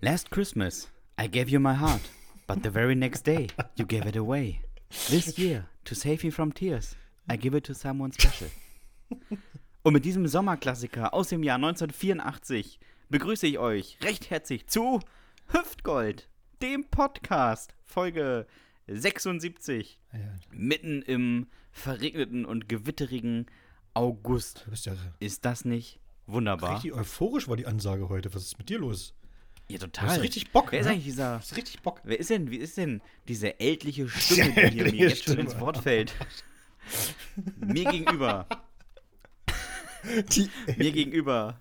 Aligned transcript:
Last 0.00 0.30
Christmas, 0.30 0.88
I 1.18 1.26
gave 1.28 1.48
you 1.50 1.58
my 1.60 1.74
heart, 1.74 2.02
but 2.46 2.62
the 2.62 2.70
very 2.70 2.94
next 2.94 3.22
day, 3.26 3.48
you 3.76 3.84
gave 3.84 4.06
it 4.06 4.16
away. 4.16 4.60
This 5.08 5.36
year, 5.38 5.66
to 5.84 5.94
save 5.94 6.22
me 6.24 6.30
from 6.30 6.52
tears, 6.52 6.94
I 7.28 7.36
give 7.36 7.54
it 7.56 7.64
to 7.64 7.74
someone 7.74 8.12
special. 8.12 8.48
Und 9.82 9.92
mit 9.94 10.04
diesem 10.04 10.26
Sommerklassiker 10.28 11.12
aus 11.14 11.28
dem 11.28 11.42
Jahr 11.42 11.56
1984 11.56 12.78
begrüße 13.08 13.46
ich 13.46 13.58
euch 13.58 13.98
recht 14.02 14.30
herzlich 14.30 14.66
zu 14.66 15.00
Hüftgold, 15.48 16.28
dem 16.62 16.84
Podcast, 16.90 17.74
Folge 17.84 18.46
76, 18.86 19.98
Ja, 20.12 20.18
mitten 20.52 21.02
im 21.02 21.48
verregneten 21.72 22.44
und 22.44 22.68
gewitterigen 22.68 23.46
August. 23.94 24.66
ja 24.84 24.92
Ist 25.20 25.44
das 25.44 25.64
nicht 25.64 25.98
wunderbar? 26.26 26.74
richtig 26.76 26.92
euphorisch 26.92 27.48
war 27.48 27.56
die 27.56 27.66
Ansage 27.66 28.08
heute. 28.08 28.32
Was 28.34 28.42
ist 28.44 28.58
mit 28.58 28.68
dir 28.68 28.78
los? 28.78 29.14
Ja, 29.70 29.78
total. 29.78 30.08
hast 30.08 30.20
richtig 30.22 30.50
Bock, 30.50 30.72
Wer 30.72 30.80
ist 30.80 30.86
ne? 30.86 30.92
eigentlich 30.92 31.04
dieser. 31.04 31.32
Du 31.34 31.38
hast 31.40 31.56
richtig 31.56 31.82
Bock. 31.82 32.00
Wer 32.04 32.18
ist 32.18 32.30
denn, 32.30 32.50
wie 32.50 32.56
ist 32.56 32.76
denn 32.76 33.02
diese 33.28 33.60
ältliche 33.60 34.08
Stimme, 34.08 34.52
die 34.70 34.70
hier 34.70 34.84
mir 34.84 35.08
jetzt 35.08 35.24
schon 35.24 35.38
ins 35.38 35.58
Wort 35.60 35.78
fällt? 35.78 36.14
mir 37.56 37.84
gegenüber, 37.84 38.46
Die, 40.32 40.48
mir 40.76 40.92
gegenüber 40.92 41.60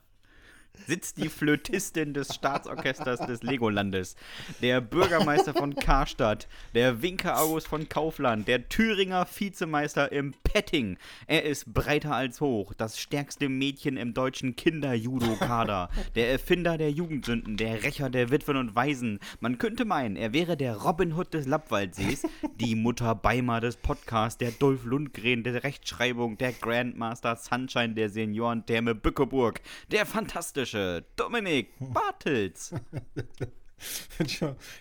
sitzt 0.85 1.17
die 1.17 1.29
Flötistin 1.29 2.13
des 2.13 2.33
Staatsorchesters 2.33 3.25
des 3.25 3.43
Legolandes, 3.43 4.15
der 4.61 4.81
Bürgermeister 4.81 5.53
von 5.53 5.75
Karstadt, 5.75 6.47
der 6.73 7.01
Winker 7.01 7.39
August 7.39 7.67
von 7.67 7.89
Kaufland, 7.89 8.47
der 8.47 8.69
Thüringer 8.69 9.25
Vizemeister 9.25 10.11
im 10.11 10.33
Petting. 10.43 10.97
Er 11.25 11.43
ist 11.43 11.73
breiter 11.73 12.15
als 12.15 12.41
hoch, 12.41 12.73
das 12.77 12.99
stärkste 12.99 13.49
Mädchen 13.49 13.97
im 13.97 14.13
deutschen 14.13 14.55
Kinder-Judo-Kader, 14.55 15.89
der 16.15 16.31
Erfinder 16.31 16.77
der 16.77 16.91
Jugendsünden, 16.91 17.57
der 17.57 17.83
Rächer 17.83 18.09
der 18.09 18.29
Witwen 18.29 18.57
und 18.57 18.75
Waisen. 18.75 19.19
Man 19.39 19.57
könnte 19.57 19.85
meinen, 19.85 20.15
er 20.15 20.33
wäre 20.33 20.57
der 20.57 20.75
Robin 20.75 21.13
Hood 21.13 21.33
des 21.33 21.47
Lappwaldsees, 21.47 22.27
die 22.59 22.75
Mutter 22.75 23.15
Beimer 23.15 23.61
des 23.61 23.77
Podcasts, 23.77 24.37
der 24.37 24.51
Dolph 24.51 24.85
Lundgren 24.85 25.43
der 25.43 25.63
Rechtschreibung, 25.63 26.37
der 26.37 26.51
Grandmaster 26.51 27.35
Sunshine 27.35 27.93
der 27.93 28.09
Seniorentherme 28.09 28.95
Bückeburg, 28.95 29.61
der 29.91 30.05
fantastische 30.05 30.66
Dominik 31.15 31.69
Bartels. 31.79 32.73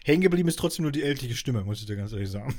Hängen 0.05 0.23
geblieben 0.23 0.49
ist 0.49 0.59
trotzdem 0.59 0.85
nur 0.85 0.93
die 0.93 1.03
ältliche 1.03 1.35
Stimme, 1.35 1.63
muss 1.63 1.81
ich 1.81 1.87
dir 1.87 1.97
ganz 1.97 2.13
ehrlich 2.13 2.31
sagen. 2.31 2.59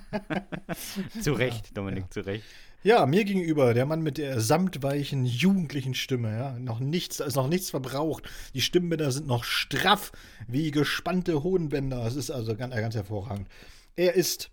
Zu 1.20 1.34
Recht, 1.34 1.76
Dominik, 1.76 2.10
zu 2.12 2.20
Recht. 2.20 2.44
Ja, 2.82 3.04
mir 3.06 3.24
gegenüber, 3.24 3.74
der 3.74 3.86
Mann 3.86 4.02
mit 4.02 4.18
der 4.18 4.40
samtweichen, 4.40 5.26
jugendlichen 5.26 5.94
Stimme, 5.94 6.32
ja. 6.32 6.58
Noch 6.58 6.80
nichts, 6.80 7.20
ist 7.20 7.36
noch 7.36 7.48
nichts 7.48 7.70
verbraucht. 7.70 8.24
Die 8.54 8.62
Stimmbänder 8.62 9.10
sind 9.10 9.26
noch 9.26 9.44
straff 9.44 10.12
wie 10.48 10.70
gespannte 10.70 11.42
Hodenbänder. 11.42 12.06
Es 12.06 12.16
ist 12.16 12.30
also 12.30 12.56
ganz, 12.56 12.74
ganz 12.74 12.94
hervorragend. 12.94 13.48
Er 13.96 14.14
ist 14.14 14.50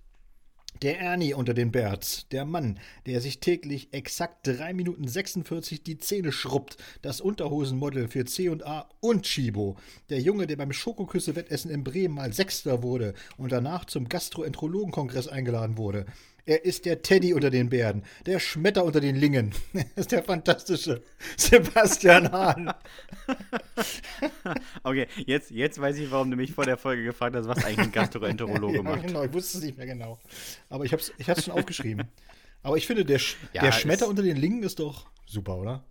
der 0.82 1.00
Ernie 1.00 1.34
unter 1.34 1.54
den 1.54 1.72
Bärts, 1.72 2.28
der 2.32 2.46
Mann, 2.46 2.80
der 3.06 3.22
sich 3.22 3.40
täglich 3.40 3.90
exakt 3.94 4.48
3 4.48 4.74
Minuten 4.74 5.08
46 5.08 5.84
die 5.84 5.98
Zähne 5.98 6.32
schrubbt, 6.32 6.78
das 7.02 7.22
Unterhosenmodel 7.22 8.08
für 8.08 8.26
C&A 8.26 8.90
und 9.00 9.24
Chibo, 9.24 9.78
der 10.10 10.20
Junge, 10.20 10.48
der 10.48 10.56
beim 10.56 10.74
Schokoküsse-Wettessen 10.74 11.70
in 11.70 11.84
Bremen 11.84 12.16
mal 12.16 12.34
Sechster 12.34 12.82
wurde 12.82 13.14
und 13.38 13.52
danach 13.52 13.86
zum 13.86 14.10
Gastroenterologenkongress 14.10 15.28
eingeladen 15.28 15.78
wurde. 15.78 16.06
Er 16.52 16.66
ist 16.66 16.84
der 16.84 17.02
Teddy 17.02 17.34
unter 17.34 17.50
den 17.50 17.70
Bären, 17.70 18.04
der 18.26 18.38
Schmetter 18.42 18.84
unter 18.84 19.00
den 19.00 19.16
Lingen. 19.16 19.54
Er 19.72 19.86
ist 19.96 20.12
der 20.12 20.22
fantastische 20.22 21.02
Sebastian 21.38 22.30
Hahn. 22.30 22.74
Okay, 24.84 25.08
jetzt, 25.26 25.52
jetzt 25.52 25.80
weiß 25.80 25.98
ich, 25.98 26.12
warum 26.12 26.30
du 26.30 26.36
mich 26.36 26.52
vor 26.52 26.66
der 26.66 26.76
Folge 26.76 27.06
gefragt 27.06 27.38
hast, 27.38 27.48
was 27.48 27.64
eigentlich 27.64 27.80
ein 27.80 27.92
Gastroenterologe 27.94 28.76
Ja, 28.76 28.84
macht. 28.84 29.08
genau, 29.08 29.24
ich 29.24 29.32
wusste 29.32 29.60
es 29.60 29.64
nicht 29.64 29.78
mehr 29.78 29.88
genau. 29.88 30.20
Aber 30.70 30.84
ich 30.84 30.92
habe 30.92 31.02
es 31.02 31.14
ich 31.18 31.30
hab's 31.30 31.46
schon 31.46 31.54
aufgeschrieben. 31.54 32.10
Aber 32.64 32.76
ich 32.76 32.86
finde, 32.86 33.06
der, 33.06 33.20
Sch 33.20 33.38
Ja, 33.54 33.62
der 33.62 33.72
Schmetter 33.72 34.10
unter 34.10 34.22
den 34.22 34.36
Lingen 34.36 34.62
ist 34.64 34.80
doch 34.80 35.08
super, 35.26 35.56
oder? 35.56 35.86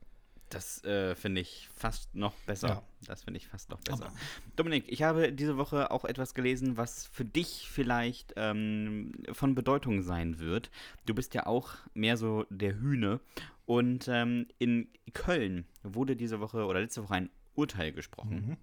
Das 0.50 0.84
äh, 0.84 1.14
finde 1.14 1.40
ich 1.40 1.68
fast 1.74 2.14
noch 2.14 2.34
besser. 2.46 2.68
Ja. 2.68 2.82
Das 3.06 3.22
finde 3.22 3.38
ich 3.38 3.48
fast 3.48 3.70
noch 3.70 3.80
besser. 3.80 4.12
Dominik, 4.56 4.84
ich 4.88 5.02
habe 5.02 5.32
diese 5.32 5.56
Woche 5.56 5.90
auch 5.90 6.04
etwas 6.04 6.34
gelesen, 6.34 6.76
was 6.76 7.06
für 7.06 7.24
dich 7.24 7.68
vielleicht 7.70 8.34
ähm, 8.36 9.12
von 9.32 9.54
Bedeutung 9.54 10.02
sein 10.02 10.38
wird. 10.38 10.70
Du 11.06 11.14
bist 11.14 11.34
ja 11.34 11.46
auch 11.46 11.70
mehr 11.94 12.16
so 12.16 12.46
der 12.50 12.78
Hühne. 12.78 13.20
Und 13.64 14.08
ähm, 14.08 14.48
in 14.58 14.88
Köln 15.12 15.64
wurde 15.84 16.16
diese 16.16 16.40
Woche 16.40 16.66
oder 16.66 16.80
letzte 16.80 17.04
Woche 17.04 17.14
ein 17.14 17.30
Urteil 17.54 17.92
gesprochen. 17.92 18.56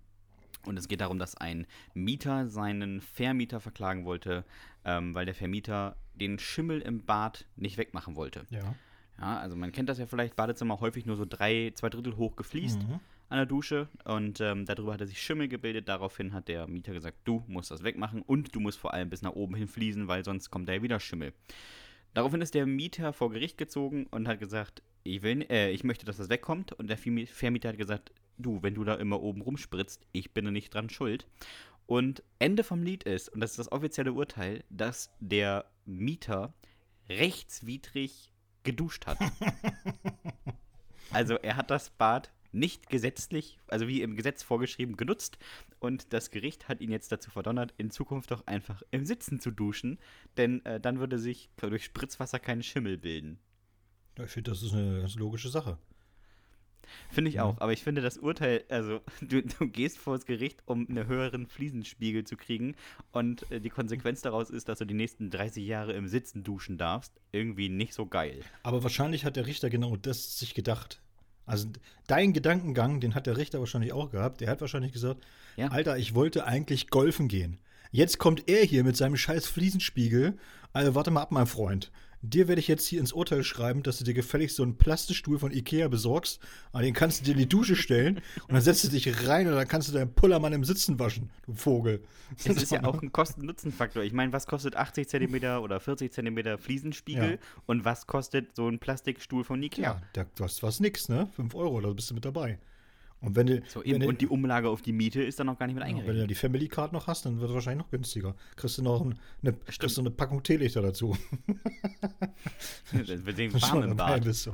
Und 0.66 0.78
es 0.78 0.90
geht 0.90 1.00
darum, 1.00 1.18
dass 1.18 1.36
ein 1.36 1.66
Mieter 1.94 2.48
seinen 2.48 3.00
Vermieter 3.00 3.62
verklagen 3.62 4.04
wollte, 4.04 4.44
ähm, 4.84 5.16
weil 5.16 5.26
der 5.26 5.36
Vermieter 5.36 5.96
den 6.16 6.40
Schimmel 6.40 6.82
im 6.82 7.06
Bad 7.06 7.46
nicht 7.56 7.78
wegmachen 7.78 8.16
wollte. 8.18 8.46
Ja. 8.50 8.76
Ja, 9.20 9.40
also 9.40 9.56
man 9.56 9.72
kennt 9.72 9.90
das 9.90 9.98
ja 9.98 10.06
vielleicht, 10.06 10.36
Badezimmer 10.36 10.80
häufig 10.80 11.06
nur 11.06 11.16
so 11.16 11.26
drei, 11.26 11.72
zwei 11.76 11.90
Drittel 11.90 12.18
hoch 12.18 12.36
gefliest 12.36 12.82
Mhm. 12.84 13.00
an 13.30 13.38
der 13.38 13.46
Dusche 13.46 13.88
und 14.06 14.40
ähm, 14.42 14.66
darüber 14.66 14.94
hat 14.94 15.02
er 15.02 15.08
sich 15.08 15.22
Schimmel 15.22 15.48
gebildet. 15.48 15.88
Daraufhin 15.90 16.34
hat 16.34 16.48
der 16.48 16.68
Mieter 16.68 16.94
gesagt, 16.94 17.18
du 17.24 17.44
musst 17.48 17.72
das 17.72 17.84
wegmachen 17.84 18.22
und 18.22 18.54
du 18.56 18.60
musst 18.60 18.78
vor 18.80 18.94
allem 18.94 19.10
bis 19.10 19.22
nach 19.24 19.34
oben 19.34 19.56
hin 19.56 19.68
fließen, 19.68 20.08
weil 20.08 20.24
sonst 20.24 20.52
kommt 20.52 20.70
da 20.70 20.74
ja 20.74 20.82
wieder 20.84 21.00
Schimmel. 21.00 21.34
Daraufhin 22.14 22.42
ist 22.42 22.54
der 22.54 22.66
Mieter 22.66 23.12
vor 23.14 23.30
Gericht 23.32 23.58
gezogen 23.58 24.08
und 24.12 24.28
hat 24.28 24.40
gesagt, 24.40 24.82
ich, 25.04 25.22
will, 25.24 25.46
äh, 25.50 25.72
ich 25.72 25.84
möchte, 25.84 26.06
dass 26.06 26.18
das 26.18 26.30
wegkommt. 26.30 26.74
Und 26.74 26.90
der 26.90 26.98
Vermi- 26.98 27.28
Vermieter 27.28 27.70
hat 27.70 27.78
gesagt, 27.78 28.12
du, 28.38 28.62
wenn 28.64 28.74
du 28.76 28.84
da 28.84 28.96
immer 28.96 29.22
oben 29.22 29.42
rumspritzt, 29.42 30.06
ich 30.14 30.32
bin 30.34 30.46
da 30.46 30.52
nicht 30.52 30.74
dran 30.74 30.90
schuld. 30.90 31.28
Und 31.86 32.24
Ende 32.40 32.64
vom 32.64 32.82
Lied 32.84 33.04
ist, 33.04 33.30
und 33.30 33.40
das 33.40 33.52
ist 33.52 33.60
das 33.60 33.72
offizielle 33.72 34.14
Urteil, 34.14 34.64
dass 34.70 35.12
der 35.20 35.66
Mieter 35.86 36.54
rechtswidrig 37.10 38.32
geduscht 38.68 39.08
hat. 39.08 39.18
Also 41.10 41.36
er 41.36 41.56
hat 41.56 41.72
das 41.72 41.90
Bad 41.90 42.34
nicht 42.52 42.90
gesetzlich, 42.90 43.58
also 43.68 43.88
wie 43.88 44.02
im 44.02 44.18
Gesetz 44.18 44.44
vorgeschrieben, 44.44 44.98
genutzt 44.98 45.38
und 45.80 46.12
das 46.12 46.32
Gericht 46.32 46.68
hat 46.68 46.82
ihn 46.82 46.92
jetzt 46.92 47.12
dazu 47.14 47.32
verdonnert, 47.32 47.74
in 47.78 47.92
Zukunft 47.92 48.32
doch 48.32 48.46
einfach 48.46 48.84
im 48.92 49.06
Sitzen 49.06 49.40
zu 49.40 49.52
duschen, 49.52 50.00
denn 50.36 50.66
äh, 50.66 50.80
dann 50.80 51.00
würde 51.00 51.18
sich 51.18 51.50
durch 51.56 51.86
Spritzwasser 51.86 52.40
kein 52.40 52.62
Schimmel 52.62 52.98
bilden. 52.98 53.40
Ja, 54.18 54.26
Ich 54.26 54.32
finde, 54.32 54.52
das 54.52 54.64
ist 54.64 54.74
eine 54.74 55.00
ganz 55.00 55.16
logische 55.16 55.50
Sache. 55.50 55.78
Finde 57.10 57.30
ich 57.30 57.40
auch, 57.40 57.60
aber 57.60 57.74
ich 57.74 57.84
finde 57.84 58.02
das 58.02 58.18
Urteil, 58.18 58.64
also 58.70 59.02
du, 59.22 59.42
du 59.42 59.68
gehst 59.68 59.98
vor 59.98 60.16
das 60.16 60.26
Gericht, 60.26 60.62
um 60.66 60.88
einen 60.90 61.08
höheren 61.08 61.48
Fliesenspiegel 61.48 62.24
zu 62.24 62.38
kriegen 62.38 62.76
und 63.12 63.50
äh, 63.52 63.60
die 63.60 63.70
Konsequenz 63.70 64.22
daraus 64.22 64.50
ist, 64.50 64.70
dass 64.70 64.80
du 64.80 64.86
die 64.86 64.94
nächsten 64.94 65.30
30 65.30 65.66
Jahre 65.66 65.94
im 65.94 66.08
Sitzen 66.08 66.44
duschen 66.44 66.78
darfst, 66.78 67.14
irgendwie 67.32 67.70
nicht 67.70 67.94
so 67.94 68.06
geil. 68.06 68.42
Aber 68.64 68.84
wahrscheinlich 68.84 69.26
hat 69.26 69.36
der 69.36 69.48
Richter 69.48 69.70
genau 69.70 69.96
das 69.96 70.38
sich 70.40 70.54
gedacht. 70.54 71.02
Also 71.46 71.70
dein 72.08 72.34
Gedankengang, 72.34 73.00
den 73.00 73.16
hat 73.16 73.26
der 73.26 73.38
Richter 73.38 73.60
wahrscheinlich 73.60 73.94
auch 73.94 74.12
gehabt. 74.12 74.42
Der 74.42 74.50
hat 74.50 74.60
wahrscheinlich 74.60 74.92
gesagt, 74.92 75.26
Ja. 75.56 75.70
Alter, 75.70 75.98
ich 75.98 76.14
wollte 76.14 76.46
eigentlich 76.46 76.90
golfen 76.90 77.30
gehen. 77.30 77.60
Jetzt 77.92 78.20
kommt 78.20 78.50
er 78.50 78.66
hier 78.66 78.84
mit 78.84 78.98
seinem 78.98 79.16
scheiß 79.16 79.48
Fliesenspiegel. 79.48 80.38
Also 80.74 80.94
warte 80.94 81.10
mal 81.10 81.22
ab, 81.22 81.32
mein 81.32 81.48
Freund. 81.48 81.90
Dir 82.24 82.48
werde 82.48 82.60
ich 82.60 82.68
jetzt 82.68 82.88
hier 82.88 83.00
ins 83.00 83.14
Urteil 83.14 83.44
schreiben, 83.44 83.84
dass 83.84 84.00
du 84.00 84.04
dir 84.04 84.14
gefälligst 84.16 84.56
so 84.56 84.64
einen 84.64 84.78
Plastikstuhl 84.78 85.38
von 85.38 85.52
Ikea 85.52 85.88
besorgst. 85.88 86.40
Aber 86.72 86.82
den 86.82 86.94
kannst 86.94 87.20
du 87.22 87.26
dir 87.26 87.32
in 87.34 87.38
die 87.38 87.50
Dusche 87.50 87.76
stellen 87.76 88.22
und 88.48 88.54
dann 88.54 88.62
setzt 88.62 88.84
du 88.84 88.88
dich 88.90 89.28
rein 89.28 89.48
und 89.48 89.54
dann 89.56 89.68
kannst 89.68 89.90
du 89.90 89.94
deinen 89.94 90.14
Pullermann 90.14 90.52
im 90.54 90.64
Sitzen 90.64 91.00
waschen, 91.00 91.30
du 91.46 91.54
Vogel. 91.54 92.04
Es 92.38 92.46
ist 92.48 92.72
ja 92.72 92.84
auch 92.84 93.02
ein 93.02 93.12
Kosten-Nutzen-Faktor. 93.12 94.04
Ich 94.04 94.14
meine, 94.14 94.34
was 94.34 94.48
kostet 94.48 94.76
80 94.76 95.08
cm 95.08 95.36
oder 95.62 95.80
40 95.80 96.12
cm 96.12 96.58
Fliesenspiegel 96.58 97.32
Ja. 97.34 97.38
und 97.68 97.86
was 97.86 98.08
kostet 98.08 98.56
so 98.56 98.68
ein 98.68 98.80
Plastikstuhl 98.80 99.44
von 99.44 99.62
Ikea? 99.62 99.84
Ja, 99.84 100.02
da, 100.14 100.26
du 100.36 100.44
hast 100.44 100.64
was 100.64 100.80
nix, 100.80 101.10
ne? 101.10 101.28
5 101.36 101.54
Euro, 101.56 101.82
da 101.82 101.94
bist 101.94 102.10
du 102.10 102.16
mit 102.16 102.26
dabei. 102.26 102.58
Und 103.20 103.36
wenn 103.36 103.48
du, 103.48 103.62
So 103.68 103.82
wenn 103.84 104.00
du, 104.00 104.08
und 104.08 104.22
die 104.22 104.28
Umlage 104.28 104.70
auf 104.70 104.82
die 104.84 104.94
Miete 104.94 105.24
ist 105.24 105.40
dann 105.40 105.48
noch 105.48 105.58
gar 105.58 105.66
nicht 105.66 105.76
mit 105.76 105.84
Ja, 105.84 105.90
wenn 105.90 105.96
du 105.96 106.02
eingerechnet. 106.02 106.30
die 106.30 106.36
Family 106.36 106.68
Card 106.68 106.94
noch 106.94 107.08
hast, 107.08 107.26
dann 107.26 107.40
wird 107.40 107.50
es 107.50 107.56
wahrscheinlich 107.56 107.84
noch 107.84 107.90
günstiger. 107.92 108.36
Kriegst 108.56 108.78
du 108.78 108.84
noch 108.84 109.02
ein, 109.02 109.20
eine, 109.42 109.54
kriegst 109.54 109.98
du 109.98 110.02
eine 110.02 110.12
Packung 110.12 110.44
Teelichter 110.44 110.82
dazu. 110.82 111.18
Das 112.92 113.26
wird 113.26 113.38
den 113.38 113.52
Schon 113.52 113.62
warm 113.62 113.84
im 113.92 113.98
dabei 113.98 114.14
Bad. 114.16 114.24
bist. 114.26 114.50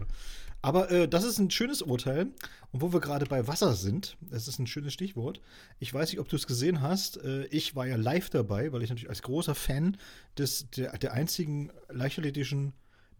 Aber 0.61 0.89
äh, 0.91 1.09
das 1.09 1.25
ist 1.25 1.39
ein 1.39 1.51
schönes 1.51 1.81
Urteil. 1.81 2.27
Und 2.71 2.81
wo 2.81 2.93
wir 2.93 3.01
gerade 3.01 3.25
bei 3.25 3.47
Wasser 3.47 3.73
sind, 3.73 4.15
das 4.21 4.47
ist 4.47 4.59
ein 4.59 4.67
schönes 4.67 4.93
Stichwort. 4.93 5.41
Ich 5.79 5.93
weiß 5.93 6.09
nicht, 6.11 6.19
ob 6.19 6.29
du 6.29 6.37
es 6.37 6.47
gesehen 6.47 6.81
hast. 6.81 7.17
Äh, 7.17 7.45
ich 7.47 7.75
war 7.75 7.85
ja 7.85 7.97
live 7.97 8.29
dabei, 8.29 8.71
weil 8.71 8.81
ich 8.81 8.89
natürlich 8.89 9.09
als 9.09 9.21
großer 9.23 9.55
Fan 9.55 9.97
des, 10.37 10.69
der, 10.71 10.97
der 10.97 11.11
einzigen 11.13 11.69
leichtathletischen 11.89 12.71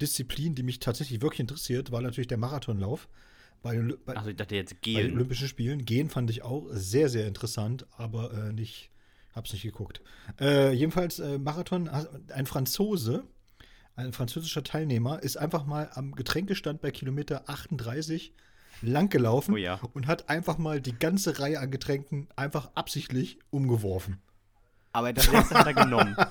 Disziplin, 0.02 0.56
die 0.56 0.64
mich 0.64 0.80
tatsächlich 0.80 1.22
wirklich 1.22 1.42
interessiert, 1.42 1.92
war 1.92 2.02
natürlich 2.02 2.28
der 2.28 2.38
Marathonlauf. 2.38 3.10
Bei, 3.64 3.76
den- 3.76 3.98
bei, 4.06 4.16
Also 4.16 4.30
ich 4.30 4.36
dachte 4.36 4.56
jetzt 4.56 4.80
bei 4.82 5.02
den. 5.02 5.14
Olympischen 5.16 5.48
Spielen. 5.48 5.84
Gehen 5.86 6.10
fand 6.10 6.30
ich 6.30 6.44
auch 6.44 6.68
sehr, 6.72 7.10
sehr 7.10 7.26
interessant, 7.28 7.88
aber 7.98 8.32
äh, 8.34 8.54
nicht, 8.54 8.92
hab's 9.34 9.52
nicht 9.54 9.64
geguckt. 9.64 10.02
Äh, 10.40 10.74
jedenfalls 10.74 11.18
äh, 11.20 11.40
Marathon, 11.40 11.90
ein 11.90 12.46
Franzose, 12.46 13.24
ein 13.96 14.14
französischer 14.14 14.64
Teilnehmer, 14.64 15.24
ist 15.24 15.38
einfach 15.38 15.66
mal 15.66 15.90
am 15.94 16.12
Getränkestand 16.14 16.82
bei 16.82 16.92
Kilometer 16.92 17.50
38 17.50 18.34
langgelaufen 18.82 19.54
Oh 19.54 19.58
ja. 19.58 19.80
und 19.94 20.08
hat 20.08 20.30
einfach 20.30 20.58
mal 20.58 20.82
die 20.82 20.98
ganze 20.98 21.40
Reihe 21.40 21.60
an 21.60 21.72
Getränken 21.72 22.28
einfach 22.36 22.72
absichtlich 22.76 23.40
umgeworfen. 23.50 24.18
Aber 24.94 25.12
das 25.12 25.30
letzte 25.32 25.56
hat 25.56 25.68
er 25.68 25.74
genommen. 25.74 26.16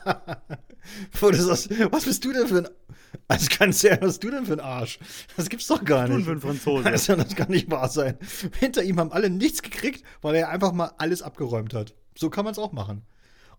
Du 1.20 1.28
was 1.28 2.04
bist 2.04 2.24
du 2.24 2.32
denn 2.32 2.48
für 2.48 2.58
ein. 2.58 2.68
Also 3.28 3.46
ganz 3.56 3.84
ehrlich, 3.84 4.00
was 4.02 4.08
bist 4.18 4.24
du 4.24 4.30
denn 4.32 4.46
für 4.46 4.54
ein 4.54 4.60
Arsch? 4.60 4.98
Das 5.36 5.48
gibt's 5.48 5.68
doch 5.68 5.84
gar 5.84 6.08
Du 6.08 6.14
nicht. 6.14 6.24
für 6.24 6.32
ein 6.32 6.40
Franzose. 6.40 6.86
Also, 6.86 7.14
das 7.14 7.36
kann 7.36 7.50
nicht 7.50 7.70
wahr 7.70 7.88
sein. 7.88 8.18
Hinter 8.58 8.82
ihm 8.82 8.98
haben 8.98 9.12
alle 9.12 9.30
nichts 9.30 9.62
gekriegt, 9.62 10.02
weil 10.22 10.34
er 10.34 10.48
einfach 10.48 10.72
mal 10.72 10.90
alles 10.98 11.22
abgeräumt 11.22 11.72
hat. 11.72 11.94
So 12.16 12.30
kann 12.30 12.44
man 12.44 12.52
es 12.52 12.58
auch 12.58 12.72
machen. 12.72 13.02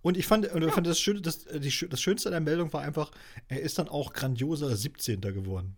Und 0.02 0.18
ich 0.18 0.28
fand, 0.28 0.52
und 0.52 0.64
ich 0.64 0.72
fand 0.74 0.86
das, 0.86 1.00
Schöne, 1.00 1.22
das, 1.22 1.46
die, 1.46 1.88
das 1.90 2.02
Schönste 2.02 2.28
an 2.28 2.34
der 2.34 2.42
Meldung 2.42 2.74
war 2.74 2.82
einfach, 2.82 3.12
er 3.48 3.62
ist 3.62 3.80
dann 3.80 3.88
auch 3.88 4.12
grandioser 4.12 4.76
17. 4.76 5.22
geworden. 5.22 5.78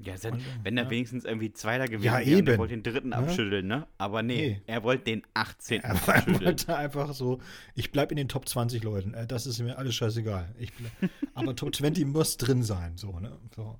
Ja, 0.00 0.16
se- 0.16 0.30
Und, 0.30 0.42
wenn 0.62 0.76
er 0.76 0.84
ja. 0.84 0.90
wenigstens 0.90 1.24
irgendwie 1.24 1.52
Zweiter 1.52 1.86
gewesen 1.86 2.04
Ja, 2.04 2.18
er 2.20 2.26
eben. 2.26 2.56
wollte 2.58 2.74
den 2.74 2.82
dritten 2.84 3.08
Ne? 3.08 3.16
abschütteln, 3.16 3.66
ne? 3.66 3.86
Aber 3.98 4.22
nee, 4.22 4.36
Nee. 4.58 4.62
er 4.66 4.82
wollte 4.84 5.04
den 5.04 5.22
18. 5.34 5.82
Er 5.82 5.90
abschütteln. 5.90 6.40
wollte 6.44 6.76
einfach 6.76 7.12
so, 7.14 7.40
ich 7.74 7.90
bleib 7.90 8.10
in 8.12 8.16
den 8.16 8.28
Top 8.28 8.48
20 8.48 8.84
Leuten. 8.84 9.14
Äh, 9.14 9.26
Das 9.26 9.46
ist 9.46 9.58
mir 9.60 9.76
alles 9.76 9.94
scheißegal. 9.96 10.54
Ich 10.58 10.72
bleib, 10.72 10.92
aber 11.34 11.56
Top 11.56 11.74
20 11.74 12.06
muss 12.06 12.36
drin 12.36 12.62
sein. 12.62 12.96
So, 12.96 13.18
ne? 13.18 13.36
So. 13.56 13.78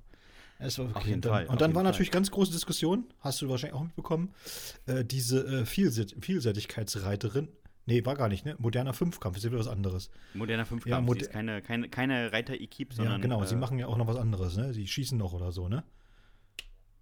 Es 0.61 0.77
war 0.77 0.93
wirklich, 0.93 1.13
und 1.13 1.23
dann, 1.23 1.31
Fall, 1.31 1.45
Und 1.47 1.61
dann 1.61 1.71
war 1.73 1.83
Fall. 1.83 1.91
natürlich 1.91 2.11
ganz 2.11 2.31
große 2.31 2.51
Diskussion, 2.51 3.05
hast 3.21 3.41
du 3.41 3.47
wahrscheinlich 3.47 3.75
auch 3.79 3.83
mitbekommen, 3.85 4.33
äh, 4.87 5.05
diese 5.05 5.61
äh, 5.61 5.65
Vielseit 5.65 6.15
Vielseitigkeitsreiterin. 6.19 7.47
Nee, 7.85 8.05
war 8.05 8.15
gar 8.15 8.27
nicht, 8.27 8.45
ne? 8.45 8.55
Moderner 8.59 8.93
Fünfkampf, 8.93 9.37
ist 9.37 9.43
ja 9.45 9.49
wieder 9.51 9.59
was 9.61 9.67
anderes. 9.67 10.11
Moderner 10.33 10.65
Fünfkampf, 10.65 10.91
Ja, 10.91 10.99
sie 10.99 11.05
moder- 11.05 11.21
ist 11.21 11.31
keine, 11.31 11.61
keine, 11.61 11.89
keine 11.89 12.31
Reiter-Equipe, 12.33 12.91
Ja, 12.91 12.97
sondern 12.97 13.21
genau, 13.21 13.43
sie 13.45 13.55
äh, 13.55 13.57
machen 13.57 13.79
ja 13.79 13.87
auch 13.87 13.97
noch 13.97 14.05
was 14.07 14.17
anderes, 14.17 14.57
ne? 14.57 14.73
Sie 14.73 14.85
schießen 14.85 15.17
noch 15.17 15.33
oder 15.33 15.51
so, 15.51 15.69
ne? 15.69 15.83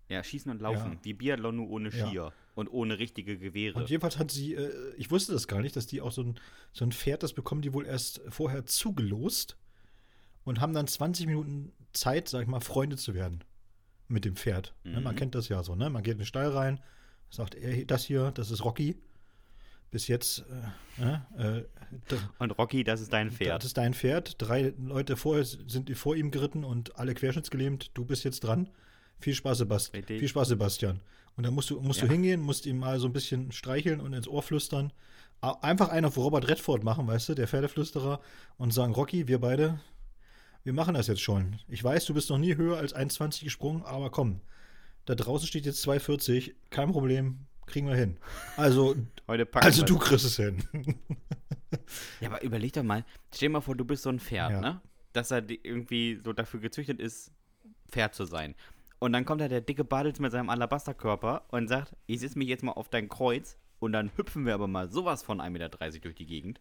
Ja, 0.10 0.24
Schießen 0.24 0.52
und 0.52 0.62
Laufen, 0.62 0.94
Ja. 0.94 1.00
wie 1.04 1.14
Biathlon 1.14 1.56
nur 1.58 1.70
ohne 1.70 1.90
Ja. 1.90 2.08
Skier 2.08 2.34
und 2.56 2.68
ohne 2.70 2.98
richtige 3.00 3.38
Gewehre. 3.38 3.78
Und 3.80 3.90
jedenfalls 3.90 4.18
hat 4.18 4.32
sie, 4.32 4.54
äh, 4.56 4.94
ich 4.98 5.12
wusste 5.12 5.34
das 5.34 5.48
gar 5.48 5.62
nicht, 5.62 5.76
dass 5.76 5.86
die 5.88 6.02
auch 6.02 6.12
so 6.12 6.24
ein, 6.24 6.40
so 6.74 6.86
ein 6.86 6.92
Pferd, 6.92 7.24
das 7.24 7.34
bekommen 7.34 7.62
die 7.62 7.74
wohl 7.74 7.86
erst 7.86 8.22
vorher 8.30 8.66
zugelost 8.66 9.58
und 10.44 10.62
haben 10.62 10.74
dann 10.74 10.88
20 10.88 11.28
Minuten 11.28 11.72
Zeit, 11.94 12.30
sag 12.30 12.42
ich 12.44 12.48
mal, 12.48 12.60
Freunde 12.62 12.96
zu 12.98 13.14
werden 13.14 13.44
mit 14.08 14.24
dem 14.26 14.36
Pferd. 14.36 14.74
Ne, 14.84 15.02
man 15.02 15.14
Mhm. 15.16 15.18
kennt 15.20 15.36
das 15.36 15.50
ja 15.50 15.62
so, 15.64 15.76
ne? 15.76 15.90
Man 15.90 16.04
geht 16.04 16.14
in 16.14 16.20
den 16.20 16.26
Stall 16.26 16.50
rein, 16.50 16.80
sagt, 17.30 17.56
er, 17.56 17.84
das 17.86 18.06
hier, 18.06 18.32
das 18.32 18.52
ist 18.52 18.64
Rocky. 18.64 18.96
Bis 19.90 20.08
jetzt, 20.08 20.46
äh, 20.98 21.02
ne? 21.02 21.68
äh, 22.10 22.16
Und 22.40 22.52
Rocky, 22.58 22.84
das 22.84 23.00
ist 23.02 23.14
dein 23.14 23.32
Pferd. 23.32 23.60
das 23.62 23.68
ist 23.68 23.78
dein 23.78 23.94
Pferd. 23.94 24.36
Drei 24.38 24.74
Leute 24.78 25.16
vorher 25.16 25.46
sind 25.46 25.90
vor 25.98 26.16
ihm 26.16 26.30
geritten 26.32 26.64
und 26.66 26.98
alle 26.98 27.14
querschnittsgelähmt. 27.14 27.92
Du 27.94 28.04
bist 28.06 28.24
jetzt 28.26 28.42
dran. 28.42 28.70
Viel 29.20 29.34
Spaß, 29.34 29.60
Sebastian. 29.60 30.04
Viel 30.04 30.28
Spaß, 30.28 30.50
Sebastian. 30.50 31.02
Und 31.36 31.46
dann 31.46 31.54
musst 31.54 31.70
du, 31.70 31.80
musst 31.82 32.02
du 32.02 32.06
Ja. 32.06 32.12
hingehen, 32.12 32.42
musst 32.42 32.66
ihm 32.66 32.80
mal 32.80 33.00
so 33.00 33.08
ein 33.08 33.14
bisschen 33.14 33.52
streicheln 33.52 34.00
und 34.00 34.14
ins 34.14 34.28
Ohr 34.28 34.42
flüstern. 34.42 34.92
Einfach 35.42 35.90
einen 35.90 36.06
auf 36.08 36.18
Robert 36.18 36.48
Redford 36.48 36.84
machen, 36.84 37.06
weißt 37.08 37.30
du, 37.30 37.36
der 37.36 37.48
Pferdeflüsterer, 37.48 38.20
und 38.58 38.74
sagen: 38.74 38.94
Rocky, 38.94 39.28
wir 39.28 39.40
beide, 39.40 39.80
wir 40.64 40.74
machen 40.74 40.96
das 40.96 41.06
jetzt 41.08 41.22
schon. 41.22 41.60
Ich 41.68 41.84
weiß, 41.84 42.06
du 42.06 42.14
bist 42.16 42.30
noch 42.32 42.40
nie 42.40 42.56
höher 42.56 42.78
als 42.78 42.96
1,20 42.96 43.44
gesprungen, 43.44 43.84
aber 43.84 44.10
komm. 44.10 44.42
Da 45.06 45.14
draußen 45.16 45.48
steht 45.48 45.66
jetzt 45.66 45.88
2,40. 45.88 46.54
Kein 46.72 46.92
Problem. 46.92 47.46
Kriegen 47.68 47.88
wir 47.88 47.96
hin. 47.96 48.18
Also, 48.56 48.96
also 49.54 49.86
du 49.86 49.98
kriegst 50.00 50.26
es 50.26 50.36
hin. 50.38 50.64
Ja, 52.22 52.30
aber 52.30 52.42
überleg 52.44 52.74
doch 52.74 52.84
mal, 52.84 53.06
stell 53.34 53.50
dir 53.50 53.54
mal 53.54 53.62
vor, 53.62 53.76
du 53.76 53.86
bist 53.86 54.04
so 54.04 54.10
ein 54.10 54.20
Pferd, 54.20 54.52
Ja. 54.52 54.62
ne? 54.62 54.82
Dass 55.14 55.32
er 55.32 55.44
irgendwie 55.50 56.20
so 56.24 56.34
dafür 56.34 56.60
gezüchtet 56.60 57.00
ist, 57.00 57.32
Pferd 57.90 58.16
zu 58.16 58.26
sein. 58.26 58.56
Und 59.00 59.14
dann 59.14 59.26
kommt 59.26 59.42
da 59.42 59.48
der 59.48 59.62
dicke 59.62 59.84
Badels 59.84 60.20
mit 60.20 60.32
seinem 60.32 60.50
Alabasterkörper 60.50 61.44
und 61.50 61.68
sagt, 61.68 61.96
ich 62.08 62.20
setze 62.20 62.38
mich 62.38 62.48
jetzt 62.48 62.64
mal 62.64 62.72
auf 62.72 62.90
dein 62.90 63.10
Kreuz 63.10 63.58
und 63.80 63.92
dann 63.92 64.12
hüpfen 64.16 64.46
wir 64.46 64.54
aber 64.54 64.68
mal 64.68 64.90
sowas 64.90 65.24
von 65.24 65.40
1,30 65.40 65.50
Meter 65.52 65.70
durch 65.70 66.16
die 66.16 66.26
Gegend. 66.26 66.60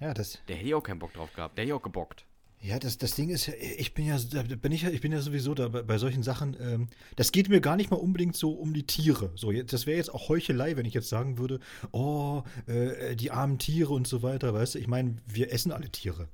Ja, 0.00 0.12
das, 0.12 0.40
Der 0.48 0.56
hätte 0.56 0.68
ich 0.68 0.74
auch 0.74 0.82
keinen 0.82 0.98
Bock 0.98 1.14
drauf 1.14 1.32
gehabt. 1.32 1.56
Der 1.56 1.62
hätte 1.62 1.70
ich 1.70 1.78
auch 1.78 1.82
gebockt. 1.82 2.26
Ja, 2.60 2.78
das, 2.78 2.96
das 2.96 3.16
Ding 3.16 3.30
ist 3.30 3.46
ja, 3.46 3.54
ich 3.54 3.92
bin 3.92 4.06
ja, 4.06 4.16
bin 4.60 4.70
ich 4.70 4.82
ja, 4.82 4.90
ich 4.90 5.00
bin 5.00 5.10
ja 5.10 5.20
sowieso 5.20 5.52
da 5.52 5.66
bei, 5.68 5.82
bei 5.82 5.98
solchen 5.98 6.22
Sachen, 6.22 6.56
ähm, 6.60 6.88
das 7.16 7.32
geht 7.32 7.48
mir 7.48 7.60
gar 7.60 7.76
nicht 7.76 7.90
mal 7.90 7.96
unbedingt 7.96 8.36
so 8.36 8.52
um 8.52 8.72
die 8.72 8.86
Tiere. 8.86 9.32
So, 9.34 9.50
jetzt, 9.50 9.72
das 9.72 9.86
wäre 9.86 9.96
jetzt 9.96 10.14
auch 10.14 10.28
Heuchelei, 10.28 10.76
wenn 10.76 10.86
ich 10.86 10.94
jetzt 10.94 11.08
sagen 11.08 11.38
würde, 11.38 11.58
oh, 11.90 12.44
äh, 12.66 13.16
die 13.16 13.32
armen 13.32 13.58
Tiere 13.58 13.92
und 13.92 14.06
so 14.06 14.22
weiter, 14.22 14.54
weißt 14.54 14.76
du? 14.76 14.78
Ich 14.78 14.86
meine, 14.86 15.16
wir 15.26 15.52
essen 15.52 15.72
alle 15.72 15.90
Tiere. 15.90 16.28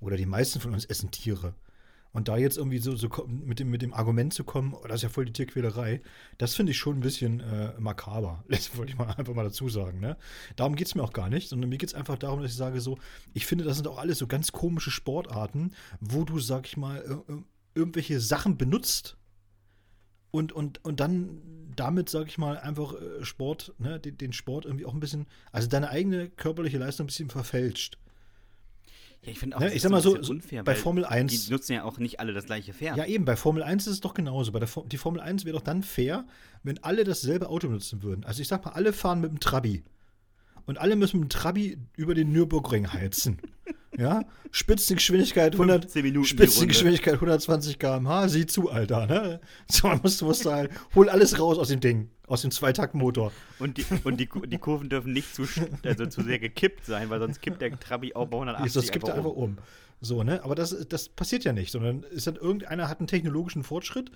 Oder 0.00 0.16
die 0.16 0.26
meisten 0.26 0.58
von 0.58 0.72
uns 0.72 0.84
essen 0.84 1.12
Tiere. 1.12 1.54
Und 2.12 2.28
da 2.28 2.36
jetzt 2.38 2.56
irgendwie 2.56 2.78
so, 2.78 2.96
so 2.96 3.08
mit, 3.28 3.60
dem, 3.60 3.70
mit 3.70 3.82
dem 3.82 3.92
Argument 3.92 4.32
zu 4.32 4.42
kommen, 4.42 4.72
oh, 4.74 4.86
das 4.88 4.96
ist 4.96 5.02
ja 5.02 5.08
voll 5.10 5.26
die 5.26 5.32
Tierquälerei, 5.32 6.00
das 6.38 6.54
finde 6.54 6.72
ich 6.72 6.78
schon 6.78 6.96
ein 6.96 7.00
bisschen 7.00 7.40
äh, 7.40 7.72
makaber. 7.78 8.44
Das 8.48 8.76
wollte 8.76 8.92
ich 8.92 8.98
mal 8.98 9.08
einfach 9.12 9.34
mal 9.34 9.44
dazu 9.44 9.68
sagen. 9.68 10.00
Ne? 10.00 10.16
Darum 10.56 10.74
geht 10.74 10.86
es 10.86 10.94
mir 10.94 11.02
auch 11.02 11.12
gar 11.12 11.28
nicht, 11.28 11.48
sondern 11.48 11.68
mir 11.70 11.78
geht 11.78 11.90
es 11.90 11.94
einfach 11.94 12.16
darum, 12.18 12.40
dass 12.42 12.50
ich 12.50 12.56
sage 12.56 12.80
so, 12.80 12.98
ich 13.34 13.46
finde, 13.46 13.64
das 13.64 13.76
sind 13.76 13.86
auch 13.86 13.98
alles 13.98 14.18
so 14.18 14.26
ganz 14.26 14.52
komische 14.52 14.90
Sportarten, 14.90 15.72
wo 16.00 16.24
du, 16.24 16.38
sag 16.40 16.66
ich 16.66 16.76
mal, 16.76 17.00
ir- 17.02 17.24
ir- 17.28 17.44
irgendwelche 17.74 18.20
Sachen 18.20 18.56
benutzt 18.56 19.16
und, 20.30 20.52
und, 20.52 20.84
und 20.84 21.00
dann 21.00 21.38
damit, 21.76 22.08
sag 22.08 22.26
ich 22.28 22.38
mal, 22.38 22.58
einfach 22.58 22.94
äh, 22.94 23.24
Sport, 23.24 23.74
ne, 23.78 24.00
den, 24.00 24.18
den 24.18 24.32
Sport 24.32 24.64
irgendwie 24.64 24.84
auch 24.86 24.94
ein 24.94 25.00
bisschen, 25.00 25.26
also 25.52 25.68
deine 25.68 25.90
eigene 25.90 26.28
körperliche 26.28 26.78
Leistung 26.78 27.04
ein 27.04 27.08
bisschen 27.08 27.30
verfälscht. 27.30 27.98
Ja, 29.22 29.32
ich 29.32 29.38
finde 29.38 29.56
auch, 29.56 29.60
Ne, 29.60 29.66
das 29.66 29.72
ich 29.72 29.76
ist 29.78 29.82
sag 29.82 29.90
mal 29.90 30.00
so, 30.00 30.16
unfair, 30.16 30.62
bei 30.62 30.74
Formel 30.74 31.04
1 31.04 31.46
Die 31.46 31.52
nutzen 31.52 31.72
ja 31.72 31.84
auch 31.84 31.98
nicht 31.98 32.20
alle 32.20 32.32
das 32.32 32.46
gleiche 32.46 32.72
Pferd. 32.72 32.96
Ja, 32.96 33.04
eben, 33.04 33.24
bei 33.24 33.36
Formel 33.36 33.62
1 33.62 33.86
ist 33.86 33.94
es 33.94 34.00
doch 34.00 34.14
genauso. 34.14 34.52
Bei 34.52 34.58
der 34.60 34.68
For 34.68 34.86
die 34.86 34.96
Formel 34.96 35.20
1 35.20 35.44
wäre 35.44 35.56
doch 35.56 35.62
dann 35.62 35.82
fair, 35.82 36.24
wenn 36.62 36.82
alle 36.84 37.04
dasselbe 37.04 37.48
Auto 37.48 37.66
benutzen 37.68 38.02
würden. 38.02 38.24
Also 38.24 38.42
ich 38.42 38.48
sag 38.48 38.64
mal, 38.64 38.72
alle 38.72 38.92
fahren 38.92 39.20
mit 39.20 39.30
dem 39.30 39.40
Trabi. 39.40 39.82
Und 40.66 40.78
alle 40.78 40.96
müssen 40.96 41.20
mit 41.20 41.32
dem 41.32 41.38
Trabi 41.40 41.78
über 41.96 42.14
den 42.14 42.30
Nürburgring 42.30 42.92
heizen. 42.92 43.38
Ja? 43.98 44.24
Spitzengeschwindigkeit 44.52 45.52
100, 45.52 45.82
15 45.82 46.02
Minuten 46.02 46.26
Spitzengeschwindigkeit 46.26 47.14
120 47.14 47.78
km/h. 47.78 48.28
Sieh 48.28 48.46
zu, 48.46 48.70
Alter. 48.70 49.06
Ne? 49.06 49.40
So, 49.70 49.88
musst 50.02 50.22
musst 50.22 50.44
du 50.44 50.50
halt, 50.52 50.70
hol 50.94 51.08
alles 51.08 51.38
raus 51.38 51.58
aus 51.58 51.68
dem 51.68 51.80
Ding, 51.80 52.08
aus 52.26 52.42
dem 52.42 52.50
Zweitaktmotor. 52.50 53.32
Und 53.58 53.76
die, 53.76 53.84
und 54.04 54.18
die, 54.18 54.28
die 54.46 54.58
Kurven 54.58 54.88
dürfen 54.88 55.12
nicht 55.12 55.34
zu, 55.34 55.46
also 55.84 56.06
zu 56.06 56.22
sehr 56.22 56.38
gekippt 56.38 56.86
sein, 56.86 57.10
weil 57.10 57.20
sonst 57.20 57.42
kippt 57.42 57.60
der 57.60 57.78
Trabi 57.78 58.14
auch 58.14 58.26
bei 58.26 58.36
180 58.36 58.72
Das 58.72 58.90
kippt 58.90 59.08
er 59.08 59.14
einfach 59.16 59.30
um. 59.30 59.42
um. 59.42 59.58
So, 60.00 60.22
ne? 60.22 60.44
Aber 60.44 60.54
das, 60.54 60.86
das 60.88 61.08
passiert 61.08 61.44
ja 61.44 61.52
nicht, 61.52 61.72
sondern 61.72 62.04
ist 62.04 62.26
dann 62.26 62.36
irgendeiner 62.36 62.88
hat 62.88 63.00
einen 63.00 63.08
technologischen 63.08 63.64
Fortschritt 63.64 64.12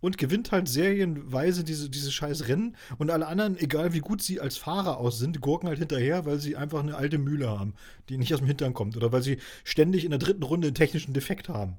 und 0.00 0.18
gewinnt 0.18 0.52
halt 0.52 0.68
serienweise 0.68 1.64
diese, 1.64 1.88
diese 1.90 2.12
scheiß 2.12 2.48
Rennen 2.48 2.76
und 2.98 3.10
alle 3.10 3.26
anderen, 3.26 3.58
egal 3.58 3.92
wie 3.92 4.00
gut 4.00 4.22
sie 4.22 4.40
als 4.40 4.56
Fahrer 4.56 4.98
aus 4.98 5.18
sind, 5.18 5.40
gurken 5.40 5.68
halt 5.68 5.78
hinterher, 5.78 6.26
weil 6.26 6.38
sie 6.38 6.56
einfach 6.56 6.80
eine 6.80 6.96
alte 6.96 7.18
Mühle 7.18 7.48
haben, 7.48 7.74
die 8.08 8.18
nicht 8.18 8.32
aus 8.34 8.40
dem 8.40 8.48
Hintern 8.48 8.74
kommt 8.74 8.96
oder 8.96 9.12
weil 9.12 9.22
sie 9.22 9.38
ständig 9.64 10.04
in 10.04 10.10
der 10.10 10.18
dritten 10.18 10.42
Runde 10.42 10.68
einen 10.68 10.74
technischen 10.74 11.14
Defekt 11.14 11.48
haben. 11.48 11.78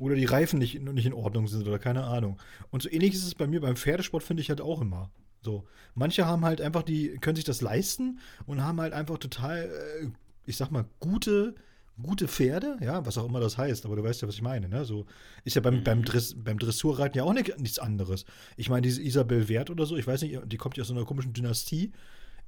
Oder 0.00 0.16
die 0.16 0.24
Reifen 0.24 0.58
nicht, 0.58 0.82
nicht 0.82 1.06
in 1.06 1.12
Ordnung 1.12 1.46
sind 1.46 1.66
oder 1.68 1.78
keine 1.78 2.04
Ahnung. 2.04 2.38
Und 2.70 2.82
so 2.82 2.90
ähnlich 2.90 3.14
ist 3.14 3.24
es 3.24 3.36
bei 3.36 3.46
mir 3.46 3.60
beim 3.60 3.76
Pferdesport, 3.76 4.24
finde 4.24 4.42
ich 4.42 4.48
halt 4.48 4.60
auch 4.60 4.80
immer. 4.80 5.10
So. 5.40 5.64
Manche 5.94 6.26
haben 6.26 6.44
halt 6.44 6.60
einfach 6.60 6.82
die, 6.82 7.16
können 7.20 7.36
sich 7.36 7.44
das 7.44 7.60
leisten 7.60 8.18
und 8.46 8.64
haben 8.64 8.80
halt 8.80 8.92
einfach 8.92 9.18
total, 9.18 9.70
äh, 10.02 10.08
ich 10.46 10.56
sag 10.56 10.72
mal, 10.72 10.86
gute, 10.98 11.54
gute 12.02 12.28
Pferde, 12.28 12.76
ja, 12.80 13.06
was 13.06 13.18
auch 13.18 13.26
immer 13.26 13.40
das 13.40 13.56
heißt, 13.56 13.84
aber 13.86 13.96
du 13.96 14.02
weißt 14.02 14.22
ja, 14.22 14.28
was 14.28 14.34
ich 14.34 14.42
meine, 14.42 14.68
ne? 14.68 14.84
So 14.84 15.06
ist 15.44 15.54
ja 15.54 15.62
beim, 15.62 15.84
beim, 15.84 16.04
Dress, 16.04 16.34
beim 16.36 16.58
Dressurreiten 16.58 17.16
ja 17.16 17.24
auch 17.24 17.32
nicht, 17.32 17.58
nichts 17.58 17.78
anderes. 17.78 18.24
Ich 18.56 18.68
meine, 18.68 18.82
diese 18.82 19.02
Isabel 19.02 19.48
Wert 19.48 19.70
oder 19.70 19.86
so, 19.86 19.96
ich 19.96 20.06
weiß 20.06 20.22
nicht, 20.22 20.40
die 20.44 20.56
kommt 20.56 20.76
ja 20.76 20.82
aus 20.82 20.88
so 20.88 20.94
einer 20.94 21.04
komischen 21.04 21.32
Dynastie, 21.32 21.92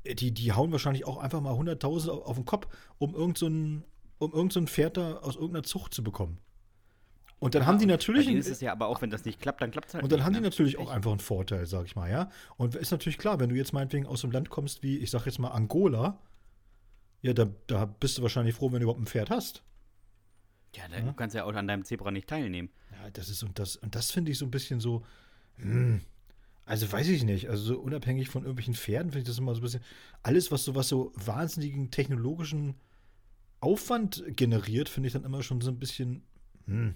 äh, 0.05 0.15
die, 0.15 0.33
die 0.33 0.53
hauen 0.53 0.73
wahrscheinlich 0.73 1.07
auch 1.07 1.19
einfach 1.19 1.41
mal 1.41 1.55
100.000 1.55 2.09
auf, 2.09 2.27
auf 2.27 2.37
den 2.37 2.45
Kopf, 2.45 2.69
um 2.99 3.15
irgend 3.15 3.39
so 3.39 3.47
ein, 3.47 3.85
um 4.19 4.33
irgend 4.33 4.53
so 4.53 4.61
ein 4.61 4.67
Pferd 4.67 4.97
da 4.97 5.19
aus 5.19 5.37
irgendeiner 5.37 5.63
Zucht 5.63 5.95
zu 5.95 6.03
bekommen. 6.03 6.39
Und 7.39 7.55
dann 7.55 7.67
haben 7.67 7.79
die 7.79 7.87
natürlich. 7.87 8.29
Ist 8.29 8.49
es 8.49 8.63
ja 8.63 8.73
aber 8.73 8.87
auch, 8.87 9.03
wenn 9.03 9.11
das 9.11 9.25
nicht 9.25 9.41
klappt, 9.41 9.61
dann 9.61 9.71
klappt 9.71 9.89
es 9.89 9.95
halt 9.95 10.03
Und 10.03 10.11
dann 10.11 10.21
nicht, 10.21 10.27
haben 10.27 10.33
die 10.33 10.41
ne? 10.41 10.47
natürlich 10.47 10.79
auch 10.79 10.91
einfach 10.91 11.11
einen 11.11 11.21
Vorteil, 11.21 11.67
sag 11.67 11.85
ich 11.85 11.95
mal, 11.95 12.11
ja. 12.11 12.31
Und 12.57 12.75
ist 12.75 12.91
natürlich 12.91 13.19
klar, 13.19 13.39
wenn 13.41 13.51
du 13.51 13.55
jetzt 13.55 13.73
meinetwegen 13.73 14.07
aus 14.07 14.25
einem 14.25 14.33
Land 14.33 14.49
kommst 14.49 14.83
wie, 14.83 14.99
ich 14.99 15.11
sag 15.11 15.27
jetzt 15.27 15.39
mal 15.39 15.51
Angola, 15.51 16.19
ja, 17.23 17.33
da, 17.33 17.49
da 17.67 17.85
bist 17.87 18.19
du 18.19 18.23
wahrscheinlich 18.23 18.55
froh, 18.55 18.71
wenn 18.73 18.81
du 18.81 18.85
überhaupt 18.85 19.01
ein 19.03 19.07
Pferd 19.07 19.31
hast. 19.31 19.63
Ja, 20.75 20.89
da, 20.89 21.01
du 21.01 21.13
kannst 21.15 21.35
ja 21.35 21.45
auch 21.45 21.55
an 21.55 21.67
deinem 21.67 21.85
Zebra 21.85 22.11
nicht 22.11 22.29
teilnehmen. 22.29 22.69
Ja, 22.93 23.11
das 23.11 23.29
ist 23.31 23.43
und 23.43 23.59
das, 23.59 23.77
und 23.77 23.95
das 23.95 24.11
finde 24.11 24.31
ich 24.33 24.39
so 24.39 24.45
ein 24.45 24.51
bisschen 24.51 24.79
so, 24.81 25.05
hm, 25.57 26.03
also 26.67 26.91
weiß 26.91 27.09
ich 27.09 27.25
nicht, 27.25 27.49
also 27.49 27.63
so 27.75 27.81
unabhängig 27.81 28.29
von 28.29 28.43
irgendwelchen 28.43 28.75
Pferden 28.75 29.11
finde 29.13 29.23
ich 29.23 29.27
das 29.29 29.39
immer 29.39 29.55
so 29.55 29.61
ein 29.61 29.65
bisschen, 29.65 29.83
alles, 30.23 30.53
was 30.53 30.65
so, 30.65 30.75
was 30.75 30.89
so 30.89 31.13
wahnsinnigen 31.15 31.91
technologischen 31.91 32.75
Aufwand 33.61 34.23
generiert, 34.29 34.89
finde 34.89 35.07
ich 35.07 35.13
dann 35.15 35.25
immer 35.25 35.43
schon 35.43 35.61
so 35.61 35.71
ein 35.71 35.79
bisschen, 35.79 36.23
hm, 36.67 36.95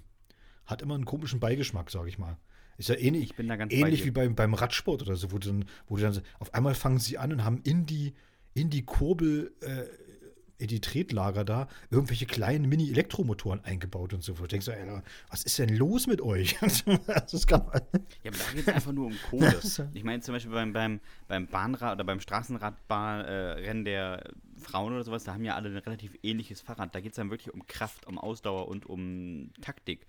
hat 0.66 0.82
immer 0.82 0.94
einen 0.94 1.06
komischen 1.06 1.40
Beigeschmack, 1.40 1.90
sage 1.90 2.08
ich 2.08 2.18
mal. 2.18 2.36
Ist 2.76 2.88
ja 2.90 2.96
ähnlich, 2.96 3.24
Ich 3.30 3.34
bin 3.36 3.48
da 3.48 3.56
ganz 3.56 3.72
bei 3.72 3.78
ähnlich 3.78 4.00
dir. 4.00 4.06
wie 4.06 4.10
beim, 4.10 4.34
beim 4.34 4.54
Radsport 4.54 5.02
oder 5.02 5.16
so, 5.16 5.32
wo, 5.32 5.38
du 5.38 5.48
dann, 5.48 5.64
wo 5.86 5.96
du 5.96 6.02
dann 6.02 6.12
so- 6.12 6.22
auf 6.38 6.52
einmal 6.54 6.74
fangen 6.74 6.98
sie 6.98 7.18
an 7.18 7.32
und 7.32 7.44
haben 7.44 7.60
in 7.62 7.86
die, 7.86 8.14
in 8.54 8.68
die 8.70 8.84
Kurbel, 8.84 9.52
äh, 9.60 9.84
die 10.66 10.80
Tretlager 10.80 11.44
da 11.44 11.68
irgendwelche 11.90 12.26
kleinen 12.26 12.68
Mini-Elektromotoren 12.68 13.64
eingebaut 13.64 14.12
und 14.12 14.22
so. 14.22 14.32
Ich 14.32 14.48
denke 14.48 14.64
so, 14.64 14.72
ey, 14.72 15.02
was 15.28 15.42
ist 15.42 15.58
denn 15.58 15.76
los 15.76 16.06
mit 16.06 16.20
euch? 16.20 16.56
das 17.06 17.46
kann 17.46 17.66
man. 17.66 17.80
Ja, 18.22 18.30
aber 18.30 18.38
da 18.38 18.52
geht 18.54 18.68
es 18.68 18.74
einfach 18.74 18.92
nur 18.92 19.06
um 19.06 19.16
Kohle. 19.28 19.60
Ich 19.92 20.04
meine 20.04 20.20
zum 20.20 20.34
Beispiel 20.34 20.52
beim, 20.52 20.72
beim, 20.72 21.00
beim 21.28 21.46
Bahnrad 21.46 21.94
oder 21.94 22.04
beim 22.04 22.20
Straßenradrennen 22.20 23.82
äh, 23.82 23.84
der 23.84 24.24
Frauen 24.56 24.92
oder 24.92 25.04
sowas, 25.04 25.24
da 25.24 25.34
haben 25.34 25.44
ja 25.44 25.54
alle 25.54 25.68
ein 25.68 25.76
relativ 25.76 26.18
ähnliches 26.22 26.60
Fahrrad. 26.60 26.94
Da 26.94 27.00
geht 27.00 27.12
es 27.12 27.16
dann 27.16 27.30
wirklich 27.30 27.52
um 27.52 27.66
Kraft, 27.66 28.06
um 28.06 28.18
Ausdauer 28.18 28.68
und 28.68 28.86
um 28.86 29.50
Taktik. 29.60 30.06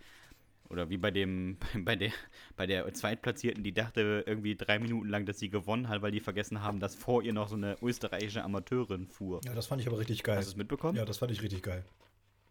Oder 0.72 0.90
wie 0.90 0.98
bei 0.98 1.12
dem, 1.12 1.58
bei 1.86 1.96
der, 1.96 2.12
bei 2.56 2.66
der 2.66 2.92
Zweitplatzierten, 2.94 3.64
die 3.64 3.74
dachte 3.74 4.24
irgendwie 4.26 4.56
drei 4.56 4.80
Minuten 4.80 5.10
lang, 5.10 5.26
dass 5.26 5.40
sie 5.40 5.50
gewonnen 5.50 5.90
hat, 5.90 6.02
weil 6.02 6.12
die 6.12 6.20
vergessen 6.20 6.62
haben, 6.62 6.80
dass 6.80 6.96
vor 6.96 7.24
ihr 7.24 7.34
noch 7.34 7.50
so 7.50 7.56
eine 7.56 7.78
österreichische 7.82 8.44
Amateurin 8.44 9.08
fuhr. 9.08 9.42
Ja, 9.46 9.54
das 9.54 9.68
fand 9.68 9.82
ich 9.82 9.88
aber 9.88 10.00
richtig 10.00 10.24
geil. 10.24 10.38
Hast 10.38 10.46
du 10.48 10.52
es 10.52 10.58
mitbekommen? 10.58 10.98
Ja, 10.98 11.06
das 11.06 11.18
fand 11.18 11.32
ich 11.32 11.42
richtig 11.42 11.62
geil. 11.64 11.84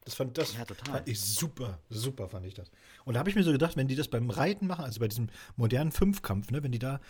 Das 0.04 0.14
fand, 0.14 0.38
das 0.38 0.54
Ja, 0.56 0.64
total. 0.64 0.94
fand 0.94 1.08
ich 1.08 1.20
super, 1.20 1.78
super 1.90 2.26
fand 2.28 2.46
ich 2.46 2.54
das. 2.54 2.70
Und 3.04 3.14
da 3.14 3.20
habe 3.20 3.28
ich 3.28 3.36
mir 3.36 3.42
so 3.42 3.52
gedacht, 3.52 3.76
wenn 3.76 3.86
die 3.86 3.96
das 3.96 4.08
beim 4.08 4.30
Reiten 4.30 4.66
machen, 4.66 4.84
also 4.84 4.98
bei 4.98 5.08
diesem 5.08 5.28
modernen 5.56 5.92
Fünfkampf, 5.92 6.50
ne, 6.50 6.62
wenn 6.62 6.72
die 6.72 6.78
da, 6.78 7.00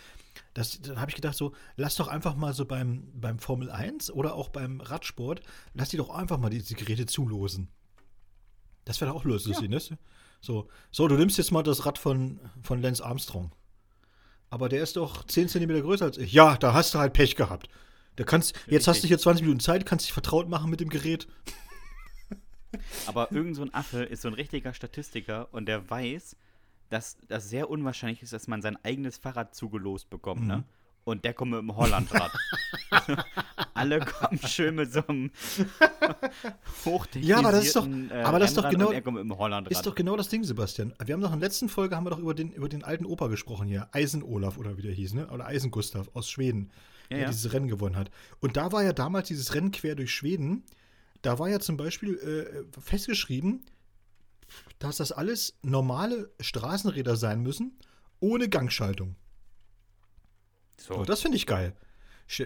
das, 0.53 0.81
da 0.81 0.97
habe 0.99 1.09
ich 1.09 1.15
gedacht 1.15 1.37
so, 1.37 1.53
lass 1.77 1.95
doch 1.95 2.09
einfach 2.09 2.35
mal 2.35 2.53
so 2.53 2.65
beim, 2.65 3.07
beim 3.13 3.39
Formel 3.39 3.71
1 3.71 4.11
oder 4.11 4.35
auch 4.35 4.49
beim 4.49 4.81
Radsport, 4.81 5.39
lass 5.73 5.87
die 5.89 5.97
doch 5.97 6.09
einfach 6.09 6.37
mal 6.37 6.49
diese 6.49 6.75
Geräte 6.75 7.05
zulosen. 7.05 7.69
Das 8.83 8.99
wäre 8.99 9.11
doch 9.11 9.21
auch 9.21 9.25
lustig, 9.25 9.59
Ja. 9.61 9.67
ne? 9.67 9.79
So, 10.41 10.67
so, 10.91 11.07
du 11.07 11.15
nimmst 11.15 11.37
jetzt 11.37 11.51
mal 11.51 11.63
das 11.63 11.85
Rad 11.85 11.97
von, 11.97 12.39
von 12.63 12.81
Lance 12.81 13.03
Armstrong. 13.05 13.51
Aber 14.49 14.67
der 14.67 14.81
ist 14.83 14.97
doch 14.97 15.23
10 15.25 15.47
cm 15.47 15.81
größer 15.81 16.05
als 16.05 16.17
ich. 16.17 16.33
Ja, 16.33 16.57
da 16.57 16.73
hast 16.73 16.93
du 16.93 16.99
halt 16.99 17.13
Pech 17.13 17.35
gehabt. 17.35 17.69
Da 18.17 18.23
kannst, 18.25 18.53
jetzt 18.67 18.87
hast 18.87 19.03
du 19.03 19.07
hier 19.07 19.17
20 19.19 19.43
Minuten 19.43 19.61
Zeit, 19.61 19.85
kannst 19.85 20.05
dich 20.05 20.13
vertraut 20.13 20.49
machen 20.49 20.69
mit 20.69 20.81
dem 20.81 20.89
Gerät. 20.89 21.27
Aber 23.05 23.31
irgend 23.31 23.55
so 23.55 23.61
ein 23.61 23.73
Affe 23.73 24.03
ist 24.03 24.21
so 24.21 24.27
ein 24.27 24.33
richtiger 24.33 24.73
Statistiker 24.73 25.47
und 25.53 25.67
der 25.67 25.89
weiß, 25.89 26.35
dass 26.89 27.17
das 27.27 27.49
sehr 27.49 27.69
unwahrscheinlich 27.69 28.21
ist, 28.21 28.33
dass 28.33 28.47
man 28.47 28.61
sein 28.61 28.77
eigenes 28.83 29.17
Fahrrad 29.17 29.55
zugelost 29.55 30.09
bekommt, 30.09 30.41
Mhm. 30.41 30.47
ne? 30.47 30.63
Und 31.03 31.25
der 31.25 31.33
kommt 31.33 31.51
mit 31.51 31.59
dem 31.61 31.75
Hollandrad. 31.75 32.31
Alle 33.73 33.99
kommen 34.01 34.39
schön 34.45 34.75
mit 34.75 34.93
so 34.93 35.05
einem 35.07 35.31
Ja, 37.21 37.37
aber 37.39 37.51
das 37.51 37.65
ist 37.65 37.75
doch- 37.75 37.87
äh, 37.87 38.21
aber 38.21 38.39
das 38.39 38.51
ist 38.51 38.57
doch 38.57 38.69
genau- 38.69 38.91
er 38.91 39.01
kommt 39.01 39.17
mit 39.17 39.23
dem 39.25 39.37
Hollandrad. 39.37 39.71
Ist 39.71 39.85
doch 39.85 39.95
genau 39.95 40.15
das 40.15 40.29
Ding, 40.29 40.43
Sebastian. 40.43 40.93
Wir 41.03 41.13
haben 41.13 41.21
doch 41.21 41.33
in 41.33 41.39
der 41.39 41.47
letzten 41.49 41.69
Folge 41.69 41.95
haben 41.95 42.05
wir 42.05 42.11
doch 42.11 42.19
über 42.19 42.33
den, 42.35 42.51
über 42.51 42.69
den 42.69 42.83
alten 42.83 43.05
Opa 43.05 43.27
gesprochen 43.27 43.67
hier. 43.67 43.87
Eisen-Olaf 43.91 44.57
oder 44.57 44.77
wie 44.77 44.81
der 44.83 44.91
hieß, 44.93 45.13
ne? 45.13 45.27
Oder 45.29 45.47
Eisen-Gustav 45.47 46.09
aus 46.13 46.29
Schweden, 46.29 46.69
Ja, 47.09 47.17
der 47.17 47.19
ja. 47.19 47.27
dieses 47.29 47.51
Rennen 47.53 47.67
gewonnen 47.67 47.95
hat. 47.95 48.11
Und 48.39 48.55
da 48.57 48.71
war 48.71 48.83
ja 48.83 48.93
damals 48.93 49.27
dieses 49.27 49.53
Rennen 49.55 49.71
quer 49.71 49.95
durch 49.95 50.13
Schweden. 50.13 50.63
Da 51.23 51.39
war 51.39 51.49
ja 51.49 51.59
zum 51.59 51.77
Beispiel 51.77 52.15
äh, 52.17 52.79
festgeschrieben, 52.79 53.63
dass 54.79 54.97
das 54.97 55.11
alles 55.11 55.57
normale 55.63 56.29
Straßenräder 56.39 57.15
sein 57.15 57.41
müssen, 57.41 57.77
ohne 58.19 58.49
Gangschaltung. 58.49 59.15
So. 60.85 60.95
Und 60.95 61.09
das 61.09 61.21
finde 61.21 61.37
ich 61.37 61.45
geil. 61.45 61.75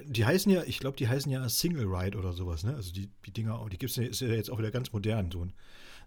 Die 0.05 0.25
heißen 0.25 0.51
ja, 0.51 0.63
ich 0.63 0.79
glaube, 0.79 0.97
die 0.97 1.07
heißen 1.07 1.31
ja 1.31 1.47
Single 1.47 1.85
Ride 1.85 2.17
oder 2.17 2.33
sowas, 2.33 2.63
ne? 2.63 2.73
Also 2.73 2.91
die, 2.91 3.07
die 3.25 3.31
Dinger, 3.31 3.63
die 3.71 3.77
gibt 3.77 3.91
es 3.91 3.97
ja, 3.97 4.03
ist 4.03 4.19
ja 4.21 4.29
jetzt 4.29 4.49
auch 4.49 4.57
wieder 4.57 4.71
ganz 4.71 4.91
modern, 4.91 5.29
so 5.29 5.45
ein, 5.45 5.53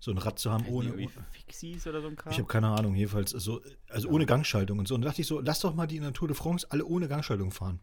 so 0.00 0.10
ein 0.10 0.18
Rad 0.18 0.38
zu 0.40 0.50
haben 0.50 0.66
ohne. 0.66 0.88
irgendwie 0.88 1.10
Fixies 1.30 1.86
oder 1.86 2.00
so 2.00 2.08
ein 2.08 2.16
Kram? 2.16 2.32
Ich 2.32 2.38
habe 2.38 2.48
keine 2.48 2.68
Ahnung, 2.68 2.96
jedenfalls, 2.96 3.34
also, 3.34 3.60
also 3.88 4.08
ohne 4.08 4.26
Gangschaltung 4.26 4.80
und 4.80 4.88
so. 4.88 4.96
Und 4.96 5.02
da 5.02 5.08
dachte 5.08 5.20
ich 5.20 5.28
so, 5.28 5.38
lass 5.40 5.60
doch 5.60 5.74
mal 5.74 5.86
die 5.86 5.96
in 5.96 6.02
der 6.02 6.12
Tour 6.12 6.26
de 6.26 6.36
France 6.36 6.66
alle 6.70 6.84
ohne 6.84 7.06
Gangschaltung 7.06 7.52
fahren. 7.52 7.78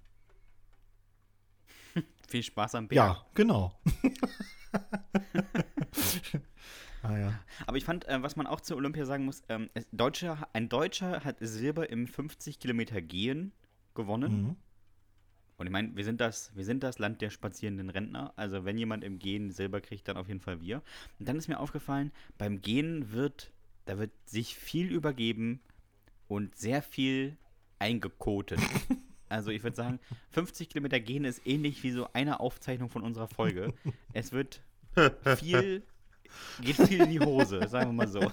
Viel 2.28 2.44
Spaß 2.44 2.76
am 2.76 2.90
Berg. 2.90 2.96
Ja, 2.98 3.26
genau. 3.34 3.80
ah 7.04 7.18
ja. 7.18 7.40
Aber 7.68 7.78
ich 7.78 7.86
fand, 7.86 8.06
äh, 8.08 8.22
was 8.22 8.36
man 8.36 8.48
auch 8.48 8.62
zur 8.62 8.78
Olympia 8.78 9.06
sagen 9.06 9.26
muss, 9.26 9.44
ähm, 9.50 9.70
es- 9.74 9.88
Deutscher, 9.92 10.48
ein 10.54 10.68
Deutscher 10.70 11.24
hat 11.24 11.38
Silber 11.40 11.90
im 11.90 12.08
50 12.08 12.60
Kilometer 12.60 13.02
Gehen 13.02 13.54
gewonnen. 13.96 14.44
Mhm. 14.44 14.56
Und 15.58 15.68
ich 15.68 15.72
meine, 15.72 15.96
wir 15.96 16.04
sind 16.04 16.20
das, 16.20 16.56
wir 16.56 16.66
sind 16.66 16.84
das 16.84 17.00
Land 17.00 17.22
der 17.22 17.30
spazierenden 17.30 17.90
Rentner. 17.90 18.34
Also 18.36 18.66
wenn 18.66 18.78
jemand 18.78 19.04
im 19.04 19.20
Gehen 19.20 19.52
Silber 19.52 19.80
kriegt, 19.82 20.08
dann 20.08 20.18
auf 20.18 20.28
jeden 20.28 20.42
Fall 20.42 20.62
wir. 20.62 20.82
Und 21.20 21.28
dann 21.30 21.38
ist 21.38 21.48
mir 21.48 21.60
aufgefallen, 21.60 22.12
beim 22.38 22.62
Gehen 22.62 23.12
wird, 23.12 23.52
da 23.86 23.98
wird 23.98 24.12
sich 24.26 24.56
viel 24.56 24.92
übergeben 24.92 25.62
und 26.28 26.56
sehr 26.56 26.82
viel 26.82 27.38
eingekotet. 27.80 28.60
Also 29.28 29.50
ich 29.50 29.64
würde 29.64 29.76
sagen, 29.76 30.00
50 30.34 30.70
Kilometer 30.70 31.00
Gehen 31.00 31.26
ist 31.26 31.46
ähnlich 31.48 31.82
wie 31.82 31.90
so 31.90 32.08
eine 32.14 32.40
Aufzeichnung 32.40 32.90
von 32.90 33.02
unserer 33.02 33.28
Folge. 33.28 33.74
Es 34.14 34.32
wird 34.32 34.62
viel, 35.38 35.82
geht 36.62 36.76
viel 36.76 37.02
in 37.02 37.10
die 37.10 37.20
Hose, 37.20 37.68
sagen 37.68 37.90
wir 37.90 38.06
mal 38.06 38.08
so. 38.08 38.20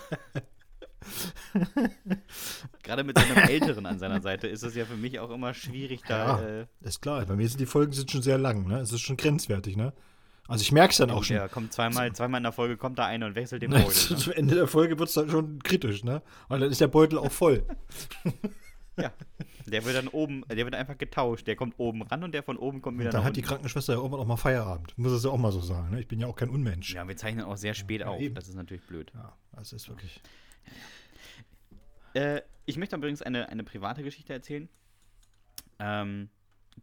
Gerade 2.83 3.05
mit 3.05 3.19
seinem 3.19 3.37
Älteren 3.49 3.87
an 3.87 3.99
seiner 3.99 4.21
Seite 4.21 4.47
ist 4.49 4.63
es 4.63 4.75
ja 4.75 4.85
für 4.85 4.97
mich 4.97 5.19
auch 5.21 5.31
immer 5.31 5.55
schwierig, 5.55 6.01
da 6.07 6.41
Ja. 6.41 6.47
äh, 6.63 6.67
Ist 6.81 7.01
klar, 7.03 7.25
bei 7.27 7.37
mir 7.37 7.49
sind 7.49 7.61
die 7.61 7.67
Folgen 7.67 7.93
sind 7.93 8.11
schon 8.11 8.23
sehr 8.23 8.39
lang, 8.39 8.67
ne? 8.67 8.81
Es 8.81 8.93
ist 8.93 9.01
schon 9.03 9.17
grenzwertig, 9.17 9.77
ne? 9.77 9.93
Also 10.49 10.63
ich 10.63 10.73
merke 10.73 10.91
es 10.91 10.99
dann 10.99 11.11
auch 11.11 11.23
schon. 11.25 11.37
Ja, 11.37 11.47
kommt 11.49 11.73
zweimal, 11.73 12.13
zweimal 12.13 12.39
in 12.39 12.43
der 12.43 12.53
Folge 12.53 12.77
kommt 12.77 12.99
da 12.99 13.07
einer 13.07 13.27
und 13.27 13.37
wechselt 13.37 13.63
den 13.63 13.71
Beutel. 13.71 13.87
Ne? 14.11 14.17
Zum 14.17 14.33
Ende 14.33 14.55
der 14.57 14.67
Folge 14.67 14.99
wird 14.99 15.09
es 15.09 15.15
dann 15.15 15.31
schon 15.31 15.63
kritisch, 15.63 16.03
ne? 16.05 16.21
Und 16.49 16.61
dann 16.61 16.71
ist 16.71 16.81
der 16.81 16.89
Beutel 16.89 17.19
auch 17.19 17.33
voll. 17.33 17.65
Ja. 18.99 19.11
Der 19.65 19.87
wird 19.87 19.97
dann 19.97 20.07
oben, 20.09 20.45
der 20.51 20.67
wird 20.67 20.75
einfach 20.75 20.99
getauscht. 20.99 21.47
Der 21.47 21.57
kommt 21.57 21.77
oben 21.79 22.03
ran 22.03 22.23
und 22.25 22.33
der 22.35 22.43
von 22.43 22.59
oben 22.59 22.83
kommt 22.83 22.99
wieder 22.99 23.09
Dann 23.09 23.21
nach 23.23 23.29
hat 23.29 23.37
die. 23.37 23.41
Krankenschwester 23.41 23.95
ja 23.95 23.99
irgendwann 23.99 24.21
auch 24.21 24.27
mal 24.27 24.37
Feierabend. 24.37 24.93
Muss 24.99 25.13
es 25.13 25.25
ja 25.25 25.31
auch 25.31 25.39
mal 25.39 25.51
so 25.51 25.61
sagen, 25.61 25.93
ne? 25.93 26.01
Ich 26.01 26.09
bin 26.09 26.21
ja 26.21 26.27
auch 26.27 26.37
kein 26.37 26.51
Unmensch. 26.51 26.93
Ja, 26.93 27.09
wir 27.09 27.17
zeichnen 27.17 27.47
auch 27.47 27.57
sehr 27.57 27.73
spät 27.73 28.03
Ja, 28.03 28.09
auf. 28.09 28.21
eben. 28.21 28.35
Das 28.35 28.49
ist 28.49 28.55
natürlich 28.55 28.85
blöd. 28.87 29.11
Ja, 29.15 29.33
das 29.57 29.73
ist 29.73 29.89
wirklich. 29.89 30.21
Äh, 32.14 32.42
ich 32.66 32.76
möchte 32.76 32.97
übrigens 32.97 33.23
eine, 33.23 33.49
eine 33.49 33.64
private 33.64 34.02
Geschichte 34.02 34.33
erzählen. 34.33 34.69
Ähm, 35.78 36.28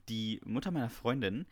die 0.07 0.41
Mutter 0.43 0.71
meiner 0.71 0.89
Freundin 0.89 1.45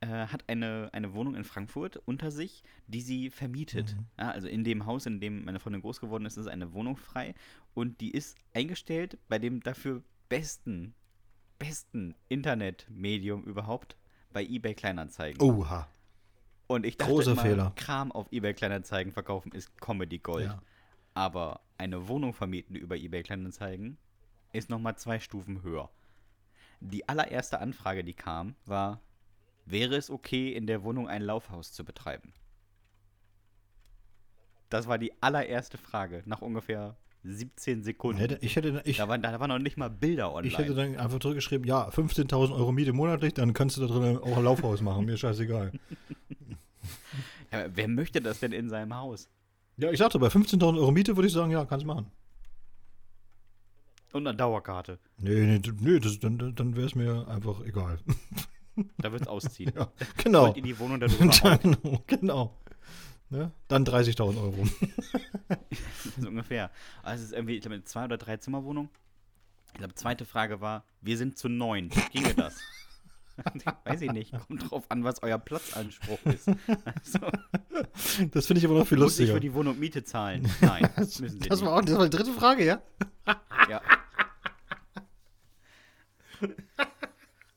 äh, 0.00 0.06
hat 0.06 0.44
eine, 0.48 0.90
eine 0.92 1.12
Wohnung 1.14 1.34
in 1.34 1.44
Frankfurt 1.44 1.96
unter 2.04 2.30
sich, 2.30 2.62
die 2.86 3.00
sie 3.00 3.30
vermietet. 3.30 3.94
Mhm. 3.96 4.06
Ja, 4.18 4.30
also 4.30 4.48
in 4.48 4.64
dem 4.64 4.86
Haus, 4.86 5.06
in 5.06 5.20
dem 5.20 5.44
meine 5.44 5.60
Freundin 5.60 5.82
groß 5.82 6.00
geworden 6.00 6.24
ist, 6.26 6.36
ist 6.36 6.46
eine 6.46 6.72
Wohnung 6.72 6.96
frei 6.96 7.34
und 7.74 8.00
die 8.00 8.10
ist 8.10 8.36
eingestellt 8.54 9.18
bei 9.28 9.38
dem 9.38 9.60
dafür 9.62 10.02
besten, 10.28 10.94
besten 11.58 12.14
Internetmedium 12.28 13.44
überhaupt, 13.44 13.96
bei 14.32 14.44
eBay 14.44 14.74
Kleinanzeigen. 14.74 15.40
Oha. 15.40 15.88
Und 16.66 16.84
ich 16.84 16.98
dachte 16.98 17.12
Großer 17.12 17.32
immer, 17.32 17.42
Fehler. 17.42 17.72
Kram 17.76 18.12
auf 18.12 18.30
eBay 18.30 18.52
Kleinanzeigen 18.52 19.12
verkaufen 19.12 19.52
ist 19.52 19.80
Comedy 19.80 20.18
Gold. 20.18 20.46
Ja. 20.46 20.62
Aber 21.14 21.60
eine 21.78 22.08
Wohnung 22.08 22.34
vermieten 22.34 22.74
über 22.74 22.96
eBay 22.96 23.22
Kleinanzeigen 23.22 23.96
ist 24.52 24.68
nochmal 24.68 24.96
zwei 24.96 25.20
Stufen 25.20 25.62
höher. 25.62 25.90
Die 26.80 27.08
allererste 27.08 27.60
Anfrage, 27.60 28.04
die 28.04 28.14
kam, 28.14 28.54
war, 28.66 29.00
wäre 29.66 29.96
es 29.96 30.10
okay, 30.10 30.52
in 30.52 30.66
der 30.66 30.82
Wohnung 30.82 31.08
ein 31.08 31.22
Laufhaus 31.22 31.72
zu 31.72 31.84
betreiben? 31.84 32.32
Das 34.70 34.86
war 34.86 34.98
die 34.98 35.12
allererste 35.22 35.78
Frage, 35.78 36.22
nach 36.26 36.42
ungefähr 36.42 36.96
17 37.24 37.82
Sekunden. 37.82 38.18
Hätte, 38.18 38.38
ich, 38.40 38.56
hätte, 38.56 38.82
ich, 38.84 38.98
da, 38.98 39.08
waren, 39.08 39.22
da 39.22 39.38
waren 39.40 39.48
noch 39.48 39.58
nicht 39.58 39.76
mal 39.76 39.88
Bilder 39.88 40.32
online. 40.32 40.48
ich 40.48 40.58
hätte 40.58 40.74
dann 40.74 40.96
einfach 40.96 41.18
zurückgeschrieben, 41.18 41.66
ja, 41.66 41.88
15.000 41.88 42.54
Euro 42.54 42.72
Miete 42.72 42.92
monatlich, 42.92 43.34
dann 43.34 43.54
kannst 43.54 43.76
du 43.76 43.86
da 43.86 43.86
drin 43.86 44.18
auch 44.18 44.36
ein 44.36 44.44
Laufhaus 44.44 44.80
machen. 44.82 45.04
Mir 45.04 45.16
scheißegal. 45.16 45.72
ja, 47.52 47.66
wer 47.74 47.88
möchte 47.88 48.20
das 48.20 48.40
denn 48.40 48.52
in 48.52 48.68
seinem 48.68 48.94
Haus? 48.94 49.28
Ja, 49.78 49.92
ich 49.92 49.98
sagte, 49.98 50.18
bei 50.18 50.26
15.000 50.26 50.76
Euro 50.76 50.90
Miete 50.90 51.16
würde 51.16 51.28
ich 51.28 51.32
sagen, 51.32 51.52
ja, 51.52 51.64
kannst 51.64 51.86
machen. 51.86 52.10
Und 54.12 54.26
eine 54.26 54.36
Dauerkarte. 54.36 54.98
Nee, 55.18 55.58
nee, 55.58 55.72
nee 55.80 56.00
das, 56.00 56.18
dann, 56.18 56.54
dann 56.54 56.76
wäre 56.76 56.86
es 56.86 56.94
mir 56.94 57.26
einfach 57.28 57.60
egal. 57.64 57.98
Da 58.98 59.10
wird's 59.10 59.26
ausziehen. 59.26 59.72
ja, 59.76 59.90
genau. 60.22 60.50
Und 60.50 60.56
in 60.56 60.62
die 60.62 60.78
Wohnung 60.78 61.02
auch. 61.02 61.58
genau, 61.62 62.02
genau. 62.06 62.54
Ne? 63.28 63.50
Dann 63.66 63.84
30.000 63.84 64.40
Euro. 64.40 64.64
so 66.20 66.28
ungefähr. 66.28 66.70
Also 67.02 67.24
es 67.24 67.30
ist 67.30 67.34
irgendwie, 67.34 67.56
ich 67.56 67.62
glaube, 67.62 67.74
eine 67.74 67.82
zwei- 67.82 68.04
oder 68.04 68.18
drei 68.18 68.36
Zimmerwohnung. 68.36 68.88
Ich 69.72 69.78
glaube, 69.78 69.96
zweite 69.96 70.24
Frage 70.24 70.60
war, 70.60 70.84
wir 71.00 71.18
sind 71.18 71.36
zu 71.36 71.48
neun. 71.48 71.90
Ginge 72.12 72.34
das? 72.34 72.60
Weiß 73.84 74.00
ich 74.02 74.12
nicht. 74.12 74.32
Kommt 74.46 74.70
drauf 74.70 74.84
an, 74.90 75.04
was 75.04 75.22
euer 75.22 75.38
Platzanspruch 75.38 76.18
ist. 76.26 76.48
Also, 76.48 77.18
Das 78.32 78.46
finde 78.46 78.58
ich 78.58 78.64
aber 78.66 78.78
noch 78.78 78.86
viel 78.86 78.98
muss 78.98 79.12
ich 79.14 79.18
lustiger. 79.20 79.34
für 79.34 79.40
die 79.40 79.54
Wohnung 79.54 79.78
Miete 79.78 80.02
zahlen? 80.04 80.48
Nein, 80.60 80.88
das 80.96 81.20
müssen 81.20 81.40
sie 81.40 81.48
Das 81.48 81.60
nicht. 81.60 81.68
war, 81.70 81.76
auch, 81.78 81.84
das 81.84 81.96
war 81.96 82.08
die 82.08 82.16
dritte 82.16 82.32
Frage, 82.32 82.64
ja? 82.64 82.82
Ja. 83.68 83.80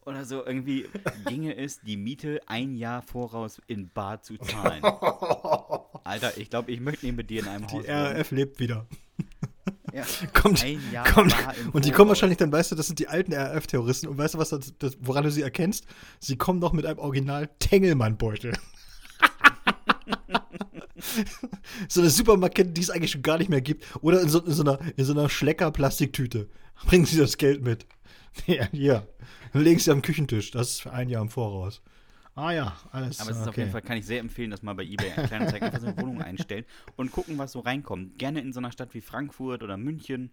Oder 0.05 0.25
so 0.25 0.43
irgendwie 0.45 0.87
ginge 1.27 1.55
es, 1.55 1.79
die 1.81 1.95
Miete 1.95 2.41
ein 2.47 2.75
Jahr 2.75 3.01
voraus 3.03 3.61
in 3.67 3.89
Bar 3.89 4.21
zu 4.23 4.35
zahlen. 4.37 4.83
Alter, 6.03 6.37
ich 6.37 6.49
glaube, 6.49 6.71
ich 6.71 6.79
möchte 6.79 7.05
nicht 7.05 7.15
mit 7.15 7.29
dir 7.29 7.41
in 7.41 7.47
einem 7.47 7.67
Die 7.67 7.75
Haus 7.75 7.83
wohnen. 7.87 8.17
RAF 8.17 8.31
lebt 8.31 8.59
wieder. 8.59 8.87
Ja. 9.93 10.03
Kommt, 10.33 10.63
Ein 10.63 10.81
Jahr 10.91 11.09
kommt, 11.11 11.35
und 11.73 11.85
die 11.85 11.91
kommen 11.91 12.09
wahrscheinlich 12.09 12.37
dann, 12.37 12.51
weißt 12.51 12.71
du, 12.71 12.75
das 12.75 12.87
sind 12.87 12.99
die 12.99 13.07
alten 13.07 13.33
RAF-Terroristen. 13.33 14.07
Und 14.07 14.17
weißt 14.17 14.35
du, 14.35 14.37
was 14.37 14.49
das, 14.49 14.73
das, 14.79 14.97
woran 15.01 15.23
du 15.23 15.31
sie 15.31 15.41
erkennst? 15.41 15.85
Sie 16.19 16.37
kommen 16.37 16.59
noch 16.59 16.73
mit 16.73 16.85
einem 16.85 16.99
Original 16.99 17.49
Tengelmann-Beutel. 17.59 18.53
so 21.87 22.01
eine 22.01 22.09
Supermarktkette, 22.09 22.71
die 22.71 22.81
es 22.81 22.89
eigentlich 22.89 23.11
schon 23.11 23.21
gar 23.21 23.37
nicht 23.37 23.49
mehr 23.49 23.61
gibt. 23.61 23.85
Oder 24.01 24.21
in 24.21 24.29
so, 24.29 24.39
in 24.39 24.53
so 24.53 24.63
einer, 24.63 24.79
in 24.95 25.05
so 25.05 25.13
einer 25.13 25.29
Schlecker-Plastiktüte. 25.29 26.49
Bringen 26.85 27.05
Sie 27.05 27.17
das 27.17 27.37
Geld 27.37 27.61
mit. 27.61 27.85
Ja, 28.47 28.65
hier. 28.71 29.05
Dann 29.51 29.63
legen 29.63 29.79
Sie 29.79 29.91
am 29.91 30.01
Küchentisch. 30.01 30.51
Das 30.51 30.69
ist 30.69 30.81
für 30.83 30.93
ein 30.93 31.09
Jahr 31.09 31.21
im 31.21 31.27
Voraus. 31.27 31.81
Ah 32.41 32.53
ja, 32.53 32.75
alles. 32.91 33.19
Aber 33.19 33.29
es 33.29 33.37
ist 33.37 33.41
okay. 33.43 33.49
auf 33.49 33.57
jeden 33.57 33.71
Fall, 33.71 33.81
kann 33.83 33.97
ich 33.97 34.05
sehr 34.07 34.19
empfehlen, 34.19 34.49
das 34.49 34.63
mal 34.63 34.73
bei 34.73 34.83
eBay 34.83 35.11
Kleinanzeigen 35.11 35.67
einfach 35.67 35.79
so 35.79 35.85
eine 35.85 35.97
Wohnung 35.97 36.23
einstellen 36.23 36.65
und 36.95 37.11
gucken, 37.11 37.37
was 37.37 37.51
so 37.51 37.59
reinkommt. 37.59 38.17
Gerne 38.17 38.41
in 38.41 38.51
so 38.51 38.59
einer 38.59 38.71
Stadt 38.71 38.95
wie 38.95 39.01
Frankfurt 39.01 39.61
oder 39.61 39.77
München. 39.77 40.31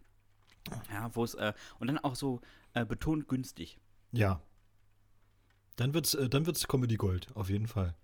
Ja, 0.90 1.14
wo 1.14 1.22
es, 1.22 1.34
äh, 1.34 1.52
und 1.78 1.88
dann 1.88 1.98
auch 1.98 2.14
so 2.14 2.40
äh, 2.72 2.86
betont 2.86 3.28
günstig. 3.28 3.78
Ja. 4.12 4.40
Dann 5.76 5.92
wird's, 5.92 6.14
äh, 6.14 6.30
dann 6.30 6.46
wird's 6.46 6.66
Comedy 6.66 6.96
Gold, 6.96 7.28
auf 7.34 7.50
jeden 7.50 7.66
Fall. 7.66 7.94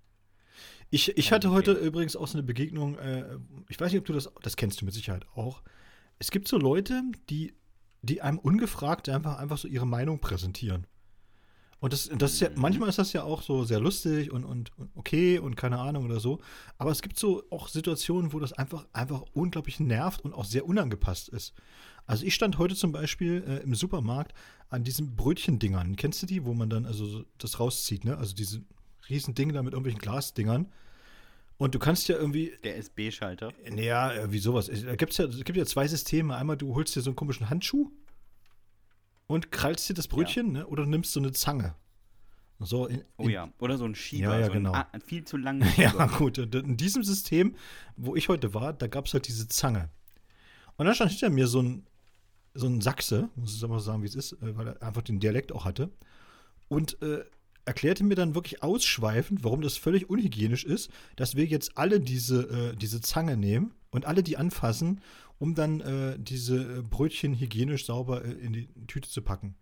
Ich, 0.91 1.17
ich 1.17 1.33
hatte 1.33 1.51
heute 1.51 1.73
übrigens 1.73 2.15
auch 2.15 2.29
so 2.29 2.37
eine 2.37 2.47
Begegnung, 2.47 2.99
äh, 2.99 3.39
ich 3.71 3.81
weiß 3.81 3.91
nicht, 3.91 4.01
ob 4.01 4.05
du 4.05 4.13
das, 4.13 4.31
das 4.43 4.57
kennst 4.57 4.83
du 4.83 4.85
mit 4.85 4.93
Sicherheit 4.93 5.27
auch. 5.35 5.63
Es 6.19 6.31
gibt 6.31 6.47
so 6.47 6.59
Leute, 6.59 7.03
die, 7.31 7.55
die 8.03 8.21
einem 8.21 8.39
ungefragt 8.39 9.09
einfach, 9.09 9.39
einfach 9.39 9.57
so 9.57 9.67
ihre 9.67 9.87
Meinung 9.87 10.21
präsentieren. 10.21 10.87
Und 11.85 11.93
das, 11.93 12.09
das 12.17 12.33
ist 12.33 12.41
ja, 12.41 12.49
Mhm. 12.49 12.55
manchmal 12.63 12.89
ist 12.89 12.99
das 12.99 13.13
ja 13.13 13.25
auch 13.25 13.43
so 13.43 13.65
sehr 13.65 13.79
lustig 13.79 14.33
und, 14.33 14.47
und, 14.47 14.71
und 14.79 14.89
okay 14.95 15.39
und 15.39 15.55
keine 15.55 15.79
Ahnung 15.79 16.07
oder 16.07 16.19
so. 16.19 16.41
Aber 16.79 16.91
es 16.91 17.03
gibt 17.03 17.19
so 17.19 17.43
auch 17.51 17.69
Situationen, 17.69 18.33
wo 18.33 18.41
das 18.41 18.55
einfach, 18.55 18.87
einfach 18.95 19.23
unglaublich 19.35 19.81
nervt 19.81 20.23
und 20.25 20.33
auch 20.33 20.47
sehr 20.47 20.65
unangepasst 20.65 21.29
ist. 21.29 21.53
Also 22.07 22.25
ich 22.25 22.35
stand 22.35 22.57
heute 22.57 22.75
zum 22.75 22.91
Beispiel 22.93 23.45
äh, 23.47 23.63
im 23.65 23.75
Supermarkt 23.75 24.33
an 24.71 24.83
diesen 24.83 25.15
Brötchendingern. 25.15 25.97
Kennst 25.97 26.23
du 26.23 26.27
die, 26.27 26.47
wo 26.47 26.55
man 26.55 26.71
dann 26.71 26.87
also 26.87 27.05
so 27.05 27.25
das 27.37 27.61
rauszieht, 27.61 28.07
ne? 28.07 28.17
Also 28.17 28.35
diese 28.35 28.63
riesen 29.11 29.35
Dinge 29.35 29.53
da 29.53 29.63
mit 29.63 29.75
irgendwelchen 29.75 30.01
Glasdingern. 30.01 30.73
Und 31.59 31.75
du 31.75 31.79
kannst 31.79 32.09
ja 32.09 32.17
irgendwie, 32.17 32.55
Der 32.65 32.79
SB-Schalter. 32.79 33.53
naja, 33.71 34.11
äh, 34.11 34.33
wie 34.33 34.39
sowas. 34.39 34.71
Es 34.71 34.85
ja, 34.85 34.93
es 34.93 35.45
gibt 35.45 35.57
ja 35.59 35.67
zwei 35.67 35.87
Systeme. 35.87 36.35
Einmal, 36.35 36.57
du 36.57 36.75
holst 36.75 36.97
dir 36.97 37.03
so 37.03 37.11
einen 37.11 37.17
komischen 37.17 37.51
Handschuh 37.51 37.91
und 39.27 39.51
krallst 39.51 39.89
dir 39.89 39.95
das 39.95 40.09
Brötchen, 40.09 40.53
ne? 40.53 40.67
Oder 40.67 40.87
nimmst 40.87 41.13
so 41.13 41.21
eine 41.21 41.33
Zange. 41.33 41.75
So 42.61 42.87
in, 42.87 43.05
Oh 43.17 43.25
in, 43.25 43.31
ja. 43.31 43.49
Oder 43.59 43.79
so 43.79 43.85
ein 43.85 43.95
Schieber. 43.95 44.35
Ja, 44.35 44.39
ja, 44.41 44.47
so 44.47 44.53
ein, 44.53 44.59
genau. 44.59 44.73
ah, 44.75 44.87
viel 45.05 45.25
zu 45.25 45.37
langen 45.39 45.63
Ja, 45.77 45.91
Schieber. 45.91 46.09
gut. 46.19 46.39
Und 46.39 46.55
In 46.55 46.77
diesem 46.77 47.03
System, 47.03 47.57
wo 47.97 48.15
ich 48.17 48.29
heute 48.29 48.55
war, 48.55 48.73
da 48.73 48.87
gab 48.87 49.07
es 49.07 49.15
halt 49.15 49.27
diese 49.29 49.49
Zange. 49.49 49.91
Und 50.77 50.87
dann 50.87 50.95
stand 50.95 51.11
hinter 51.11 51.31
mir 51.31 51.47
so 51.47 51.63
ein, 51.63 51.87
so 52.55 52.67
ein 52.67 52.81
Sachse, 52.81 53.29
muss 53.37 53.57
ich 53.57 53.65
aber 53.65 53.81
sagen, 53.81 54.03
wie 54.03 54.07
es 54.07 54.15
ist, 54.15 54.33
äh, 54.35 54.57
weil 54.57 54.69
er 54.69 54.83
einfach 54.83 55.03
den 55.03 55.21
Dialekt 55.21 55.53
auch 55.53 55.65
hatte. 55.65 55.91
Und 56.69 57.01
äh, 57.03 57.25
erklärte 57.65 58.05
mir 58.05 58.15
dann 58.15 58.35
wirklich 58.35 58.63
ausschweifend, 58.63 59.43
warum 59.43 59.61
das 59.61 59.77
völlig 59.77 60.09
unhygienisch 60.11 60.65
ist, 60.65 60.91
dass 61.17 61.35
wir 61.35 61.47
jetzt 61.47 61.77
alle 61.79 62.01
diese, 62.01 62.73
äh, 62.73 62.77
diese 62.77 63.01
Zange 63.01 63.37
nehmen 63.37 63.73
und 63.91 64.05
alle 64.07 64.23
die 64.23 64.37
anfassen, 64.37 65.01
um 65.45 65.55
dann 65.55 65.81
äh, 65.83 66.19
diese 66.19 66.79
äh, 66.79 66.83
Brötchen 66.83 67.35
hygienisch 67.35 67.85
sauber 67.85 68.25
äh, 68.25 68.31
in 68.31 68.55
die 68.55 68.67
Tüte 68.87 69.11
zu 69.11 69.21
packen. 69.21 69.57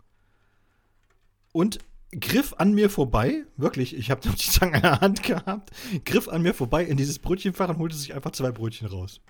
Und 1.50 1.80
griff 2.12 2.54
an 2.56 2.72
mir 2.72 2.88
vorbei, 2.88 3.42
wirklich, 3.56 3.96
ich 3.96 4.12
habe 4.12 4.20
die 4.28 4.36
Zange 4.36 4.76
in 4.76 4.82
der 4.82 5.00
Hand 5.00 5.24
gehabt, 5.24 5.72
griff 6.04 6.28
an 6.28 6.42
mir 6.42 6.54
vorbei 6.54 6.84
in 6.84 6.96
dieses 6.96 7.18
Brötchenfach 7.18 7.68
und 7.68 7.78
holte 7.78 7.96
sich 7.96 8.14
einfach 8.14 8.30
zwei 8.30 8.52
Brötchen 8.52 8.86
raus. 8.86 9.20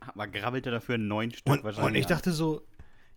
Aber 0.00 0.26
grabbelte 0.26 0.72
dafür 0.72 0.98
neun 0.98 1.30
Stück 1.30 1.46
Und, 1.46 1.62
wahrscheinlich. 1.62 1.88
und 1.88 1.94
ich 1.94 2.06
dachte 2.06 2.32
so, 2.32 2.62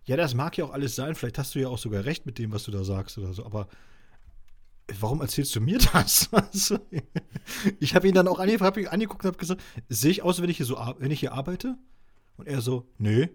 ja, 0.04 0.16
das 0.16 0.34
mag 0.34 0.56
ja 0.56 0.64
auch 0.66 0.72
alles 0.72 0.94
sein, 0.94 1.16
vielleicht 1.16 1.38
hast 1.38 1.56
du 1.56 1.58
ja 1.58 1.66
auch 1.66 1.78
sogar 1.78 2.04
recht 2.04 2.24
mit 2.24 2.38
dem, 2.38 2.52
was 2.52 2.62
du 2.62 2.70
da 2.70 2.84
sagst 2.84 3.18
oder 3.18 3.32
so, 3.32 3.44
aber 3.44 3.66
warum 5.00 5.22
erzählst 5.22 5.56
du 5.56 5.60
mir 5.60 5.78
das? 5.92 6.28
Also, 6.30 6.78
ich 7.80 7.96
habe 7.96 8.06
ihn 8.06 8.14
dann 8.14 8.28
auch 8.28 8.38
ange 8.38 8.60
hab 8.60 8.76
ihn 8.76 8.86
angeguckt 8.86 9.24
und 9.24 9.28
habe 9.28 9.38
gesagt, 9.38 9.60
sehe 9.88 10.12
ich 10.12 10.22
aus, 10.22 10.40
wenn 10.40 10.50
ich 10.50 10.58
hier 10.58 10.66
so 10.66 10.76
wenn 10.98 11.10
ich 11.10 11.18
hier 11.18 11.32
arbeite? 11.32 11.76
Und 12.36 12.48
er 12.48 12.60
so, 12.60 12.88
nö. 12.98 13.26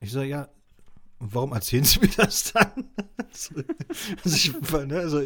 Ich 0.00 0.12
sage, 0.12 0.28
ja, 0.28 0.48
warum 1.18 1.52
erzählen 1.52 1.84
Sie 1.84 2.00
mir 2.00 2.08
das 2.08 2.52
dann? 2.52 2.90
also, 3.32 3.54
ich, 4.24 4.52
ne, 4.86 4.98
also, 4.98 5.22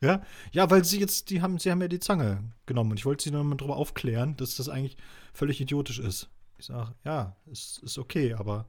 ja, 0.00 0.22
ja, 0.52 0.70
weil 0.70 0.84
sie 0.84 1.00
jetzt, 1.00 1.30
die 1.30 1.40
haben, 1.40 1.58
sie 1.58 1.70
haben 1.70 1.80
ja 1.80 1.88
die 1.88 2.00
Zange 2.00 2.44
genommen 2.66 2.90
und 2.90 2.98
ich 2.98 3.06
wollte 3.06 3.24
sie 3.24 3.30
noch 3.30 3.42
mal 3.42 3.56
drüber 3.56 3.76
aufklären, 3.76 4.36
dass 4.36 4.56
das 4.56 4.68
eigentlich 4.68 4.96
völlig 5.32 5.60
idiotisch 5.60 5.98
ist. 5.98 6.28
Ich 6.58 6.66
sage, 6.66 6.94
ja, 7.04 7.36
es 7.50 7.78
ist 7.78 7.98
okay, 7.98 8.34
aber 8.34 8.66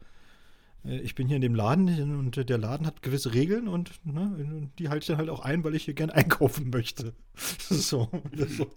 ich 0.88 1.16
bin 1.16 1.28
hier 1.28 1.38
in 1.38 1.42
dem 1.42 1.56
Laden 1.56 2.18
und 2.20 2.50
der 2.50 2.58
Laden 2.58 2.86
hat 2.86 3.02
gewisse 3.02 3.34
Regeln 3.34 3.68
und 3.68 3.92
ne, 4.06 4.70
die 4.78 4.90
halte 4.90 5.04
ich 5.04 5.08
dann 5.08 5.18
halt 5.18 5.30
auch 5.30 5.40
ein, 5.40 5.64
weil 5.64 5.76
ich 5.76 5.86
hier 5.86 5.96
gern 5.96 6.12
einkaufen 6.12 6.70
möchte. 6.70 7.14
so, 7.60 8.10
so. 8.48 8.72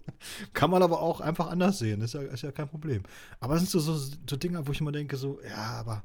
Kann 0.53 0.71
man 0.71 0.81
aber 0.81 1.01
auch 1.01 1.21
einfach 1.21 1.47
anders 1.47 1.79
sehen, 1.79 2.01
ist 2.01 2.15
ja, 2.15 2.21
ist 2.21 2.41
ja 2.41 2.51
kein 2.51 2.67
Problem. 2.67 3.03
Aber 3.39 3.55
es 3.55 3.61
sind 3.61 3.69
so, 3.69 3.79
so, 3.79 3.95
so 3.95 4.35
Dinge, 4.37 4.65
wo 4.67 4.71
ich 4.71 4.81
immer 4.81 4.91
denke, 4.91 5.17
so, 5.17 5.39
ja, 5.47 5.79
aber 5.79 6.03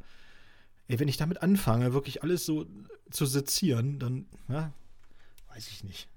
ey, 0.89 1.01
wenn 1.01 1.09
ich 1.09 1.17
damit 1.17 1.43
anfange, 1.43 1.95
wirklich 1.95 2.23
alles 2.23 2.45
so 2.45 2.67
zu 3.11 3.25
sezieren, 3.25 3.99
dann, 3.99 4.27
ja, 4.49 4.73
weiß 5.55 5.69
ich 5.69 5.85
nicht. 5.85 6.09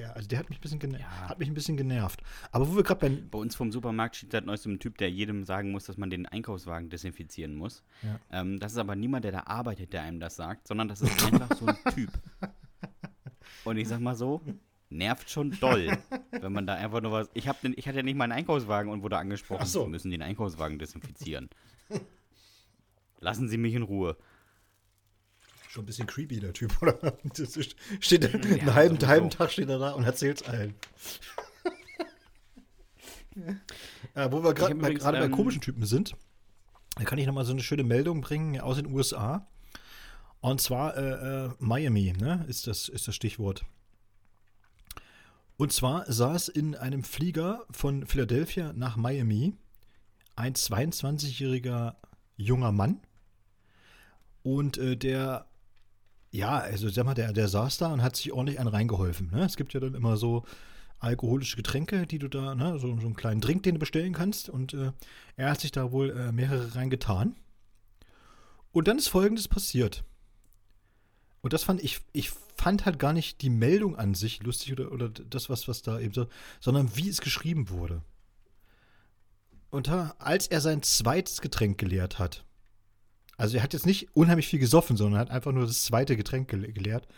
Der, 0.00 0.16
also 0.16 0.26
der 0.28 0.38
hat 0.38 0.48
mich 0.48 0.58
ein 0.58 0.62
bisschen, 0.62 0.78
gener 0.78 0.98
Ja. 1.00 1.28
hat 1.28 1.38
mich 1.38 1.48
ein 1.48 1.52
bisschen 1.54 1.76
genervt. 1.76 2.22
Aber 2.52 2.66
wo 2.70 2.74
wir 2.76 2.82
gerade 2.82 3.00
bei, 3.06 3.14
Bei 3.30 3.38
uns 3.38 3.54
vom 3.54 3.70
Supermarkt 3.70 4.16
steht 4.16 4.32
seit 4.32 4.46
neuestem 4.46 4.72
ein 4.72 4.78
Typ, 4.78 4.96
der 4.96 5.10
jedem 5.10 5.44
sagen 5.44 5.72
muss, 5.72 5.84
dass 5.84 5.98
man 5.98 6.08
den 6.08 6.24
Einkaufswagen 6.24 6.88
desinfizieren 6.88 7.54
muss. 7.54 7.82
Ja. 8.02 8.18
Ähm, 8.32 8.58
das 8.58 8.72
ist 8.72 8.78
aber 8.78 8.96
niemand, 8.96 9.24
der 9.26 9.32
da 9.32 9.40
arbeitet, 9.40 9.92
der 9.92 10.02
einem 10.02 10.18
das 10.18 10.36
sagt, 10.36 10.68
sondern 10.68 10.88
das 10.88 11.02
ist 11.02 11.22
einfach 11.22 11.54
so 11.54 11.66
ein 11.66 11.76
Typ. 11.94 12.10
Und 13.64 13.76
ich 13.76 13.88
sag 13.88 14.00
mal 14.00 14.14
so, 14.14 14.40
nervt 14.88 15.28
schon 15.28 15.50
doll, 15.60 15.98
wenn 16.30 16.52
man 16.52 16.66
da 16.66 16.76
einfach 16.76 17.02
nur 17.02 17.12
was. 17.12 17.28
Ich, 17.34 17.46
hab 17.46 17.60
den, 17.60 17.74
ich 17.76 17.86
hatte 17.86 17.98
ja 17.98 18.02
nicht 18.02 18.16
mal 18.16 18.24
einen 18.24 18.32
Einkaufswagen 18.32 18.90
und 18.90 19.02
wurde 19.02 19.18
angesprochen, 19.18 19.60
Ach 19.64 19.66
so. 19.66 19.84
Sie 19.84 19.90
müssen 19.90 20.10
den 20.10 20.22
Einkaufswagen 20.22 20.78
desinfizieren. 20.78 21.50
Lassen 23.18 23.48
Sie 23.48 23.58
mich 23.58 23.74
in 23.74 23.82
Ruhe. 23.82 24.16
Schon 25.70 25.84
ein 25.84 25.86
bisschen 25.86 26.08
creepy, 26.08 26.40
der 26.40 26.52
Typ, 26.52 26.82
oder? 26.82 26.98
Das 27.36 27.56
ist- 27.56 27.76
steht 28.00 28.24
Ja, 28.24 28.30
einen 28.30 28.74
halben, 28.74 28.96
sowieso. 28.96 29.06
halben 29.06 29.30
Tag 29.30 29.52
steht 29.52 29.68
er 29.68 29.78
da 29.78 29.92
und 29.92 30.02
erzählt's 30.02 30.42
allen. 30.42 30.74
ja, 34.16 34.32
wo 34.32 34.42
wir 34.42 34.52
gerade 34.52 34.74
bei, 34.74 34.94
bei 34.94 35.24
ähm, 35.24 35.30
komischen 35.30 35.60
Typen 35.60 35.86
sind, 35.86 36.16
da 36.96 37.04
kann 37.04 37.18
ich 37.18 37.26
noch 37.26 37.34
mal 37.34 37.44
so 37.44 37.52
eine 37.52 37.62
schöne 37.62 37.84
Meldung 37.84 38.20
bringen 38.20 38.60
aus 38.60 38.76
den 38.78 38.86
USA. 38.92 39.46
Und 40.40 40.60
zwar 40.60 40.96
äh, 40.96 41.44
äh, 41.46 41.50
Miami, 41.60 42.14
ne, 42.18 42.44
ist 42.48 42.66
das, 42.66 42.88
ist 42.88 43.06
das 43.06 43.14
Stichwort. 43.14 43.64
Und 45.56 45.72
zwar 45.72 46.10
saß 46.10 46.48
in 46.48 46.74
einem 46.74 47.04
Flieger 47.04 47.64
von 47.70 48.06
Philadelphia 48.06 48.72
nach 48.72 48.96
Miami 48.96 49.54
ein 50.34 50.54
22-jähriger 50.54 51.94
junger 52.36 52.72
Mann. 52.72 53.00
Und 54.42 54.78
äh, 54.78 54.96
der, 54.96 55.46
ja, 56.30 56.58
also 56.58 56.88
sag 56.88 57.04
mal, 57.04 57.14
der, 57.14 57.32
der 57.32 57.48
saß 57.48 57.78
da 57.78 57.92
und 57.92 58.02
hat 58.02 58.16
sich 58.16 58.32
ordentlich 58.32 58.58
einen 58.58 58.68
reingeholfen. 58.68 59.30
Ne? 59.30 59.44
Es 59.44 59.56
gibt 59.56 59.72
ja 59.72 59.80
dann 59.80 59.94
immer 59.94 60.16
so 60.16 60.44
alkoholische 61.00 61.56
Getränke, 61.56 62.06
die 62.06 62.18
du 62.18 62.28
da, 62.28 62.54
ne, 62.54 62.78
so, 62.78 62.88
so 62.98 63.06
einen 63.06 63.16
kleinen 63.16 63.40
Drink, 63.40 63.62
den 63.62 63.74
du 63.74 63.80
bestellen 63.80 64.12
kannst. 64.12 64.48
Und 64.48 64.74
äh, 64.74 64.92
er 65.36 65.50
hat 65.50 65.60
sich 65.60 65.72
da 65.72 65.92
wohl 65.92 66.10
äh, 66.10 66.30
mehrere 66.30 66.74
reingetan. 66.74 67.34
Und 68.72 68.86
dann 68.86 68.98
ist 68.98 69.08
folgendes 69.08 69.48
passiert. 69.48 70.04
Und 71.40 71.52
das 71.52 71.64
fand 71.64 71.82
ich, 71.82 72.00
ich 72.12 72.30
fand 72.30 72.84
halt 72.84 72.98
gar 72.98 73.14
nicht 73.14 73.40
die 73.40 73.50
Meldung 73.50 73.96
an 73.96 74.14
sich 74.14 74.42
lustig 74.42 74.72
oder, 74.72 74.92
oder 74.92 75.08
das, 75.08 75.48
was, 75.48 75.66
was 75.66 75.82
da 75.82 75.98
eben 75.98 76.12
so, 76.12 76.26
sondern 76.60 76.94
wie 76.96 77.08
es 77.08 77.22
geschrieben 77.22 77.70
wurde. 77.70 78.02
Und 79.70 79.88
als 79.88 80.48
er 80.48 80.60
sein 80.60 80.82
zweites 80.82 81.40
Getränk 81.40 81.78
geleert 81.78 82.18
hat, 82.18 82.44
also 83.40 83.56
er 83.56 83.62
hat 83.62 83.72
jetzt 83.72 83.86
nicht 83.86 84.14
unheimlich 84.14 84.48
viel 84.48 84.58
gesoffen, 84.58 84.96
sondern 84.96 85.18
hat 85.20 85.30
einfach 85.30 85.52
nur 85.52 85.66
das 85.66 85.82
zweite 85.84 86.16
Getränk 86.16 86.48
gele 86.50 86.72
geleert, 86.72 87.08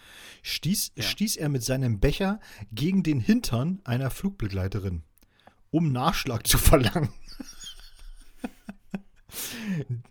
stieß, 0.42 0.92
Ja. 0.96 1.02
stieß 1.02 1.36
er 1.36 1.48
mit 1.48 1.62
seinem 1.62 2.00
Becher 2.00 2.40
gegen 2.72 3.02
den 3.02 3.20
Hintern 3.20 3.80
einer 3.84 4.10
Flugbegleiterin, 4.10 5.02
um 5.70 5.92
Nachschlag 5.92 6.46
zu 6.46 6.58
verlangen. 6.70 7.10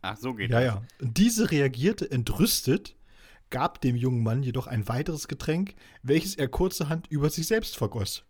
Ach, 0.01 0.17
so 0.17 0.33
geht 0.33 0.49
Ja, 0.51 0.59
das. 0.59 0.65
ja. 0.65 0.83
Diese 0.99 1.51
reagierte 1.51 2.09
entrüstet, 2.09 2.95
gab 3.49 3.81
dem 3.81 3.95
jungen 3.95 4.23
Mann 4.23 4.43
jedoch 4.43 4.67
ein 4.67 4.87
weiteres 4.87 5.27
Getränk, 5.27 5.75
welches 6.01 6.35
er 6.35 6.47
kurzerhand 6.47 7.07
über 7.07 7.29
sich 7.29 7.47
selbst 7.47 7.77
vergoss. 7.77 8.23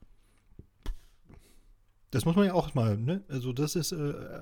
Das 2.09 2.25
muss 2.25 2.35
man 2.35 2.45
ja 2.47 2.53
auch 2.53 2.73
mal, 2.73 2.97
ne? 2.97 3.23
Also, 3.29 3.53
das 3.53 3.75
ist. 3.75 3.93
Äh, 3.93 4.41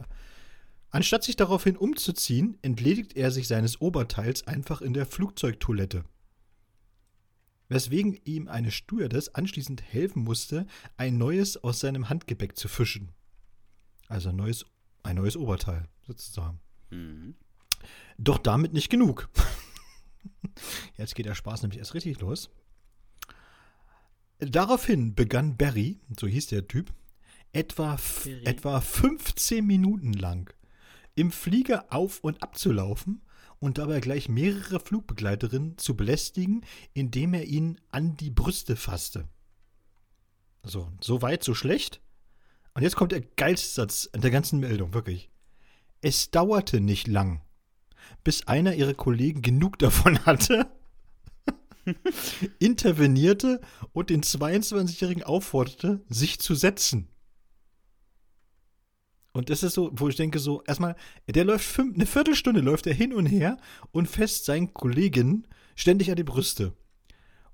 anstatt 0.92 1.24
sich 1.24 1.36
daraufhin 1.36 1.78
umzuziehen, 1.78 2.58
entledigt 2.62 3.16
er 3.16 3.32
sich 3.32 3.48
seines 3.48 3.82
Oberteils 3.82 4.48
einfach 4.48 4.82
in 4.82 4.94
der 4.94 5.06
Flugzeugtoilette. 5.06 6.04
Weswegen 7.68 8.20
ihm 8.26 8.48
eine 8.48 8.72
Stewardess 8.72 9.30
anschließend 9.30 9.84
helfen 9.84 10.24
musste, 10.24 10.66
ein 10.98 11.18
neues 11.18 11.64
aus 11.64 11.80
seinem 11.80 12.10
Handgepäck 12.10 12.58
zu 12.58 12.68
fischen. 12.68 13.12
Also 14.08 14.30
ein 14.30 14.36
neues, 14.36 14.66
ein 15.04 15.18
neues 15.18 15.38
Oberteil, 15.38 15.88
sozusagen. 16.08 16.60
Mhm. 16.90 17.36
Doch 18.18 18.40
damit 18.40 18.74
nicht 18.74 18.90
genug. 18.90 19.30
Jetzt 20.98 21.14
geht 21.14 21.28
der 21.28 21.36
Spaß 21.36 21.62
nämlich 21.62 21.78
erst 21.78 21.94
richtig 21.94 22.20
los. 22.20 22.50
Daraufhin 24.40 25.14
begann 25.14 25.56
Barry, 25.56 26.00
so 26.20 26.26
hieß 26.26 26.48
der 26.48 26.68
Typ, 26.68 26.92
etwa, 27.54 27.98
etwa 28.46 28.82
15 28.82 29.66
Minuten 29.66 30.14
lang 30.14 30.52
im 31.16 31.32
Flieger 31.32 31.86
auf 31.90 32.20
und 32.22 32.42
ab 32.44 32.58
zu 32.58 32.72
laufen 32.72 33.22
und 33.60 33.78
dabei 33.78 34.00
gleich 34.00 34.30
mehrere 34.30 34.80
Flugbegleiterinnen 34.80 35.78
zu 35.78 35.96
belästigen, 35.96 36.66
indem 36.94 37.34
er 37.34 37.46
ihnen 37.46 37.80
an 37.92 38.16
die 38.16 38.30
Brüste 38.30 38.76
fasste. 38.76 39.28
So, 40.64 40.92
so 41.02 41.22
weit, 41.22 41.44
so 41.44 41.54
schlecht. 41.54 42.02
Und 42.74 42.84
jetzt 42.84 42.96
kommt 42.96 43.12
der 43.12 43.22
geilste 43.22 43.70
Satz 43.70 44.10
der 44.14 44.32
ganzen 44.32 44.60
Meldung, 44.60 44.94
wirklich. 44.94 45.30
Es 46.02 46.32
dauerte 46.32 46.80
nicht 46.80 47.08
lang, 47.08 47.42
bis 48.24 48.48
einer 48.48 48.76
ihrer 48.76 48.94
Kollegen 48.94 49.42
genug 49.42 49.80
davon 49.80 50.24
hatte, 50.26 50.72
intervenierte 52.60 53.60
und 53.92 54.10
den 54.10 54.22
22-Jährigen 54.22 55.24
aufforderte, 55.24 56.02
sich 56.08 56.40
zu 56.40 56.56
setzen. 56.56 57.10
Und 59.32 59.50
das 59.50 59.62
ist 59.64 59.74
so, 59.74 59.92
wo 59.94 60.10
ich 60.10 60.16
denke, 60.16 60.40
so, 60.40 60.64
erstmal, 60.64 60.96
der 61.28 61.46
läuft 61.46 61.66
fünf, 61.66 61.96
eine 61.96 62.06
Viertelstunde 62.06 62.62
läuft 62.62 62.88
er 62.88 62.94
hin 62.94 63.14
und 63.14 63.28
her 63.28 63.58
und 63.92 64.08
fest 64.08 64.46
seinen 64.46 64.74
Kollegen 64.74 65.48
ständig 65.76 66.10
an 66.10 66.16
die 66.16 66.24
Brüste. 66.24 66.74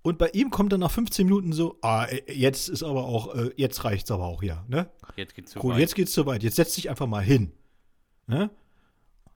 Und 0.01 0.17
bei 0.19 0.29
ihm 0.29 0.51
kommt 0.51 0.71
dann 0.71 0.81
nach 0.81 0.91
15 0.91 1.25
Minuten 1.25 1.51
so, 1.51 1.77
ah, 1.81 2.05
äh, 2.05 2.31
jetzt 2.31 2.69
ist 2.69 2.83
aber 2.83 3.05
auch, 3.05 3.33
äh, 3.35 3.51
jetzt 3.57 3.83
reicht's 3.83 4.11
aber 4.11 4.25
auch, 4.25 4.43
ja, 4.43 4.63
ne? 4.67 4.89
Jetzt 5.15 5.33
geht's 5.35 5.51
zu 5.51 5.59
Cool, 5.63 5.73
weit. 5.73 5.79
jetzt 5.79 5.95
geht's 5.95 6.13
soweit. 6.13 6.43
Jetzt 6.43 6.55
setz 6.57 6.75
dich 6.75 6.89
einfach 6.89 7.07
mal 7.07 7.23
hin. 7.23 7.51
Ne? 8.27 8.51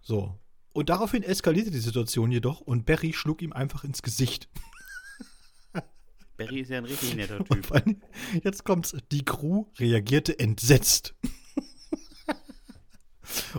So. 0.01 0.37
Und 0.71 0.89
daraufhin 0.89 1.23
eskalierte 1.23 1.71
die 1.71 1.79
Situation 1.79 2.31
jedoch 2.31 2.61
und 2.61 2.85
Barry 2.85 3.13
schlug 3.13 3.41
ihm 3.41 3.51
einfach 3.51 3.83
ins 3.83 4.01
Gesicht. 4.03 4.47
Barry 6.37 6.61
ist 6.61 6.69
ja 6.69 6.77
ein 6.77 6.85
richtig 6.85 7.15
netter 7.15 7.43
Typ. 7.43 7.67
jetzt 8.43 8.63
kommt's. 8.63 8.95
Die 9.11 9.25
Crew 9.25 9.65
reagierte 9.77 10.39
entsetzt. 10.39 11.15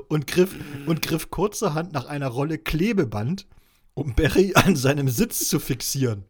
Und, 0.09 0.27
griff, 0.27 0.55
und 0.87 1.03
griff 1.03 1.31
kurzerhand 1.31 1.93
nach 1.93 2.07
einer 2.07 2.29
Rolle 2.29 2.59
Klebeband, 2.59 3.47
um 3.95 4.15
Barry 4.15 4.53
an 4.57 4.77
seinem 4.77 5.09
Sitz 5.09 5.49
zu 5.49 5.59
fixieren. 5.61 6.25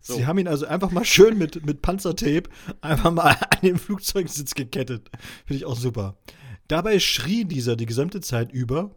So. 0.00 0.14
Sie 0.14 0.26
haben 0.26 0.38
ihn 0.38 0.48
also 0.48 0.66
einfach 0.66 0.90
mal 0.90 1.04
schön 1.04 1.36
mit, 1.36 1.64
mit 1.66 1.82
Panzertape 1.82 2.44
einfach 2.80 3.10
mal 3.10 3.36
an 3.50 3.60
den 3.62 3.78
Flugzeugsitz 3.78 4.54
gekettet. 4.54 5.10
Finde 5.44 5.58
ich 5.58 5.64
auch 5.66 5.76
super. 5.76 6.16
Dabei 6.68 7.00
schrie 7.00 7.44
dieser 7.44 7.76
die 7.76 7.86
gesamte 7.86 8.20
Zeit 8.20 8.52
über, 8.52 8.94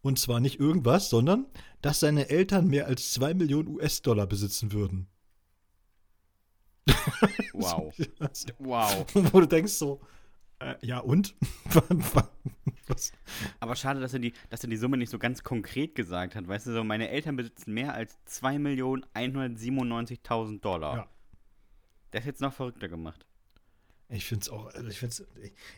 und 0.00 0.18
zwar 0.18 0.40
nicht 0.40 0.58
irgendwas, 0.58 1.10
sondern, 1.10 1.46
dass 1.80 2.00
seine 2.00 2.28
Eltern 2.30 2.66
mehr 2.66 2.86
als 2.86 3.12
2 3.12 3.34
Millionen 3.34 3.68
US-Dollar 3.68 4.26
besitzen 4.26 4.72
würden. 4.72 5.08
Wow. 7.52 7.94
Wow. 8.58 9.06
Wo 9.14 9.40
du 9.40 9.46
denkst 9.46 9.72
so, 9.74 10.00
äh, 10.62 10.76
ja 10.82 10.98
und? 10.98 11.34
Was? 12.88 13.12
Aber 13.60 13.76
schade, 13.76 14.00
dass 14.00 14.12
er, 14.12 14.18
die, 14.18 14.32
dass 14.50 14.64
er 14.64 14.70
die 14.70 14.76
Summe 14.76 14.96
nicht 14.96 15.10
so 15.10 15.18
ganz 15.18 15.42
konkret 15.42 15.94
gesagt 15.94 16.34
hat. 16.34 16.48
Weißt 16.48 16.66
du, 16.66 16.72
so, 16.72 16.84
meine 16.84 17.08
Eltern 17.08 17.36
besitzen 17.36 17.72
mehr 17.72 17.94
als 17.94 18.18
2.197.000 18.28 20.60
Dollar. 20.60 20.96
Ja. 20.96 21.08
Der 22.12 22.20
ist 22.20 22.26
jetzt 22.26 22.40
noch 22.40 22.52
verrückter 22.52 22.88
gemacht. 22.88 23.24
Ich 24.08 24.26
finde 24.26 24.42
es 24.42 24.50
auch, 24.50 24.66
also 24.74 24.88
ich 24.88 24.98
finde 24.98 25.14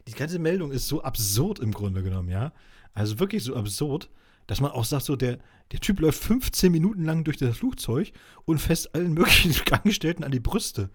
die 0.09 0.13
ganze 0.13 0.39
Meldung 0.41 0.73
ist 0.73 0.89
so 0.89 1.03
absurd 1.03 1.61
im 1.61 1.73
Grunde 1.73 2.03
genommen, 2.03 2.31
ja. 2.31 2.53
Also 2.93 3.21
wirklich 3.21 3.45
so 3.45 3.55
absurd, 3.55 4.11
dass 4.47 4.61
man 4.61 4.73
auch 4.73 4.85
sagt, 4.85 5.05
so 5.05 5.17
der, 5.17 5.39
der 5.73 5.81
Typ 5.81 6.01
läuft 6.01 6.23
15 6.23 6.71
Minuten 6.73 7.05
lang 7.05 7.25
durch 7.25 7.37
das 7.37 7.57
Flugzeug 7.57 8.13
und 8.45 8.59
fest 8.59 8.95
allen 8.95 9.15
möglichen 9.15 9.55
Angestellten 9.73 10.25
an 10.25 10.33
die 10.33 10.41
Brüste. 10.41 10.91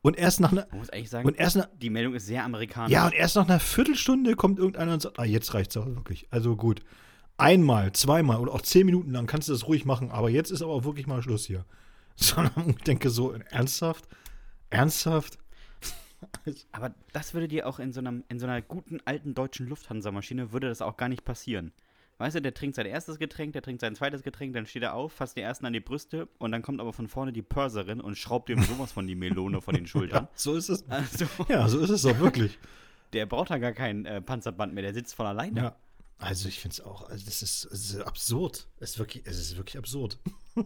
Und 0.00 0.16
erst 0.16 0.40
nach 0.40 0.52
einer, 0.52 0.66
muss 0.72 0.90
eigentlich 0.90 1.10
sagen, 1.10 1.26
und 1.26 1.38
erst 1.38 1.56
nach, 1.56 1.68
die 1.80 1.90
Meldung 1.90 2.14
ist 2.14 2.26
sehr 2.26 2.44
amerikanisch. 2.44 2.92
ja, 2.92 3.06
und 3.06 3.14
erst 3.14 3.36
nach 3.36 3.48
einer 3.48 3.60
Viertelstunde 3.60 4.34
kommt 4.34 4.58
irgendeiner 4.58 4.94
und 4.94 5.02
sagt, 5.02 5.18
ah, 5.18 5.24
jetzt 5.24 5.54
reicht's 5.54 5.76
aber 5.76 5.94
wirklich. 5.94 6.26
Also 6.30 6.56
gut. 6.56 6.80
Einmal, 7.36 7.92
zweimal 7.92 8.38
oder 8.38 8.52
auch 8.52 8.62
zehn 8.62 8.86
Minuten 8.86 9.10
lang 9.10 9.26
kannst 9.26 9.48
du 9.48 9.52
das 9.52 9.66
ruhig 9.66 9.84
machen, 9.84 10.10
aber 10.10 10.30
jetzt 10.30 10.50
ist 10.50 10.62
aber 10.62 10.72
auch 10.72 10.84
wirklich 10.84 11.06
mal 11.06 11.22
Schluss 11.22 11.46
hier. 11.46 11.64
Sondern 12.16 12.70
ich 12.70 12.84
denke 12.84 13.10
so, 13.10 13.32
ernsthaft? 13.32 14.06
Ernsthaft? 14.70 15.38
Aber 16.72 16.94
das 17.12 17.34
würde 17.34 17.48
dir 17.48 17.66
auch 17.66 17.78
in 17.78 17.92
so, 17.92 18.00
einem, 18.00 18.24
in 18.28 18.38
so 18.38 18.46
einer 18.46 18.62
guten 18.62 19.00
alten 19.04 19.34
deutschen 19.34 19.68
Lufthansa-Maschine 19.68 20.52
würde 20.52 20.68
das 20.68 20.82
auch 20.82 20.96
gar 20.96 21.08
nicht 21.08 21.24
passieren. 21.24 21.72
Weißt 22.22 22.36
du, 22.36 22.40
der 22.40 22.54
trinkt 22.54 22.76
sein 22.76 22.86
erstes 22.86 23.18
Getränk, 23.18 23.52
der 23.52 23.62
trinkt 23.62 23.80
sein 23.80 23.96
zweites 23.96 24.22
Getränk, 24.22 24.54
dann 24.54 24.64
steht 24.64 24.84
er 24.84 24.94
auf, 24.94 25.12
fasst 25.12 25.36
den 25.36 25.42
ersten 25.42 25.66
an 25.66 25.72
die 25.72 25.80
Brüste 25.80 26.28
und 26.38 26.52
dann 26.52 26.62
kommt 26.62 26.80
aber 26.80 26.92
von 26.92 27.08
vorne 27.08 27.32
die 27.32 27.42
Purserin 27.42 28.00
und 28.00 28.16
schraubt 28.16 28.48
ihm 28.48 28.62
sowas 28.62 28.92
von 28.92 29.08
die 29.08 29.16
Melone 29.16 29.60
von 29.60 29.74
den 29.74 29.86
Schultern. 29.88 30.28
So 30.36 30.54
ist 30.54 30.68
es. 30.68 30.88
Also, 30.88 31.26
Ja, 31.48 31.66
so 31.68 31.80
ist 31.80 31.90
es 31.90 32.02
doch 32.02 32.16
wirklich. 32.20 32.60
der 33.12 33.26
braucht 33.26 33.50
da 33.50 33.58
gar 33.58 33.72
kein 33.72 34.06
äh, 34.06 34.22
Panzerband 34.22 34.72
mehr, 34.72 34.84
der 34.84 34.94
sitzt 34.94 35.16
von 35.16 35.26
alleine. 35.26 35.60
Ja. 35.60 35.76
Also 36.18 36.48
ich 36.48 36.60
finde 36.60 36.74
es 36.74 36.80
auch, 36.80 37.10
also 37.10 37.24
das 37.24 37.42
ist, 37.42 37.66
das 37.72 37.80
ist 37.80 38.00
absurd. 38.02 38.68
Es 38.78 38.90
ist 38.90 38.98
wirklich, 39.00 39.24
es 39.26 39.40
ist 39.40 39.56
wirklich 39.56 39.76
absurd. 39.76 40.20
So 40.54 40.62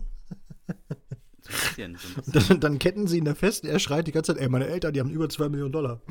bisschen, 1.47 1.97
so 1.97 2.21
bisschen. 2.31 2.49
Dann, 2.49 2.61
dann 2.61 2.79
ketten 2.79 3.07
sie 3.07 3.17
ihn 3.17 3.25
da 3.25 3.35
fest, 3.35 3.65
er 3.65 3.79
schreit 3.79 4.07
die 4.07 4.13
ganze 4.13 4.35
Zeit, 4.35 4.43
ey, 4.43 4.51
meine 4.51 4.67
Eltern, 4.67 4.93
die 4.93 5.01
haben 5.01 5.11
über 5.11 5.31
2 5.31 5.49
Millionen 5.49 5.73
Dollar. 5.73 6.03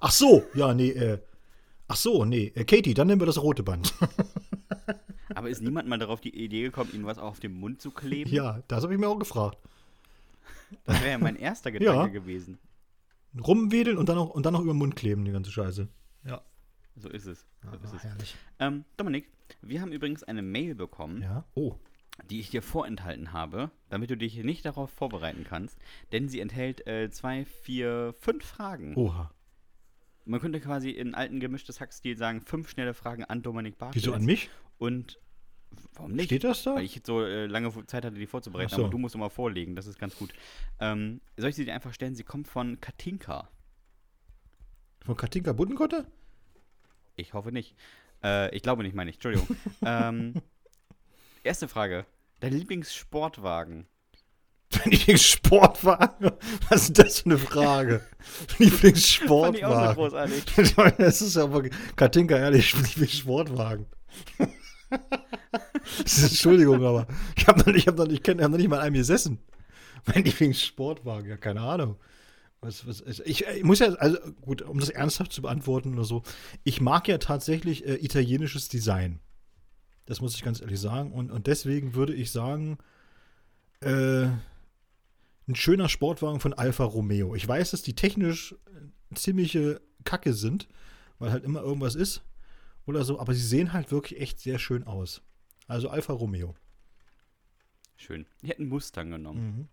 Ach 0.00 0.12
so, 0.12 0.44
ja, 0.54 0.72
nee, 0.74 0.90
äh, 0.90 1.18
ach 1.88 1.96
so, 1.96 2.24
nee, 2.24 2.52
äh, 2.54 2.64
Katie, 2.64 2.94
dann 2.94 3.06
nehmen 3.06 3.20
wir 3.20 3.26
das 3.26 3.40
rote 3.42 3.62
Band. 3.62 3.94
Aber 5.34 5.48
ist 5.48 5.62
niemand 5.62 5.88
mal 5.88 5.98
darauf 5.98 6.20
die 6.20 6.34
Idee 6.36 6.62
gekommen, 6.62 6.90
ihm 6.94 7.04
was 7.06 7.18
auf 7.18 7.40
den 7.40 7.52
Mund 7.54 7.80
zu 7.80 7.90
kleben? 7.90 8.30
ja, 8.30 8.62
das 8.68 8.82
habe 8.84 8.94
ich 8.94 9.00
mir 9.00 9.08
auch 9.08 9.18
gefragt. 9.18 9.58
Das 10.84 11.00
wäre 11.00 11.10
ja 11.12 11.18
mein 11.18 11.36
erster 11.36 11.70
Gedanke 11.72 11.96
Ja. 12.00 12.06
gewesen. 12.06 12.58
Rumwedeln 13.44 13.98
und 13.98 14.08
dann 14.08 14.16
noch, 14.16 14.30
und 14.30 14.46
dann 14.46 14.52
noch 14.52 14.60
über 14.60 14.72
den 14.72 14.78
Mund 14.78 14.94
kleben, 14.96 15.24
die 15.24 15.32
ganze 15.32 15.50
Scheiße. 15.50 15.88
Ja. 16.24 16.42
So 16.96 17.08
ist 17.08 17.26
es. 17.26 17.44
So 17.62 17.76
ist 17.84 17.92
es. 17.94 18.04
herrlich. 18.04 18.36
Ähm, 18.60 18.84
Dominik, 18.96 19.28
wir 19.60 19.80
haben 19.80 19.90
übrigens 19.92 20.22
eine 20.22 20.42
Mail 20.42 20.76
bekommen, 20.76 21.22
Ja. 21.22 21.44
Oh. 21.54 21.74
die 22.30 22.38
ich 22.38 22.50
dir 22.50 22.62
vorenthalten 22.62 23.32
habe, 23.32 23.72
damit 23.88 24.10
du 24.10 24.16
dich 24.16 24.36
nicht 24.44 24.64
darauf 24.64 24.90
vorbereiten 24.90 25.44
kannst, 25.48 25.76
denn 26.12 26.28
sie 26.28 26.38
enthält 26.38 26.86
äh, 26.86 27.10
zwei, 27.10 27.44
vier, 27.44 28.14
fünf 28.20 28.44
Fragen. 28.44 28.94
Oha. 28.94 29.32
Man 30.24 30.40
könnte 30.40 30.60
quasi 30.60 30.90
in 30.90 31.14
alten 31.14 31.38
gemischtes 31.40 31.80
Hackstil 31.80 32.16
sagen, 32.16 32.40
fünf 32.40 32.70
schnelle 32.70 32.94
Fragen 32.94 33.24
an 33.24 33.42
Dominik 33.42 33.76
Bartels. 33.78 34.04
Wieso 34.04 34.14
an 34.14 34.24
mich? 34.24 34.48
Und 34.78 35.18
warum 35.94 36.12
nicht? 36.12 36.26
Steht 36.26 36.44
das 36.44 36.62
da? 36.62 36.76
Weil 36.76 36.84
ich 36.84 37.02
so 37.04 37.22
äh, 37.22 37.46
lange 37.46 37.70
Zeit 37.86 38.04
hatte, 38.04 38.16
die 38.16 38.26
vorzubereiten, 38.26 38.74
so. 38.74 38.82
aber 38.82 38.90
du 38.90 38.98
musst 38.98 39.14
immer 39.14 39.30
vorlegen, 39.30 39.76
das 39.76 39.86
ist 39.86 39.98
ganz 39.98 40.16
gut. 40.16 40.32
Ähm, 40.80 41.20
soll 41.36 41.50
ich 41.50 41.56
sie 41.56 41.64
dir 41.64 41.74
einfach 41.74 41.92
stellen? 41.92 42.14
Sie 42.14 42.24
kommt 42.24 42.48
von 42.48 42.80
Katinka. 42.80 43.48
Von 45.04 45.16
Katinka 45.16 45.52
Buddenkotte? 45.52 46.06
Ich 47.16 47.34
hoffe 47.34 47.52
nicht. 47.52 47.76
Äh, 48.22 48.54
ich 48.56 48.62
glaube 48.62 48.82
nicht, 48.82 48.94
meine 48.94 49.10
ich. 49.10 49.16
Entschuldigung. 49.16 49.56
ähm, 49.84 50.34
erste 51.42 51.68
Frage. 51.68 52.06
Dein 52.40 52.54
Lieblingssportwagen? 52.54 53.86
Lieblingssportwagen? 54.84 56.30
Was 56.68 56.82
ist 56.84 56.98
das 56.98 57.20
für 57.20 57.26
eine 57.26 57.38
Frage? 57.38 58.00
Fand 58.20 58.50
ich 58.50 58.54
auch 58.54 58.58
so 58.58 58.64
Lieblingssportwagen. 58.64 59.94
großartig. 59.94 60.44
Ich 60.58 60.76
meine, 60.76 60.94
das 60.98 61.22
ist 61.22 61.36
ja 61.36 61.52
wirklich, 61.52 61.72
Katinka, 61.96 62.36
ehrlich, 62.36 62.74
Lieblingssportwagen. 62.88 63.86
Entschuldigung, 65.98 66.84
aber 66.84 67.06
ich 67.36 67.46
habe 67.46 67.58
noch, 67.60 67.66
nicht- 67.66 67.76
ich 67.78 67.86
hab 67.86 67.96
noch, 67.96 68.06
nicht- 68.06 68.26
ich 68.28 68.34
hab 68.42 68.50
noch 68.50 68.58
nicht 68.58 68.68
mal 68.68 68.80
einem 68.80 68.94
gesessen. 68.94 69.38
Mein 70.06 70.24
Lieblingssportwagen, 70.24 71.28
ja, 71.30 71.36
keine 71.36 71.60
Ahnung. 71.62 71.96
Was, 72.60 72.86
was, 72.86 73.02
ich, 73.02 73.20
ich, 73.26 73.46
ich 73.46 73.62
muss 73.64 73.78
ja, 73.80 73.88
also 73.94 74.16
gut, 74.40 74.62
um 74.62 74.78
das 74.80 74.88
ernsthaft 74.88 75.32
zu 75.32 75.42
beantworten 75.42 75.94
oder 75.94 76.04
so, 76.04 76.22
ich 76.62 76.80
mag 76.80 77.08
ja 77.08 77.18
tatsächlich 77.18 77.86
äh, 77.86 77.94
italienisches 77.96 78.68
Design. 78.68 79.20
Das 80.06 80.20
muss 80.20 80.34
ich 80.34 80.42
ganz 80.42 80.60
ehrlich 80.60 80.80
sagen. 80.80 81.12
Und, 81.12 81.30
und 81.30 81.46
deswegen 81.46 81.94
würde 81.94 82.14
ich 82.14 82.30
sagen, 82.32 82.78
äh, 83.80 84.26
ein 85.46 85.54
schöner 85.54 85.88
Sportwagen 85.88 86.40
von 86.40 86.54
Alfa 86.54 86.84
Romeo. 86.84 87.34
Ich 87.34 87.46
weiß, 87.46 87.72
dass 87.72 87.82
die 87.82 87.94
technisch 87.94 88.52
äh, 88.52 89.14
ziemliche 89.14 89.80
Kacke 90.04 90.32
sind, 90.32 90.68
weil 91.18 91.30
halt 91.30 91.44
immer 91.44 91.60
irgendwas 91.62 91.94
ist 91.94 92.22
oder 92.86 93.04
so, 93.04 93.20
aber 93.20 93.34
sie 93.34 93.46
sehen 93.46 93.72
halt 93.72 93.90
wirklich 93.90 94.20
echt 94.20 94.40
sehr 94.40 94.58
schön 94.58 94.84
aus. 94.84 95.22
Also 95.66 95.88
Alfa 95.88 96.12
Romeo. 96.12 96.54
Schön. 97.96 98.26
Ich 98.42 98.50
hätte 98.50 98.60
einen 98.60 98.68
Mustang 98.68 99.10
genommen. 99.10 99.68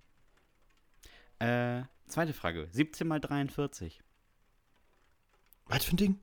Mhm. 1.40 1.46
Äh, 1.46 1.84
zweite 2.08 2.34
Frage. 2.34 2.68
17 2.72 3.08
mal 3.08 3.20
43. 3.20 4.02
Was 5.66 5.86
für 5.86 5.96
ein 5.96 5.98
Ding? 5.98 6.20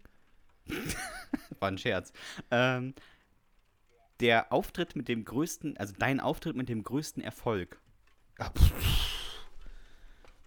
War 1.58 1.68
ein 1.68 1.78
Scherz. 1.78 2.12
Ähm, 2.50 2.94
der 4.20 4.52
Auftritt 4.52 4.96
mit 4.96 5.08
dem 5.08 5.24
größten, 5.24 5.76
also 5.76 5.94
dein 5.98 6.20
Auftritt 6.20 6.56
mit 6.56 6.68
dem 6.68 6.82
größten 6.82 7.22
Erfolg. 7.22 7.80
Ja, 8.38 8.50
pff. 8.50 9.27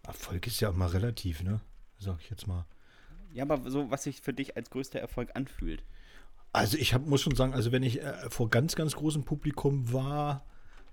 Erfolg 0.04 0.48
ist 0.48 0.60
ja 0.60 0.70
immer 0.70 0.94
relativ, 0.94 1.44
ne? 1.44 1.62
Sag 2.00 2.20
ich 2.22 2.30
jetzt 2.30 2.48
mal. 2.48 2.66
Ja, 3.34 3.44
aber 3.44 3.70
so, 3.70 3.90
was 3.92 4.04
sich 4.04 4.22
für 4.22 4.34
dich 4.34 4.58
als 4.58 4.70
größter 4.70 5.00
Erfolg 5.00 5.32
anfühlt. 5.36 5.84
Also 6.54 6.78
ich 6.78 6.94
hab, 6.94 7.06
muss 7.06 7.22
schon 7.22 7.36
sagen, 7.36 7.54
also 7.54 7.72
wenn 7.72 7.84
ich 7.84 8.02
äh, 8.02 8.30
vor 8.30 8.50
ganz, 8.50 8.76
ganz 8.76 8.96
großem 8.96 9.24
Publikum 9.24 9.94
war 9.94 10.46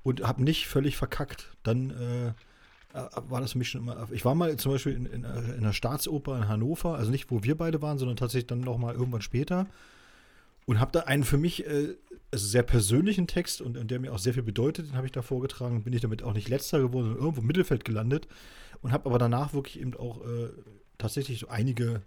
und 0.03 0.23
habe 0.23 0.45
nicht 0.45 0.69
völlig 0.69 0.97
verkackt, 0.97 1.57
dann, 1.65 1.91
äh, 1.91 2.29
äh, 2.29 3.09
war 3.29 3.41
das 3.41 3.53
für 3.53 3.59
mich 3.59 3.71
schon 3.71 3.81
immer. 3.81 4.09
Ich 4.13 4.25
war 4.25 4.35
mal 4.35 4.57
zum 4.57 4.73
Beispiel 4.73 4.95
in, 4.95 5.07
in, 5.07 5.25
in 5.25 5.25
einer 5.25 5.73
Staatsoper 5.73 6.37
in 6.37 6.49
Hannover, 6.49 6.95
also 6.95 7.11
nicht, 7.11 7.31
wo 7.31 7.43
wir 7.43 7.57
beide 7.57 7.83
waren, 7.83 7.99
sondern 7.99 8.17
tatsächlich 8.17 8.47
dann 8.47 8.61
noch 8.61 8.79
mal 8.79 8.95
irgendwann 8.95 9.23
später. 9.23 9.67
Und 10.69 10.81
habe 10.81 10.93
da 10.93 11.01
einen 11.01 11.25
für 11.25 11.39
mich 11.39 11.67
äh, 11.67 11.97
also 12.31 12.47
sehr 12.47 12.63
persönlichen 12.63 13.27
Text 13.27 13.63
und, 13.63 13.79
und 13.79 13.91
der 13.91 14.01
mir 14.01 14.13
auch 14.13 14.19
sehr 14.19 14.35
viel 14.35 14.43
bedeutet, 14.43 14.91
den 14.91 14.97
habe 14.97 15.07
ich 15.07 15.13
da 15.13 15.23
vorgetragen. 15.23 15.83
Bin 15.83 15.95
ich 15.95 16.03
damit 16.03 16.23
auch 16.23 16.35
nicht 16.35 16.51
letzter 16.51 16.79
geworden, 16.79 17.07
sondern 17.07 17.23
irgendwo 17.23 17.41
im 17.41 17.47
Mittelfeld 17.47 17.87
gelandet. 17.87 18.29
Und 18.83 18.93
habe 18.93 19.07
aber 19.07 19.19
danach 19.19 19.55
wirklich 19.55 19.81
eben 19.81 19.95
auch 19.95 20.23
äh, 20.27 20.51
tatsächlich 20.99 21.39
so 21.39 21.49
einige 21.49 22.03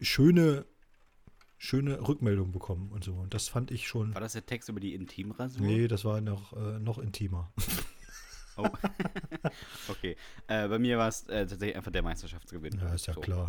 schöne, 0.00 0.64
schöne 1.58 2.08
Rückmeldungen 2.08 2.52
bekommen 2.52 2.90
und 2.90 3.04
so. 3.04 3.12
Und 3.12 3.34
das 3.34 3.48
fand 3.48 3.70
ich 3.70 3.86
schon. 3.86 4.14
War 4.14 4.22
das 4.22 4.32
der 4.32 4.46
Text 4.46 4.70
über 4.70 4.80
die 4.80 4.94
Intimrasur? 4.94 5.60
Nee, 5.60 5.88
das 5.88 6.06
war 6.06 6.22
noch, 6.22 6.54
äh, 6.54 6.78
noch 6.78 6.96
intimer. 6.96 7.52
Oh. 8.56 8.66
okay. 9.88 10.16
Äh, 10.46 10.68
bei 10.68 10.78
mir 10.78 10.96
war 10.96 11.08
es 11.08 11.24
äh, 11.24 11.46
tatsächlich 11.46 11.76
einfach 11.76 11.92
der 11.92 12.02
Meisterschaftsgewinn. 12.02 12.78
Ja, 12.78 12.94
ist 12.94 13.06
ja 13.08 13.12
So, 13.12 13.20
klar. 13.20 13.44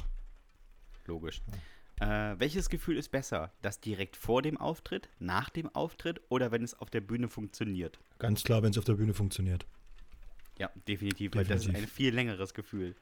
Logisch. 1.05 1.41
Äh, 2.00 2.36
welches 2.40 2.70
Gefühl 2.70 2.98
ist 2.98 3.10
besser? 3.10 3.52
Das 3.62 3.82
direkt 3.82 4.16
vor 4.16 4.42
dem 4.42 4.58
Auftritt, 4.58 5.10
nach 5.20 5.50
dem 5.50 5.74
Auftritt 5.76 6.22
oder 6.30 6.52
wenn 6.52 6.64
es 6.64 6.80
auf 6.80 6.90
der 6.90 7.02
Bühne 7.02 7.28
funktioniert? 7.28 8.00
Ganz 8.20 8.44
klar, 8.44 8.64
wenn 8.64 8.72
es 8.72 8.78
auf 8.78 8.86
der 8.86 8.94
Bühne 8.94 9.14
funktioniert. 9.14 9.66
Ja, 10.58 10.70
definitiv, 10.88 11.36
weil 11.36 11.46
das 11.46 11.62
ist 11.62 11.68
Definitiv. 11.68 11.90
ein 11.90 11.96
viel 11.96 12.14
längeres 12.14 12.54
Gefühl. 12.54 12.96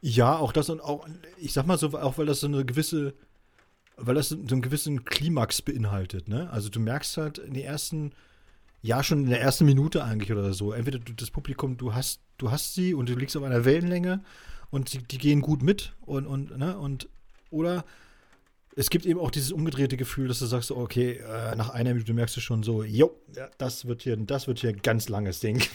Ja, 0.00 0.36
auch 0.36 0.52
das 0.52 0.68
und 0.70 0.80
auch, 0.80 1.06
ich 1.38 1.52
sag 1.52 1.66
mal 1.66 1.78
so, 1.78 1.98
auch 1.98 2.18
weil 2.18 2.26
das 2.26 2.40
so 2.40 2.46
eine 2.46 2.64
gewisse, 2.64 3.14
weil 3.96 4.14
das 4.14 4.28
so 4.28 4.36
einen 4.36 4.62
gewissen 4.62 5.04
Klimax 5.04 5.62
beinhaltet, 5.62 6.28
ne? 6.28 6.50
Also 6.50 6.68
du 6.68 6.78
merkst 6.78 7.16
halt 7.16 7.38
in 7.38 7.54
den 7.54 7.64
ersten, 7.64 8.12
ja, 8.82 9.02
schon 9.02 9.24
in 9.24 9.30
der 9.30 9.40
ersten 9.40 9.64
Minute 9.64 10.04
eigentlich 10.04 10.30
oder 10.30 10.52
so, 10.52 10.72
entweder 10.72 10.98
du, 10.98 11.12
das 11.14 11.30
Publikum, 11.30 11.76
du 11.76 11.94
hast, 11.94 12.20
du 12.38 12.50
hast 12.50 12.74
sie 12.74 12.94
und 12.94 13.08
du 13.08 13.14
liegst 13.14 13.36
auf 13.36 13.42
einer 13.42 13.64
Wellenlänge 13.64 14.22
und 14.70 14.92
die, 14.92 14.98
die 14.98 15.18
gehen 15.18 15.40
gut 15.40 15.62
mit 15.62 15.94
und, 16.02 16.26
und, 16.26 16.56
ne, 16.58 16.78
und, 16.78 17.08
oder 17.50 17.84
es 18.76 18.90
gibt 18.90 19.06
eben 19.06 19.20
auch 19.20 19.30
dieses 19.30 19.52
umgedrehte 19.52 19.96
Gefühl, 19.96 20.28
dass 20.28 20.38
du 20.40 20.46
sagst, 20.46 20.70
okay, 20.70 21.18
äh, 21.18 21.54
nach 21.56 21.70
einer 21.70 21.92
Minute 21.92 22.12
merkst 22.12 22.36
du 22.36 22.40
schon 22.40 22.62
so, 22.62 22.82
jo, 22.82 23.18
ja, 23.34 23.48
das 23.58 23.86
wird 23.86 24.02
hier, 24.02 24.16
das 24.16 24.46
wird 24.46 24.58
hier 24.58 24.70
ein 24.70 24.82
ganz 24.82 25.08
langes 25.08 25.40
Ding. 25.40 25.62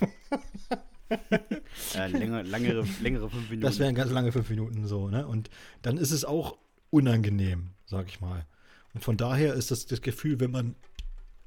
Äh, 1.95 2.05
länger, 2.05 2.43
längere, 2.43 2.85
längere 3.01 3.31
fünf 3.31 3.49
Minuten. 3.49 3.61
Das 3.61 3.79
wären 3.79 3.95
ganz 3.95 4.11
lange 4.11 4.31
fünf 4.31 4.47
Minuten 4.51 4.85
so, 4.85 5.09
ne? 5.09 5.25
Und 5.25 5.49
dann 5.81 5.97
ist 5.97 6.11
es 6.11 6.23
auch 6.23 6.59
unangenehm, 6.91 7.71
sag 7.87 8.07
ich 8.09 8.21
mal. 8.21 8.45
Und 8.93 9.03
von 9.03 9.17
daher 9.17 9.55
ist 9.55 9.71
das 9.71 9.87
das 9.87 10.03
Gefühl, 10.03 10.39
wenn 10.39 10.51
man 10.51 10.75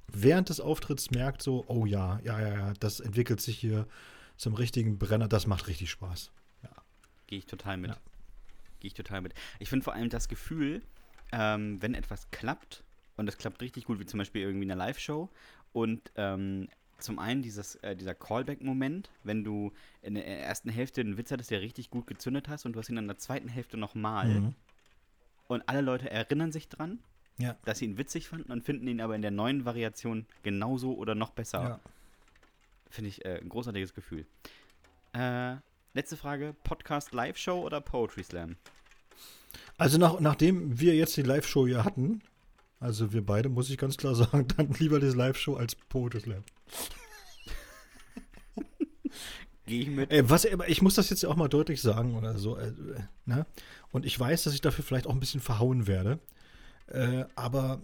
während 0.09 0.49
des 0.49 0.61
Auftritts 0.61 1.13
merkt, 1.13 1.43
so, 1.43 1.65
oh 1.69 1.87
ja, 1.87 2.19
ja, 2.25 2.41
ja, 2.41 2.55
ja, 2.55 2.73
das 2.81 2.99
entwickelt 2.99 3.41
sich 3.41 3.57
hier 3.57 3.87
zum 4.37 4.55
richtigen 4.55 4.99
Brenner, 4.99 5.29
das 5.29 5.47
macht 5.47 5.69
richtig 5.69 5.93
Spaß. 5.93 6.33
Gehe 7.33 7.39
ich 7.39 7.47
total 7.47 7.79
mit. 7.79 7.93
Ja. 7.93 7.97
Gehe 8.81 8.89
ich 8.89 8.95
total 8.95 9.23
mit. 9.23 9.33
Ich 9.59 9.71
finde 9.71 9.85
vor 9.85 9.95
allem 9.95 10.11
das 10.11 10.29
Gefühl, 10.29 10.83
ähm, 11.33 11.81
wenn 11.83 11.95
etwas 11.95 12.31
klappt, 12.31 12.85
und 13.17 13.27
das 13.27 13.39
klappt 13.39 13.61
richtig 13.61 13.85
gut, 13.87 13.99
wie 13.99 14.07
zum 14.07 14.19
Beispiel 14.19 14.43
irgendwie 14.43 14.65
eine 14.71 14.75
Live-Show, 14.79 15.29
und 15.73 16.13
ähm, 16.17 16.69
zum 16.99 17.19
einen 17.19 17.43
dieses, 17.43 17.75
äh, 17.77 17.97
dieser 17.97 18.15
Callback-Moment, 18.15 19.11
wenn 19.25 19.43
du 19.43 19.73
in 20.03 20.15
der 20.15 20.27
ersten 20.27 20.69
Hälfte 20.71 21.01
einen 21.01 21.17
Witz 21.19 21.31
hattest, 21.33 21.51
der 21.51 21.61
richtig 21.61 21.91
gut 21.91 22.07
gezündet 22.07 22.49
hast, 22.49 22.65
und 22.65 22.75
du 22.75 22.79
hast 22.79 22.89
ihn 22.91 22.97
in 22.97 23.09
der 23.09 23.19
zweiten 23.19 23.49
Hälfte 23.49 23.77
nochmal, 23.77 24.29
Mhm. 24.29 24.55
und 25.49 25.69
alle 25.69 25.81
Leute 25.81 26.11
erinnern 26.11 26.53
sich 26.53 26.69
dran, 26.69 27.01
Ja. 27.39 27.57
dass 27.65 27.79
sie 27.79 27.87
ihn 27.87 27.99
witzig 27.99 28.29
fanden 28.29 28.53
und 28.53 28.63
finden 28.63 28.87
ihn 28.87 29.01
aber 29.01 29.17
in 29.17 29.23
der 29.23 29.31
neuen 29.31 29.65
Variation 29.65 30.27
genauso 30.43 30.95
oder 30.95 31.15
noch 31.15 31.31
besser. 31.31 31.63
ja. 31.63 31.81
Finde 32.91 33.09
ich 33.09 33.25
äh, 33.25 33.39
ein 33.41 33.49
großartiges 33.49 33.95
Gefühl. 33.95 34.27
Äh, 35.15 35.57
letzte 35.95 36.17
Frage: 36.19 36.55
Podcast 36.63 37.13
Live-Show 37.13 37.63
oder 37.63 37.81
Poetry 37.81 38.23
Slam? 38.23 38.57
Also 39.83 39.99
nach, 39.99 40.21
nachdem 40.21 40.79
wir 40.79 40.95
jetzt 40.95 41.17
die 41.17 41.23
Live-Show 41.23 41.67
hier 41.67 41.83
hatten, 41.83 42.23
also 42.79 43.13
wir 43.13 43.27
beide, 43.27 43.49
muss 43.49 43.69
ich 43.69 43.79
ganz 43.79 43.97
klar 43.97 44.15
sagen, 44.15 44.47
dann 44.57 44.71
lieber 44.79 45.01
die 45.01 45.07
Live-Show 45.07 45.57
als 45.57 45.75
Poetry 45.75 46.21
Slam. 46.21 46.45
Gehe 49.67 49.81
ich 49.81 49.89
mit. 49.89 50.13
Ey, 50.13 50.31
was, 50.31 50.45
ich 50.45 50.83
muss 50.83 50.95
das 50.95 51.11
jetzt 51.11 51.25
ja 51.25 51.29
auch 51.29 51.35
mal 51.35 51.49
deutlich 51.49 51.83
sagen 51.83 52.15
oder 52.15 52.39
so. 52.39 52.57
Äh, 52.57 52.71
ne? 53.27 53.45
Und 53.91 54.07
ich 54.07 54.19
weiß, 54.19 54.45
dass 54.45 54.55
ich 54.55 54.61
dafür 54.61 54.85
vielleicht 54.85 55.09
auch 55.09 55.15
ein 55.15 55.19
bisschen 55.19 55.41
verhauen 55.41 55.89
werde. 55.89 56.21
Äh, 56.87 57.25
aber 57.35 57.81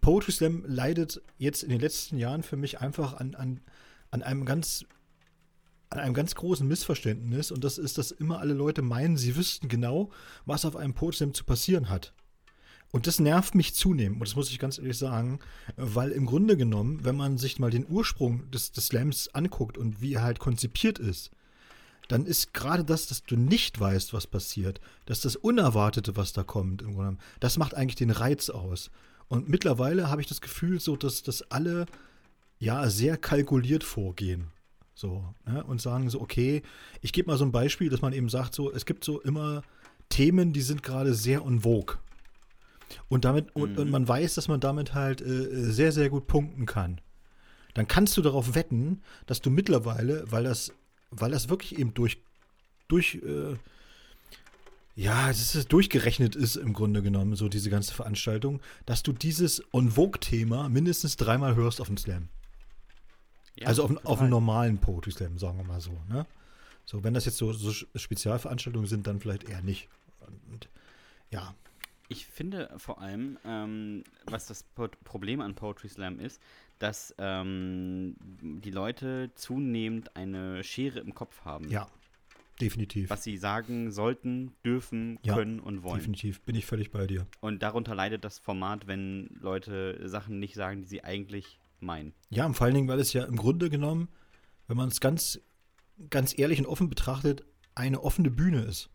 Poetry 0.00 0.30
Slam 0.30 0.64
leidet 0.68 1.20
jetzt 1.38 1.64
in 1.64 1.70
den 1.70 1.80
letzten 1.80 2.16
Jahren 2.16 2.44
für 2.44 2.56
mich 2.56 2.80
einfach 2.80 3.14
an, 3.14 3.34
an, 3.34 3.60
an 4.12 4.22
einem 4.22 4.44
ganz 4.44 4.84
an 5.90 5.98
einem 5.98 6.14
ganz 6.14 6.34
großen 6.36 6.66
Missverständnis 6.66 7.50
und 7.50 7.64
das 7.64 7.76
ist, 7.76 7.98
dass 7.98 8.12
immer 8.12 8.38
alle 8.38 8.54
Leute 8.54 8.80
meinen, 8.80 9.16
sie 9.16 9.36
wüssten 9.36 9.68
genau, 9.68 10.10
was 10.46 10.64
auf 10.64 10.76
einem 10.76 10.94
Poetry 10.94 11.16
Slam 11.18 11.34
zu 11.34 11.44
passieren 11.44 11.90
hat. 11.90 12.12
Und 12.92 13.06
das 13.06 13.20
nervt 13.20 13.54
mich 13.54 13.74
zunehmend, 13.74 14.20
und 14.20 14.28
das 14.28 14.36
muss 14.36 14.50
ich 14.50 14.58
ganz 14.58 14.78
ehrlich 14.78 14.98
sagen, 14.98 15.38
weil 15.76 16.10
im 16.10 16.26
Grunde 16.26 16.56
genommen, 16.56 17.04
wenn 17.04 17.16
man 17.16 17.38
sich 17.38 17.58
mal 17.58 17.70
den 17.70 17.86
Ursprung 17.88 18.50
des, 18.50 18.72
des 18.72 18.86
Slams 18.86 19.28
anguckt 19.34 19.78
und 19.78 20.00
wie 20.00 20.14
er 20.14 20.22
halt 20.22 20.38
konzipiert 20.38 20.98
ist, 20.98 21.30
dann 22.08 22.26
ist 22.26 22.52
gerade 22.54 22.84
das, 22.84 23.06
dass 23.06 23.22
du 23.22 23.36
nicht 23.36 23.78
weißt, 23.78 24.12
was 24.12 24.26
passiert, 24.26 24.80
dass 25.06 25.20
das 25.20 25.36
Unerwartete, 25.36 26.16
was 26.16 26.32
da 26.32 26.42
kommt, 26.42 26.82
im 26.82 26.88
Grunde 26.88 27.02
genommen, 27.02 27.20
das 27.38 27.58
macht 27.58 27.74
eigentlich 27.74 27.94
den 27.94 28.10
Reiz 28.10 28.50
aus. 28.50 28.90
Und 29.28 29.48
mittlerweile 29.48 30.10
habe 30.10 30.20
ich 30.20 30.26
das 30.26 30.40
Gefühl, 30.40 30.80
so, 30.80 30.96
dass, 30.96 31.22
dass 31.22 31.42
alle 31.52 31.86
ja 32.58 32.90
sehr 32.90 33.16
kalkuliert 33.16 33.84
vorgehen. 33.84 34.48
So, 35.00 35.24
ne? 35.46 35.64
Und 35.64 35.80
sagen 35.80 36.10
so, 36.10 36.20
okay, 36.20 36.60
ich 37.00 37.14
gebe 37.14 37.30
mal 37.30 37.38
so 37.38 37.44
ein 37.46 37.52
Beispiel, 37.52 37.88
dass 37.88 38.02
man 38.02 38.12
eben 38.12 38.28
sagt, 38.28 38.54
so, 38.54 38.70
es 38.70 38.84
gibt 38.84 39.02
so 39.02 39.18
immer 39.22 39.62
Themen, 40.10 40.52
die 40.52 40.60
sind 40.60 40.82
gerade 40.82 41.14
sehr 41.14 41.40
en 41.40 41.60
vogue. 41.60 41.96
Und 43.08 43.24
damit, 43.24 43.56
und, 43.56 43.78
und 43.78 43.90
man 43.90 44.06
weiß, 44.06 44.34
dass 44.34 44.48
man 44.48 44.60
damit 44.60 44.92
halt 44.92 45.22
äh, 45.22 45.72
sehr, 45.72 45.92
sehr 45.92 46.10
gut 46.10 46.26
punkten 46.26 46.66
kann. 46.66 47.00
Dann 47.72 47.88
kannst 47.88 48.14
du 48.18 48.20
darauf 48.20 48.54
wetten, 48.54 49.00
dass 49.24 49.40
du 49.40 49.48
mittlerweile, 49.48 50.30
weil 50.30 50.44
das, 50.44 50.70
weil 51.10 51.30
das 51.30 51.48
wirklich 51.48 51.78
eben 51.78 51.94
durch, 51.94 52.18
durch, 52.88 53.14
äh, 53.24 53.56
ja, 54.96 55.28
das 55.28 55.54
ist 55.54 55.72
durchgerechnet 55.72 56.36
ist 56.36 56.56
im 56.56 56.74
Grunde 56.74 57.00
genommen, 57.00 57.36
so 57.36 57.48
diese 57.48 57.70
ganze 57.70 57.94
Veranstaltung, 57.94 58.60
dass 58.84 59.02
du 59.02 59.14
dieses 59.14 59.62
En 59.72 59.92
Vogue-Thema 59.92 60.68
mindestens 60.68 61.16
dreimal 61.16 61.54
hörst 61.54 61.80
auf 61.80 61.86
dem 61.86 61.96
Slam. 61.96 62.28
Ja, 63.56 63.66
also 63.66 63.84
auf, 63.84 64.04
auf 64.06 64.20
einem 64.20 64.30
normalen 64.30 64.78
Poetry 64.78 65.10
Slam, 65.12 65.38
sagen 65.38 65.58
wir 65.58 65.64
mal 65.64 65.80
so. 65.80 65.92
Ne? 66.08 66.26
So, 66.86 67.04
wenn 67.04 67.14
das 67.14 67.24
jetzt 67.26 67.36
so, 67.36 67.52
so 67.52 67.72
Spezialveranstaltungen 67.94 68.86
sind, 68.88 69.06
dann 69.06 69.20
vielleicht 69.20 69.48
eher 69.48 69.62
nicht. 69.62 69.88
Und, 70.50 70.68
ja, 71.30 71.54
Ich 72.08 72.26
finde 72.26 72.72
vor 72.78 73.00
allem, 73.00 73.38
ähm, 73.44 74.04
was 74.26 74.46
das 74.46 74.62
Po- 74.62 74.88
Problem 75.04 75.40
an 75.40 75.54
Poetry 75.54 75.88
Slam 75.88 76.18
ist, 76.18 76.40
dass 76.78 77.14
ähm, 77.18 78.16
die 78.40 78.70
Leute 78.70 79.30
zunehmend 79.34 80.16
eine 80.16 80.64
Schere 80.64 80.98
im 81.00 81.14
Kopf 81.14 81.44
haben. 81.44 81.68
ja, 81.70 81.86
definitiv. 82.60 83.10
Was 83.10 83.22
sie 83.22 83.36
sagen 83.36 83.90
sollten, 83.92 84.52
dürfen, 84.64 85.18
Ja, 85.22 85.34
können 85.34 85.60
und 85.60 85.82
wollen. 85.82 85.98
Definitiv, 85.98 86.40
bin 86.40 86.56
ich 86.56 86.66
völlig 86.66 86.90
bei 86.90 87.06
dir. 87.06 87.26
Und 87.40 87.62
darunter 87.62 87.94
leidet 87.94 88.24
das 88.24 88.38
Format, 88.38 88.86
wenn 88.86 89.28
Leute 89.40 90.08
Sachen 90.08 90.40
nicht 90.40 90.54
sagen, 90.54 90.80
die 90.82 90.88
sie 90.88 91.04
eigentlich 91.04 91.58
meinen. 91.82 92.12
Ja, 92.30 92.46
und 92.46 92.54
vor 92.54 92.66
allen 92.66 92.74
Dingen, 92.74 92.88
weil 92.88 93.00
es 93.00 93.12
ja 93.12 93.24
im 93.24 93.36
Grunde 93.36 93.70
genommen, 93.70 94.08
wenn 94.68 94.76
man 94.76 94.88
es 94.88 95.00
ganz, 95.00 95.40
ganz 96.10 96.38
ehrlich 96.38 96.58
und 96.58 96.66
offen 96.66 96.88
betrachtet, 96.88 97.44
eine 97.74 98.02
offene 98.02 98.30
Bühne 98.30 98.62
ist. 98.62 98.90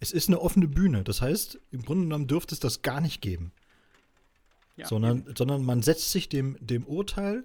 Es 0.00 0.12
ist 0.12 0.28
eine 0.28 0.40
offene 0.40 0.68
Bühne. 0.68 1.04
Das 1.04 1.20
heißt, 1.22 1.58
im 1.70 1.82
Grunde 1.82 2.04
genommen 2.04 2.26
dürfte 2.26 2.54
es 2.54 2.60
das 2.60 2.82
gar 2.82 3.00
nicht 3.00 3.20
geben. 3.20 3.52
Ja, 4.76 4.86
sondern, 4.86 5.24
sondern 5.36 5.64
man 5.64 5.82
setzt 5.82 6.12
sich 6.12 6.28
dem, 6.28 6.56
dem 6.60 6.86
Urteil 6.86 7.44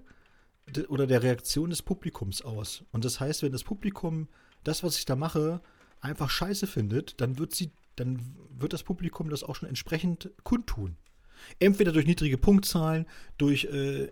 de, 0.67 0.85
oder 0.85 1.07
der 1.07 1.23
Reaktion 1.23 1.71
des 1.71 1.81
Publikums 1.81 2.43
aus. 2.43 2.83
Und 2.91 3.05
das 3.05 3.19
heißt, 3.19 3.41
wenn 3.41 3.51
das 3.51 3.63
Publikum 3.63 4.27
das, 4.63 4.83
was 4.83 4.97
ich 4.97 5.05
da 5.05 5.15
mache, 5.15 5.61
einfach 5.99 6.29
scheiße 6.29 6.67
findet, 6.67 7.19
dann 7.21 7.39
wird 7.39 7.55
sie, 7.55 7.71
dann 7.95 8.35
wird 8.49 8.73
das 8.73 8.83
Publikum 8.83 9.29
das 9.29 9.43
auch 9.43 9.55
schon 9.55 9.69
entsprechend 9.69 10.29
kundtun. 10.43 10.97
Entweder 11.59 11.91
durch 11.91 12.05
niedrige 12.05 12.37
Punktzahlen, 12.37 13.05
durch 13.37 13.65
äh, 13.65 14.09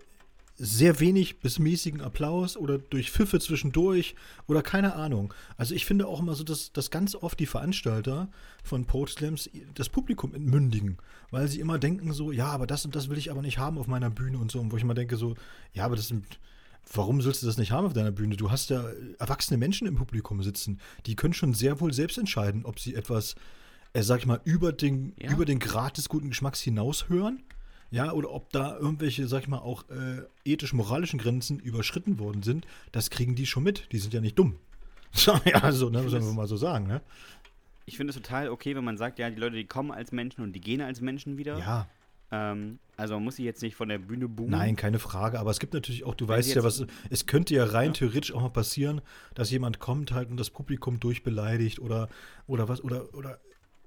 sehr 0.56 1.00
wenig 1.00 1.40
bis 1.40 1.58
mäßigen 1.58 2.00
Applaus 2.00 2.56
oder 2.56 2.78
durch 2.78 3.10
Pfiffe 3.10 3.40
zwischendurch 3.40 4.14
oder 4.46 4.62
keine 4.62 4.94
Ahnung. 4.94 5.32
Also 5.56 5.74
ich 5.74 5.86
finde 5.86 6.06
auch 6.06 6.20
immer 6.20 6.34
so, 6.34 6.44
dass, 6.44 6.72
dass 6.72 6.90
ganz 6.90 7.14
oft 7.14 7.40
die 7.40 7.46
Veranstalter 7.46 8.28
von 8.62 8.84
Poetry 8.84 9.12
Slams 9.12 9.50
das 9.74 9.88
Publikum 9.88 10.34
entmündigen, 10.34 10.98
weil 11.30 11.48
sie 11.48 11.60
immer 11.60 11.78
denken 11.78 12.12
so, 12.12 12.32
ja, 12.32 12.46
aber 12.46 12.66
das 12.66 12.84
und 12.84 12.94
das 12.94 13.08
will 13.08 13.18
ich 13.18 13.30
aber 13.30 13.42
nicht 13.42 13.58
haben 13.58 13.78
auf 13.78 13.86
meiner 13.86 14.10
Bühne 14.10 14.38
und 14.38 14.50
so. 14.52 14.60
Und 14.60 14.72
wo 14.72 14.76
ich 14.76 14.82
immer 14.82 14.94
denke 14.94 15.16
so, 15.16 15.34
ja, 15.72 15.84
aber 15.84 15.96
das 15.96 16.08
sind, 16.08 16.26
warum 16.92 17.22
sollst 17.22 17.42
du 17.42 17.46
das 17.46 17.56
nicht 17.56 17.72
haben 17.72 17.86
auf 17.86 17.94
deiner 17.94 18.12
Bühne? 18.12 18.36
Du 18.36 18.50
hast 18.50 18.70
ja 18.70 18.84
erwachsene 19.18 19.56
Menschen 19.58 19.86
im 19.86 19.96
Publikum 19.96 20.42
sitzen, 20.42 20.80
die 21.06 21.16
können 21.16 21.34
schon 21.34 21.54
sehr 21.54 21.80
wohl 21.80 21.92
selbst 21.94 22.18
entscheiden, 22.18 22.66
ob 22.66 22.78
sie 22.78 22.94
etwas, 22.94 23.36
äh, 23.94 24.02
sag 24.02 24.20
ich 24.20 24.26
mal, 24.26 24.40
über 24.44 24.72
den, 24.72 25.14
Ja. 25.18 25.32
über 25.32 25.46
den 25.46 25.58
Grad 25.58 25.96
des 25.96 26.08
guten 26.10 26.28
Geschmacks 26.28 26.60
hinaus 26.60 27.08
hören 27.08 27.42
ja, 27.92 28.12
oder 28.12 28.32
ob 28.32 28.50
da 28.50 28.76
irgendwelche, 28.76 29.28
sag 29.28 29.42
ich 29.42 29.48
mal, 29.48 29.58
auch 29.58 29.84
äh, 29.90 30.22
ethisch-moralischen 30.44 31.20
Grenzen 31.20 31.60
überschritten 31.60 32.18
worden 32.18 32.42
sind, 32.42 32.66
das 32.90 33.10
kriegen 33.10 33.36
die 33.36 33.46
schon 33.46 33.62
mit. 33.62 33.86
Die 33.92 33.98
sind 33.98 34.12
ja 34.12 34.20
nicht 34.20 34.36
dumm. 34.38 34.56
ja, 35.44 35.70
so, 35.70 35.90
ne, 35.90 36.02
müssen 36.02 36.24
wir 36.24 36.32
mal 36.32 36.46
so 36.48 36.56
sagen, 36.56 36.86
ne? 36.88 37.00
Ich 37.84 37.96
finde 37.96 38.10
es 38.10 38.16
total 38.16 38.48
okay, 38.48 38.74
wenn 38.74 38.84
man 38.84 38.96
sagt, 38.96 39.18
ja, 39.18 39.28
die 39.30 39.38
Leute, 39.38 39.56
die 39.56 39.66
kommen 39.66 39.90
als 39.92 40.10
Menschen 40.10 40.42
und 40.42 40.52
die 40.54 40.60
gehen 40.60 40.80
als 40.80 41.00
Menschen 41.00 41.36
wieder. 41.36 41.58
Ja, 41.58 41.86
Ähm, 42.30 42.78
also 42.96 43.14
man 43.14 43.24
muss 43.24 43.36
sie 43.36 43.44
jetzt 43.44 43.60
nicht 43.60 43.74
von 43.76 43.88
der 43.90 43.98
Bühne 43.98 44.26
boomen. 44.28 44.52
nein, 44.52 44.74
keine 44.76 44.98
Frage. 44.98 45.38
Aber 45.38 45.50
es 45.50 45.58
gibt 45.58 45.74
natürlich 45.74 46.04
auch, 46.04 46.14
du 46.14 46.28
Wenn 46.28 46.36
weißt 46.36 46.54
ja, 46.54 46.64
was. 46.64 46.86
Es 47.10 47.26
könnte 47.26 47.54
ja 47.54 47.64
rein 47.64 47.88
Ja. 47.88 47.92
theoretisch 47.92 48.32
auch 48.32 48.40
mal 48.40 48.48
passieren, 48.48 49.02
dass 49.34 49.50
jemand 49.50 49.80
kommt 49.80 50.12
halt 50.12 50.30
und 50.30 50.38
das 50.38 50.48
Publikum 50.48 50.98
durchbeleidigt 50.98 51.78
oder, 51.78 52.08
oder 52.46 52.68
was, 52.68 52.82
oder, 52.82 53.12
oder 53.14 53.38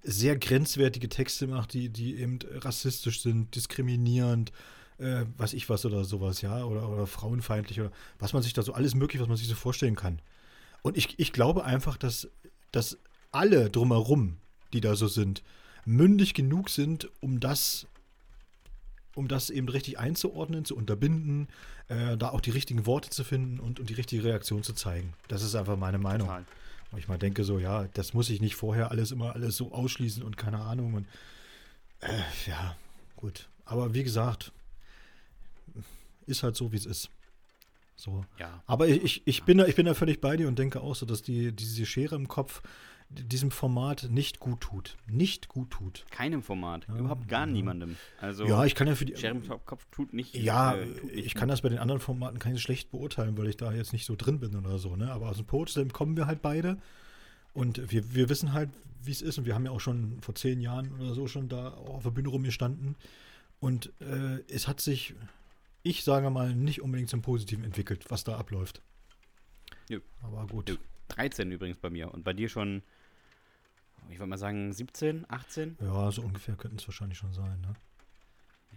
sehr 0.06 0.38
grenzwertige 0.38 1.10
Texte 1.10 1.48
macht, 1.48 1.74
die, 1.74 1.90
die 1.90 2.20
eben 2.20 2.40
rassistisch 2.60 3.22
sind, 3.22 3.56
diskriminierend, 3.56 4.52
äh, 5.00 5.26
weiß 5.38 5.54
ich 5.54 5.70
was 5.70 5.86
oder 5.86 6.06
sowas, 6.06 6.42
ja, 6.42 6.64
oder, 6.64 6.88
oder 6.90 7.08
frauenfeindlich 7.08 7.82
oder 7.82 7.92
was 8.20 8.34
man 8.34 8.44
sich 8.44 8.54
da 8.54 8.62
so, 8.62 8.74
alles 8.74 8.96
möglich, 8.96 9.22
was 9.22 9.28
man 9.28 9.38
sich 9.38 9.48
so 9.48 9.56
vorstellen 9.56 9.96
kann. 9.96 10.22
Und 10.84 10.98
ich, 10.98 11.20
ich 11.20 11.34
glaube 11.34 11.66
einfach, 11.66 11.98
dass, 11.98 12.30
dass 12.72 12.98
alle 13.32 13.70
drumherum, 13.70 14.38
die 14.74 14.82
da 14.82 14.96
so 14.96 15.08
sind, 15.08 15.44
mündig 15.86 16.34
genug 16.34 16.70
sind, 16.70 17.10
um 17.22 17.40
das, 17.40 17.88
um 19.16 19.28
das 19.28 19.50
eben 19.50 19.68
richtig 19.68 20.00
einzuordnen, 20.00 20.66
zu 20.66 20.76
unterbinden, 20.76 21.48
äh, 21.88 22.18
da 22.18 22.30
auch 22.30 22.42
die 22.42 22.52
richtigen 22.52 22.86
Worte 22.86 23.10
zu 23.10 23.24
finden 23.24 23.60
und, 23.60 23.80
und 23.80 23.90
die 23.90 23.94
richtige 23.94 24.24
Reaktion 24.24 24.64
zu 24.64 24.74
zeigen. 24.74 25.14
Das 25.28 25.42
ist 25.42 25.56
einfach 25.56 25.78
meine 25.78 25.98
Meinung. 25.98 26.28
Total. 26.28 26.46
Wo 26.96 27.00
ich 27.00 27.10
mal 27.10 27.18
denke, 27.18 27.44
so, 27.44 27.60
ja, 27.60 27.90
das 27.94 28.14
muss 28.14 28.30
ich 28.30 28.40
nicht 28.40 28.56
vorher 28.56 28.90
alles 28.90 29.12
immer 29.12 29.36
alles 29.36 29.58
so 29.58 29.74
ausschließen 29.74 30.24
und 30.24 30.38
keine 30.38 30.60
Ahnung. 30.60 30.94
Und 30.94 31.08
äh, 32.00 32.22
ja, 32.48 32.78
gut. 33.18 33.50
Aber 33.66 33.94
wie 33.94 34.06
gesagt, 34.06 34.54
ist 36.26 36.42
halt 36.42 36.56
so, 36.56 36.72
wie 36.72 36.78
es 36.78 36.86
ist. 36.86 37.10
So. 37.98 38.24
Ja. 38.40 38.64
Aber 38.66 38.88
ich, 38.88 39.04
ich, 39.04 39.22
ich, 39.26 39.44
bin 39.44 39.58
da, 39.58 39.66
ich 39.66 39.76
bin 39.76 39.86
da 39.86 39.94
völlig 39.94 40.22
bei 40.22 40.38
dir 40.38 40.48
und 40.48 40.58
denke 40.58 40.80
auch 40.80 40.96
so, 40.96 41.06
dass 41.06 41.22
die, 41.22 41.52
diese 41.52 41.86
Schere 41.86 42.16
im 42.16 42.30
Kopf 42.30 42.62
diesem 43.16 43.52
Format 43.52 44.08
nicht 44.10 44.40
gut 44.40 44.62
tut. 44.62 44.98
Nicht 45.08 45.48
gut 45.48 45.72
tut. 45.72 46.06
Keinem 46.12 46.44
Format. 46.44 46.88
Ja, 46.88 46.98
Überhaupt 46.98 47.28
gar 47.28 47.48
ja. 47.48 47.54
niemandem. 47.54 47.98
Also 48.20 48.46
ja, 48.46 48.66
ich 48.66 48.76
kann 48.76 48.88
ja 48.88 48.96
für 48.96 49.06
die. 49.06 49.16
Scherben 49.16 49.44
im 49.44 49.66
Kopf 49.66 49.86
tut 49.92 50.14
nicht. 50.14 50.36
Ja, 50.36 50.76
äh, 50.76 50.86
tut 50.86 51.14
nicht 51.14 51.26
ich 51.26 51.34
kann 51.36 51.48
das 51.48 51.62
bei 51.62 51.70
den 51.70 51.80
anderen 51.80 52.02
Formaten 52.02 52.40
kann 52.40 52.54
ich 52.54 52.62
schlecht 52.62 52.92
beurteilen, 52.92 53.38
weil 53.38 53.48
ich 53.48 53.58
da 53.58 53.74
jetzt 53.74 53.94
nicht 53.94 54.06
so 54.06 54.16
drin 54.16 54.40
bin 54.40 54.56
oder 54.56 54.78
so, 54.78 54.96
ne? 54.96 55.12
Aber 55.12 55.30
aus 55.30 55.38
dem 55.38 55.46
Poetry 55.46 55.88
kommen 55.88 56.18
wir 56.18 56.28
halt 56.28 56.42
beide 56.42 56.78
und 57.54 57.92
wir, 57.92 58.14
wir 58.14 58.30
wissen 58.30 58.54
halt, 58.54 58.70
wie 59.04 59.12
es 59.12 59.22
ist 59.22 59.38
und 59.38 59.46
wir 59.46 59.56
haben 59.56 59.66
ja 59.66 59.72
auch 59.72 59.80
schon 59.80 60.22
vor 60.22 60.36
zehn 60.36 60.62
Jahren 60.62 60.92
oder 61.00 61.14
so 61.14 61.28
schon 61.28 61.48
da 61.48 61.70
auf 61.70 62.04
der 62.04 62.12
Bühne 62.12 62.30
rumgestanden 62.30 62.96
und 63.60 63.92
äh, 64.02 64.40
es 64.48 64.68
hat 64.68 64.82
sich, 64.82 65.16
ich 65.84 66.04
sage 66.04 66.30
mal, 66.30 66.54
nicht 66.54 66.82
unbedingt 66.82 67.10
zum 67.10 67.22
Positiven 67.22 67.64
entwickelt, 67.64 68.06
was 68.10 68.24
da 68.24 68.38
abläuft. 68.38 68.82
Nö. 69.90 70.02
Aber 70.22 70.48
gut. 70.48 70.70
Nö. 70.70 70.78
13 71.10 71.52
übrigens 71.52 71.78
bei 71.78 71.90
mir 71.90 72.14
und 72.14 72.24
bei 72.24 72.34
dir 72.34 72.50
schon, 72.50 72.82
ich 74.10 74.20
würde 74.20 74.30
mal 74.30 74.38
sagen 74.38 74.72
17, 74.74 75.26
18? 75.30 75.78
Ja, 75.82 76.12
so 76.12 76.22
ungefähr 76.22 76.56
könnten 76.56 76.78
es 76.78 76.88
wahrscheinlich 76.88 77.18
schon 77.18 77.34
sein, 77.34 77.60
ne? 77.62 77.76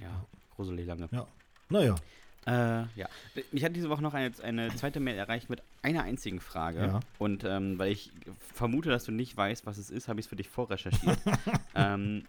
Ja, 0.00 0.24
gruselig 0.54 0.86
lange. 0.86 1.08
Naja, 1.10 1.26
Äh, 2.46 2.86
ja. 2.98 3.08
Mich 3.52 3.62
hat 3.62 3.76
diese 3.76 3.90
Woche 3.90 4.02
noch 4.02 4.14
eine, 4.14 4.32
eine 4.42 4.74
zweite 4.74 5.00
Mail 5.00 5.18
erreicht 5.18 5.50
mit 5.50 5.62
einer 5.82 6.04
einzigen 6.04 6.40
Frage. 6.40 6.80
Ja. 6.80 7.00
Und 7.18 7.44
ähm, 7.44 7.78
weil 7.78 7.92
ich 7.92 8.10
vermute, 8.54 8.88
dass 8.88 9.04
du 9.04 9.12
nicht 9.12 9.36
weißt, 9.36 9.66
was 9.66 9.76
es 9.76 9.90
ist, 9.90 10.08
habe 10.08 10.20
ich 10.20 10.26
es 10.26 10.30
für 10.30 10.36
dich 10.36 10.48
vorrecherchiert. 10.48 11.18
ähm, 11.74 12.24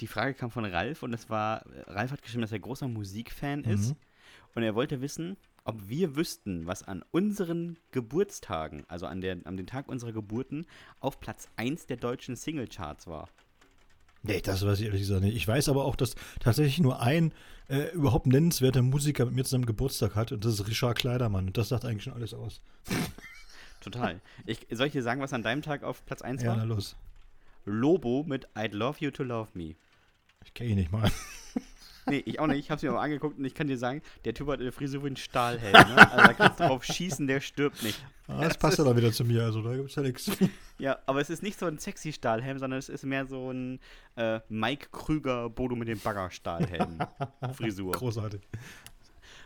die 0.00 0.06
Frage 0.06 0.34
kam 0.34 0.50
von 0.50 0.64
Ralf 0.64 1.02
und 1.02 1.12
es 1.12 1.28
war, 1.28 1.64
Ralf 1.86 2.10
hat 2.12 2.22
geschrieben, 2.22 2.42
dass 2.42 2.52
er 2.52 2.58
großer 2.58 2.88
Musikfan 2.88 3.64
ist. 3.64 3.90
Mhm. 3.90 3.96
Und 4.54 4.62
er 4.62 4.74
wollte 4.74 5.00
wissen, 5.02 5.36
ob 5.66 5.88
wir 5.88 6.16
wüssten, 6.16 6.66
was 6.66 6.82
an 6.82 7.04
unseren 7.10 7.78
Geburtstagen, 7.90 8.84
also 8.88 9.06
an, 9.06 9.20
der, 9.20 9.38
an 9.44 9.56
den 9.56 9.66
Tag 9.66 9.88
unserer 9.88 10.12
Geburten, 10.12 10.66
auf 11.00 11.20
Platz 11.20 11.48
1 11.56 11.86
der 11.86 11.96
deutschen 11.96 12.36
Singlecharts 12.36 13.06
war. 13.06 13.28
Nee, 14.22 14.40
das 14.40 14.64
weiß 14.66 14.80
ich 14.80 14.86
ehrlich 14.86 15.02
gesagt 15.02 15.22
nicht. 15.22 15.36
Ich 15.36 15.46
weiß 15.46 15.68
aber 15.68 15.84
auch, 15.84 15.94
dass 15.94 16.16
tatsächlich 16.40 16.80
nur 16.80 17.00
ein 17.00 17.32
äh, 17.68 17.92
überhaupt 17.92 18.26
nennenswerter 18.26 18.82
Musiker 18.82 19.24
mit 19.26 19.34
mir 19.34 19.44
zusammen 19.44 19.66
Geburtstag 19.66 20.14
hat 20.16 20.32
und 20.32 20.44
das 20.44 20.54
ist 20.54 20.66
Richard 20.66 20.98
Kleidermann. 20.98 21.46
Und 21.46 21.56
das 21.56 21.68
sagt 21.68 21.84
eigentlich 21.84 22.02
schon 22.04 22.14
alles 22.14 22.34
aus. 22.34 22.60
Total. 23.80 24.20
Ich, 24.44 24.66
soll 24.72 24.88
ich 24.88 24.92
dir 24.92 25.02
sagen, 25.02 25.20
was 25.20 25.32
an 25.32 25.42
deinem 25.44 25.62
Tag 25.62 25.84
auf 25.84 26.04
Platz 26.06 26.22
1 26.22 26.42
Ja, 26.42 26.50
war? 26.50 26.56
na 26.56 26.64
los. 26.64 26.96
Lobo 27.64 28.24
mit 28.26 28.48
I'd 28.56 28.74
Love 28.74 28.98
You 29.00 29.10
to 29.12 29.22
Love 29.22 29.50
Me. 29.54 29.76
Ich 30.44 30.54
kenne 30.54 30.70
ihn 30.70 30.76
nicht 30.76 30.90
mal. 30.92 31.10
Nee, 32.08 32.22
ich 32.24 32.38
auch 32.38 32.46
nicht. 32.46 32.58
Ich 32.60 32.70
hab's 32.70 32.82
mir 32.82 32.90
aber 32.90 33.00
angeguckt 33.00 33.36
und 33.38 33.44
ich 33.44 33.54
kann 33.54 33.66
dir 33.66 33.76
sagen, 33.78 34.00
der 34.24 34.32
Typ 34.32 34.48
hat 34.48 34.60
eine 34.60 34.70
Frisur 34.70 35.02
wie 35.04 35.08
ein 35.08 35.16
Stahlhelm. 35.16 35.72
Ne? 35.72 36.12
Also 36.12 36.26
da 36.26 36.32
kannst 36.34 36.60
du 36.60 36.64
drauf 36.64 36.84
schießen, 36.84 37.26
der 37.26 37.40
stirbt 37.40 37.82
nicht. 37.82 38.04
Ah, 38.28 38.42
das 38.42 38.56
passt 38.58 38.78
ja 38.78 38.84
dann 38.84 38.96
wieder 38.96 39.12
zu 39.12 39.24
mir, 39.24 39.42
also 39.44 39.60
da 39.62 39.74
gibt 39.76 39.90
es 39.90 39.94
ja 39.96 40.02
nichts. 40.02 40.30
Ja, 40.78 40.98
aber 41.06 41.22
es 41.22 41.30
ist 41.30 41.42
nicht 41.42 41.58
so 41.58 41.64
ein 41.64 41.78
sexy 41.78 42.12
Stahlhelm, 42.12 42.58
sondern 42.58 42.78
es 42.78 42.90
ist 42.90 43.02
mehr 43.06 43.24
so 43.26 43.50
ein 43.50 43.80
äh, 44.16 44.40
Mike 44.50 44.88
Krüger 44.92 45.48
Bodo 45.48 45.74
mit 45.74 45.88
dem 45.88 45.98
Bagger 45.98 46.30
Stahlhelm 46.30 46.98
Frisur. 47.54 47.92
Großartig. 47.92 48.42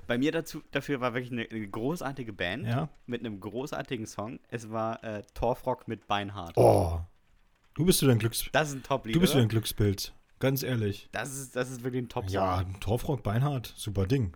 Bei 0.09 0.19
mir 0.19 0.33
dazu, 0.33 0.61
dafür 0.73 1.01
war 1.01 1.15
wirklich 1.15 1.31
eine, 1.31 1.47
eine 1.49 1.69
großartige 1.69 2.33
Band 2.33 2.67
Ja. 2.67 2.89
mit 3.07 3.21
einem 3.21 3.39
großartigen 3.39 4.07
Song. 4.07 4.41
Es 4.49 4.71
war 4.73 5.05
äh, 5.05 5.23
Torfrock 5.35 5.87
mit 5.87 6.09
Beinhardt. 6.09 6.57
Oh. 6.57 6.99
Du 7.75 7.85
bist 7.85 8.03
wieder 8.03 8.11
ein 8.11 8.19
Glücks 8.19 8.49
Das 8.51 8.71
ist 8.71 8.75
ein 8.75 8.83
Top-Lied, 8.83 9.15
Du 9.15 9.21
bist 9.21 9.35
oder? 9.35 9.43
ein 9.43 9.49
Glückspilz. 9.49 10.13
Ganz 10.41 10.63
ehrlich. 10.65 11.09
Das 11.13 11.37
ist, 11.39 11.55
das 11.55 11.71
ist 11.71 11.85
wirklich 11.85 12.03
ein 12.03 12.09
Top-Song. 12.09 12.35
Ja, 12.35 12.65
Torfrock 12.81 13.23
Beinhardt, 13.23 13.73
super 13.77 14.07
Ding. 14.07 14.35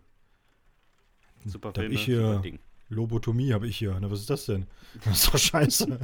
super 1.44 1.72
Film, 1.74 1.90
ich 1.92 2.04
hier- 2.04 2.20
super 2.34 2.42
Ding. 2.42 2.58
Lobotomie 2.90 3.54
habe 3.54 3.66
ich 3.66 3.78
hier. 3.78 3.96
Na, 4.00 4.10
was 4.10 4.20
ist 4.20 4.30
das 4.30 4.44
denn? 4.46 4.66
Das 5.04 5.24
ist 5.24 5.32
doch 5.34 5.38
scheiße. 5.38 5.98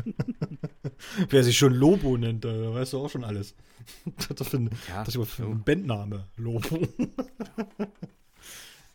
Wer 1.29 1.45
sich 1.45 1.57
schon 1.57 1.75
Lobo 1.75 2.17
nennt, 2.17 2.45
da 2.45 2.75
weißt 2.75 2.95
du 2.95 2.99
auch 3.05 3.11
schon 3.11 3.23
alles. 3.23 3.55
Das 4.29 4.41
ist 4.49 4.55
ein, 4.55 4.71
Ja, 4.89 5.05
das 5.05 5.15
ist 5.15 5.37
so. 5.37 5.45
ein 5.45 5.63
Bandname. 5.63 6.27
Lobo. 6.37 6.79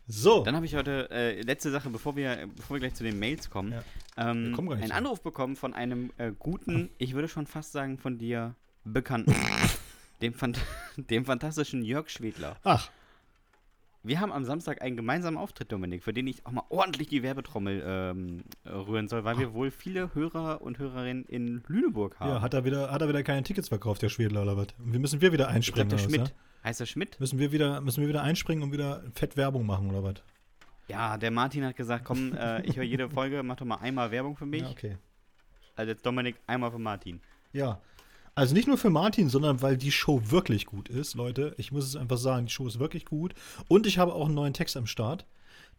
so. 0.08 0.42
Dann 0.44 0.54
habe 0.56 0.66
ich 0.66 0.74
heute, 0.74 1.08
äh, 1.10 1.40
letzte 1.42 1.70
Sache, 1.70 1.88
bevor 1.90 2.16
wir, 2.16 2.48
bevor 2.54 2.76
wir 2.76 2.80
gleich 2.80 2.94
zu 2.94 3.04
den 3.04 3.18
Mails 3.18 3.50
kommen, 3.50 3.72
Ja. 3.72 3.82
ähm, 4.16 4.46
Wir 4.48 4.52
kommen 4.52 4.72
einen. 4.72 4.92
Anruf 4.92 5.20
bekommen 5.22 5.56
von 5.56 5.72
einem 5.74 6.10
äh, 6.18 6.32
guten, 6.38 6.90
ich 6.98 7.14
würde 7.14 7.28
schon 7.28 7.46
fast 7.46 7.72
sagen 7.72 7.98
von 7.98 8.18
dir 8.18 8.54
Bekannten, 8.84 9.34
dem, 10.22 10.34
Phant 10.34 10.58
dem 10.96 11.24
fantastischen 11.24 11.82
Jörg 11.82 12.08
Schwedler. 12.08 12.56
Ach, 12.64 12.90
Wir 14.02 14.20
haben 14.20 14.32
am 14.32 14.44
Samstag 14.44 14.82
einen 14.82 14.96
gemeinsamen 14.96 15.36
Auftritt, 15.36 15.72
Dominik, 15.72 16.02
für 16.04 16.12
den 16.12 16.26
ich 16.26 16.46
auch 16.46 16.52
mal 16.52 16.64
ordentlich 16.68 17.08
die 17.08 17.22
Werbetrommel 17.22 17.82
ähm, 17.84 18.44
rühren 18.64 19.08
soll, 19.08 19.24
weil 19.24 19.38
wir 19.38 19.52
wohl 19.52 19.70
viele 19.70 20.14
Hörer 20.14 20.62
und 20.62 20.78
Hörerinnen 20.78 21.24
in 21.24 21.62
Lüneburg 21.66 22.18
haben. 22.20 22.30
ja, 22.30 22.40
hat 22.40 22.54
er, 22.54 22.64
wieder, 22.64 22.90
hat 22.90 23.02
er 23.02 23.08
wieder 23.08 23.22
keine 23.22 23.42
Tickets 23.42 23.68
verkauft, 23.68 24.02
der 24.02 24.08
Schwedler 24.08 24.42
oder 24.42 24.56
was? 24.56 24.68
Und 24.78 24.92
wir 24.92 25.00
müssen 25.00 25.20
wir 25.20 25.32
wieder 25.32 25.44
ich 25.56 25.72
glaube, 25.72 25.82
einspringen. 25.82 25.88
der 25.88 25.98
oder 25.98 26.04
was, 26.06 26.14
Schmidt. 26.14 26.28
ja? 26.28 26.34
Heißt 26.64 26.80
der 26.80 26.86
Schmidt? 26.86 27.20
Müssen 27.20 27.38
wir 27.38 27.52
wieder, 27.52 27.80
müssen 27.80 28.00
wir 28.00 28.08
wieder 28.08 28.22
einspringen 28.22 28.62
und 28.64 28.72
wieder 28.72 29.02
fett 29.14 29.36
Werbung 29.36 29.66
machen 29.66 29.88
oder 29.90 30.02
was? 30.02 30.14
Ja, 30.88 31.16
der 31.18 31.32
Martin 31.32 31.64
hat 31.64 31.74
gesagt, 31.76 32.04
komm, 32.04 32.32
äh, 32.34 32.62
ich 32.62 32.76
höre 32.76 32.84
jede 32.84 33.08
Folge, 33.10 33.42
mach 33.42 33.56
doch 33.56 33.66
mal 33.66 33.76
einmal 33.78 34.12
Werbung 34.12 34.36
für 34.36 34.46
mich. 34.46 34.62
Ja, 34.62 34.70
okay. 34.70 34.96
Also 35.74 35.90
jetzt 35.90 36.06
Dominik, 36.06 36.36
einmal 36.46 36.70
für 36.70 36.78
Martin. 36.78 37.20
Ja. 37.52 37.80
Also 38.36 38.52
nicht 38.52 38.68
nur 38.68 38.76
für 38.76 38.90
Martin, 38.90 39.30
sondern 39.30 39.62
weil 39.62 39.78
die 39.78 39.90
Show 39.90 40.20
wirklich 40.26 40.66
gut 40.66 40.90
ist, 40.90 41.14
Leute. 41.14 41.54
Ich 41.56 41.72
muss 41.72 41.86
es 41.86 41.96
einfach 41.96 42.18
sagen, 42.18 42.44
die 42.44 42.52
Show 42.52 42.66
ist 42.66 42.78
wirklich 42.78 43.06
gut. 43.06 43.34
Und 43.66 43.86
ich 43.86 43.96
habe 43.96 44.12
auch 44.12 44.26
einen 44.26 44.34
neuen 44.34 44.52
Text 44.52 44.76
am 44.76 44.86
Start. 44.86 45.24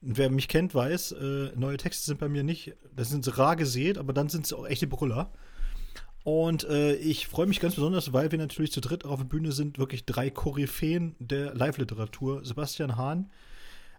Wer 0.02 0.32
mich 0.32 0.48
kennt, 0.48 0.74
weiß, 0.74 1.12
äh, 1.12 1.52
neue 1.56 1.78
Texte 1.78 2.04
sind 2.04 2.20
bei 2.20 2.28
mir 2.28 2.44
nicht, 2.44 2.74
das 2.96 3.10
sind 3.10 3.38
rar 3.38 3.56
gesät, 3.56 4.00
aber 4.00 4.12
dann 4.12 4.30
sind 4.30 4.46
es 4.48 4.54
auch 4.54 4.66
echte 4.66 4.88
Brüller. 4.88 5.32
Und 6.24 6.64
äh, 6.64 6.96
ich 6.96 7.28
freue 7.28 7.46
mich 7.46 7.60
ganz 7.60 7.76
besonders, 7.76 8.12
weil 8.12 8.32
wir 8.32 8.40
natürlich 8.40 8.72
zu 8.72 8.82
dritt 8.82 9.06
auf 9.06 9.20
der 9.20 9.26
Bühne 9.26 9.52
sind, 9.52 9.78
wirklich 9.78 10.06
drei 10.06 10.32
Koryphäen 10.32 11.16
der 11.20 11.54
Live-Literatur. 11.54 12.44
Sebastian 12.44 12.98
Hahn, 12.98 13.30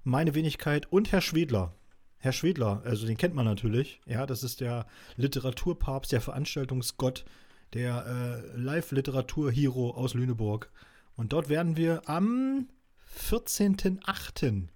meine 0.02 0.34
Wenigkeit 0.34 0.90
und 0.90 1.12
Herr 1.12 1.20
Schwedler. 1.20 1.74
Herr 2.16 2.32
Schwedler, 2.32 2.82
also 2.84 3.06
den 3.06 3.16
kennt 3.16 3.36
man 3.36 3.44
natürlich. 3.44 4.00
Ja, 4.04 4.26
das 4.26 4.42
ist 4.42 4.60
der 4.60 4.86
Literaturpapst, 5.16 6.10
der 6.10 6.20
Veranstaltungsgott, 6.20 7.24
der 7.74 8.06
äh, 8.06 8.56
Live-Literatur-Hero 8.56 9.90
aus 9.90 10.14
Lüneburg. 10.14 10.70
Und 11.16 11.32
dort 11.32 11.48
werden 11.48 11.76
wir 11.76 12.08
am 12.08 12.68
14.08., 13.18 14.68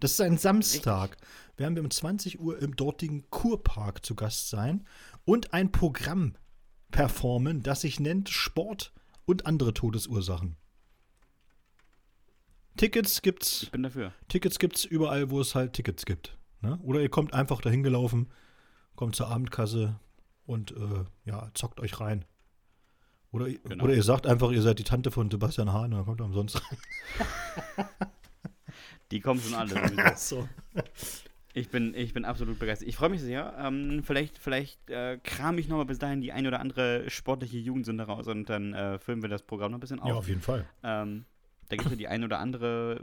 das 0.00 0.12
ist 0.12 0.20
ein 0.22 0.38
Samstag, 0.38 1.18
werden 1.58 1.76
wir 1.76 1.82
um 1.82 1.90
20 1.90 2.40
Uhr 2.40 2.58
im 2.60 2.74
dortigen 2.74 3.28
Kurpark 3.28 4.04
zu 4.04 4.14
Gast 4.14 4.48
sein 4.48 4.86
und 5.26 5.52
ein 5.52 5.72
Programm 5.72 6.36
performen, 6.90 7.62
das 7.62 7.82
sich 7.82 8.00
nennt 8.00 8.30
Sport 8.30 8.94
und 9.26 9.44
andere 9.44 9.74
Todesursachen. 9.74 10.56
Tickets 12.76 13.20
gibt's 13.20 13.64
Ich 13.64 13.70
bin 13.70 13.82
dafür. 13.82 14.12
Tickets 14.28 14.58
gibt's 14.58 14.84
überall, 14.84 15.30
wo 15.30 15.40
es 15.40 15.54
halt 15.54 15.74
Tickets 15.74 16.06
gibt. 16.06 16.38
Ne? 16.62 16.78
Oder 16.82 17.00
ihr 17.00 17.10
kommt 17.10 17.34
einfach 17.34 17.60
dahin 17.60 17.82
gelaufen, 17.82 18.28
kommt 18.96 19.16
zur 19.16 19.28
Abendkasse 19.28 20.00
und 20.46 20.72
äh, 20.72 21.04
ja, 21.26 21.50
zockt 21.54 21.80
euch 21.80 22.00
rein. 22.00 22.24
Oder, 23.32 23.48
Genau. 23.50 23.84
oder 23.84 23.94
ihr 23.94 24.02
sagt 24.02 24.26
einfach, 24.26 24.50
ihr 24.50 24.62
seid 24.62 24.78
die 24.78 24.84
Tante 24.84 25.10
von 25.10 25.30
Sebastian 25.30 25.72
Hahn 25.72 25.84
und 25.92 25.98
dann 25.98 26.04
kommt 26.04 26.20
ihr 26.20 26.24
umsonst 26.24 26.60
rein. 26.60 27.86
Die 29.10 29.20
kommen 29.20 29.40
schon 29.40 29.54
alle. 29.54 29.74
so. 30.16 30.48
Ich 31.52 31.68
bin, 31.70 31.94
ich 31.96 32.12
bin 32.12 32.24
absolut 32.24 32.58
begeistert. 32.60 32.88
Ich 32.88 32.94
freue 32.96 33.08
mich 33.08 33.20
sehr. 33.20 33.56
Ähm, 33.58 34.02
vielleicht 34.04 34.38
vielleicht 34.38 34.88
äh, 34.88 35.18
kram 35.24 35.58
ich 35.58 35.68
nochmal 35.68 35.86
bis 35.86 35.98
dahin 35.98 36.20
die 36.20 36.30
ein 36.32 36.46
oder 36.46 36.60
andere 36.60 37.10
sportliche 37.10 37.58
Jugendsünde 37.58 38.04
raus 38.04 38.28
und 38.28 38.48
dann 38.48 38.72
äh, 38.72 38.98
füllen 39.00 39.20
wir 39.22 39.28
das 39.28 39.42
Programm 39.42 39.72
noch 39.72 39.78
ein 39.78 39.80
bisschen 39.80 39.98
auf. 39.98 40.08
Ja, 40.08 40.14
auf 40.14 40.28
jeden 40.28 40.42
Fall. 40.42 40.64
Ähm, 40.84 41.24
da 41.68 41.76
gibt 41.76 41.86
es 41.86 41.90
ja 41.92 41.96
die 41.98 42.06
ein 42.08 42.22
oder 42.22 42.38
andere 42.38 43.00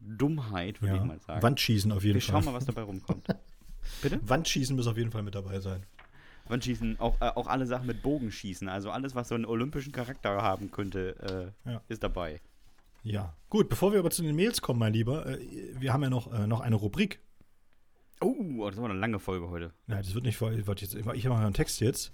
Dummheit, 0.00 0.82
würde 0.82 0.96
Ja. 0.96 1.00
ich 1.02 1.06
mal 1.06 1.20
sagen. 1.20 1.40
Wandschießen 1.42 1.92
auf 1.92 2.02
jeden 2.02 2.14
wir 2.16 2.20
Fall. 2.22 2.42
schauen 2.42 2.44
mal, 2.46 2.54
was 2.54 2.64
dabei 2.66 2.82
rumkommt. 2.82 3.26
Bitte? 4.02 4.18
Wandschießen 4.22 4.74
muss 4.74 4.88
auf 4.88 4.96
jeden 4.96 5.12
Fall 5.12 5.22
mit 5.22 5.36
dabei 5.36 5.60
sein. 5.60 5.84
Wandschießen, 6.46 6.98
auch, 7.00 7.20
äh, 7.20 7.28
auch 7.34 7.46
alle 7.46 7.66
Sachen 7.66 7.86
mit 7.86 8.02
Bogenschießen. 8.02 8.68
Also 8.68 8.90
alles, 8.90 9.14
was 9.14 9.28
so 9.28 9.34
einen 9.34 9.44
olympischen 9.46 9.92
Charakter 9.92 10.42
haben 10.42 10.70
könnte, 10.70 11.52
äh, 11.66 11.70
Ja. 11.70 11.80
ist 11.88 12.02
dabei. 12.02 12.40
Ja. 13.02 13.34
Gut, 13.50 13.68
bevor 13.68 13.92
wir 13.92 13.98
aber 13.98 14.10
zu 14.10 14.22
den 14.22 14.34
Mails 14.36 14.60
kommen, 14.62 14.78
mein 14.78 14.92
Lieber, 14.92 15.26
äh, 15.26 15.38
wir 15.78 15.92
haben 15.92 16.02
ja 16.02 16.10
noch, 16.10 16.32
äh, 16.32 16.46
noch 16.46 16.60
eine 16.60 16.76
Rubrik. 16.76 17.20
Oh, 18.20 18.68
das 18.70 18.76
war 18.78 18.88
eine 18.88 18.98
lange 18.98 19.18
Folge 19.18 19.48
heute. 19.50 19.72
Nein, 19.86 20.02
das 20.02 20.14
wird 20.14 20.24
nicht 20.24 20.36
voll. 20.36 20.54
jetzt- 20.54 20.94
Ich 20.94 21.04
mache 21.04 21.28
mal 21.28 21.44
einen 21.44 21.52
Text 21.54 21.80
jetzt. 21.80 22.12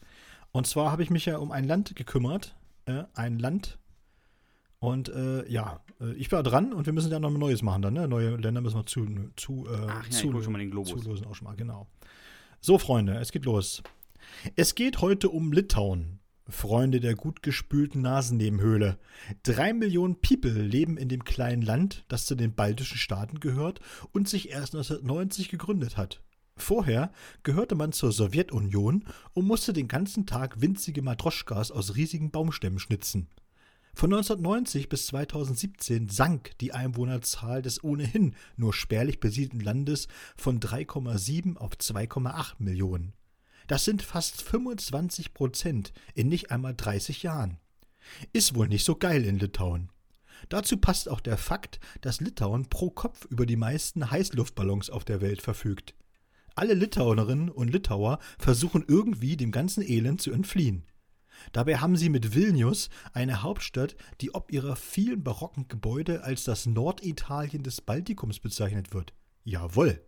Und 0.52 0.66
zwar 0.66 0.90
habe 0.90 1.02
ich 1.02 1.10
mich 1.10 1.26
ja 1.26 1.38
um 1.38 1.52
ein 1.52 1.64
Land 1.64 1.94
gekümmert. 1.94 2.56
Äh, 2.86 3.04
ein 3.14 3.38
Land. 3.38 3.78
Und 4.80 5.10
äh, 5.10 5.46
ja, 5.48 5.80
ich 6.16 6.32
war 6.32 6.42
dran 6.42 6.72
und 6.72 6.86
wir 6.86 6.92
müssen 6.94 7.12
ja 7.12 7.20
noch 7.20 7.30
ein 7.30 7.38
neues 7.38 7.62
machen 7.62 7.82
dann. 7.82 7.94
Ne? 7.94 8.08
Neue 8.08 8.36
Länder 8.36 8.62
müssen 8.62 8.76
wir 8.78 8.86
zu, 8.86 9.06
zu, 9.36 9.68
Ach 9.70 10.04
ja, 10.06 10.10
zu, 10.10 10.34
ich 10.36 10.42
schon 10.44 10.52
mal 10.54 10.58
den 10.58 10.70
Globus. 10.70 10.90
zulosen 11.02 11.26
auch 11.26 11.34
schon 11.34 11.44
mal, 11.46 11.54
genau. 11.54 11.86
So, 12.60 12.78
Freunde, 12.78 13.14
es 13.18 13.30
geht 13.30 13.44
los. 13.44 13.82
Es 14.56 14.74
geht 14.74 15.00
heute 15.00 15.28
um 15.28 15.52
Litauen. 15.52 16.20
Freunde 16.50 17.00
der 17.00 17.14
gut 17.14 17.42
gespülten 17.42 18.02
Nasennebenhöhle. 18.02 18.98
Drei 19.42 19.72
Millionen 19.72 20.20
People 20.20 20.50
leben 20.50 20.96
in 20.96 21.08
dem 21.08 21.24
kleinen 21.24 21.62
Land, 21.62 22.04
das 22.08 22.26
zu 22.26 22.34
den 22.34 22.54
baltischen 22.54 22.98
Staaten 22.98 23.40
gehört 23.40 23.80
und 24.12 24.28
sich 24.28 24.50
erst 24.50 24.74
1990 24.74 25.48
gegründet 25.48 25.96
hat. 25.96 26.22
Vorher 26.56 27.12
gehörte 27.42 27.74
man 27.74 27.92
zur 27.92 28.12
Sowjetunion 28.12 29.04
und 29.32 29.46
musste 29.46 29.72
den 29.72 29.88
ganzen 29.88 30.26
Tag 30.26 30.60
winzige 30.60 31.02
Matroschkas 31.02 31.70
aus 31.70 31.96
riesigen 31.96 32.30
Baumstämmen 32.30 32.78
schnitzen. 32.78 33.28
Von 33.94 34.12
1990 34.12 34.88
bis 34.88 35.06
2017 35.06 36.08
sank 36.08 36.56
die 36.60 36.72
Einwohnerzahl 36.72 37.60
des 37.60 37.82
ohnehin 37.82 38.36
nur 38.56 38.72
spärlich 38.72 39.20
besiedelten 39.20 39.60
Landes 39.60 40.06
von 40.36 40.60
3,7 40.60 41.56
auf 41.56 41.72
2,8 41.72 42.54
Millionen. 42.58 43.14
Das 43.70 43.84
sind 43.84 44.02
fast 44.02 44.42
25 44.42 45.32
Prozent 45.32 45.92
in 46.14 46.28
nicht 46.28 46.50
einmal 46.50 46.74
30 46.74 47.22
Jahren. 47.22 47.60
Ist 48.32 48.56
wohl 48.56 48.66
nicht 48.66 48.84
so 48.84 48.96
geil 48.96 49.24
in 49.24 49.38
Litauen. 49.38 49.90
Dazu 50.48 50.76
passt 50.78 51.08
auch 51.08 51.20
der 51.20 51.38
Fakt, 51.38 51.78
dass 52.00 52.20
Litauen 52.20 52.68
pro 52.68 52.90
Kopf 52.90 53.26
über 53.26 53.46
die 53.46 53.54
meisten 53.54 54.10
Heißluftballons 54.10 54.90
auf 54.90 55.04
der 55.04 55.20
Welt 55.20 55.40
verfügt. 55.40 55.94
Alle 56.56 56.74
Litauerinnen 56.74 57.48
und 57.48 57.68
Litauer 57.68 58.18
versuchen 58.40 58.84
irgendwie 58.88 59.36
dem 59.36 59.52
ganzen 59.52 59.88
Elend 59.88 60.20
zu 60.20 60.32
entfliehen. 60.32 60.84
Dabei 61.52 61.76
haben 61.76 61.96
sie 61.96 62.08
mit 62.08 62.34
Vilnius 62.34 62.90
eine 63.12 63.44
Hauptstadt, 63.44 63.94
die 64.20 64.34
ob 64.34 64.50
ihrer 64.50 64.74
vielen 64.74 65.22
barocken 65.22 65.68
Gebäude 65.68 66.24
als 66.24 66.42
das 66.42 66.66
Norditalien 66.66 67.62
des 67.62 67.80
Baltikums 67.80 68.40
bezeichnet 68.40 68.92
wird. 68.92 69.14
Jawohl. 69.44 70.04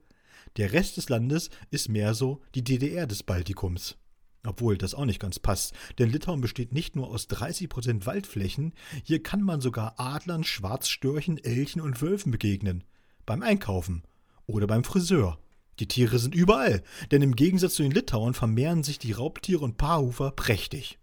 Der 0.57 0.73
Rest 0.73 0.97
des 0.97 1.09
Landes 1.09 1.51
ist 1.71 1.89
mehr 1.89 2.15
so 2.15 2.43
die 2.55 2.63
DDR 2.63 3.07
des 3.07 3.23
Baltikums. 3.23 3.97
Obwohl 4.45 4.77
das 4.77 4.95
auch 4.95 5.05
nicht 5.05 5.21
ganz 5.21 5.39
passt, 5.39 5.73
denn 5.99 6.11
Litauen 6.11 6.41
besteht 6.41 6.73
nicht 6.73 6.97
nur 6.97 7.09
aus 7.09 7.29
30% 7.29 8.07
Waldflächen, 8.07 8.73
hier 9.05 9.23
kann 9.23 9.43
man 9.43 9.61
sogar 9.61 9.95
Adlern, 9.99 10.45
Schwarzstörchen, 10.45 11.39
Elchen 11.39 11.81
und 11.81 12.03
Wölfen 12.03 12.33
begegnen. 12.33 12.85
Beim 13.25 13.43
Einkaufen 13.43 14.03
oder 14.47 14.67
beim 14.67 14.85
Friseur. 14.85 15.39
Die 15.79 15.89
Tiere 15.89 16.19
sind 16.19 16.35
überall, 16.35 16.83
denn 17.13 17.23
im 17.23 17.37
Gegensatz 17.37 17.75
zu 17.75 17.83
den 17.83 17.93
Litauern 17.93 18.35
vermehren 18.35 18.83
sich 18.83 18.99
die 18.99 19.13
Raubtiere 19.13 19.65
und 19.65 19.79
Paarhufer 19.79 20.33
prächtig. 20.33 20.99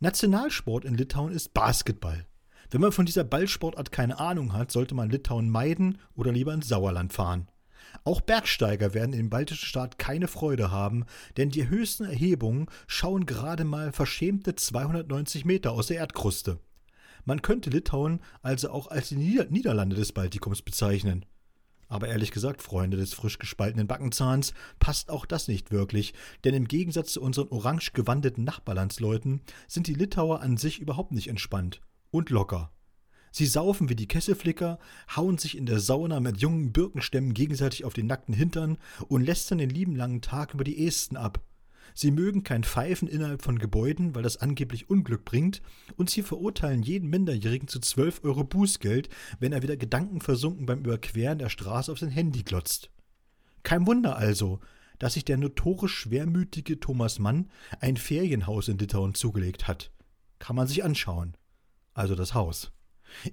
Nationalsport 0.00 0.84
in 0.84 0.94
Litauen 0.94 1.32
ist 1.32 1.54
Basketball. 1.54 2.26
Wenn 2.70 2.80
man 2.80 2.92
von 2.92 3.06
dieser 3.06 3.24
Ballsportart 3.24 3.92
keine 3.92 4.20
Ahnung 4.20 4.52
hat, 4.52 4.70
sollte 4.70 4.94
man 4.94 5.10
Litauen 5.10 5.48
meiden 5.48 5.98
oder 6.14 6.32
lieber 6.32 6.52
ins 6.52 6.68
Sauerland 6.68 7.12
fahren. 7.12 7.48
Auch 8.04 8.20
Bergsteiger 8.20 8.94
werden 8.94 9.12
im 9.12 9.30
baltischen 9.30 9.66
Staat 9.66 9.98
keine 9.98 10.28
Freude 10.28 10.70
haben, 10.70 11.04
denn 11.36 11.50
die 11.50 11.68
höchsten 11.68 12.04
Erhebungen 12.04 12.66
schauen 12.86 13.26
gerade 13.26 13.64
mal 13.64 13.92
verschämte 13.92 14.54
290 14.54 15.44
Meter 15.44 15.72
aus 15.72 15.88
der 15.88 15.98
Erdkruste. 15.98 16.58
Man 17.24 17.42
könnte 17.42 17.70
Litauen 17.70 18.20
also 18.42 18.70
auch 18.70 18.86
als 18.86 19.10
die 19.10 19.16
Nieder 19.16 19.46
Niederlande 19.46 19.96
des 19.96 20.12
Baltikums 20.12 20.62
bezeichnen. 20.62 21.26
Aber 21.88 22.08
ehrlich 22.08 22.30
gesagt, 22.30 22.62
Freunde 22.62 22.96
des 22.98 23.14
frisch 23.14 23.38
gespaltenen 23.38 23.86
Backenzahns, 23.86 24.52
passt 24.78 25.10
auch 25.10 25.24
das 25.24 25.48
nicht 25.48 25.70
wirklich, 25.70 26.12
denn 26.44 26.54
im 26.54 26.68
Gegensatz 26.68 27.12
zu 27.12 27.22
unseren 27.22 27.48
orange 27.48 27.92
gewandeten 27.92 28.44
Nachbarlandsleuten 28.44 29.40
sind 29.66 29.86
die 29.86 29.94
Litauer 29.94 30.40
an 30.40 30.58
sich 30.58 30.80
überhaupt 30.80 31.12
nicht 31.12 31.28
entspannt 31.28 31.80
und 32.10 32.30
locker. 32.30 32.70
Sie 33.30 33.46
saufen 33.46 33.88
wie 33.88 33.96
die 33.96 34.08
Kesselflicker, 34.08 34.78
hauen 35.14 35.38
sich 35.38 35.56
in 35.56 35.66
der 35.66 35.80
Sauna 35.80 36.20
mit 36.20 36.38
jungen 36.38 36.72
Birkenstämmen 36.72 37.34
gegenseitig 37.34 37.84
auf 37.84 37.92
den 37.92 38.06
nackten 38.06 38.34
Hintern 38.34 38.78
und 39.08 39.22
lästern 39.22 39.58
den 39.58 39.70
lieben 39.70 39.96
langen 39.96 40.20
Tag 40.20 40.54
über 40.54 40.64
die 40.64 40.86
Esten 40.86 41.16
ab. 41.16 41.42
Sie 41.94 42.10
mögen 42.10 42.44
kein 42.44 42.64
Pfeifen 42.64 43.08
innerhalb 43.08 43.42
von 43.42 43.58
Gebäuden, 43.58 44.14
weil 44.14 44.22
das 44.22 44.36
angeblich 44.36 44.88
Unglück 44.88 45.24
bringt, 45.24 45.62
und 45.96 46.10
sie 46.10 46.22
verurteilen 46.22 46.82
jeden 46.82 47.10
Minderjährigen 47.10 47.68
zu 47.68 47.80
12 47.80 48.22
Euro 48.24 48.44
Bußgeld, 48.44 49.08
wenn 49.40 49.52
er 49.52 49.62
wieder 49.62 49.76
gedankenversunken 49.76 50.66
beim 50.66 50.80
Überqueren 50.80 51.38
der 51.38 51.48
Straße 51.48 51.90
auf 51.90 51.98
sein 51.98 52.10
Handy 52.10 52.42
glotzt. 52.42 52.90
Kein 53.62 53.86
Wunder 53.86 54.16
also, 54.16 54.60
dass 54.98 55.14
sich 55.14 55.24
der 55.24 55.36
notorisch 55.38 55.94
schwermütige 55.94 56.80
Thomas 56.80 57.18
Mann 57.18 57.50
ein 57.80 57.96
Ferienhaus 57.96 58.68
in 58.68 58.78
Litauen 58.78 59.14
zugelegt 59.14 59.66
hat. 59.66 59.90
Kann 60.38 60.56
man 60.56 60.68
sich 60.68 60.84
anschauen. 60.84 61.36
Also 61.94 62.14
das 62.14 62.34
Haus. 62.34 62.70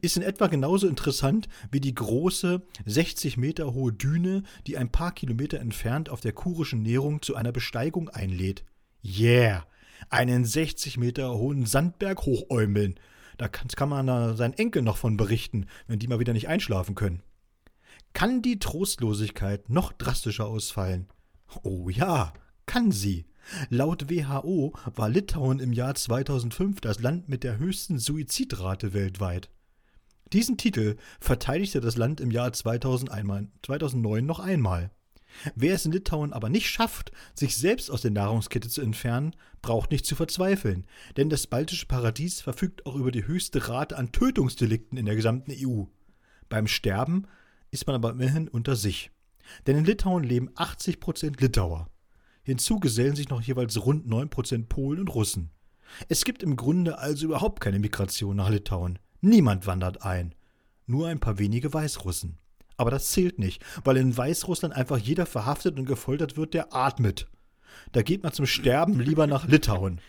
Ist 0.02 0.18
in 0.18 0.24
etwa 0.24 0.48
genauso 0.48 0.88
interessant 0.88 1.48
wie 1.72 1.80
die 1.80 1.94
große, 1.94 2.62
60 2.86 3.38
Meter 3.38 3.74
hohe 3.74 3.94
Düne, 3.94 4.44
die 4.68 4.78
ein 4.78 4.92
paar 4.92 5.14
Kilometer 5.14 5.60
entfernt 5.60 6.10
auf 6.10 6.22
der 6.22 6.34
kurischen 6.34 6.82
Nährung 6.82 7.22
zu 7.22 7.36
einer 7.36 7.52
Besteigung 7.52 8.10
einlädt. 8.10 8.64
Yeah! 9.04 9.66
Einen 10.10 10.46
60 10.46 10.98
Meter 10.98 11.34
hohen 11.36 11.66
Sandberg 11.66 12.26
hochäumeln. 12.26 12.96
Da 13.38 13.48
kann, 13.48 13.68
kann 13.68 13.90
man 13.90 14.08
da 14.08 14.36
seinen 14.36 14.54
Enkel 14.54 14.82
noch 14.82 14.98
von 14.98 15.18
berichten, 15.18 15.68
wenn 15.88 16.00
die 16.00 16.08
mal 16.08 16.20
wieder 16.20 16.34
nicht 16.34 16.48
einschlafen 16.48 16.96
können. 16.96 17.22
Kann 18.14 18.42
die 18.42 18.60
Trostlosigkeit 18.60 19.70
noch 19.70 19.92
drastischer 19.92 20.48
ausfallen? 20.48 21.08
Oh 21.64 21.90
ja, 21.90 22.34
kann 22.66 22.92
sie. 22.92 23.26
Laut 23.70 24.10
WHO 24.10 24.74
war 24.96 25.10
Litauen 25.10 25.60
im 25.60 25.74
Jahr 25.74 25.96
2005 25.96 26.82
das 26.82 27.00
Land 27.00 27.30
mit 27.30 27.44
der 27.44 27.58
höchsten 27.58 28.00
Suizidrate 28.00 28.94
weltweit. 28.94 29.50
Diesen 30.34 30.58
Titel 30.58 30.96
verteidigte 31.20 31.82
das 31.82 31.98
Land 31.98 32.20
im 32.20 32.32
Jahr 32.32 32.52
2001 32.52 33.50
2009 33.64 34.26
noch 34.26 34.40
einmal. 34.40 34.92
Wer 35.54 35.76
es 35.76 35.86
in 35.86 35.92
Litauen 35.92 36.34
aber 36.34 36.50
nicht 36.50 36.70
schafft, 36.70 37.12
sich 37.34 37.58
selbst 37.58 37.92
aus 37.92 38.02
der 38.02 38.12
Nahrungskette 38.12 38.70
zu 38.70 38.82
entfernen, 38.82 39.36
braucht 39.62 39.92
nicht 39.92 40.06
zu 40.06 40.16
verzweifeln, 40.16 40.86
denn 41.18 41.30
das 41.30 41.48
baltische 41.48 41.88
Paradies 41.88 42.42
verfügt 42.42 42.86
auch 42.86 42.96
über 42.96 43.12
die 43.12 43.28
höchste 43.28 43.68
Rate 43.68 43.98
an 43.98 44.12
Tötungsdelikten 44.12 44.98
in 44.98 45.06
der 45.06 45.16
gesamten 45.16 45.52
EU. 45.52 45.84
Beim 46.50 46.68
Sterben 46.68 47.28
ist 47.72 47.86
man 47.88 47.96
aber 47.96 48.12
immerhin 48.12 48.48
unter 48.48 48.76
sich. 48.76 49.12
Denn 49.68 49.78
in 49.78 49.86
Litauen 49.86 50.24
leben 50.24 50.50
80% 50.56 51.40
Litauer. 51.42 51.90
Hinzu 52.44 52.80
gesellen 52.80 53.16
sich 53.16 53.30
noch 53.30 53.42
jeweils 53.42 53.84
rund 53.86 54.08
9% 54.08 54.68
Polen 54.68 55.02
und 55.02 55.14
Russen. 55.14 55.52
Es 56.10 56.26
gibt 56.26 56.44
im 56.44 56.56
Grunde 56.56 56.98
also 56.98 57.26
überhaupt 57.26 57.60
keine 57.60 57.80
Migration 57.80 58.36
nach 58.36 58.50
Litauen. 58.50 59.00
Niemand 59.26 59.66
wandert 59.66 60.04
ein. 60.04 60.36
Nur 60.86 61.08
ein 61.08 61.20
paar 61.20 61.40
wenige 61.40 61.74
Weißrussen. 61.74 62.38
Aber 62.78 62.92
das 62.92 63.10
zählt 63.10 63.40
nicht, 63.40 63.66
weil 63.84 63.98
in 63.98 64.16
Weißrussland 64.16 64.76
einfach 64.76 65.00
jeder 65.00 65.26
verhaftet 65.26 65.80
und 65.80 65.86
gefoltert 65.86 66.38
wird, 66.38 66.54
der 66.54 66.76
atmet. 66.76 67.28
Da 67.92 68.04
geht 68.04 68.22
man 68.22 68.34
zum 68.34 68.46
Sterben 68.46 69.00
lieber 69.00 69.26
nach 69.26 69.48
Litauen. 69.48 70.00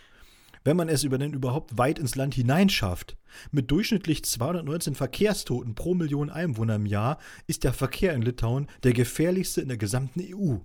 Wenn 0.63 0.77
man 0.77 0.87
es 0.87 1.03
über 1.03 1.17
denn 1.17 1.33
überhaupt 1.33 1.79
weit 1.79 1.97
ins 1.97 2.13
Land 2.15 2.35
hineinschafft. 2.35 3.17
Mit 3.49 3.71
durchschnittlich 3.71 4.23
219 4.23 4.93
Verkehrstoten 4.93 5.73
pro 5.73 5.95
Million 5.95 6.29
Einwohner 6.29 6.75
im 6.75 6.85
Jahr 6.85 7.17
ist 7.47 7.63
der 7.63 7.73
Verkehr 7.73 8.13
in 8.13 8.21
Litauen 8.21 8.67
der 8.83 8.93
gefährlichste 8.93 9.61
in 9.61 9.69
der 9.69 9.77
gesamten 9.77 10.21
EU. 10.21 10.57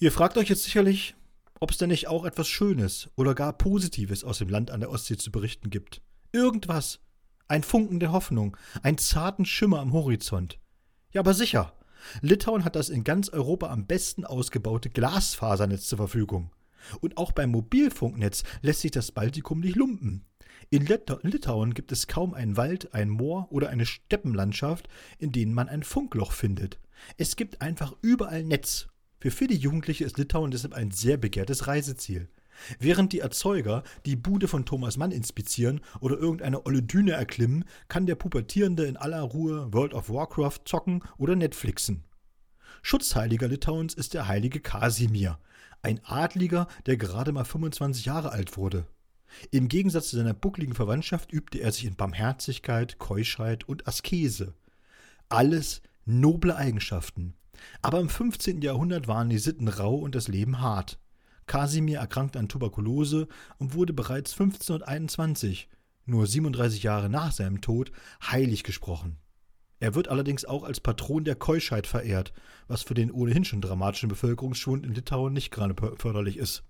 Ihr 0.00 0.10
fragt 0.10 0.36
euch 0.36 0.48
jetzt 0.48 0.64
sicherlich, 0.64 1.14
ob 1.60 1.70
es 1.70 1.78
denn 1.78 1.90
nicht 1.90 2.08
auch 2.08 2.24
etwas 2.24 2.48
Schönes 2.48 3.08
oder 3.14 3.36
gar 3.36 3.52
Positives 3.52 4.24
aus 4.24 4.38
dem 4.38 4.48
Land 4.48 4.72
an 4.72 4.80
der 4.80 4.90
Ostsee 4.90 5.16
zu 5.16 5.30
berichten 5.30 5.70
gibt. 5.70 6.02
Irgendwas. 6.32 7.00
Ein 7.46 7.62
Funken 7.62 8.00
der 8.00 8.10
Hoffnung, 8.12 8.56
einen 8.82 8.96
zarten 8.96 9.44
Schimmer 9.44 9.80
am 9.80 9.92
Horizont. 9.92 10.58
Ja, 11.12 11.20
aber 11.20 11.34
sicher. 11.34 11.74
Litauen 12.22 12.64
hat 12.64 12.74
das 12.74 12.88
in 12.88 13.04
ganz 13.04 13.28
Europa 13.28 13.68
am 13.68 13.86
besten 13.86 14.24
ausgebaute 14.24 14.88
Glasfasernetz 14.88 15.86
zur 15.86 15.98
Verfügung. 15.98 16.50
Und 17.00 17.18
auch 17.18 17.32
beim 17.32 17.50
Mobilfunknetz 17.50 18.44
lässt 18.62 18.80
sich 18.80 18.90
das 18.90 19.12
Baltikum 19.12 19.60
nicht 19.60 19.76
lumpen. 19.76 20.24
In 20.70 20.86
Litauen 20.86 21.74
gibt 21.74 21.92
es 21.92 22.06
kaum 22.06 22.32
einen 22.32 22.56
Wald, 22.56 22.94
ein 22.94 23.10
Moor 23.10 23.48
oder 23.50 23.68
eine 23.68 23.84
Steppenlandschaft, 23.84 24.88
in 25.18 25.32
denen 25.32 25.52
man 25.52 25.68
ein 25.68 25.82
Funkloch 25.82 26.32
findet. 26.32 26.78
Es 27.18 27.36
gibt 27.36 27.60
einfach 27.60 27.94
überall 28.00 28.42
Netz. 28.42 28.88
Für 29.20 29.30
viele 29.30 29.54
Jugendliche 29.54 30.04
ist 30.04 30.16
Litauen 30.16 30.50
deshalb 30.50 30.72
ein 30.72 30.90
sehr 30.90 31.18
begehrtes 31.18 31.66
Reiseziel. 31.66 32.30
Während 32.78 33.12
die 33.12 33.20
Erzeuger 33.20 33.82
die 34.06 34.16
Bude 34.16 34.48
von 34.48 34.64
Thomas 34.64 34.96
Mann 34.96 35.10
inspizieren 35.10 35.80
oder 36.00 36.18
irgendeine 36.18 36.64
olle 36.66 36.82
Düne 36.82 37.12
erklimmen, 37.12 37.64
kann 37.88 38.06
der 38.06 38.14
Pubertierende 38.14 38.84
in 38.84 38.96
aller 38.96 39.22
Ruhe 39.22 39.72
World 39.72 39.94
of 39.94 40.10
Warcraft 40.10 40.60
zocken 40.64 41.02
oder 41.18 41.36
Netflixen. 41.36 42.04
Schutzheiliger 42.82 43.48
Litauens 43.48 43.94
ist 43.94 44.14
der 44.14 44.26
heilige 44.26 44.60
Kasimir, 44.60 45.38
ein 45.82 46.00
Adliger, 46.04 46.68
der 46.86 46.96
gerade 46.96 47.32
mal 47.32 47.44
25 47.44 48.04
Jahre 48.04 48.32
alt 48.32 48.56
wurde. 48.56 48.86
Im 49.50 49.68
Gegensatz 49.68 50.08
zu 50.08 50.16
seiner 50.16 50.34
buckligen 50.34 50.74
Verwandtschaft 50.74 51.32
übte 51.32 51.58
er 51.58 51.72
sich 51.72 51.84
in 51.84 51.96
Barmherzigkeit, 51.96 52.98
Keuschheit 52.98 53.64
und 53.68 53.88
Askese. 53.88 54.54
Alles 55.28 55.82
noble 56.04 56.56
Eigenschaften. 56.56 57.34
Aber 57.80 58.00
im 58.00 58.08
15. 58.08 58.62
Jahrhundert 58.62 59.08
waren 59.08 59.30
die 59.30 59.38
Sitten 59.38 59.68
rau 59.68 59.94
und 59.94 60.14
das 60.14 60.28
Leben 60.28 60.60
hart. 60.60 60.98
Kasimir 61.46 61.98
erkrankte 61.98 62.38
an 62.38 62.48
Tuberkulose 62.48 63.28
und 63.58 63.74
wurde 63.74 63.92
bereits 63.92 64.32
1521, 64.32 65.68
nur 66.04 66.26
37 66.26 66.82
Jahre 66.82 67.08
nach 67.08 67.32
seinem 67.32 67.60
Tod, 67.60 67.92
heilig 68.22 68.64
gesprochen. 68.64 69.18
Er 69.80 69.96
wird 69.96 70.08
allerdings 70.08 70.44
auch 70.44 70.62
als 70.62 70.78
Patron 70.78 71.24
der 71.24 71.34
Keuschheit 71.34 71.88
verehrt, 71.88 72.32
was 72.68 72.82
für 72.82 72.94
den 72.94 73.10
ohnehin 73.10 73.44
schon 73.44 73.60
dramatischen 73.60 74.08
Bevölkerungsschwund 74.08 74.86
in 74.86 74.94
Litauen 74.94 75.32
nicht 75.32 75.50
gerade 75.50 75.74
förderlich 75.96 76.36
ist. 76.36 76.62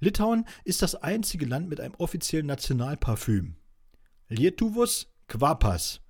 Litauen 0.00 0.46
ist 0.64 0.82
das 0.82 0.94
einzige 0.94 1.44
Land 1.44 1.68
mit 1.68 1.80
einem 1.80 1.94
offiziellen 1.96 2.46
Nationalparfüm. 2.46 3.56
Lietuvos 4.28 5.12
Kvapas, 5.28 6.00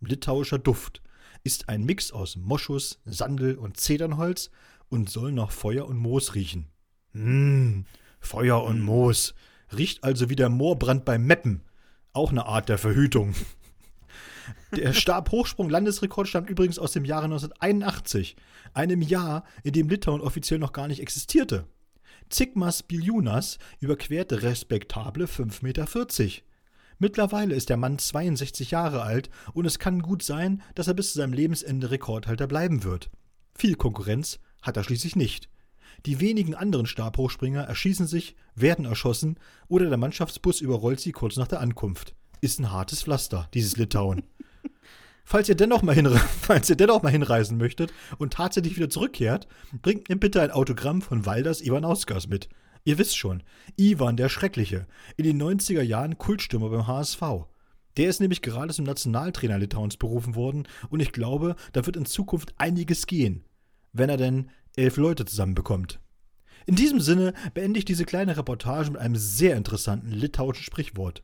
litauischer 0.00 0.58
Duft, 0.58 1.02
ist 1.44 1.68
ein 1.68 1.84
Mix 1.84 2.10
aus 2.10 2.36
Moschus, 2.36 3.00
Sandel 3.04 3.56
und 3.56 3.76
Zedernholz 3.76 4.50
und 4.88 5.08
soll 5.08 5.32
nach 5.32 5.50
Feuer 5.50 5.86
und 5.86 5.98
Moos 5.98 6.34
riechen. 6.34 6.68
Mmh, 7.14 7.84
Feuer 8.20 8.62
und 8.64 8.82
Moos. 8.82 9.34
Riecht 9.74 10.04
also 10.04 10.28
wie 10.28 10.36
der 10.36 10.50
Moorbrand 10.50 11.04
beim 11.04 11.24
Meppen. 11.24 11.62
Auch 12.12 12.30
eine 12.30 12.46
Art 12.46 12.68
der 12.68 12.78
Verhütung. 12.78 13.34
Der 14.76 14.92
Stabhochsprung-Landesrekord 14.92 16.28
stammt 16.28 16.50
übrigens 16.50 16.78
aus 16.78 16.92
dem 16.92 17.04
Jahre 17.04 17.24
1981, 17.24 18.36
einem 18.74 19.00
Jahr, 19.00 19.44
in 19.62 19.72
dem 19.72 19.88
Litauen 19.88 20.20
offiziell 20.20 20.58
noch 20.58 20.72
gar 20.72 20.88
nicht 20.88 21.00
existierte. 21.00 21.66
Zigmas 22.28 22.82
Biljunas 22.82 23.58
überquerte 23.80 24.42
respektable 24.42 25.26
5,40 25.26 25.62
Meter. 25.62 25.86
Mittlerweile 26.98 27.54
ist 27.54 27.68
der 27.68 27.76
Mann 27.76 27.98
62 27.98 28.70
Jahre 28.70 29.02
alt 29.02 29.30
und 29.52 29.64
es 29.64 29.78
kann 29.78 30.02
gut 30.02 30.22
sein, 30.22 30.62
dass 30.74 30.88
er 30.88 30.94
bis 30.94 31.12
zu 31.12 31.18
seinem 31.18 31.32
Lebensende 31.32 31.90
Rekordhalter 31.90 32.46
bleiben 32.46 32.84
wird. 32.84 33.10
Viel 33.54 33.76
Konkurrenz 33.76 34.40
hat 34.62 34.76
er 34.76 34.84
schließlich 34.84 35.16
nicht. 35.16 35.48
Die 36.06 36.20
wenigen 36.20 36.54
anderen 36.54 36.86
Stabhochspringer 36.86 37.62
erschießen 37.62 38.06
sich, 38.06 38.36
werden 38.54 38.84
erschossen 38.84 39.38
oder 39.68 39.88
der 39.88 39.96
Mannschaftsbus 39.96 40.60
überrollt 40.60 41.00
sie 41.00 41.12
kurz 41.12 41.36
nach 41.36 41.48
der 41.48 41.60
Ankunft. 41.60 42.14
Ist 42.42 42.60
ein 42.60 42.70
hartes 42.70 43.02
Pflaster, 43.02 43.48
dieses 43.54 43.78
Litauen. 43.78 44.22
Falls 45.24 45.48
ihr, 45.48 45.54
dennoch 45.54 45.80
mal 45.80 45.94
falls 46.42 46.68
ihr 46.68 46.76
dennoch 46.76 47.02
mal 47.02 47.10
hinreisen 47.10 47.56
möchtet 47.56 47.94
und 48.18 48.34
tatsächlich 48.34 48.76
wieder 48.76 48.90
zurückkehrt, 48.90 49.48
bringt 49.80 50.10
mir 50.10 50.16
bitte 50.16 50.42
ein 50.42 50.50
Autogramm 50.50 51.00
von 51.00 51.24
Walders 51.24 51.62
Ivanauskas 51.62 52.28
mit. 52.28 52.50
Ihr 52.84 52.98
wisst 52.98 53.16
schon, 53.16 53.42
Ivan 53.78 54.18
der 54.18 54.28
Schreckliche, 54.28 54.86
in 55.16 55.24
den 55.24 55.42
90er 55.42 55.80
Jahren 55.80 56.18
Kultstürmer 56.18 56.68
beim 56.68 56.86
HSV. 56.86 57.22
Der 57.96 58.10
ist 58.10 58.20
nämlich 58.20 58.42
gerade 58.42 58.74
zum 58.74 58.84
Nationaltrainer 58.84 59.58
Litauens 59.58 59.96
berufen 59.96 60.34
worden 60.34 60.68
und 60.90 61.00
ich 61.00 61.12
glaube, 61.12 61.56
da 61.72 61.86
wird 61.86 61.96
in 61.96 62.04
Zukunft 62.04 62.52
einiges 62.58 63.06
gehen, 63.06 63.44
wenn 63.94 64.10
er 64.10 64.18
denn 64.18 64.50
elf 64.76 64.96
Leute 64.96 65.24
zusammenbekommt. 65.24 66.00
In 66.66 66.76
diesem 66.76 67.00
Sinne 67.00 67.34
beende 67.52 67.78
ich 67.78 67.84
diese 67.84 68.04
kleine 68.04 68.36
Reportage 68.36 68.90
mit 68.90 69.00
einem 69.00 69.16
sehr 69.16 69.56
interessanten 69.56 70.10
litauischen 70.10 70.64
Sprichwort. 70.64 71.22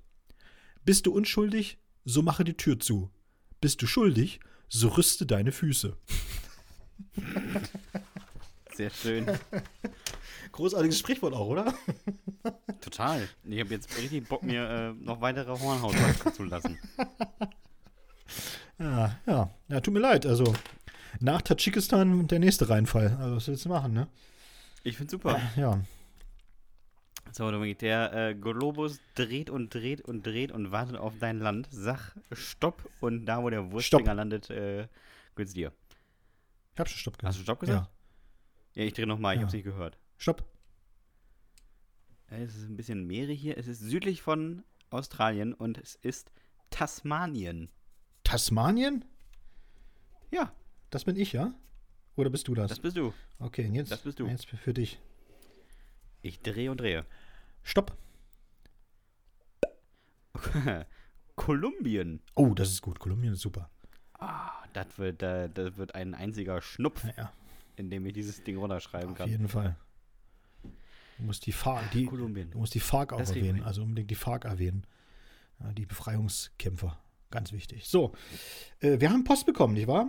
Bist 0.85 1.07
du 1.07 1.13
unschuldig, 1.13 1.79
so 2.05 2.23
mache 2.23 2.45
die 2.45 2.57
Tür 2.57 2.79
zu. 2.79 3.11
Bist 3.61 3.81
du 3.83 3.87
schuldig, 3.87 4.41
so 4.69 4.89
rüste 4.89 5.27
deine 5.27 5.53
Füße. 5.53 5.97
Sehr 8.75 8.91
schön. 8.91 9.27
Großartiges 10.53 10.99
Sprichwort 10.99 11.35
auch, 11.35 11.49
oder? 11.49 11.75
Total. 12.81 13.29
Ich 13.45 13.61
habe 13.61 13.71
jetzt 13.71 13.97
richtig 13.99 14.29
Bock, 14.29 14.43
mir 14.43 14.69
äh, 14.69 15.05
noch 15.05 15.21
weitere 15.21 15.59
Hornhaut 15.59 15.95
zu 16.35 16.45
lassen. 16.45 16.79
Ja, 18.79 19.19
ja. 19.27 19.51
Ja, 19.69 19.81
tut 19.81 19.93
mir 19.93 20.01
leid. 20.01 20.25
Also, 20.25 20.55
nach 21.19 21.43
Tadschikistan 21.43 22.29
der 22.29 22.39
nächste 22.39 22.69
Reinfall. 22.69 23.17
Also, 23.19 23.37
was 23.37 23.49
willst 23.49 23.65
du 23.65 23.69
machen, 23.69 23.93
ne? 23.93 24.09
Ich 24.83 24.97
find's 24.97 25.11
super. 25.11 25.41
Ja. 25.57 25.81
So, 27.33 27.51
Dominik, 27.51 27.79
der 27.79 28.13
äh, 28.13 28.35
Globus 28.35 28.99
dreht 29.15 29.51
und 29.51 29.73
dreht 29.73 30.01
und 30.01 30.27
dreht 30.27 30.51
und 30.51 30.73
wartet 30.73 30.97
auf 30.97 31.15
dein 31.21 31.39
Land. 31.39 31.69
Sag 31.71 32.17
Stopp 32.33 32.89
und 33.01 33.27
da, 33.27 33.43
wo 33.43 33.51
der 33.51 33.71
Wurstfinger 33.71 34.15
landet, 34.15 34.51
äh, 34.51 34.89
gehört's 35.37 35.55
dir. 35.55 35.73
Ich 36.75 36.81
hab 36.81 36.89
schon 36.89 36.99
Stopp 36.99 37.19
gesagt. 37.19 37.29
Hast 37.29 37.39
du 37.39 37.43
Stopp 37.43 37.61
gesagt? 37.61 37.89
Ja, 38.75 38.83
ja 38.83 38.89
ich 38.89 38.95
drehe 38.95 39.07
nochmal, 39.07 39.35
ich 39.35 39.41
Ja. 39.41 39.45
hab's 39.45 39.53
nicht 39.53 39.65
gehört. 39.65 39.99
Stopp. 40.19 40.45
Es 42.29 42.57
ist 42.57 42.69
ein 42.69 42.77
bisschen 42.77 43.07
Meere 43.07 43.33
hier. 43.33 43.59
Es 43.59 43.67
ist 43.67 43.81
südlich 43.81 44.23
von 44.23 44.65
Australien 44.91 45.53
und 45.53 45.79
es 45.79 45.97
ist 45.97 46.33
Tasmanien. 46.71 47.71
Tasmanien? 48.25 49.05
Ja, 50.31 50.53
Das 50.91 51.05
bin 51.05 51.17
ich, 51.17 51.33
ja? 51.33 51.55
Oder 52.17 52.31
bist 52.31 52.49
du 52.49 52.55
das? 52.55 52.69
das 52.69 52.81
bist 52.81 52.97
du. 52.97 53.15
okay, 53.39 53.67
und 53.67 53.75
jetzt, 53.75 53.91
das 53.93 54.03
bist 54.03 54.19
du. 54.19 54.27
jetzt 54.27 54.47
für 54.47 54.75
dich. 54.75 54.99
Ich 56.23 56.41
drehe 56.43 56.71
und 56.71 56.81
drehe. 56.81 57.07
Stopp. 57.63 57.97
Kolumbien. 61.37 62.21
Oh, 62.35 62.55
das 62.55 62.71
ist 62.71 62.83
gut. 62.83 62.99
Kolumbien 62.99 63.33
ist 63.33 63.41
super. 63.41 63.71
Ah, 64.19 64.51
das 64.73 64.99
wird, 64.99 65.23
äh, 65.23 65.49
das 65.49 65.77
wird 65.77 65.95
ein 65.95 66.15
einziger 66.15 66.61
Schnupf, 66.61 67.05
Ja, 67.17 67.33
in 67.77 67.89
dem 67.91 68.05
ich 68.07 68.13
dieses 68.13 68.43
Ding 68.45 68.59
runterschreiben 68.59 69.13
auf 69.13 69.17
kann. 69.19 69.31
jeden 69.31 69.49
Fall. 69.49 69.77
Du 70.63 71.25
musst 71.25 71.47
die 71.47 71.53
FARC, 71.53 71.91
die, 71.93 72.07
Kolumbien. 72.07 72.51
du 72.51 72.59
musst 72.59 72.75
die 72.75 72.81
FARC 72.81 73.13
auch 73.13 73.19
Das 73.19 73.31
erwähnen. 73.31 73.63
Also 73.63 73.83
unbedingt 73.83 74.11
die 74.11 74.15
FARC 74.15 74.45
erwähnen. 74.45 74.87
Ja, 75.61 75.73
die 75.73 75.87
Befreiungskämpfer. 75.87 76.99
Ganz 77.31 77.53
wichtig. 77.53 77.87
So, 77.89 78.13
äh, 78.81 78.99
wir 79.01 79.11
haben 79.11 79.25
Post 79.25 79.47
bekommen, 79.47 79.75
nicht 79.75 79.87
wahr? 79.87 80.09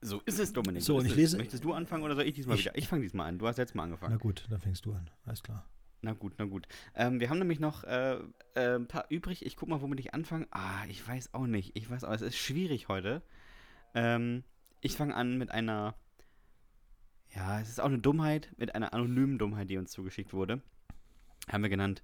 So 0.00 0.20
ist 0.26 0.38
es, 0.38 0.52
Dominik. 0.52 0.82
So, 0.82 0.96
und 0.98 1.06
ich 1.06 1.12
es. 1.12 1.16
lese- 1.16 1.36
Möchtest 1.38 1.64
du 1.64 1.72
anfangen 1.72 2.04
oder 2.04 2.14
soll 2.14 2.24
ich 2.24 2.34
diesmal 2.34 2.56
Ich- 2.56 2.64
wieder? 2.64 2.76
Ich 2.78 2.86
fange 2.88 3.02
diesmal 3.02 3.26
an. 3.28 3.38
Du 3.38 3.46
hast 3.48 3.56
letztes 3.56 3.74
Mal 3.74 3.84
angefangen. 3.84 4.12
Na 4.12 4.18
gut, 4.18 4.44
dann 4.48 4.60
fängst 4.60 4.84
du 4.86 4.92
an. 4.92 5.10
Alles 5.26 5.42
klar. 5.42 5.68
Na 6.02 6.12
gut, 6.12 6.34
na 6.38 6.44
gut. 6.44 6.68
Ähm, 6.94 7.18
wir 7.18 7.28
haben 7.28 7.38
nämlich 7.40 7.58
noch 7.58 7.82
äh, 7.82 8.14
äh, 8.54 8.76
ein 8.76 8.86
paar 8.86 9.06
übrig. 9.10 9.44
Ich 9.44 9.56
guck 9.56 9.68
mal, 9.68 9.80
womit 9.82 9.98
ich 9.98 10.14
anfange. 10.14 10.46
Ah, 10.52 10.84
ich 10.88 11.06
weiß 11.06 11.34
auch 11.34 11.46
nicht. 11.48 11.76
Ich 11.76 11.90
weiß 11.90 12.04
auch, 12.04 12.12
es 12.12 12.22
ist 12.22 12.36
schwierig 12.36 12.86
heute. 12.86 13.22
Ähm, 13.94 14.44
ich 14.80 14.94
fange 14.96 15.16
an 15.16 15.36
mit 15.38 15.50
einer. 15.50 15.96
Ja, 17.34 17.60
es 17.60 17.68
ist 17.68 17.80
auch 17.80 17.86
eine 17.86 17.98
Dummheit, 17.98 18.54
mit 18.56 18.74
einer 18.76 18.94
anonymen 18.94 19.38
Dummheit, 19.38 19.68
die 19.68 19.76
uns 19.76 19.90
zugeschickt 19.90 20.32
wurde. 20.32 20.62
Haben 21.50 21.62
wir 21.62 21.70
genannt, 21.70 22.02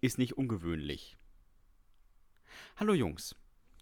ist 0.00 0.18
nicht 0.18 0.36
ungewöhnlich. 0.38 1.16
Hallo 2.76 2.94
Jungs. 2.94 3.34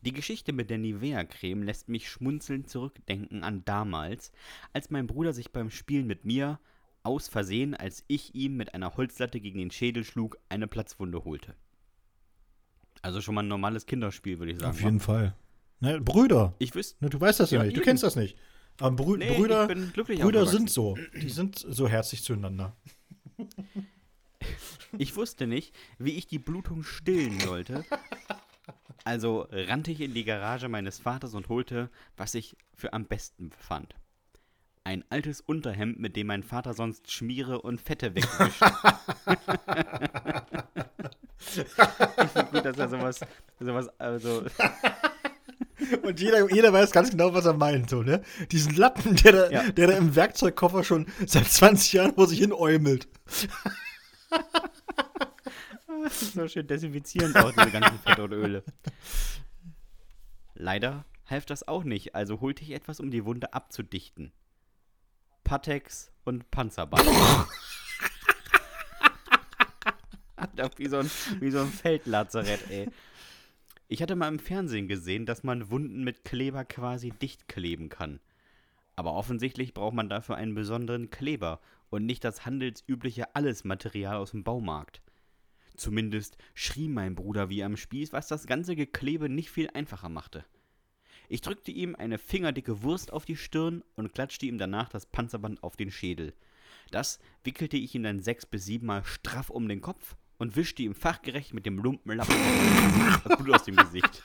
Die 0.02 0.12
Geschichte 0.12 0.52
mit 0.52 0.70
der 0.70 0.78
Nivea-Creme 0.78 1.62
lässt 1.62 1.88
mich 1.88 2.08
schmunzelnd 2.08 2.68
zurückdenken 2.68 3.44
an 3.44 3.64
damals, 3.64 4.32
als 4.72 4.90
mein 4.90 5.06
Bruder 5.06 5.32
sich 5.32 5.50
beim 5.52 5.70
Spielen 5.70 6.06
mit 6.06 6.24
mir 6.24 6.58
aus 7.02 7.28
Versehen, 7.28 7.74
als 7.74 8.04
ich 8.08 8.34
ihm 8.34 8.56
mit 8.56 8.74
einer 8.74 8.96
Holzlatte 8.96 9.40
gegen 9.40 9.58
den 9.58 9.70
Schädel 9.70 10.04
schlug, 10.04 10.38
eine 10.48 10.66
Platzwunde 10.68 11.24
holte. 11.24 11.54
Also 13.02 13.20
schon 13.20 13.34
mal 13.34 13.42
ein 13.42 13.48
normales 13.48 13.86
Kinderspiel, 13.86 14.38
würde 14.38 14.52
ich 14.52 14.58
sagen. 14.58 14.70
Auf 14.70 14.80
jeden 14.82 15.00
Fall. 15.00 15.34
Ne, 15.80 16.00
Brüder. 16.00 16.54
Ich 16.58 16.74
wüsste. 16.74 17.02
Ne, 17.02 17.10
du 17.10 17.20
weißt 17.20 17.40
das 17.40 17.50
ja, 17.50 17.58
Ja, 17.58 17.64
nicht. 17.64 17.76
Du 17.76 17.80
eben. 17.80 17.86
kennst 17.86 18.02
das 18.02 18.16
nicht. 18.16 18.36
Aber 18.78 18.96
Brü 18.96 19.18
Nee, 19.18 19.36
Brüder, 19.36 19.66
Brüder 19.66 20.46
sind 20.46 20.70
so. 20.70 20.96
Die 21.14 21.28
sind 21.28 21.58
so 21.58 21.88
herzlich 21.88 22.22
zueinander. 22.22 22.76
Ich 24.98 25.14
wusste 25.14 25.46
nicht, 25.46 25.72
wie 25.98 26.12
ich 26.12 26.26
die 26.26 26.38
Blutung 26.40 26.82
stillen 26.82 27.38
sollte. 27.38 27.84
Also 29.04 29.46
rannte 29.50 29.90
ich 29.90 30.00
in 30.00 30.14
die 30.14 30.24
Garage 30.24 30.68
meines 30.68 30.98
Vaters 30.98 31.34
und 31.34 31.48
holte, 31.48 31.90
was 32.16 32.34
ich 32.34 32.56
für 32.74 32.92
am 32.92 33.06
besten 33.06 33.50
befand. 33.50 33.94
Ein 34.84 35.04
altes 35.10 35.40
Unterhemd, 35.40 35.98
mit 36.00 36.16
dem 36.16 36.26
mein 36.26 36.42
Vater 36.42 36.74
sonst 36.74 37.10
Schmiere 37.10 37.60
und 37.62 37.80
Fette 37.80 38.14
wegwischt. 38.14 38.62
ich 41.38 42.30
finde 42.30 42.50
gut, 42.50 42.64
dass 42.64 42.78
er 42.78 42.88
sowas, 42.88 43.20
sowas, 43.58 43.88
also, 43.98 44.44
Und 46.02 46.20
jeder, 46.20 46.52
jeder 46.52 46.72
weiß 46.72 46.90
ganz 46.92 47.10
genau, 47.10 47.32
was 47.34 47.46
er 47.46 47.54
meint. 47.54 47.90
So, 47.90 48.02
ne? 48.02 48.22
Diesen 48.52 48.74
Lappen, 48.76 49.16
der 49.16 49.32
da, 49.32 49.50
Ja. 49.50 49.70
der 49.70 49.88
da 49.88 49.94
im 49.94 50.14
Werkzeugkoffer 50.14 50.84
schon 50.84 51.06
seit 51.26 51.46
20 51.46 51.92
Jahren 51.94 52.14
vor 52.14 52.26
sich 52.28 52.38
hin 52.38 52.52
äumelt. 52.52 53.08
Das 56.02 56.22
ist 56.22 56.34
so 56.34 56.48
schön 56.48 56.66
desinfizierend 56.66 57.36
auch, 57.36 57.52
diese 57.52 57.70
ganzen 57.70 57.98
Fette 58.00 58.24
und 58.24 58.32
Öle. 58.32 58.64
Leider 60.54 61.04
half 61.26 61.46
das 61.46 61.66
auch 61.68 61.84
nicht, 61.84 62.14
also 62.14 62.40
holte 62.40 62.62
ich 62.62 62.70
etwas, 62.70 63.00
um 63.00 63.10
die 63.10 63.24
Wunde 63.24 63.52
abzudichten. 63.52 64.32
Patex 65.44 66.10
und 66.24 66.50
Panzerband. 66.50 67.06
wie, 70.76 70.88
so 70.88 70.98
ein, 70.98 71.10
wie 71.40 71.50
so 71.50 71.60
ein 71.60 71.68
Feldlazarett, 71.68 72.70
ey. 72.70 72.88
Ich 73.88 74.02
hatte 74.02 74.16
mal 74.16 74.28
im 74.28 74.38
Fernsehen 74.38 74.86
gesehen, 74.86 75.26
dass 75.26 75.42
man 75.42 75.70
Wunden 75.70 76.04
mit 76.04 76.24
Kleber 76.24 76.64
quasi 76.64 77.10
dicht 77.10 77.48
kleben 77.48 77.88
kann. 77.88 78.20
Aber 78.94 79.14
offensichtlich 79.14 79.74
braucht 79.74 79.94
man 79.94 80.08
dafür 80.08 80.36
einen 80.36 80.54
besonderen 80.54 81.10
Kleber 81.10 81.60
und 81.88 82.06
nicht 82.06 82.22
das 82.22 82.44
handelsübliche 82.44 83.34
Allesmaterial 83.34 84.16
aus 84.16 84.30
dem 84.30 84.44
Baumarkt. 84.44 85.02
Zumindest 85.76 86.36
schrie 86.54 86.88
mein 86.88 87.14
Bruder 87.14 87.48
wie 87.48 87.64
am 87.64 87.76
Spieß, 87.76 88.12
was 88.12 88.28
das 88.28 88.46
ganze 88.46 88.76
Geklebe 88.76 89.28
nicht 89.28 89.50
viel 89.50 89.70
einfacher 89.70 90.08
machte. 90.08 90.44
Ich 91.28 91.42
drückte 91.42 91.70
ihm 91.70 91.94
eine 91.94 92.18
fingerdicke 92.18 92.82
Wurst 92.82 93.12
auf 93.12 93.24
die 93.24 93.36
Stirn 93.36 93.84
und 93.94 94.12
klatschte 94.12 94.46
ihm 94.46 94.58
danach 94.58 94.88
das 94.88 95.06
Panzerband 95.06 95.62
auf 95.62 95.76
den 95.76 95.90
Schädel. 95.90 96.34
Das 96.90 97.20
wickelte 97.44 97.76
ich 97.76 97.94
ihm 97.94 98.02
dann 98.02 98.20
sechs 98.20 98.46
bis 98.46 98.64
siebenmal 98.64 99.04
straff 99.04 99.48
um 99.48 99.68
den 99.68 99.80
Kopf 99.80 100.16
und 100.38 100.56
wischte 100.56 100.82
ihm 100.82 100.94
fachgerecht 100.94 101.54
mit 101.54 101.66
dem 101.66 101.78
Lumpenlappen 101.78 102.34
das 103.24 103.38
Blut 103.38 103.54
aus 103.54 103.64
dem 103.64 103.76
Gesicht. 103.76 104.24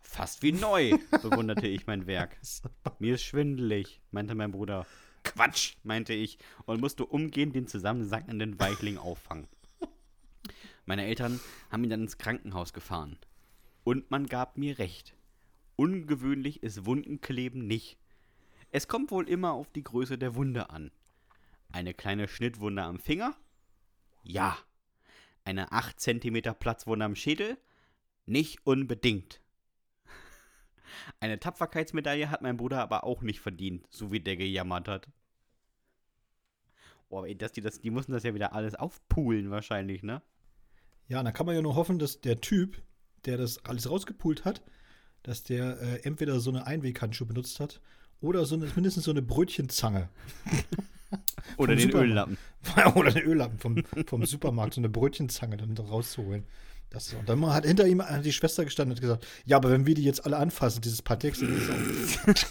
Fast 0.00 0.42
wie 0.42 0.52
neu, 0.52 0.96
bewunderte 1.22 1.66
ich 1.66 1.86
mein 1.86 2.06
Werk. 2.06 2.38
Mir 2.98 3.16
ist 3.16 3.24
schwindelig, 3.24 4.00
meinte 4.10 4.34
mein 4.34 4.52
Bruder. 4.52 4.86
Quatsch, 5.34 5.74
meinte 5.82 6.14
ich 6.14 6.38
und 6.64 6.80
musste 6.80 7.04
umgehend 7.04 7.56
den 7.56 7.66
zusammensackenden 7.66 8.60
Weichling 8.60 8.98
auffangen. 8.98 9.48
Meine 10.86 11.06
Eltern 11.06 11.40
haben 11.70 11.82
ihn 11.82 11.90
dann 11.90 12.02
ins 12.02 12.18
Krankenhaus 12.18 12.72
gefahren. 12.72 13.18
Und 13.84 14.10
man 14.10 14.26
gab 14.26 14.56
mir 14.56 14.78
recht. 14.78 15.16
Ungewöhnlich 15.76 16.62
ist 16.62 16.86
Wundenkleben 16.86 17.66
nicht. 17.66 17.98
Es 18.70 18.86
kommt 18.86 19.10
wohl 19.10 19.28
immer 19.28 19.52
auf 19.52 19.70
die 19.72 19.82
Größe 19.82 20.18
der 20.18 20.34
Wunde 20.34 20.70
an. 20.70 20.90
Eine 21.72 21.94
kleine 21.94 22.28
Schnittwunde 22.28 22.82
am 22.82 22.98
Finger? 22.98 23.34
Ja. 24.22 24.56
Eine 25.44 25.72
8 25.72 25.98
cm 25.98 26.54
Platzwunde 26.58 27.04
am 27.04 27.16
Schädel? 27.16 27.58
Nicht 28.26 28.64
unbedingt. 28.64 29.40
Eine 31.20 31.40
Tapferkeitsmedaille 31.40 32.30
hat 32.30 32.42
mein 32.42 32.56
Bruder 32.56 32.80
aber 32.80 33.04
auch 33.04 33.22
nicht 33.22 33.40
verdient, 33.40 33.86
so 33.90 34.12
wie 34.12 34.20
der 34.20 34.36
gejammert 34.36 34.88
hat. 34.88 35.08
Boah, 37.08 37.26
ey, 37.26 37.36
dass 37.36 37.52
die, 37.52 37.60
das, 37.60 37.80
die 37.80 37.90
mussten 37.90 38.12
das 38.12 38.22
ja 38.22 38.34
wieder 38.34 38.52
alles 38.52 38.74
aufpulen 38.74 39.50
wahrscheinlich, 39.50 40.02
ne? 40.02 40.22
Ja, 41.08 41.22
dann 41.22 41.32
kann 41.32 41.46
man 41.46 41.54
ja 41.54 41.62
nur 41.62 41.74
hoffen, 41.74 41.98
dass 41.98 42.20
der 42.20 42.40
Typ, 42.40 42.80
der 43.26 43.36
das 43.36 43.64
alles 43.64 43.90
rausgepult 43.90 44.44
hat, 44.44 44.62
dass 45.22 45.44
der 45.44 45.80
äh, 45.80 46.00
entweder 46.02 46.40
so 46.40 46.50
eine 46.50 46.66
Einweghandschuhe 46.66 47.26
benutzt 47.26 47.60
hat 47.60 47.80
oder 48.20 48.46
so 48.46 48.54
eine, 48.54 48.66
mindestens 48.74 49.04
so 49.04 49.10
eine 49.10 49.22
Brötchenzange. 49.22 50.08
Oder 51.56 51.76
den 51.76 51.90
Öllappen. 51.90 52.36
oder 52.94 53.12
den 53.12 53.22
Öllappen 53.22 53.58
vom, 53.58 53.84
vom 54.06 54.24
Supermarkt, 54.24 54.74
so 54.74 54.80
eine 54.80 54.88
Brötchenzange 54.88 55.56
dann 55.56 55.76
rauszuholen. 55.76 56.44
Das, 56.90 57.12
und 57.12 57.28
dann 57.28 57.44
hat 57.46 57.66
hinter 57.66 57.86
ihm 57.86 58.02
die 58.22 58.32
Schwester 58.32 58.64
gestanden 58.64 58.96
und 58.96 59.00
gesagt, 59.00 59.26
ja, 59.44 59.56
aber 59.56 59.70
wenn 59.70 59.86
wir 59.86 59.94
die 59.94 60.04
jetzt 60.04 60.24
alle 60.24 60.36
anfassen, 60.36 60.80
dieses 60.80 61.02
Patex, 61.02 61.40
dann 61.40 61.56
ist 61.56 61.70
auch, 61.70 62.34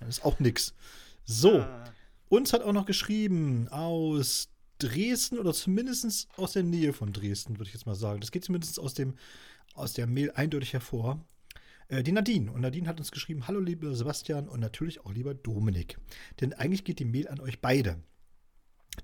das 0.00 0.08
ist 0.08 0.24
auch 0.24 0.38
nix. 0.38 0.74
So, 1.30 1.60
ah. 1.60 1.84
uns 2.28 2.52
hat 2.52 2.62
auch 2.62 2.72
noch 2.72 2.86
geschrieben 2.86 3.68
aus 3.68 4.48
Dresden 4.78 5.38
oder 5.38 5.54
zumindest 5.54 6.26
aus 6.36 6.54
der 6.54 6.64
Nähe 6.64 6.92
von 6.92 7.12
Dresden, 7.12 7.56
würde 7.56 7.68
ich 7.68 7.74
jetzt 7.74 7.86
mal 7.86 7.94
sagen. 7.94 8.20
Das 8.20 8.32
geht 8.32 8.44
zumindest 8.44 8.80
aus, 8.80 8.94
dem, 8.94 9.14
aus 9.74 9.92
der 9.92 10.08
Mail 10.08 10.32
eindeutig 10.32 10.72
hervor. 10.72 11.24
Äh, 11.86 12.02
die 12.02 12.10
Nadine. 12.10 12.50
Und 12.50 12.62
Nadine 12.62 12.88
hat 12.88 12.98
uns 12.98 13.12
geschrieben: 13.12 13.46
Hallo, 13.46 13.60
lieber 13.60 13.94
Sebastian 13.94 14.48
und 14.48 14.58
natürlich 14.58 15.06
auch 15.06 15.12
lieber 15.12 15.32
Dominik. 15.32 15.98
Denn 16.40 16.52
eigentlich 16.52 16.82
geht 16.82 16.98
die 16.98 17.04
Mail 17.04 17.28
an 17.28 17.38
euch 17.38 17.60
beide. 17.60 18.02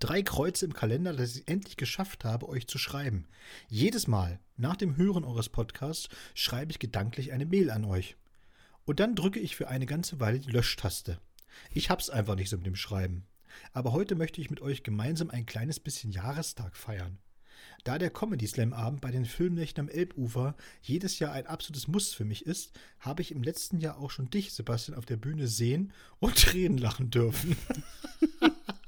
Drei 0.01 0.21
Kreuze 0.23 0.65
im 0.65 0.75
Kalender, 0.75 1.13
dass 1.13 1.37
ich 1.37 1.47
endlich 1.47 1.77
geschafft 1.77 2.25
habe, 2.25 2.49
euch 2.49 2.67
zu 2.67 2.77
schreiben. 2.77 3.29
Jedes 3.69 4.09
Mal 4.09 4.41
nach 4.57 4.75
dem 4.75 4.97
Hören 4.97 5.23
eures 5.23 5.49
Podcasts 5.49 6.09
schreibe 6.35 6.73
ich 6.73 6.81
gedanklich 6.81 7.31
eine 7.31 7.47
Mail 7.47 7.71
an 7.71 7.85
euch. 7.85 8.17
Und 8.85 8.99
dann 8.99 9.15
drücke 9.15 9.39
ich 9.39 9.55
für 9.55 9.69
eine 9.69 9.87
ganze 9.87 10.19
Weile 10.19 10.41
die 10.41 10.51
Löschtaste. 10.51 11.21
Ich 11.71 11.91
hab's 11.91 12.11
einfach 12.11 12.35
nicht 12.35 12.51
so 12.51 12.57
mit 12.57 12.67
dem 12.67 12.77
Schreiben. 12.77 13.27
Aber 13.73 13.93
heute 13.93 14.15
möchte 14.15 14.41
ich 14.41 14.51
mit 14.51 14.61
euch 14.61 14.83
gemeinsam 14.83 15.31
ein 15.31 15.47
kleines 15.47 15.81
bisschen 15.81 16.11
Jahrestag 16.11 16.77
feiern. 16.77 17.19
Da 17.85 17.99
der 17.99 18.11
Comedy 18.11 18.47
Slam 18.47 18.73
Abend 18.73 19.01
bei 19.01 19.11
den 19.11 19.25
Filmnächten 19.25 19.83
am 19.83 19.89
Elbufer 19.89 20.57
jedes 20.83 21.19
Jahr 21.19 21.33
ein 21.33 21.47
absolutes 21.47 21.89
Muss 21.89 22.13
für 22.13 22.25
mich 22.25 22.45
ist, 22.45 22.79
habe 23.01 23.23
ich 23.23 23.33
im 23.33 23.43
letzten 23.43 23.79
Jahr 23.79 23.99
auch 23.99 24.11
schon 24.11 24.29
dich, 24.29 24.53
Sebastian, 24.53 24.99
auf 24.99 25.07
der 25.07 25.17
Bühne 25.17 25.47
sehen 25.47 25.93
und 26.19 26.37
Tränen 26.43 26.79
lachen 26.79 27.11
dürfen. 27.11 27.57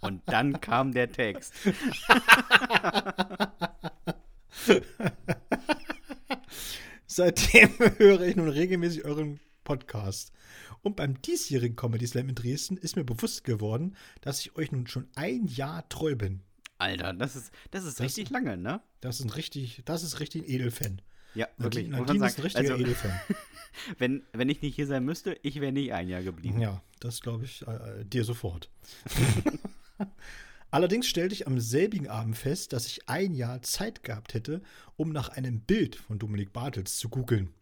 Und 0.01 0.23
dann 0.27 0.61
kam 0.61 0.93
der 0.93 1.11
Text. 1.11 1.55
Seitdem 7.07 7.71
höre 7.99 8.21
ich 8.23 8.37
nun 8.37 8.49
regelmäßig 8.49 9.05
euren 9.05 9.41
Podcast. 9.69 10.33
Und 10.81 10.97
beim 10.97 11.21
diesjährigen 11.21 11.77
Comedy 11.77 12.07
Slam 12.07 12.31
in 12.31 12.35
Dresden 12.35 12.79
ist 12.79 12.97
mir 12.97 13.05
bewusst 13.05 13.45
geworden, 13.45 13.97
dass 14.23 14.41
ich 14.41 14.57
euch 14.57 14.73
nun 14.73 14.87
schon 14.87 15.07
ein 15.15 15.47
Jahr 15.47 15.87
treu 15.91 16.17
bin. 16.17 16.41
Alter, 16.79 17.13
das 17.13 17.37
ist, 17.37 17.53
das 17.71 17.85
ist 17.85 18.01
das, 18.01 18.07
richtig 18.07 18.31
lange, 18.31 18.57
ne? 18.57 18.81
Das 19.03 19.21
ist 19.21 19.27
ein 19.27 19.31
richtig, 19.31 19.83
das 19.85 20.03
ist 20.03 20.21
richtig 20.21 20.45
ein 20.45 20.49
Edelfan. 20.49 21.03
Ja, 21.35 21.47
wirklich. 21.59 21.89
Nadine, 21.89 22.07
Nadine 22.07 22.27
ist 22.27 22.39
ein 22.39 22.43
richtiger 22.43 22.73
also, 22.73 22.83
Edelfan. 22.83 23.21
wenn, 23.99 24.23
wenn 24.33 24.49
ich 24.49 24.63
nicht 24.63 24.75
hier 24.75 24.87
sein 24.87 25.05
müsste, 25.05 25.39
ich 25.43 25.61
wäre 25.61 25.73
nicht 25.73 25.93
ein 25.93 26.09
Jahr 26.09 26.23
geblieben. 26.23 26.61
Ja, 26.61 26.83
das 27.01 27.21
glaube 27.21 27.45
ich 27.45 27.61
äh, 27.67 28.05
dir 28.07 28.25
sofort. 28.25 28.71
Allerdings 30.71 31.07
stellte 31.07 31.35
ich 31.35 31.47
am 31.47 31.61
selbigen 31.61 32.09
Abend 32.09 32.39
fest, 32.39 32.73
dass 32.73 32.87
ich 32.87 33.07
ein 33.07 33.35
Jahr 33.35 33.61
Zeit 33.61 34.03
gehabt 34.03 34.33
hätte, 34.33 34.63
um 34.97 35.13
nach 35.13 35.29
einem 35.29 35.61
Bild 35.61 35.97
von 35.97 36.19
Dominik 36.19 36.55
Bartels 36.55 36.97
zu 36.97 37.11
googeln. 37.11 37.53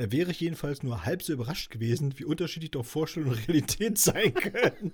Da 0.00 0.10
wäre 0.10 0.30
ich 0.30 0.40
jedenfalls 0.40 0.82
nur 0.82 1.04
halb 1.04 1.22
so 1.22 1.34
überrascht 1.34 1.70
gewesen, 1.70 2.14
wie 2.16 2.24
unterschiedlich 2.24 2.70
doch 2.70 2.86
Vorstellung 2.86 3.32
und 3.32 3.46
Realität 3.46 3.98
sein 4.06 4.32
können. 4.32 4.92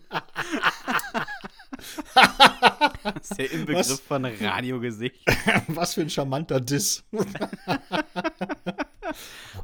das 3.04 3.30
ist 3.30 3.38
der 3.38 3.52
Inbegriff 3.52 3.88
Was? 3.88 4.00
von 4.00 4.24
Radiogesicht. 4.24 5.24
Was 5.68 5.94
für 5.94 6.00
ein 6.00 6.10
charmanter 6.10 6.60
Diss. 6.60 7.04
oh 7.12 7.24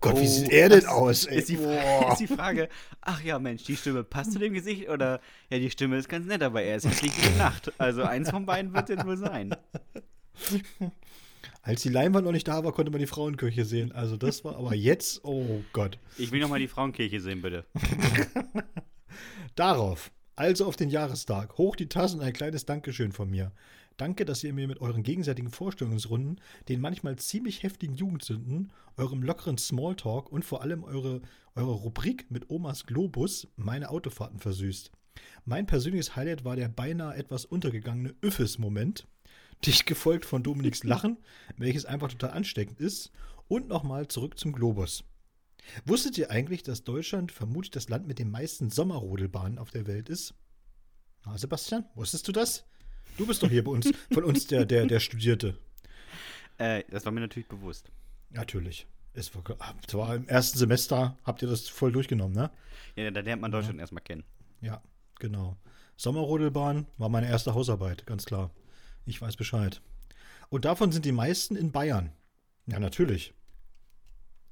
Gott, 0.00 0.20
wie 0.20 0.28
sieht 0.28 0.46
oh, 0.46 0.52
er 0.52 0.68
denn 0.68 0.86
aus? 0.86 1.24
Ey? 1.26 1.38
Ist 1.38 1.48
die, 1.48 1.54
ist 1.54 2.20
die 2.20 2.28
Frage, 2.28 2.68
ach 3.00 3.20
ja, 3.24 3.40
Mensch, 3.40 3.64
die 3.64 3.76
Stimme 3.76 4.04
passt 4.04 4.34
zu 4.34 4.38
dem 4.38 4.54
Gesicht 4.54 4.88
oder 4.90 5.20
ja, 5.50 5.58
die 5.58 5.70
Stimme 5.72 5.96
ist 5.96 6.08
ganz 6.08 6.24
nett, 6.24 6.44
aber 6.44 6.62
er 6.62 6.76
ist 6.76 6.86
hässlich 6.86 7.14
wie 7.20 7.36
Nacht. 7.36 7.72
Also 7.78 8.04
eins 8.04 8.30
von 8.30 8.46
beiden 8.46 8.72
wird 8.72 8.90
es 8.90 9.04
wohl 9.04 9.16
sein. 9.16 9.56
Als 11.64 11.82
die 11.82 11.90
Leinwand 11.90 12.24
noch 12.24 12.32
nicht 12.32 12.48
da 12.48 12.64
war, 12.64 12.72
konnte 12.72 12.90
man 12.90 13.00
die 13.00 13.06
Frauenkirche 13.06 13.64
sehen. 13.64 13.92
Also 13.92 14.16
das 14.16 14.44
war 14.44 14.56
aber 14.56 14.74
jetzt, 14.74 15.24
oh 15.24 15.62
Gott. 15.72 15.98
Ich 16.18 16.32
will 16.32 16.40
noch 16.40 16.48
mal 16.48 16.58
die 16.58 16.68
Frauenkirche 16.68 17.20
sehen, 17.20 17.40
bitte. 17.40 17.64
Darauf, 19.54 20.10
also 20.34 20.66
auf 20.66 20.76
den 20.76 20.90
Jahrestag, 20.90 21.58
hoch 21.58 21.76
die 21.76 21.88
Tassen 21.88 22.20
ein 22.20 22.32
kleines 22.32 22.66
Dankeschön 22.66 23.12
von 23.12 23.30
mir. 23.30 23.52
Danke, 23.96 24.24
dass 24.24 24.42
ihr 24.42 24.52
mir 24.52 24.66
mit 24.66 24.80
euren 24.80 25.04
gegenseitigen 25.04 25.50
Vorstellungsrunden, 25.50 26.40
den 26.68 26.80
manchmal 26.80 27.16
ziemlich 27.16 27.62
heftigen 27.62 27.94
Jugendsünden, 27.94 28.72
eurem 28.96 29.22
lockeren 29.22 29.58
Smalltalk 29.58 30.32
und 30.32 30.44
vor 30.44 30.62
allem 30.62 30.82
eure, 30.82 31.22
eure 31.54 31.72
Rubrik 31.72 32.28
mit 32.30 32.50
Omas 32.50 32.86
Globus 32.86 33.46
meine 33.56 33.90
Autofahrten 33.90 34.40
versüßt. 34.40 34.90
Mein 35.44 35.66
persönliches 35.66 36.16
Highlight 36.16 36.44
war 36.44 36.56
der 36.56 36.68
beinahe 36.68 37.14
etwas 37.14 37.44
untergegangene 37.44 38.14
Üffes-Moment, 38.24 39.06
dicht 39.64 39.86
gefolgt 39.86 40.24
von 40.24 40.42
Dominiks 40.42 40.84
Lachen, 40.84 41.18
welches 41.56 41.84
einfach 41.84 42.08
total 42.08 42.30
ansteckend 42.30 42.80
ist. 42.80 43.12
Und 43.48 43.68
nochmal 43.68 44.08
zurück 44.08 44.38
zum 44.38 44.52
Globus. 44.52 45.04
Wusstet 45.84 46.16
ihr 46.18 46.30
eigentlich, 46.30 46.62
dass 46.62 46.84
Deutschland 46.84 47.32
vermutlich 47.32 47.70
das 47.70 47.88
Land 47.88 48.06
mit 48.06 48.18
den 48.18 48.30
meisten 48.30 48.70
Sommerrodelbahnen 48.70 49.58
auf 49.58 49.70
der 49.70 49.86
Welt 49.86 50.08
ist? 50.08 50.34
Na, 51.24 51.36
Sebastian, 51.36 51.84
wusstest 51.94 52.26
du 52.26 52.32
das? 52.32 52.64
Du 53.16 53.26
bist 53.26 53.42
doch 53.42 53.50
hier 53.50 53.62
bei 53.62 53.70
uns, 53.70 53.90
von 54.12 54.24
uns 54.24 54.46
der, 54.46 54.64
der, 54.64 54.86
der 54.86 55.00
Studierte. 55.00 55.58
Äh, 56.58 56.84
das 56.90 57.04
war 57.04 57.12
mir 57.12 57.20
natürlich 57.20 57.48
bewusst. 57.48 57.90
Natürlich. 58.30 58.86
Es 59.14 59.34
war, 59.34 59.44
zwar 59.86 60.14
im 60.16 60.26
ersten 60.26 60.58
Semester 60.58 61.18
habt 61.24 61.42
ihr 61.42 61.48
das 61.48 61.68
voll 61.68 61.92
durchgenommen, 61.92 62.34
ne? 62.34 62.50
Ja, 62.96 63.10
da 63.10 63.20
lernt 63.20 63.42
man 63.42 63.50
Deutschland 63.50 63.76
ja. 63.76 63.82
erstmal 63.82 64.02
kennen. 64.02 64.24
Ja, 64.60 64.82
genau. 65.18 65.58
Sommerrodelbahn 65.96 66.86
war 66.96 67.08
meine 67.10 67.28
erste 67.28 67.54
Hausarbeit, 67.54 68.06
ganz 68.06 68.24
klar. 68.24 68.50
Ich 69.06 69.20
weiß 69.20 69.36
Bescheid. 69.36 69.80
Und 70.48 70.64
davon 70.64 70.92
sind 70.92 71.04
die 71.04 71.12
meisten 71.12 71.56
in 71.56 71.72
Bayern. 71.72 72.12
Ja, 72.66 72.78
natürlich. 72.78 73.34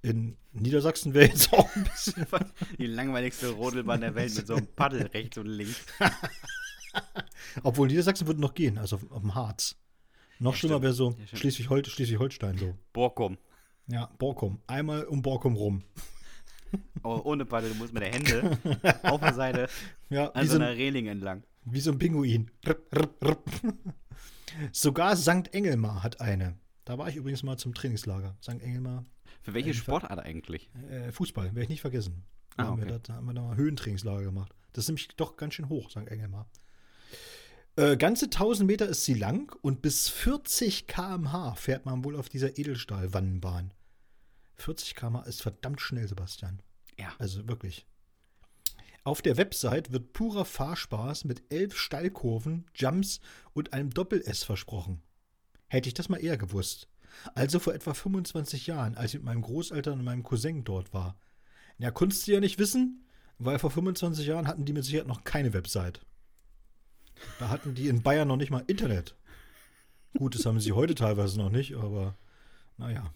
In 0.03 0.36
Niedersachsen 0.53 1.12
wäre 1.14 1.26
jetzt 1.28 1.53
auch 1.53 1.68
ein 1.76 1.84
bisschen. 1.84 2.26
Die 2.78 2.86
langweiligste 2.86 3.51
Rodelbahn 3.51 4.01
der 4.01 4.14
Welt 4.14 4.34
mit 4.34 4.46
so 4.46 4.55
einem 4.55 4.66
Paddel 4.66 5.03
rechts 5.09 5.36
und 5.38 5.46
links. 5.46 5.84
Obwohl 7.62 7.88
Niedersachsen 7.88 8.26
würde 8.26 8.40
noch 8.40 8.55
gehen, 8.55 8.78
also 8.78 8.96
auf, 8.96 9.11
auf 9.12 9.20
dem 9.20 9.34
Harz. 9.34 9.76
Noch 10.38 10.55
Ja, 10.55 10.59
schlimmer 10.59 10.82
wäre 10.82 10.94
so 10.94 11.14
Ja, 11.30 11.36
Schleswig-Holstein 11.36 12.57
so. 12.59 12.74
Borkum. 12.94 13.36
Ja, 13.88 14.07
Borkum. 14.18 14.61
Einmal 14.66 15.05
um 15.05 15.20
Borkum 15.20 15.55
rum. 15.55 15.82
Aber 17.03 17.24
ohne 17.26 17.44
Paddel, 17.44 17.70
du 17.70 17.76
musst 17.76 17.92
mit 17.92 18.03
der 18.03 18.12
Hände 18.12 18.59
auf 19.03 19.20
der 19.20 19.34
Seite 19.34 19.68
Ja, 20.09 20.30
an 20.30 20.46
so 20.48 20.55
einer 20.57 20.68
ein, 20.68 20.76
Reling 20.76 21.07
entlang. 21.09 21.42
wie 21.66 21.80
so 21.80 21.92
ein 21.92 21.98
Pinguin. 21.98 22.51
Rip. 22.66 23.36
Sogar 24.73 25.16
St. 25.16 25.53
Engelmar 25.55 26.03
hat 26.03 26.21
eine. 26.21 26.57
Da 26.85 26.99
war 26.99 27.09
ich 27.09 27.16
übrigens 27.16 27.43
mal 27.43 27.57
zum 27.57 27.73
Trainingslager. 27.75 28.37
St. 28.43 28.61
Engelmar, 28.62 29.05
Für 29.43 29.55
welche 29.55 29.68
Einfach- 29.71 29.83
Sportart 29.83 30.18
eigentlich? 30.18 30.71
äh, 30.91 31.12
Fußball, 31.12 31.47
werde 31.47 31.62
ich 31.62 31.68
nicht 31.68 31.81
vergessen. 31.81 32.25
Da, 32.57 32.64
Ah, 32.64 32.66
haben 32.66 32.79
wir, 32.79 32.85
okay. 32.87 32.93
da, 32.95 32.99
da 32.99 33.14
haben 33.14 33.27
wir 33.27 33.35
da 33.35 33.43
mal 33.43 33.57
Höhentrainingslager 33.57 34.25
gemacht. 34.25 34.53
Das 34.73 34.85
ist 34.85 34.89
nämlich 34.89 35.09
doch 35.16 35.37
ganz 35.37 35.55
schön 35.55 35.68
hoch, 35.68 35.89
St. 35.91 36.09
Engelmar. 36.09 36.49
Äh, 37.77 37.97
ganze 37.97 38.27
1000 38.29 38.66
Meter 38.66 38.87
ist 38.89 39.05
sie 39.05 39.14
lang 39.14 39.55
und 39.62 39.81
bis 39.83 40.09
40 40.09 40.87
km/h 40.89 41.55
fährt 41.55 41.87
man 41.87 42.05
wohl 42.05 42.16
auf 42.16 42.29
dieser 42.29 42.59
Edelstahlwannenbahn. 42.59 43.73
40 44.57 44.95
km/h 44.97 45.23
ist 45.27 45.43
verdammt 45.43 45.81
schnell, 45.81 46.07
Sebastian. 46.09 46.61
Ja. 46.99 47.12
Also 47.18 47.47
wirklich. 47.49 47.87
Auf 49.03 49.22
der 49.22 49.38
Website 49.38 49.92
wird 49.92 50.12
purer 50.12 50.44
Fahrspaß 50.44 51.24
mit 51.24 51.42
elf 51.51 51.76
Steilkurven, 51.76 52.66
Jumps 52.74 53.20
und 53.55 53.72
einem 53.72 53.90
Doppel-S 53.90 54.44
versprochen. 54.44 55.03
Hätte 55.68 55.88
ich 55.88 55.94
das 55.94 56.09
mal 56.09 56.22
eher 56.22 56.36
gewusst. 56.36 56.88
Also 57.34 57.59
vor 57.59 57.74
etwa 57.74 57.94
25 57.94 58.66
Jahren, 58.66 58.96
als 58.96 59.12
ich 59.12 59.20
mit 59.20 59.24
meinem 59.24 59.42
Großeltern 59.42 59.98
und 59.98 60.05
meinem 60.05 60.22
Cousin 60.22 60.64
dort 60.64 60.92
war. 60.92 61.18
Ja, 61.78 61.90
konntest 61.90 62.26
du 62.26 62.32
ja 62.32 62.40
nicht 62.40 62.59
wissen, 62.59 63.07
weil 63.38 63.59
vor 63.59 63.70
25 63.70 64.26
Jahren 64.26 64.46
hatten 64.46 64.66
die 64.66 64.74
mit 64.74 64.84
Sicherheit 64.84 65.09
noch 65.09 65.24
keine 65.24 65.55
Website. 65.55 66.05
Da 67.38 67.48
hatten 67.48 67.74
die 67.74 67.88
in 67.88 68.03
Bayern 68.03 68.28
noch 68.28 68.36
nicht 68.36 68.51
mal 68.51 68.64
Internet. 68.66 69.16
Gut, 70.16 70.34
das 70.34 70.44
haben 70.44 70.61
sie 70.61 70.72
heute 70.72 70.94
teilweise 70.94 71.38
noch 71.38 71.51
nicht, 71.51 71.74
aber 71.74 72.16
naja. 72.76 73.14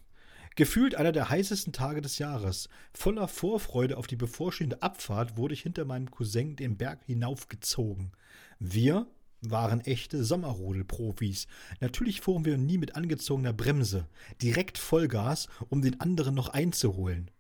Gefühlt 0.57 0.95
einer 0.95 1.11
der 1.11 1.31
heißesten 1.31 1.73
Tage 1.73 2.01
des 2.01 2.19
Jahres. 2.19 2.69
Voller 2.93 3.27
Vorfreude 3.27 3.97
auf 3.97 4.07
die 4.07 4.17
bevorstehende 4.17 4.83
Abfahrt 4.83 5.37
wurde 5.37 5.55
ich 5.55 5.63
hinter 5.63 5.85
meinem 5.85 6.11
Cousin 6.11 6.55
den 6.55 6.77
Berg 6.77 7.05
hinaufgezogen. 7.07 8.13
Wir 8.61 9.09
waren 9.41 9.81
echte 9.81 10.25
Sommerrodelprofis. 10.25 11.49
Natürlich 11.81 12.21
fuhren 12.21 12.45
wir 12.45 12.57
nie 12.57 12.79
mit 12.79 12.95
angezogener 12.95 13.53
Bremse, 13.53 14.09
direkt 14.41 14.79
Vollgas, 14.79 15.49
um 15.69 15.83
den 15.83 16.01
anderen 16.01 16.35
noch 16.35 16.51
einzuholen. 16.51 17.31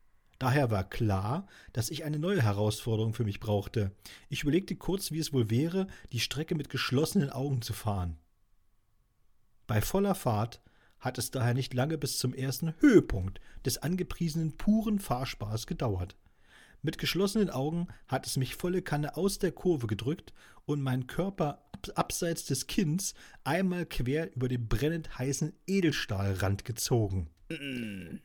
Daher 0.40 0.72
war 0.72 0.82
klar, 0.82 1.46
dass 1.72 1.90
ich 1.90 2.04
eine 2.04 2.18
neue 2.18 2.42
Herausforderung 2.42 3.14
für 3.14 3.24
mich 3.24 3.38
brauchte. 3.38 3.92
Ich 4.28 4.42
überlegte 4.42 4.74
kurz, 4.74 5.12
wie 5.12 5.20
es 5.20 5.32
wohl 5.32 5.50
wäre, 5.50 5.86
die 6.12 6.20
Strecke 6.20 6.56
mit 6.56 6.68
geschlossenen 6.68 7.30
Augen 7.30 7.62
zu 7.62 7.72
fahren. 7.72 8.18
Bei 9.68 9.80
voller 9.80 10.16
Fahrt 10.16 10.60
hat 11.04 11.18
es 11.18 11.30
daher 11.30 11.54
nicht 11.54 11.74
lange 11.74 11.98
bis 11.98 12.18
zum 12.18 12.32
ersten 12.34 12.74
Höhepunkt 12.80 13.40
des 13.64 13.78
angepriesenen 13.78 14.56
puren 14.56 14.98
Fahrspaß 14.98 15.66
gedauert. 15.66 16.16
Mit 16.82 16.98
geschlossenen 16.98 17.50
Augen 17.50 17.88
hat 18.08 18.26
es 18.26 18.36
mich 18.36 18.56
volle 18.56 18.82
Kanne 18.82 19.16
aus 19.16 19.38
der 19.38 19.52
Kurve 19.52 19.86
gedrückt 19.86 20.32
und 20.66 20.82
mein 20.82 21.06
Körper 21.06 21.64
ab 21.72 21.88
abseits 21.96 22.46
des 22.46 22.66
Kinns 22.66 23.14
einmal 23.44 23.84
quer 23.84 24.34
über 24.34 24.48
den 24.48 24.68
brennend 24.68 25.18
heißen 25.18 25.52
Edelstahlrand 25.66 26.64
gezogen. 26.64 27.28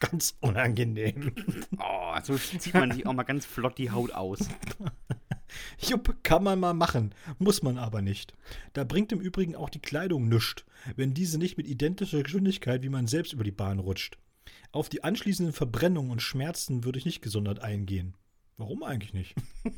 Ganz 0.00 0.36
unangenehm. 0.40 1.32
Oh, 1.78 2.16
so 2.22 2.36
zieht 2.36 2.74
man 2.74 2.90
sich 2.90 3.06
auch 3.06 3.12
mal 3.12 3.22
ganz 3.22 3.46
flott 3.46 3.78
die 3.78 3.90
Haut 3.90 4.10
aus. 4.12 4.40
Jupp, 5.78 6.22
kann 6.22 6.44
man 6.44 6.60
mal 6.60 6.74
machen, 6.74 7.14
muss 7.38 7.62
man 7.62 7.78
aber 7.78 8.02
nicht. 8.02 8.34
Da 8.72 8.84
bringt 8.84 9.12
im 9.12 9.20
Übrigen 9.20 9.56
auch 9.56 9.70
die 9.70 9.80
Kleidung 9.80 10.28
nüscht, 10.28 10.64
wenn 10.96 11.14
diese 11.14 11.38
nicht 11.38 11.56
mit 11.56 11.66
identischer 11.66 12.22
Geschwindigkeit 12.22 12.82
wie 12.82 12.88
man 12.88 13.06
selbst 13.06 13.32
über 13.32 13.44
die 13.44 13.50
Bahn 13.50 13.78
rutscht. 13.78 14.18
Auf 14.72 14.88
die 14.88 15.04
anschließenden 15.04 15.52
Verbrennungen 15.52 16.10
und 16.10 16.22
Schmerzen 16.22 16.84
würde 16.84 16.98
ich 16.98 17.04
nicht 17.04 17.22
gesondert 17.22 17.60
eingehen. 17.60 18.14
Warum 18.60 18.82
eigentlich 18.82 19.14
nicht? 19.14 19.34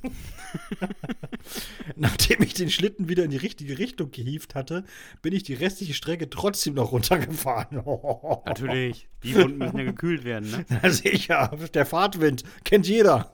Nachdem 1.97 2.43
ich 2.43 2.53
den 2.55 2.69
Schlitten 2.69 3.09
wieder 3.09 3.23
in 3.23 3.31
die 3.31 3.37
richtige 3.37 3.79
Richtung 3.79 4.11
gehievt 4.11 4.57
hatte, 4.57 4.85
bin 5.23 5.33
ich 5.33 5.45
die 5.45 5.55
restliche 5.55 5.95
Strecke 5.95 6.29
trotzdem 6.29 6.75
noch 6.75 6.91
runtergefahren. 6.91 7.77
Natürlich. 8.45 9.09
Die 9.23 9.37
Wunden 9.37 9.59
müssen 9.59 9.79
ja 9.79 9.85
gekühlt 9.85 10.25
werden, 10.25 10.51
ne? 10.51 10.67
Na 10.69 10.91
sicher, 10.91 11.57
der 11.73 11.87
Fahrtwind, 11.87 12.43
kennt 12.65 12.89
jeder. 12.89 13.31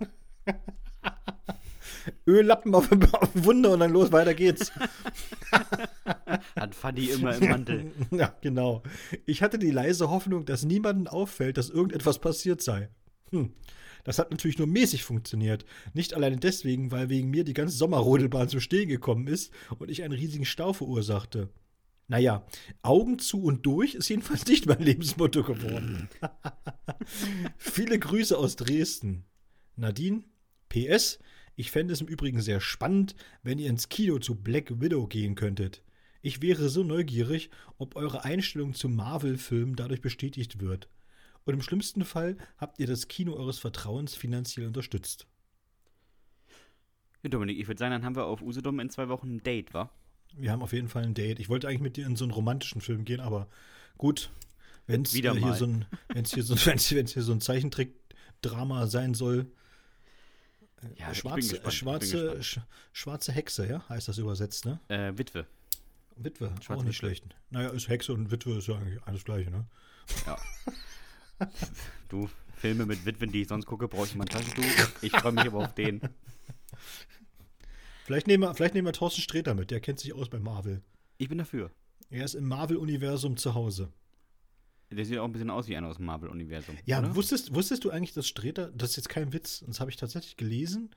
Öllappen 2.27 2.75
auf, 2.75 2.91
auf 3.13 3.31
Wunde 3.35 3.71
und 3.71 3.81
dann 3.81 3.93
los, 3.93 4.13
weiter 4.13 4.35
geht's. 4.35 4.73
Hat 6.57 6.75
Fadi 6.75 7.11
immer 7.11 7.35
im 7.37 7.49
Mantel. 7.49 7.93
Ja, 8.11 8.35
genau. 8.41 8.83
Ich 9.27 9.43
hatte 9.43 9.59
die 9.59 9.71
leise 9.71 10.11
Hoffnung, 10.11 10.45
dass 10.45 10.65
niemandem 10.65 11.07
auffällt, 11.07 11.57
dass 11.57 11.71
irgendetwas 11.71 12.19
passiert 12.19 12.63
sei. 12.63 12.91
Hm. 13.31 13.53
Das 14.05 14.19
hat 14.19 14.31
natürlich 14.31 14.59
nur 14.59 14.67
mäßig 14.67 15.05
funktioniert. 15.05 15.67
Nicht 15.93 16.15
alleine 16.15 16.39
deswegen, 16.39 16.91
weil 16.91 17.11
wegen 17.11 17.31
mir 17.31 17.45
die 17.45 17.53
ganze 17.53 17.77
Sommerrodelbahn 17.77 18.49
zum 18.49 18.61
Stehen 18.61 18.89
gekommen 18.89 19.27
ist 19.27 19.53
und 19.79 19.91
ich 19.91 20.03
einen 20.03 20.15
riesigen 20.15 20.47
Stau 20.47 20.73
verursachte. 20.73 21.51
Naja, 22.07 22.47
Augen 22.81 23.19
zu 23.19 23.43
und 23.43 23.67
durch 23.67 23.95
ist 23.95 24.09
jedenfalls 24.09 24.47
nicht 24.47 24.65
mein 24.65 24.81
Lebensmotto 24.81 25.43
geworden. 25.43 26.09
Viele 27.59 27.99
Grüße 27.99 28.37
aus 28.37 28.57
Dresden. 28.57 29.25
Nadine, 29.77 30.23
PS, 30.71 31.19
ich 31.59 31.73
fände 31.73 31.93
es 31.93 32.01
im 32.01 32.07
Übrigen 32.07 32.41
sehr 32.41 32.61
spannend, 32.61 33.17
wenn 33.43 33.59
ihr 33.59 33.69
ins 33.69 33.89
Kino 33.89 34.21
zu 34.21 34.37
Black 34.37 34.81
Widow 34.81 35.09
gehen 35.09 35.35
könntet. 35.35 35.83
Ich 36.23 36.41
wäre 36.41 36.69
so 36.69 36.85
neugierig, 36.85 37.51
ob 37.79 37.97
eure 37.97 38.25
Einstellung 38.25 38.75
zu 38.75 38.89
Marvel-Filmen 38.89 39.75
dadurch 39.75 40.01
bestätigt 40.01 40.61
wird. 40.61 40.89
Und 41.45 41.55
im 41.55 41.63
schlimmsten 41.63 42.05
Fall 42.05 42.37
habt 42.59 42.79
ihr 42.79 42.87
das 42.87 43.09
Kino 43.09 43.35
eures 43.35 43.59
Vertrauens 43.59 44.15
finanziell 44.15 44.69
unterstützt. 44.69 45.27
Ja, 47.25 47.31
Dominik, 47.31 47.59
ich 47.59 47.67
würde 47.67 47.81
sagen, 47.81 47.91
dann 47.91 48.05
haben 48.05 48.15
wir 48.15 48.27
auf 48.27 48.41
Usedom 48.41 48.79
in 48.79 48.89
zwei 48.89 49.09
Wochen 49.09 49.35
ein 49.35 49.43
Date, 49.43 49.75
wa? 49.75 49.91
Wir 50.37 50.53
haben 50.53 50.63
auf 50.63 50.73
jeden 50.73 50.89
Fall 50.89 51.03
ein 51.03 51.15
Date. 51.15 51.41
Ich 51.41 51.49
wollte 51.49 51.67
eigentlich 51.67 51.81
mit 51.81 51.97
dir 51.97 52.07
in 52.07 52.15
so 52.15 52.25
einen 52.25 52.35
romantischen 52.35 52.81
Film 52.81 53.05
gehen, 53.05 53.19
aber 53.19 53.49
gut, 53.97 54.31
wenn 54.87 55.03
es 55.03 55.11
hier 55.11 55.35
so 55.55 55.65
ein, 55.65 55.87
wenn's 56.07 56.33
hier, 56.33 56.45
so, 56.45 56.55
wenn's, 56.67 56.95
wenn's 56.95 57.15
hier 57.15 57.23
so 57.23 57.33
ein 57.33 57.41
Zeichentrick-Drama 57.41 58.87
sein 58.87 59.15
soll. 59.15 59.51
Ja, 60.97 61.11
Äh, 61.11 61.15
schwarze, 61.15 61.71
schwarze, 61.71 62.41
schwarze 62.93 63.33
Hexe, 63.33 63.67
ja, 63.69 63.89
heißt 63.89 64.09
das 64.09 64.19
übersetzt, 64.19 64.65
ne? 64.65 64.81
Äh, 64.89 65.13
Witwe. 65.17 65.47
Witwe, 66.17 66.47
Schwarze 66.61 66.73
auch 66.73 66.77
nicht 66.85 67.03
Witwe. 67.03 67.15
schlecht. 67.15 67.25
Naja, 67.51 67.71
ist 67.71 67.89
Hexe 67.89 68.13
und 68.13 68.31
Witwe 68.31 68.59
ist 68.59 68.69
ja 68.69 68.77
eigentlich 68.77 69.03
alles 69.05 69.25
Gleiche, 69.25 69.51
ne? 69.51 69.67
Ja. 70.27 70.39
du, 72.09 72.29
Filme 72.57 72.87
mit 72.87 73.05
Witwen, 73.07 73.31
die 73.31 73.43
ich 73.43 73.49
sonst 73.49 73.67
gucke, 73.67 73.89
brauche 73.89 74.07
ich 74.07 74.15
mal 74.15 74.25
ein 74.25 74.29
Taschentuch. 74.29 74.65
Ich 75.03 75.13
freue 75.13 75.33
mich 75.33 75.47
aber 75.47 75.59
auf 75.59 75.75
den. 75.75 76.01
Vielleicht 78.05 78.27
nehmen, 78.27 78.43
wir, 78.43 78.55
vielleicht 78.55 78.75
nehmen 78.75 78.87
wir 78.87 78.93
Thorsten 78.93 79.21
Sträter 79.21 79.55
mit, 79.55 79.71
der 79.71 79.81
kennt 79.81 80.01
sich 80.01 80.13
aus 80.13 80.29
bei 80.29 80.39
Marvel. 80.39 80.83
Ich 81.19 81.29
bin 81.29 81.39
dafür. 81.39 81.71
Er 82.11 82.25
ist 82.25 82.35
im 82.35 82.49
Marvel-Universum 82.49 83.37
zu 83.37 83.55
Hause. 83.55 83.93
Der 84.91 85.05
sieht 85.05 85.19
auch 85.19 85.25
ein 85.25 85.33
bisschen 85.33 85.51
aus 85.51 85.69
wie 85.69 85.77
einer 85.77 85.89
aus 85.89 85.97
dem 85.97 86.07
Marvel-Universum. 86.07 86.77
Ja, 86.87 87.01
oder? 87.01 87.15
wusstest, 87.15 87.55
wusstest 87.55 87.85
du 87.85 87.91
eigentlich, 87.91 88.15
dass 88.15 88.27
Sträter, 88.27 88.71
das 88.73 88.91
ist 88.91 88.97
jetzt 88.97 89.09
kein 89.11 89.33
Witz, 89.33 89.63
das 89.67 89.81
habe 89.81 89.91
ich 89.91 89.97
tatsächlich 89.97 90.37
gelesen 90.37 90.91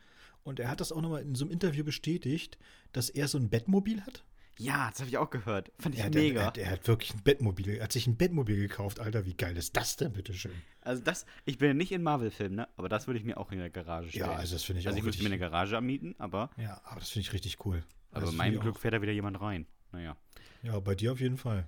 und 0.43 0.59
er 0.59 0.69
hat 0.69 0.79
das 0.79 0.91
auch 0.91 1.01
nochmal 1.01 1.21
in 1.23 1.35
so 1.35 1.43
einem 1.45 1.51
Interview 1.51 1.83
bestätigt, 1.83 2.57
dass 2.93 3.09
er 3.09 3.27
so 3.27 3.37
ein 3.37 3.49
Bettmobil 3.49 4.01
hat? 4.01 4.23
ja, 4.57 4.89
das 4.91 4.99
habe 4.99 5.09
ich 5.09 5.17
auch 5.17 5.29
gehört. 5.31 5.71
Fand 5.79 5.95
ich 5.95 6.01
Er 6.01 6.05
hat, 6.07 6.13
mega. 6.13 6.39
Er, 6.41 6.45
hat- 6.47 6.57
er 6.57 6.69
hat 6.71 6.87
wirklich 6.87 7.13
ein 7.15 7.23
Bettmobil, 7.23 7.67
er 7.69 7.83
hat 7.85 7.91
sich 7.93 8.05
ein 8.05 8.15
Bettmobil 8.15 8.57
gekauft, 8.57 8.99
Alter, 8.99 9.25
wie 9.25 9.33
geil 9.33 9.57
ist 9.57 9.75
das 9.75 9.95
denn, 9.95 10.13
bitteschön? 10.13 10.51
Also 10.81 11.01
das, 11.03 11.25
ich 11.45 11.57
bin 11.57 11.69
ja 11.69 11.73
nicht 11.73 11.91
in 11.91 12.03
Marvel-Filmen, 12.03 12.55
ne? 12.57 12.67
Aber 12.77 12.87
das 12.87 13.07
würde 13.07 13.17
ich 13.19 13.25
mir 13.25 13.37
auch 13.37 13.51
in 13.51 13.57
der 13.57 13.69
Garage 13.71 14.09
stellen. 14.09 14.29
Ja, 14.29 14.35
also 14.35 14.53
das 14.55 14.63
finde 14.63 14.81
ich 14.81 14.87
also 14.87 14.95
auch 14.95 14.99
ich 14.99 15.05
müsste 15.05 15.23
mir 15.23 15.29
eine 15.29 15.39
Garage 15.39 15.75
anmieten, 15.77 16.13
aber, 16.19 16.51
Ja, 16.57 16.79
aber 16.85 16.99
das 16.99 17.09
finde 17.09 17.27
ich 17.27 17.33
richtig 17.33 17.65
cool. 17.65 17.83
aber 18.11 18.21
Das 18.27 18.35
mein 18.35 18.47
finde 18.51 18.57
ich 18.57 18.61
Glück 18.63 18.79
fährt 18.79 18.93
da 18.93 19.01
wieder 19.01 19.11
jemand 19.13 19.41
rein. 19.41 19.65
Naja. 19.93 20.11
Auch, 20.11 20.63
ja, 20.63 20.79
bei 20.79 20.93
dir 20.95 21.11
auf 21.13 21.19
jeden 21.19 21.37
Fall. 21.37 21.67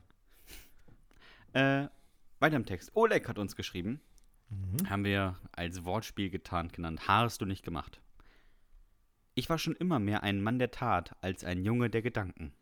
Äh, 1.53 1.88
weiter 2.44 2.58
im 2.58 2.66
Text. 2.66 2.91
Oleg 2.94 3.28
hat 3.30 3.39
uns 3.39 3.56
geschrieben. 3.56 4.02
Mhm. 4.50 4.89
Haben 4.89 5.06
wir 5.06 5.38
als 5.54 5.86
Wortspiel 5.86 6.30
getarnt 6.30 6.74
genannt. 6.74 7.08
Haar 7.08 7.24
hast 7.24 7.41
du 7.41 7.46
nicht 7.46 7.64
gemacht. 7.64 8.02
Ich 9.34 9.50
war 9.50 9.58
schon 9.58 9.76
immer 9.76 9.98
mehr 9.98 10.22
ein 10.24 10.44
Mann 10.44 10.60
der 10.60 10.70
Tat 10.70 11.16
als 11.22 11.44
ein 11.46 11.64
Junge 11.64 11.89
der 11.89 12.02
Gedanken. 12.02 12.54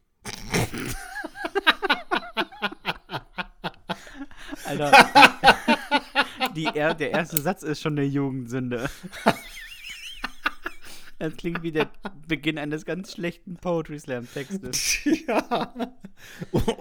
Alter. 4.66 4.92
Die, 6.56 6.66
er, 6.66 6.94
der 6.94 7.12
erste 7.12 7.42
Satz 7.42 7.64
ist 7.64 7.82
schon 7.82 7.98
eine 7.98 8.06
Jugendsünde. 8.06 8.90
Das 11.22 11.38
klingt 11.38 11.62
wie 11.62 11.72
der 11.72 11.88
Beginn 12.28 12.58
eines 12.58 12.84
ganz 12.84 13.14
schlechten 13.14 13.56
Poetry 13.56 14.00
Slam 14.00 14.28
Textes. 14.34 15.06
ja. 15.28 15.72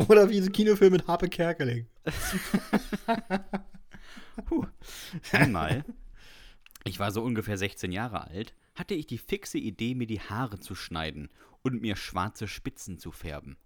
Oder 0.09 0.31
wie 0.31 0.41
ein 0.41 0.51
Kinofilm 0.51 0.93
mit 0.93 1.07
Harpe 1.07 1.29
Kerkeling. 1.29 1.87
Puh. 4.47 4.65
Einmal 5.33 5.85
Ich 6.85 6.99
war 6.99 7.13
so 7.13 7.23
ungefähr 7.23 7.59
16 7.59 7.93
Jahre 7.93 8.29
alt, 8.29 8.55
hatte 8.75 8.95
ich 8.95 9.07
die 9.07 9.19
fixe 9.19 9.59
Idee, 9.59 9.95
mir 9.95 10.07
die 10.07 10.21
Haare 10.21 10.59
zu 10.59 10.75
schneiden 10.75 11.29
und 11.61 11.83
mir 11.83 11.95
schwarze 11.95 12.49
Spitzen 12.49 12.97
zu 12.97 13.13
färben. 13.13 13.59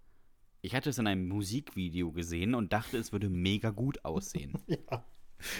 Ich 0.61 0.75
hatte 0.75 0.89
es 0.89 0.97
in 0.97 1.07
einem 1.07 1.29
Musikvideo 1.29 2.11
gesehen 2.11 2.53
und 2.53 2.73
dachte, 2.73 2.97
es 2.97 3.13
würde 3.13 3.29
mega 3.29 3.69
gut 3.69 4.03
aussehen. 4.03 4.59
Ja. 4.67 5.05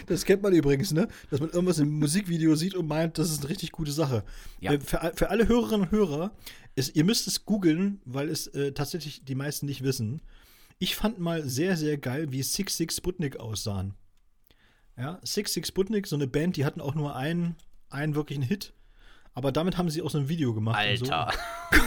Das 0.06 0.24
kennt 0.24 0.42
man 0.42 0.52
übrigens, 0.52 0.92
ne? 0.92 1.08
Dass 1.30 1.40
man 1.40 1.50
irgendwas 1.50 1.78
im 1.78 1.98
Musikvideo 1.98 2.54
sieht 2.56 2.74
und 2.74 2.86
meint, 2.86 3.18
das 3.18 3.30
ist 3.30 3.40
eine 3.40 3.48
richtig 3.50 3.72
gute 3.72 3.92
Sache. 3.92 4.24
Ja. 4.60 4.72
Äh, 4.72 4.80
Für, 4.80 5.12
für 5.14 5.30
alle 5.30 5.48
Hörerinnen 5.48 5.82
und 5.82 5.90
Hörer, 5.90 6.32
ist, 6.74 6.94
ihr 6.94 7.04
müsst 7.04 7.26
es 7.26 7.44
googeln, 7.44 8.00
weil 8.04 8.28
es 8.28 8.46
äh, 8.48 8.72
tatsächlich 8.72 9.24
die 9.24 9.34
meisten 9.34 9.66
nicht 9.66 9.82
wissen. 9.82 10.22
Ich 10.78 10.94
fand 10.94 11.18
mal 11.18 11.42
sehr, 11.48 11.76
sehr 11.76 11.96
geil, 11.96 12.32
wie 12.32 12.42
Six 12.42 12.76
Six 12.76 12.96
Sputnik 12.96 13.38
aussahen. 13.38 13.94
Ja, 14.96 15.20
Six 15.24 15.54
Six 15.54 15.68
Sputnik, 15.68 16.06
so 16.06 16.16
eine 16.16 16.26
Band, 16.26 16.56
die 16.56 16.64
hatten 16.64 16.80
auch 16.80 16.94
nur 16.94 17.16
einen, 17.16 17.56
einen 17.88 18.14
wirklichen 18.14 18.42
Hit. 18.42 18.74
Aber 19.32 19.52
damit 19.52 19.76
haben 19.76 19.90
sie 19.90 20.00
auch 20.00 20.10
so 20.10 20.18
ein 20.18 20.28
Video 20.30 20.54
gemacht. 20.54 20.78
Alter. 20.78 21.30
So. 21.30 21.78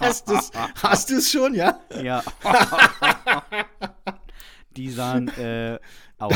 Hast 0.00 0.28
du 0.28 0.34
es 0.34 0.50
hast 0.82 1.10
du's 1.10 1.30
schon, 1.30 1.54
ja? 1.54 1.78
Ja. 2.02 2.22
Die 4.76 4.90
sahen 4.90 5.28
äh, 5.28 5.78
aus. 6.18 6.34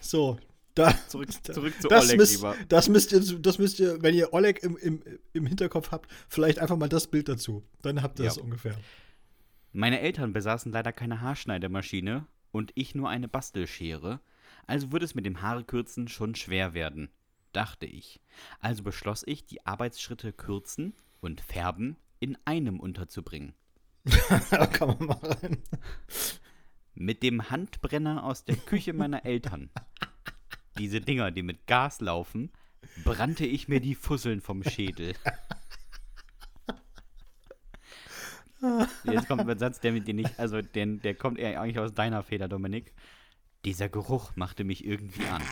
So, 0.00 0.38
da, 0.74 0.92
Zurück, 1.08 1.28
zurück 1.44 1.72
zu 1.80 1.88
das, 1.88 2.04
Oleg 2.06 2.16
müsst, 2.18 2.36
lieber. 2.36 2.56
das, 2.68 2.88
müsst 2.88 3.12
ihr, 3.12 3.20
das 3.40 3.58
müsst 3.58 3.78
ihr, 3.80 4.02
wenn 4.02 4.14
ihr 4.14 4.32
Oleg 4.32 4.62
im, 4.62 4.76
im, 4.76 5.02
im 5.32 5.46
Hinterkopf 5.46 5.92
habt, 5.92 6.10
vielleicht 6.28 6.58
einfach 6.58 6.76
mal 6.76 6.88
das 6.88 7.06
Bild 7.06 7.28
dazu. 7.28 7.62
Dann 7.82 8.02
habt 8.02 8.18
ihr 8.18 8.24
Ja. 8.24 8.30
das 8.30 8.38
ungefähr. 8.38 8.76
Meine 9.72 10.00
Eltern 10.00 10.32
besaßen 10.32 10.72
leider 10.72 10.92
keine 10.92 11.20
Haarschneidemaschine 11.20 12.26
und 12.52 12.72
ich 12.74 12.94
nur 12.94 13.08
eine 13.08 13.28
Bastelschere, 13.28 14.20
also 14.66 14.92
würde 14.92 15.04
es 15.04 15.14
mit 15.14 15.26
dem 15.26 15.42
Haarekürzen 15.42 16.08
schon 16.08 16.34
schwer 16.34 16.74
werden, 16.74 17.08
dachte 17.52 17.86
ich. 17.86 18.20
Also 18.60 18.82
beschloss 18.82 19.22
ich, 19.26 19.46
die 19.46 19.64
Arbeitsschritte 19.66 20.32
kürzen 20.32 20.94
und 21.20 21.40
färben 21.40 21.96
in 22.20 22.36
einem 22.44 22.78
unterzubringen. 22.80 23.54
kann 24.72 24.88
man 24.88 25.06
mal 25.06 25.18
rein. 25.22 25.62
Mit 26.94 27.22
dem 27.22 27.50
Handbrenner 27.50 28.24
aus 28.24 28.44
der 28.44 28.56
Küche 28.56 28.92
meiner 28.92 29.24
Eltern. 29.24 29.70
Diese 30.78 31.00
Dinger, 31.00 31.30
die 31.30 31.42
mit 31.42 31.66
Gas 31.66 32.00
laufen, 32.00 32.50
brannte 33.04 33.46
ich 33.46 33.68
mir 33.68 33.80
die 33.80 33.94
Fusseln 33.94 34.40
vom 34.40 34.62
Schädel. 34.62 35.14
Jetzt 39.04 39.28
kommt 39.28 39.48
ein 39.48 39.58
Satz, 39.58 39.80
der 39.80 39.92
mit 39.92 40.08
dir 40.08 40.14
nicht, 40.14 40.38
also 40.38 40.62
den, 40.62 41.00
der 41.02 41.14
kommt 41.14 41.38
eher 41.38 41.60
eigentlich 41.60 41.78
aus 41.78 41.92
deiner 41.92 42.22
Feder, 42.22 42.48
Dominik. 42.48 42.92
Dieser 43.64 43.88
Geruch 43.88 44.32
machte 44.36 44.64
mich 44.64 44.84
irgendwie 44.84 45.26
an. 45.26 45.42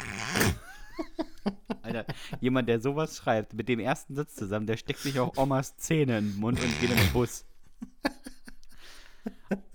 Alter, 1.83 2.07
jemand, 2.41 2.69
der 2.69 2.81
sowas 2.81 3.17
schreibt, 3.17 3.55
mit 3.55 3.69
dem 3.69 3.81
ersten 3.81 4.15
Satz 4.15 4.35
zusammen, 4.35 4.67
der 4.67 4.77
steckt 4.77 5.01
sich 5.01 5.19
auch 5.19 5.37
Omas 5.37 5.77
Zähne 5.77 6.19
in 6.19 6.31
den 6.31 6.41
Mund 6.41 6.61
und 6.61 6.81
geht 6.81 6.91
in 6.91 6.97
den 6.97 7.13
Bus. 7.13 7.45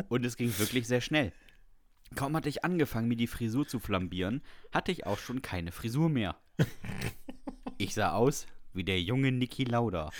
Und 0.10 0.26
es 0.26 0.38
ging 0.38 0.58
wirklich 0.60 0.88
sehr 0.88 1.02
schnell. 1.02 1.32
Kaum 2.16 2.36
hatte 2.36 2.50
ich 2.50 2.64
angefangen, 2.64 3.08
mir 3.08 3.18
die 3.18 3.28
Frisur 3.28 3.68
zu 3.68 3.80
flambieren, 3.80 4.42
hatte 4.72 4.92
ich 4.92 5.06
auch 5.06 5.20
schon 5.20 5.42
keine 5.42 5.72
Frisur 5.72 6.10
mehr. 6.10 6.38
Ich 7.78 7.94
sah 7.94 8.14
aus 8.14 8.48
wie 8.74 8.84
der 8.84 9.02
junge 9.02 9.32
Niki 9.32 9.64
Lauda. 9.66 10.12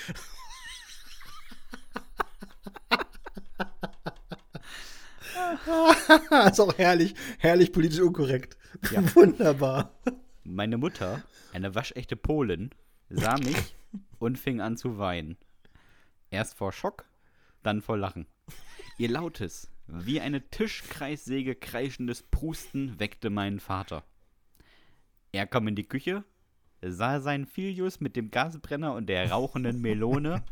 ist 6.48 6.60
auch 6.60 6.78
herrlich, 6.78 7.16
herrlich 7.40 7.72
politisch 7.72 8.00
unkorrekt. 8.00 8.58
Ja. 8.92 9.04
Wunderbar. 9.16 9.92
Meine 10.44 10.78
Mutter, 10.78 11.24
eine 11.54 11.76
waschechte 11.76 12.16
Polin, 12.16 12.72
sah 13.10 13.38
mich 13.38 13.76
und 14.20 14.38
fing 14.38 14.62
an 14.62 14.78
zu 14.78 14.98
weinen. 14.98 15.38
Erst 16.30 16.56
vor 16.56 16.72
Schock, 16.72 17.06
dann 17.64 17.82
vor 17.82 17.98
Lachen. 17.98 18.28
Ihr 18.98 19.10
lautes, 19.10 19.70
wie 19.88 20.20
eine 20.20 20.50
Tischkreissäge 20.50 21.56
kreischendes 21.56 22.24
Prusten 22.24 23.00
weckte 23.00 23.30
meinen 23.30 23.60
Vater. 23.60 24.04
Er 25.32 25.46
kam 25.46 25.68
in 25.68 25.76
die 25.76 25.88
Küche, 25.88 26.24
sah 26.82 27.20
seinen 27.20 27.46
Filius 27.46 28.00
mit 28.00 28.16
dem 28.16 28.32
Gasbrenner 28.32 28.94
und 28.94 29.08
der 29.08 29.30
rauchenden 29.32 29.82
Melone 29.82 30.44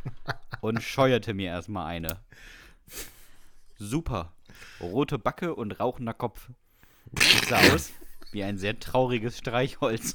und 0.62 0.82
scheuerte 0.82 1.34
mir 1.34 1.50
erstmal 1.50 1.88
eine. 1.88 2.20
Super. 3.78 4.32
Rote 4.80 5.20
Backe 5.20 5.56
und 5.56 5.80
rauchender 5.80 6.14
Kopf. 6.14 6.50
Ich 7.20 7.48
sah 7.48 7.60
aus 7.74 7.92
wie 8.32 8.44
ein 8.44 8.58
sehr 8.58 8.80
trauriges 8.80 9.38
Streichholz. 9.38 10.14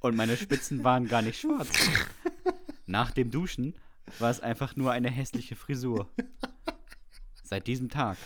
Und 0.00 0.16
meine 0.16 0.36
Spitzen 0.36 0.84
waren 0.84 1.08
gar 1.08 1.22
nicht 1.22 1.40
schwarz. 1.40 1.68
Nach 2.86 3.10
dem 3.10 3.30
Duschen 3.30 3.74
war 4.18 4.30
es 4.30 4.40
einfach 4.40 4.76
nur 4.76 4.92
eine 4.92 5.10
hässliche 5.10 5.56
Frisur. 5.56 6.08
Seit 7.42 7.66
diesem 7.66 7.88
Tag 7.88 8.16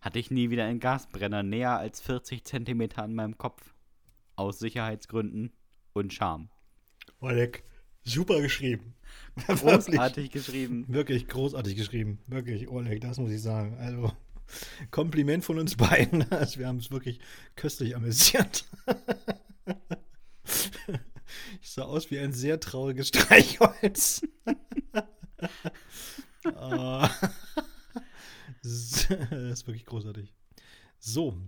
hatte 0.00 0.18
ich 0.18 0.30
nie 0.30 0.50
wieder 0.50 0.64
einen 0.64 0.80
Gasbrenner 0.80 1.42
näher 1.42 1.78
als 1.78 2.00
40 2.00 2.44
Zentimeter 2.44 3.02
an 3.02 3.14
meinem 3.14 3.38
Kopf. 3.38 3.74
Aus 4.34 4.58
Sicherheitsgründen 4.58 5.52
und 5.92 6.12
Scham. 6.12 6.48
Oleg, 7.20 7.64
super 8.02 8.40
geschrieben. 8.40 8.94
Großartig 9.46 10.30
geschrieben. 10.30 10.86
Wirklich 10.88 11.28
großartig 11.28 11.76
geschrieben. 11.76 12.18
Wirklich, 12.26 12.68
Oleg, 12.68 13.02
das 13.02 13.18
muss 13.18 13.30
ich 13.30 13.42
sagen. 13.42 13.76
Also, 13.78 14.10
Kompliment 14.90 15.44
von 15.44 15.58
uns 15.58 15.76
beiden. 15.76 16.30
Also, 16.32 16.58
wir 16.58 16.66
haben 16.66 16.78
es 16.78 16.90
wirklich 16.90 17.20
köstlich 17.54 17.94
amüsiert. 17.94 18.64
Ich 21.62 21.70
sah 21.70 21.84
aus 21.84 22.10
wie 22.10 22.18
ein 22.18 22.32
sehr 22.32 22.58
trauriges 22.58 23.08
Streichholz. 23.14 24.22
Ah. 26.56 27.08
das 28.62 29.06
ist 29.30 29.66
wirklich 29.68 29.86
großartig. 29.86 30.32
So. 30.98 31.38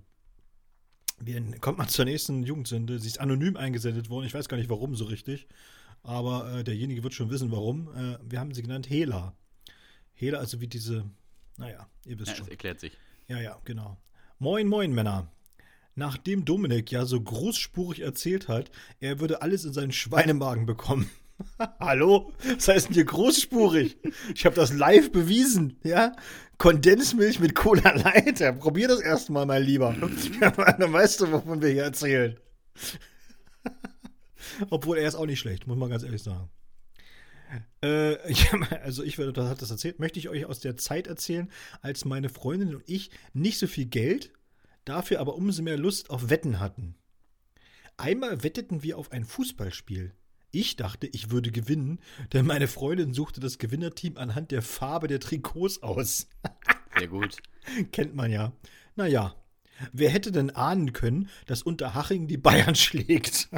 Wir 1.18 1.42
kommt 1.58 1.78
mal 1.78 1.88
zur 1.88 2.04
nächsten 2.04 2.44
Jugendsünde. 2.44 3.00
Sie 3.00 3.08
ist 3.08 3.18
anonym 3.18 3.56
eingesendet 3.56 4.08
worden. 4.08 4.26
Ich 4.26 4.34
weiß 4.34 4.48
gar 4.48 4.56
nicht 4.56 4.70
warum 4.70 4.94
so 4.94 5.04
richtig. 5.04 5.48
Aber 6.04 6.58
äh, 6.58 6.64
derjenige 6.64 7.02
wird 7.02 7.14
schon 7.14 7.30
wissen, 7.30 7.50
warum. 7.50 7.88
Äh, 7.96 8.18
wir 8.22 8.38
haben 8.38 8.54
sie 8.54 8.62
genannt 8.62 8.88
Hela. 8.88 9.36
Hela, 10.12 10.38
also 10.38 10.60
wie 10.60 10.68
diese, 10.68 11.10
naja, 11.56 11.88
ihr 12.04 12.18
wisst 12.20 12.28
Ja, 12.30 12.36
schon. 12.36 12.44
das 12.46 12.50
erklärt 12.52 12.78
sich. 12.78 12.96
Ja, 13.26 13.40
ja, 13.40 13.60
genau. 13.64 13.96
Moin, 14.38 14.68
moin, 14.68 14.92
Männer. 14.92 15.28
Nachdem 15.96 16.44
Dominik 16.44 16.90
ja 16.90 17.06
so 17.06 17.20
großspurig 17.20 18.00
erzählt 18.00 18.48
hat, 18.48 18.70
er 18.98 19.20
würde 19.20 19.42
alles 19.42 19.64
in 19.64 19.72
seinen 19.72 19.92
Schweinemagen 19.92 20.66
bekommen. 20.66 21.08
Hallo? 21.80 22.32
Was 22.56 22.68
heißt 22.68 22.88
denn 22.88 22.94
hier 22.94 23.04
großspurig? 23.04 23.98
Ich 24.34 24.44
habe 24.44 24.56
das 24.56 24.72
live 24.72 25.12
bewiesen, 25.12 25.78
ja? 25.84 26.16
Kondensmilch 26.58 27.38
mit 27.38 27.54
Cola. 27.54 27.96
Ja, 28.38 28.52
probier 28.52 28.88
das 28.88 29.00
erstmal, 29.00 29.46
mein 29.46 29.62
Lieber. 29.62 29.94
Dann 30.40 30.92
weißt 30.92 31.20
du, 31.20 31.32
wovon 31.32 31.62
wir 31.62 31.70
hier 31.70 31.84
erzählen. 31.84 32.38
Obwohl 34.70 34.98
er 34.98 35.08
ist 35.08 35.14
auch 35.14 35.26
nicht 35.26 35.40
schlecht, 35.40 35.66
muss 35.66 35.76
man 35.76 35.90
ganz 35.90 36.02
ehrlich 36.02 36.22
sagen. 36.22 36.48
Äh, 37.84 38.32
ja, 38.32 38.58
also 38.82 39.02
ich 39.04 39.18
werde, 39.18 39.32
das 39.32 39.58
das 39.58 39.70
erzählt, 39.70 40.00
möchte 40.00 40.18
ich 40.18 40.28
euch 40.28 40.44
aus 40.46 40.60
der 40.60 40.76
Zeit 40.76 41.06
erzählen, 41.06 41.50
als 41.82 42.04
meine 42.04 42.28
Freundin 42.28 42.74
und 42.74 42.82
ich 42.86 43.10
nicht 43.32 43.58
so 43.58 43.66
viel 43.66 43.86
Geld, 43.86 44.32
dafür 44.84 45.20
aber 45.20 45.34
umso 45.36 45.62
mehr 45.62 45.78
Lust 45.78 46.10
auf 46.10 46.30
Wetten 46.30 46.60
hatten. 46.60 46.96
Einmal 47.96 48.42
wetteten 48.42 48.82
wir 48.82 48.98
auf 48.98 49.12
ein 49.12 49.24
Fußballspiel. 49.24 50.12
Ich 50.50 50.76
dachte, 50.76 51.06
ich 51.08 51.30
würde 51.30 51.50
gewinnen, 51.50 51.98
denn 52.32 52.46
meine 52.46 52.68
Freundin 52.68 53.12
suchte 53.12 53.40
das 53.40 53.58
Gewinnerteam 53.58 54.16
anhand 54.16 54.50
der 54.52 54.62
Farbe 54.62 55.08
der 55.08 55.20
Trikots 55.20 55.82
aus. 55.82 56.28
Sehr 56.98 57.08
gut. 57.08 57.36
Kennt 57.92 58.14
man 58.14 58.30
ja. 58.30 58.52
Naja, 58.94 59.34
wer 59.92 60.10
hätte 60.10 60.30
denn 60.30 60.50
ahnen 60.50 60.92
können, 60.92 61.28
dass 61.46 61.62
Unterhaching 61.62 62.28
die 62.28 62.36
Bayern 62.36 62.74
schlägt? 62.76 63.48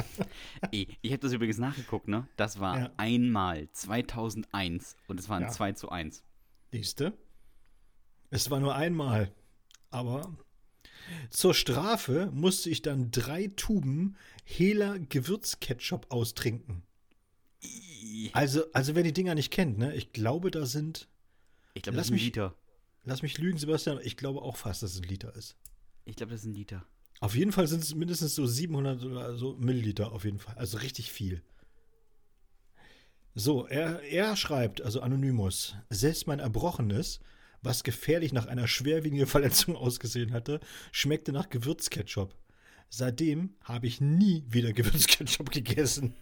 Ey, 0.71 0.87
ich 1.01 1.11
habe 1.11 1.19
das 1.19 1.33
übrigens 1.33 1.59
nachgeguckt, 1.59 2.07
ne? 2.07 2.27
Das 2.35 2.59
war 2.59 2.79
Ja. 2.79 2.91
einmal 2.97 3.69
2001 3.73 4.95
und 5.07 5.19
es 5.19 5.29
war 5.29 5.37
ein 5.37 5.43
Ja. 5.43 5.49
2 5.49 5.73
zu 5.73 5.89
1. 5.89 6.23
Siehste? 6.71 7.13
Es 8.31 8.49
war 8.49 8.59
nur 8.59 8.75
einmal. 8.75 9.31
Aber 9.91 10.35
zur 11.29 11.53
Strafe 11.53 12.29
musste 12.33 12.69
ich 12.69 12.81
dann 12.81 13.11
drei 13.11 13.47
Tuben 13.55 14.15
Hela 14.43 14.97
Gewürzketchup 14.97 16.07
austrinken. 16.09 16.83
Also, 18.33 18.63
also 18.73 18.95
wer 18.95 19.03
die 19.03 19.13
Dinger 19.13 19.35
nicht 19.35 19.51
kennt, 19.51 19.77
ne? 19.77 19.95
Ich 19.95 20.13
glaube, 20.13 20.51
da 20.51 20.65
sind. 20.65 21.07
Ich 21.73 21.83
glaube, 21.83 21.97
das 21.97 22.07
ist 22.07 22.11
ein 22.11 22.15
mich- 22.15 22.23
Liter. 22.25 22.55
Lass 23.03 23.21
mich 23.21 23.37
lügen, 23.37 23.57
Sebastian. 23.57 23.99
Ich 24.03 24.17
glaube 24.17 24.41
auch 24.41 24.57
fast, 24.57 24.83
dass 24.83 24.93
es 24.93 24.97
ein 25.01 25.07
Liter 25.07 25.33
ist. 25.35 25.55
Ich 26.05 26.15
glaube, 26.17 26.31
das 26.33 26.41
ist 26.41 26.47
ein 26.47 26.53
Liter. 26.53 26.85
Auf 27.19 27.35
jeden 27.35 27.51
Fall 27.51 27.67
sind 27.67 27.81
es 27.83 27.95
mindestens 27.95 28.35
so 28.35 28.45
700 28.45 29.03
oder 29.03 29.35
so 29.37 29.55
Milliliter 29.55 30.11
auf 30.11 30.25
jeden 30.25 30.39
Fall. 30.39 30.55
Also 30.57 30.77
richtig 30.77 31.11
viel. 31.11 31.41
So, 33.33 33.65
er, 33.67 34.01
er 34.01 34.35
schreibt, 34.35 34.81
also 34.81 35.01
Anonymous, 35.01 35.75
selbst 35.89 36.27
mein 36.27 36.39
Erbrochenes 36.39 37.19
was 37.61 37.83
gefährlich 37.83 38.33
nach 38.33 38.47
einer 38.47 38.67
schwerwiegenden 38.67 39.27
Verletzung 39.27 39.75
ausgesehen 39.75 40.33
hatte, 40.33 40.59
schmeckte 40.91 41.31
nach 41.31 41.49
Gewürzketchup. 41.49 42.35
Seitdem 42.89 43.55
habe 43.63 43.87
ich 43.87 44.01
nie 44.01 44.43
wieder 44.47 44.73
Gewürzketchup 44.73 45.51
gegessen. 45.51 46.13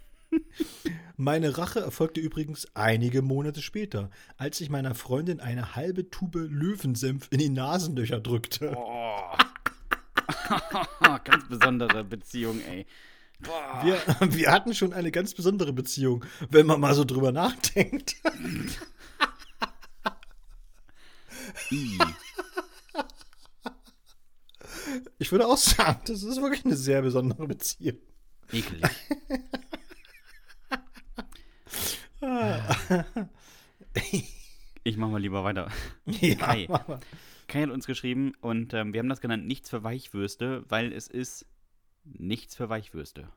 Meine 1.15 1.57
Rache 1.57 1.79
erfolgte 1.79 2.19
übrigens 2.19 2.67
einige 2.73 3.21
Monate 3.21 3.61
später, 3.61 4.09
als 4.37 4.59
ich 4.59 4.69
meiner 4.69 4.95
Freundin 4.95 5.39
eine 5.39 5.75
halbe 5.75 6.09
Tube 6.09 6.47
Löwensenf 6.49 7.27
in 7.31 7.39
die 7.39 7.49
Nasenlöcher 7.49 8.19
drückte. 8.19 8.71
Boah. 8.71 9.37
Ganz 11.23 11.47
besondere 11.47 12.03
Beziehung, 12.03 12.59
ey. 12.69 12.85
Boah. 13.39 13.81
Wir, 13.83 14.01
wir 14.33 14.51
hatten 14.51 14.73
schon 14.73 14.93
eine 14.93 15.11
ganz 15.11 15.33
besondere 15.33 15.73
Beziehung, 15.73 16.25
wenn 16.49 16.65
man 16.65 16.79
mal 16.79 16.95
so 16.95 17.03
drüber 17.03 17.31
nachdenkt. 17.31 18.15
I. 21.71 21.97
Ich 25.17 25.31
würde 25.31 25.47
auch 25.47 25.57
sagen, 25.57 26.01
das 26.05 26.23
ist 26.23 26.41
wirklich 26.41 26.65
eine 26.65 26.75
sehr 26.75 27.01
besondere 27.01 27.47
Beziehung. 27.47 27.97
Ekelig. 28.51 28.83
Ich 34.83 34.97
mach 34.97 35.09
mal 35.09 35.21
lieber 35.21 35.43
weiter. 35.43 35.71
Ja, 36.05 36.35
Kai. 36.35 36.67
Kai 37.47 37.61
hat 37.63 37.69
uns 37.69 37.85
geschrieben 37.87 38.33
und 38.41 38.73
ähm, 38.73 38.93
wir 38.93 38.99
haben 38.99 39.09
das 39.09 39.21
genannt 39.21 39.45
Nichts 39.45 39.69
für 39.69 39.83
Weichwürste, 39.83 40.63
weil 40.69 40.91
es 40.91 41.07
ist 41.07 41.45
nichts 42.03 42.55
für 42.55 42.69
Weichwürste. 42.69 43.29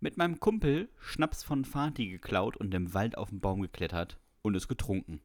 Mit 0.00 0.16
meinem 0.16 0.40
Kumpel 0.40 0.88
Schnaps 1.00 1.42
von 1.42 1.64
Fatih 1.64 2.08
geklaut 2.08 2.56
und 2.56 2.72
im 2.74 2.94
Wald 2.94 3.18
auf 3.18 3.30
den 3.30 3.40
Baum 3.40 3.60
geklettert 3.62 4.18
und 4.42 4.54
es 4.54 4.68
getrunken. 4.68 5.20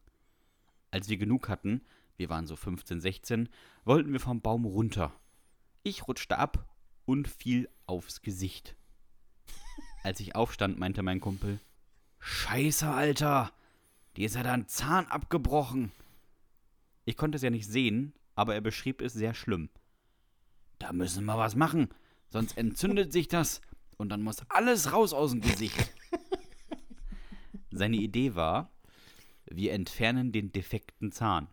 Als 0.94 1.10
wir 1.10 1.18
genug 1.18 1.50
hatten, 1.50 1.82
wir 2.18 2.30
waren 2.30 2.46
so 2.46 2.56
15, 2.56 3.02
16, 3.02 3.50
wollten 3.84 4.14
wir 4.14 4.20
vom 4.20 4.42
Baum 4.42 4.64
runter. 4.64 5.12
Ich 5.82 6.08
rutschte 6.08 6.38
ab 6.38 6.70
und 7.06 7.28
fiel 7.28 7.68
aufs 7.88 8.22
Gesicht. 8.22 8.76
Als 10.04 10.20
ich 10.20 10.36
aufstand, 10.36 10.78
meinte 10.78 11.02
mein 11.02 11.20
Kumpel: 11.20 11.60
Scheiße, 12.20 12.88
Alter! 12.88 13.52
Dir 14.16 14.28
ist 14.28 14.36
ja 14.36 14.44
da 14.44 14.54
ein 14.54 14.68
Zahn 14.68 15.08
abgebrochen. 15.08 15.92
Ich 17.06 17.18
konnte 17.18 17.38
es 17.38 17.42
ja 17.42 17.50
nicht 17.50 17.68
sehen, 17.68 18.14
aber 18.36 18.54
er 18.54 18.62
beschrieb 18.62 19.02
es 19.02 19.14
sehr 19.14 19.34
schlimm. 19.34 19.72
Da 20.78 20.94
müssen 20.94 21.26
wir 21.26 21.40
was 21.40 21.56
machen, 21.56 21.90
sonst 22.30 22.56
entzündet 22.56 23.12
sich 23.12 23.28
das 23.28 23.62
und 23.98 24.10
dann 24.10 24.22
muss 24.22 24.48
alles 24.48 24.92
raus 24.92 25.12
aus 25.12 25.32
dem 25.32 25.42
Gesicht. 25.42 25.92
Seine 27.72 27.98
Idee 27.98 28.36
war, 28.36 28.73
wir 29.46 29.74
entfernen 29.74 30.32
den 30.32 30.52
defekten 30.52 31.12
Zahn. 31.12 31.48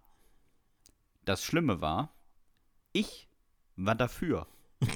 Das 1.25 1.45
Schlimme 1.45 1.81
war, 1.81 2.15
ich 2.93 3.29
war 3.77 3.95
dafür. 3.95 4.47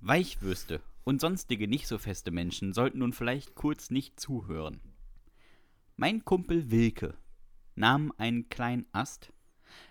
Weichwürste 0.00 0.82
und 1.04 1.20
sonstige 1.20 1.68
nicht 1.68 1.86
so 1.86 1.98
feste 1.98 2.30
Menschen 2.30 2.72
sollten 2.72 2.98
nun 2.98 3.12
vielleicht 3.12 3.54
kurz 3.54 3.90
nicht 3.90 4.18
zuhören. 4.20 4.80
Mein 5.96 6.24
Kumpel 6.24 6.70
Wilke 6.70 7.16
nahm 7.74 8.12
einen 8.18 8.48
kleinen 8.48 8.86
Ast, 8.92 9.32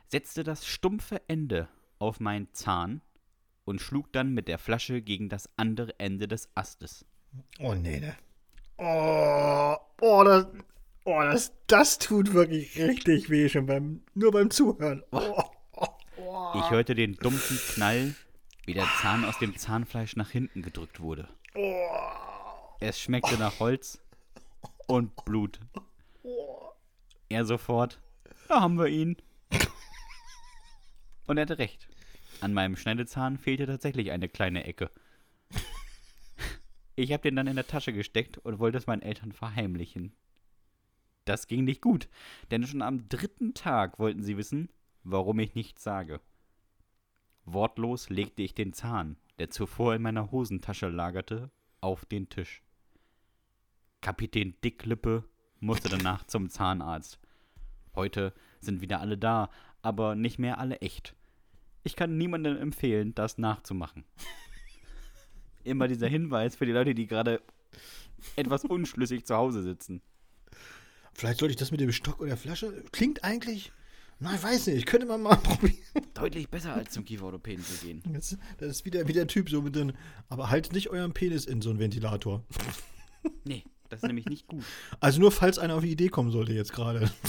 setzte 0.08 0.44
das 0.44 0.66
stumpfe 0.66 1.22
Ende 1.28 1.68
auf 2.00 2.20
meinen 2.20 2.54
Zahn 2.54 3.02
und 3.66 3.82
schlug 3.82 4.12
dann 4.14 4.34
mit 4.34 4.48
der 4.48 4.58
Flasche 4.58 5.02
gegen 5.02 5.30
das 5.30 5.50
andere 5.58 6.00
Ende 6.00 6.28
des 6.28 6.50
Astes. 6.56 7.06
Oh, 7.60 7.74
nee, 7.74 8.00
ne. 8.00 8.16
Oh, 8.78 9.76
oh, 10.02 10.24
das, 10.24 10.48
oh 11.06 11.22
das, 11.22 11.54
das 11.68 11.98
tut 11.98 12.34
wirklich 12.34 12.78
richtig 12.78 13.30
weh, 13.30 13.48
schon 13.50 13.66
beim, 13.66 14.02
nur 14.14 14.32
beim 14.32 14.50
Zuhören. 14.50 15.04
Oh, 15.12 15.44
oh, 15.74 15.88
oh. 16.18 16.52
Ich 16.60 16.70
hörte 16.70 16.96
den 16.96 17.16
dumpfen 17.16 17.58
Knall, 17.74 18.16
wie 18.66 18.74
der 18.74 18.88
Zahn 19.02 19.24
aus 19.24 19.40
dem 19.40 19.56
Zahnfleisch 19.58 20.16
nach 20.16 20.30
hinten 20.30 20.62
gedrückt 20.62 21.00
wurde. 21.00 21.30
Es 22.80 23.00
schmeckte 23.00 23.38
nach 23.38 23.60
Holz 23.60 24.02
und 24.88 25.16
Blut. 25.24 25.60
Er 27.30 27.46
sofort, 27.46 28.02
da 28.50 28.62
haben 28.62 28.78
wir 28.78 28.88
ihn. 28.88 29.16
Und 31.28 31.38
er 31.38 31.44
hatte 31.44 31.58
recht. 31.58 31.88
An 32.42 32.54
meinem 32.54 32.76
Schneidezahn 32.76 33.38
fehlte 33.38 33.66
tatsächlich 33.66 34.12
eine 34.12 34.28
kleine 34.28 34.66
Ecke. 34.66 34.92
Ich 36.96 37.12
habe 37.12 37.24
den 37.24 37.36
dann 37.36 37.48
in 37.48 37.56
der 37.56 37.68
Tasche 37.68 37.94
gesteckt 37.94 38.38
und 38.38 38.60
wollte 38.60 38.78
es 38.78 38.88
meinen 38.88 39.02
Eltern 39.02 39.32
verheimlichen. 39.32 40.14
Das 41.26 41.48
ging 41.48 41.64
nicht 41.64 41.82
gut, 41.82 42.08
denn 42.52 42.66
schon 42.66 42.82
am 42.82 43.10
dritten 43.10 43.54
Tag 43.54 44.00
wollten 44.00 44.24
sie 44.24 44.38
wissen, 44.38 44.70
warum 45.04 45.40
ich 45.40 45.56
nichts 45.56 45.84
sage. 45.84 46.22
Wortlos 47.46 48.10
legte 48.10 48.44
ich 48.44 48.54
den 48.54 48.74
Zahn, 48.74 49.18
der 49.40 49.50
zuvor 49.50 49.96
in 49.96 50.02
meiner 50.02 50.32
Hosentasche 50.32 50.88
lagerte, 50.88 51.52
auf 51.82 52.06
den 52.06 52.30
Tisch. 52.30 52.64
Kapitän 54.02 54.56
Dicklippe 54.64 55.24
musste 55.60 55.90
danach 55.90 56.26
zum 56.26 56.50
Zahnarzt. 56.50 57.20
Heute 57.96 58.34
sind 58.60 58.82
wieder 58.82 59.00
alle 59.00 59.18
da, 59.18 59.50
aber 59.82 60.16
nicht 60.16 60.40
mehr 60.40 60.60
alle 60.60 60.80
echt. 60.80 61.16
Ich 61.84 61.96
kann 61.96 62.18
niemandem 62.18 62.58
empfehlen, 62.58 63.14
das 63.16 63.38
nachzumachen. 63.38 64.06
Immer 65.66 65.88
dieser 65.88 66.08
Hinweis 66.08 66.56
für 66.56 66.66
die 66.66 66.72
Leute, 66.72 66.96
die 66.96 67.08
gerade 67.08 67.42
etwas 68.36 68.64
unschlüssig 68.64 69.26
zu 69.26 69.36
Hause 69.36 69.62
sitzen. 69.64 70.02
Vielleicht 71.14 71.40
sollte 71.40 71.52
ich 71.52 71.58
das 71.58 71.72
mit 71.72 71.80
dem 71.80 71.92
Stock 71.92 72.22
oder 72.22 72.38
Flasche. 72.38 72.84
Klingt 72.92 73.24
eigentlich. 73.24 73.72
Na, 74.20 74.34
ich 74.36 74.44
weiß 74.44 74.68
nicht. 74.68 74.86
Könnte 74.86 75.06
man 75.08 75.22
mal 75.22 75.36
probieren. 75.44 75.76
Deutlich 76.14 76.50
besser 76.50 76.74
als 76.74 76.92
zum 76.92 77.04
Kieferorthopäden 77.04 77.64
zu 77.64 77.86
gehen. 77.86 78.02
Das, 78.14 78.38
das 78.58 78.70
ist 78.70 78.86
wieder 78.86 79.08
wie 79.08 79.14
der 79.14 79.28
Typ 79.28 79.50
so 79.50 79.62
mit 79.62 79.76
den. 79.76 79.94
Aber 80.30 80.50
haltet 80.50 80.74
nicht 80.74 80.90
euren 80.90 81.14
Penis 81.14 81.46
in 81.46 81.62
so 81.62 81.70
einen 81.70 81.80
Ventilator. 81.80 82.44
Nee, 83.44 83.64
das 83.90 84.00
ist 84.02 84.08
nämlich 84.08 84.28
nicht 84.28 84.48
gut. 84.48 84.64
Also 85.00 85.20
nur 85.20 85.32
falls 85.32 85.58
einer 85.58 85.76
auf 85.76 85.84
die 85.84 85.92
Idee 85.92 86.10
kommen 86.10 86.32
sollte 86.32 86.54
jetzt 86.54 86.74
gerade. 86.74 87.12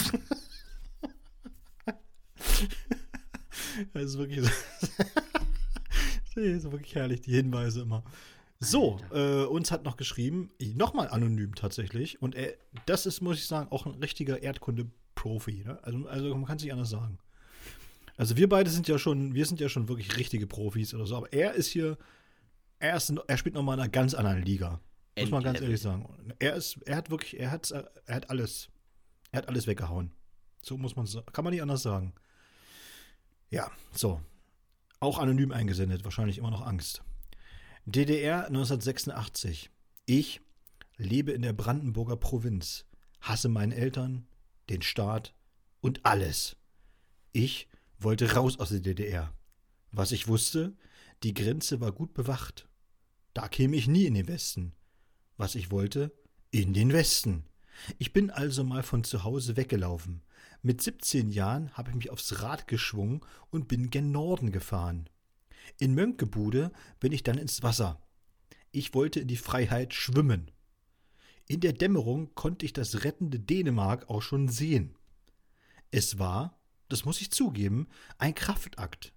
Das 3.92 4.04
ist 4.04 4.18
wirklich. 4.18 4.48
Ist 6.42 6.70
wirklich 6.70 6.94
herrlich, 6.94 7.20
die 7.20 7.32
Hinweise 7.32 7.82
immer. 7.82 8.04
So, 8.58 8.98
äh, 9.12 9.44
uns 9.44 9.70
hat 9.70 9.84
noch 9.84 9.96
geschrieben, 9.96 10.50
nochmal 10.74 11.08
anonym 11.08 11.54
tatsächlich. 11.54 12.22
Und 12.22 12.34
er, 12.34 12.54
das 12.86 13.04
ist, 13.06 13.20
muss 13.20 13.36
ich 13.36 13.46
sagen, 13.46 13.70
auch 13.70 13.84
ein 13.86 13.94
richtiger 13.94 14.42
Erdkunde-Profi. 14.42 15.64
Ne? 15.66 15.78
Also, 15.82 16.06
also 16.06 16.34
man 16.34 16.46
kann 16.46 16.56
es 16.56 16.62
nicht 16.62 16.72
anders 16.72 16.90
sagen. 16.90 17.18
Also 18.16 18.36
wir 18.36 18.48
beide 18.48 18.70
sind 18.70 18.88
ja 18.88 18.98
schon, 18.98 19.34
wir 19.34 19.44
sind 19.44 19.60
ja 19.60 19.68
schon 19.68 19.88
wirklich 19.88 20.16
richtige 20.16 20.46
Profis 20.46 20.94
oder 20.94 21.06
so. 21.06 21.16
Aber 21.16 21.32
er 21.32 21.52
ist 21.52 21.68
hier, 21.68 21.98
er, 22.78 22.96
ist, 22.96 23.12
er 23.26 23.36
spielt 23.36 23.54
nochmal 23.54 23.76
in 23.76 23.82
einer 23.82 23.90
ganz 23.90 24.14
anderen 24.14 24.42
Liga. 24.42 24.80
Muss 25.18 25.30
man 25.30 25.42
ganz 25.42 25.60
ehrlich 25.60 25.80
sagen. 25.80 26.06
Er 26.38 26.54
ist, 26.54 26.78
er 26.84 26.96
hat 26.96 27.10
wirklich, 27.10 27.38
er 27.38 27.50
hat, 27.50 27.70
er 27.70 28.14
hat 28.14 28.30
alles, 28.30 28.68
er 29.32 29.38
hat 29.38 29.48
alles 29.48 29.66
weggehauen. 29.66 30.12
So 30.62 30.76
muss 30.76 30.96
man 30.96 31.06
sagen. 31.06 31.26
Kann 31.32 31.44
man 31.44 31.52
nicht 31.52 31.62
anders 31.62 31.82
sagen. 31.82 32.12
Ja, 33.50 33.70
so. 33.92 34.20
Auch 35.00 35.18
anonym 35.18 35.52
eingesendet, 35.52 36.04
wahrscheinlich 36.04 36.38
immer 36.38 36.50
noch 36.50 36.66
Angst. 36.66 37.02
DDR 37.84 38.46
1986. 38.46 39.70
Ich 40.06 40.40
lebe 40.96 41.32
in 41.32 41.42
der 41.42 41.52
Brandenburger 41.52 42.16
Provinz, 42.16 42.86
hasse 43.20 43.48
meinen 43.48 43.72
Eltern, 43.72 44.26
den 44.70 44.82
Staat 44.82 45.34
und 45.80 46.04
alles. 46.04 46.56
Ich 47.32 47.68
wollte 47.98 48.34
raus 48.34 48.58
aus 48.58 48.70
der 48.70 48.80
DDR. 48.80 49.32
Was 49.92 50.12
ich 50.12 50.28
wusste, 50.28 50.74
die 51.22 51.34
Grenze 51.34 51.80
war 51.80 51.92
gut 51.92 52.14
bewacht. 52.14 52.68
Da 53.34 53.48
käme 53.48 53.76
ich 53.76 53.88
nie 53.88 54.06
in 54.06 54.14
den 54.14 54.28
Westen. 54.28 54.74
Was 55.36 55.54
ich 55.54 55.70
wollte, 55.70 56.12
in 56.50 56.72
den 56.72 56.92
Westen. 56.92 57.44
Ich 57.98 58.12
bin 58.12 58.30
also 58.30 58.64
mal 58.64 58.82
von 58.82 59.04
zu 59.04 59.24
Hause 59.24 59.56
weggelaufen. 59.56 60.22
Mit 60.66 60.82
17 60.82 61.28
Jahren 61.28 61.70
habe 61.74 61.90
ich 61.90 61.96
mich 61.96 62.10
aufs 62.10 62.42
Rad 62.42 62.66
geschwungen 62.66 63.20
und 63.50 63.68
bin 63.68 63.88
gen 63.88 64.10
Norden 64.10 64.50
gefahren. 64.50 65.08
In 65.78 65.94
Mönckebude 65.94 66.72
bin 66.98 67.12
ich 67.12 67.22
dann 67.22 67.38
ins 67.38 67.62
Wasser. 67.62 68.02
Ich 68.72 68.92
wollte 68.92 69.20
in 69.20 69.28
die 69.28 69.36
Freiheit 69.36 69.94
schwimmen. 69.94 70.50
In 71.46 71.60
der 71.60 71.72
Dämmerung 71.72 72.34
konnte 72.34 72.66
ich 72.66 72.72
das 72.72 73.04
rettende 73.04 73.38
Dänemark 73.38 74.10
auch 74.10 74.22
schon 74.22 74.48
sehen. 74.48 74.96
Es 75.92 76.18
war, 76.18 76.58
das 76.88 77.04
muss 77.04 77.20
ich 77.20 77.30
zugeben, 77.30 77.86
ein 78.18 78.34
Kraftakt. 78.34 79.12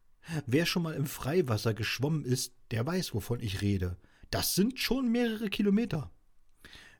Wer 0.45 0.67
schon 0.67 0.83
mal 0.83 0.93
im 0.93 1.07
Freiwasser 1.07 1.73
geschwommen 1.73 2.25
ist, 2.25 2.53
der 2.69 2.85
weiß, 2.85 3.15
wovon 3.15 3.39
ich 3.39 3.61
rede. 3.61 3.97
Das 4.29 4.53
sind 4.53 4.77
schon 4.77 5.11
mehrere 5.11 5.49
Kilometer. 5.49 6.11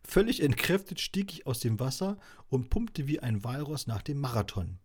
Völlig 0.04 0.41
entkräftet 0.41 1.00
stieg 1.00 1.34
ich 1.34 1.45
aus 1.47 1.60
dem 1.60 1.80
Wasser 1.80 2.18
und 2.47 2.70
pumpte 2.70 3.08
wie 3.08 3.20
ein 3.20 3.43
Walross 3.43 3.88
nach 3.88 4.02
dem 4.02 4.20
Marathon. 4.20 4.80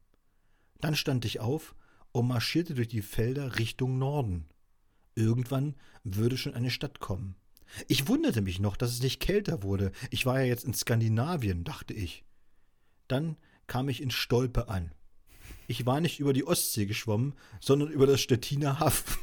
Dann 0.81 0.97
stand 0.97 1.25
ich 1.25 1.41
auf 1.41 1.75
und 2.12 2.29
marschierte 2.29 2.75
durch 2.75 2.89
die 2.89 3.03
Felder 3.03 3.59
Richtung 3.59 3.99
Norden. 3.99 4.47
Irgendwann 5.15 5.77
würde 6.03 6.37
schon 6.37 6.55
eine 6.55 6.71
Stadt 6.71 7.01
kommen. 7.01 7.37
Ich 7.89 8.09
wunderte 8.09 8.43
mich 8.43 8.61
noch, 8.61 8.77
dass 8.77 8.93
es 8.93 9.03
nicht 9.03 9.21
kälter 9.21 9.62
wurde. 9.62 9.93
Ich 10.11 10.27
war 10.27 10.41
ja 10.41 10.47
jetzt 10.47 10.65
in 10.65 10.75
Skandinavien, 10.75 11.65
dachte 11.65 11.95
ich. 11.95 12.25
Dann 13.09 13.37
kam 13.67 13.89
ich 13.89 14.03
in 14.03 14.11
Stolpe 14.11 14.69
an. 14.69 14.93
Ich 15.67 15.87
war 15.87 16.01
nicht 16.01 16.21
über 16.21 16.33
die 16.33 16.47
Ostsee 16.47 16.87
geschwommen, 16.87 17.35
sondern 17.61 17.91
über 17.91 18.07
das 18.07 18.21
Stettiner 18.21 18.81
Haff. 18.81 19.19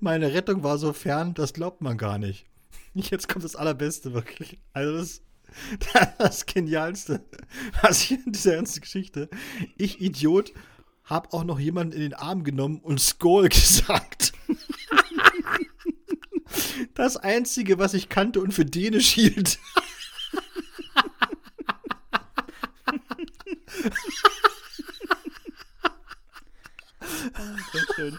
Meine 0.00 0.32
Rettung 0.32 0.62
war 0.62 0.78
so 0.78 0.92
fern, 0.92 1.34
das 1.34 1.52
glaubt 1.52 1.80
man 1.80 1.96
gar 1.98 2.18
nicht. 2.18 2.46
Jetzt 2.94 3.28
kommt 3.28 3.44
das 3.44 3.56
Allerbeste, 3.56 4.12
wirklich. 4.12 4.58
Also 4.72 4.98
das, 4.98 5.22
das 6.18 6.46
Genialste, 6.46 7.24
was 7.80 8.02
ich 8.02 8.12
in 8.12 8.32
dieser 8.32 8.56
ganzen 8.56 8.80
Geschichte. 8.80 9.28
Ich, 9.76 10.00
Idiot, 10.00 10.52
hab 11.04 11.34
auch 11.34 11.44
noch 11.44 11.58
jemanden 11.58 11.94
in 11.94 12.00
den 12.00 12.14
Arm 12.14 12.44
genommen 12.44 12.80
und 12.80 13.00
Skoll 13.00 13.48
gesagt. 13.50 14.32
Das 16.94 17.16
Einzige, 17.16 17.78
was 17.78 17.94
ich 17.94 18.08
kannte 18.08 18.40
und 18.40 18.52
für 18.52 18.64
Dänisch 18.64 19.12
hielt. 19.12 19.58
Sehr 27.72 27.86
schön. 27.94 28.18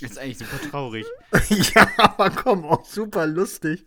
Das 0.00 0.07
ist 0.18 0.24
eigentlich 0.24 0.38
super 0.38 0.70
traurig. 0.70 1.06
Ja, 1.74 1.88
aber 1.96 2.30
komm, 2.30 2.64
auch 2.64 2.84
super 2.84 3.26
lustig. 3.26 3.84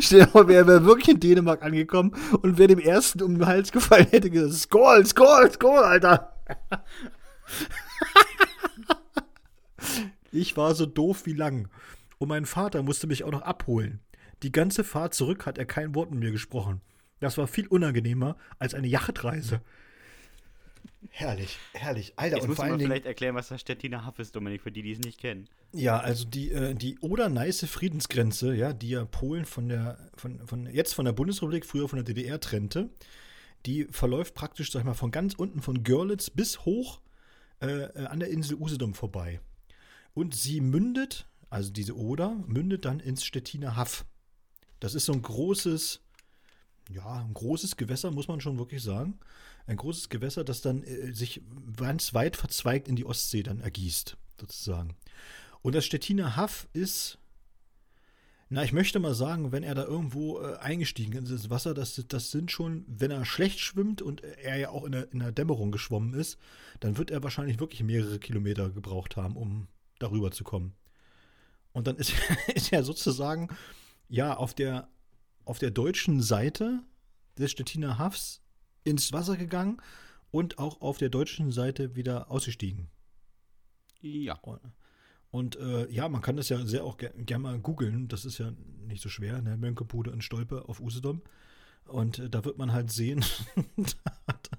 Stell 0.00 0.20
dir 0.20 0.28
vor, 0.28 0.48
wer 0.48 0.66
wäre 0.66 0.84
wirklich 0.84 1.08
in 1.08 1.20
Dänemark 1.20 1.62
angekommen 1.62 2.14
und 2.42 2.58
wer 2.58 2.68
dem 2.68 2.78
ersten 2.78 3.22
um 3.22 3.38
den 3.38 3.46
Hals 3.46 3.72
gefallen 3.72 4.06
hätte 4.10 4.30
gesagt, 4.30 4.54
Skål, 4.54 5.06
Skål, 5.06 5.50
Skål, 5.52 5.78
Alter. 5.78 6.32
Ich 10.32 10.54
war 10.56 10.74
so 10.74 10.84
doof 10.84 11.24
wie 11.24 11.32
lang. 11.32 11.68
Und 12.18 12.28
mein 12.28 12.44
Vater 12.44 12.82
musste 12.82 13.06
mich 13.06 13.24
auch 13.24 13.30
noch 13.30 13.42
abholen. 13.42 14.00
Die 14.42 14.52
ganze 14.52 14.84
Fahrt 14.84 15.14
zurück 15.14 15.46
hat 15.46 15.56
er 15.56 15.64
kein 15.64 15.94
Wort 15.94 16.10
mit 16.10 16.20
mir 16.20 16.30
gesprochen. 16.30 16.82
Das 17.20 17.38
war 17.38 17.46
viel 17.46 17.66
unangenehmer 17.68 18.36
als 18.58 18.74
eine 18.74 18.86
Yachtreise. 18.88 19.62
Herrlich, 21.10 21.58
herrlich. 21.72 22.14
Alter, 22.16 22.36
Jetzt 22.36 22.48
und 22.48 22.56
vor 22.56 22.64
allen 22.64 22.78
Dingen, 22.78 22.90
vielleicht 22.90 23.06
erklären, 23.06 23.34
was 23.34 23.48
das 23.48 23.60
Stettiner 23.60 24.04
Haff 24.04 24.18
ist, 24.18 24.34
Dominik, 24.34 24.62
für 24.62 24.72
die, 24.72 24.82
die 24.82 24.92
es 24.92 24.98
nicht 24.98 25.20
kennen. 25.20 25.48
Ja, 25.72 25.98
also 25.98 26.24
die, 26.26 26.50
äh, 26.50 26.74
die 26.74 26.98
Oder-Neiße 26.98 27.66
Friedensgrenze, 27.66 28.54
ja, 28.54 28.72
die 28.72 28.90
ja 28.90 29.04
Polen 29.04 29.44
von 29.44 29.68
der, 29.68 29.98
von, 30.16 30.46
von, 30.46 30.66
jetzt 30.66 30.94
von 30.94 31.04
der 31.04 31.12
Bundesrepublik, 31.12 31.64
früher 31.64 31.88
von 31.88 31.98
der 31.98 32.04
DDR 32.04 32.40
trennte, 32.40 32.90
die 33.66 33.84
verläuft 33.84 34.34
praktisch, 34.34 34.70
sag 34.70 34.80
ich 34.80 34.86
mal, 34.86 34.94
von 34.94 35.10
ganz 35.10 35.34
unten 35.34 35.60
von 35.60 35.82
Görlitz 35.84 36.30
bis 36.30 36.64
hoch 36.64 37.00
äh, 37.60 37.66
äh, 37.66 38.06
an 38.06 38.20
der 38.20 38.30
Insel 38.30 38.56
Usedom 38.56 38.94
vorbei. 38.94 39.40
Und 40.14 40.34
sie 40.34 40.60
mündet, 40.60 41.26
also 41.50 41.72
diese 41.72 41.96
Oder, 41.96 42.36
mündet 42.46 42.84
dann 42.84 43.00
ins 43.00 43.24
Stettiner 43.24 43.76
Haff. 43.76 44.04
Das 44.80 44.94
ist 44.94 45.06
so 45.06 45.12
ein 45.12 45.22
großes, 45.22 46.00
ja, 46.90 47.22
ein 47.22 47.34
großes 47.34 47.76
Gewässer, 47.76 48.10
muss 48.10 48.28
man 48.28 48.40
schon 48.40 48.58
wirklich 48.58 48.82
sagen. 48.82 49.18
Ein 49.66 49.76
großes 49.76 50.08
Gewässer, 50.08 50.44
das 50.44 50.60
dann 50.60 50.82
äh, 50.84 51.12
sich 51.12 51.42
ganz 51.76 52.14
weit 52.14 52.36
verzweigt 52.36 52.88
in 52.88 52.96
die 52.96 53.04
Ostsee 53.04 53.42
dann 53.42 53.60
ergießt, 53.60 54.16
sozusagen. 54.40 54.96
Und 55.62 55.74
das 55.74 55.84
Stettiner 55.84 56.36
Haff 56.36 56.68
ist, 56.72 57.18
na, 58.48 58.62
ich 58.62 58.72
möchte 58.72 59.00
mal 59.00 59.14
sagen, 59.14 59.50
wenn 59.50 59.64
er 59.64 59.74
da 59.74 59.84
irgendwo 59.84 60.40
äh, 60.40 60.56
eingestiegen 60.58 61.24
ist 61.24 61.30
ins 61.30 61.50
Wasser, 61.50 61.74
das, 61.74 62.00
das 62.06 62.30
sind 62.30 62.52
schon, 62.52 62.84
wenn 62.86 63.10
er 63.10 63.24
schlecht 63.24 63.58
schwimmt 63.58 64.02
und 64.02 64.22
er 64.22 64.56
ja 64.56 64.70
auch 64.70 64.84
in 64.84 64.92
der, 64.92 65.12
in 65.12 65.18
der 65.18 65.32
Dämmerung 65.32 65.72
geschwommen 65.72 66.14
ist, 66.14 66.38
dann 66.78 66.96
wird 66.96 67.10
er 67.10 67.24
wahrscheinlich 67.24 67.58
wirklich 67.58 67.82
mehrere 67.82 68.20
Kilometer 68.20 68.70
gebraucht 68.70 69.16
haben, 69.16 69.36
um 69.36 69.66
darüber 69.98 70.30
zu 70.30 70.44
kommen. 70.44 70.74
Und 71.72 71.88
dann 71.88 71.96
ist, 71.96 72.12
ist 72.54 72.72
er 72.72 72.84
sozusagen, 72.84 73.48
ja, 74.08 74.36
auf 74.36 74.54
der, 74.54 74.88
auf 75.44 75.58
der 75.58 75.72
deutschen 75.72 76.22
Seite 76.22 76.84
des 77.36 77.50
Stettiner 77.50 77.98
Hafs 77.98 78.42
ins 78.86 79.12
Wasser 79.12 79.36
gegangen 79.36 79.78
und 80.30 80.58
auch 80.58 80.80
auf 80.80 80.98
der 80.98 81.08
deutschen 81.08 81.52
Seite 81.52 81.96
wieder 81.96 82.30
ausgestiegen. 82.30 82.88
Ja. 84.00 84.38
Und, 85.30 85.56
äh, 85.56 85.90
ja, 85.90 86.08
man 86.08 86.22
kann 86.22 86.36
das 86.36 86.48
ja 86.48 86.64
sehr 86.64 86.84
auch 86.84 86.96
gerne 86.96 87.24
gern 87.24 87.42
mal 87.42 87.58
googeln. 87.58 88.08
Das 88.08 88.24
ist 88.24 88.38
ja 88.38 88.52
nicht 88.86 89.02
so 89.02 89.08
schwer, 89.08 89.42
ne? 89.42 89.56
Mönkebude 89.56 90.10
und 90.10 90.22
Stolpe 90.22 90.68
auf 90.68 90.80
Usedom. 90.80 91.22
Und 91.86 92.18
äh, 92.18 92.30
da 92.30 92.44
wird 92.44 92.58
man 92.58 92.72
halt 92.72 92.90
sehen, 92.90 93.24
da, 93.76 94.12
hat, 94.28 94.50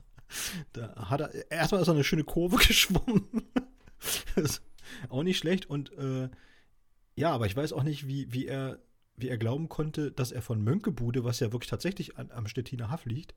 da 0.74 1.10
hat 1.10 1.22
er, 1.22 1.52
erstmal 1.52 1.82
ist 1.82 1.88
er 1.88 1.94
eine 1.94 2.04
schöne 2.04 2.24
Kurve 2.24 2.58
geschwommen. 2.68 3.26
das 4.36 4.44
ist 4.44 4.62
auch 5.10 5.24
nicht 5.24 5.38
schlecht. 5.38 5.70
Und 5.70 5.92
äh, 5.94 6.30
ja, 7.16 7.32
aber 7.32 7.46
ich 7.48 7.56
weiß 7.56 7.74
auch 7.74 7.84
nicht, 7.84 8.08
wie, 8.08 8.32
wie, 8.32 8.46
er, 8.46 8.80
wie 9.16 9.30
er 9.30 9.38
glauben 9.38 9.70
konnte, 9.70 10.12
dass 10.12 10.32
er 10.32 10.42
von 10.42 10.62
Mönkebude, 10.62 11.24
was 11.24 11.40
ja 11.40 11.52
wirklich 11.52 11.70
tatsächlich 11.70 12.18
an, 12.18 12.32
am 12.32 12.48
Stettiner 12.48 12.92
Haff 12.92 13.06
liegt, 13.06 13.34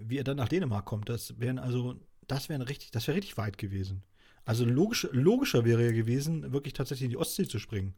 wie 0.00 0.18
er 0.18 0.24
dann 0.24 0.36
nach 0.36 0.48
Dänemark 0.48 0.84
kommt. 0.84 1.08
Das 1.08 1.38
wären 1.40 1.58
also, 1.58 1.96
das 2.26 2.48
wäre 2.48 2.68
richtig, 2.68 2.90
das 2.90 3.06
wäre 3.06 3.16
richtig 3.16 3.36
weit 3.36 3.58
gewesen. 3.58 4.02
Also 4.44 4.64
logisch, 4.64 5.06
logischer 5.12 5.64
wäre 5.64 5.84
ja 5.84 5.92
gewesen, 5.92 6.52
wirklich 6.52 6.72
tatsächlich 6.74 7.04
in 7.06 7.10
die 7.10 7.16
Ostsee 7.18 7.46
zu 7.46 7.58
springen. 7.58 7.94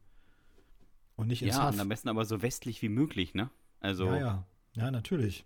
Und 1.16 1.28
nicht 1.28 1.42
ins 1.42 1.56
Ja, 1.56 1.62
Haff. 1.64 1.74
und 1.74 1.80
am 1.80 1.88
besten 1.88 2.08
aber 2.08 2.24
so 2.24 2.42
westlich 2.42 2.80
wie 2.82 2.88
möglich, 2.88 3.34
ne? 3.34 3.50
Also, 3.80 4.06
Ja, 4.06 4.18
ja. 4.18 4.46
Ja, 4.74 4.90
natürlich. 4.90 5.44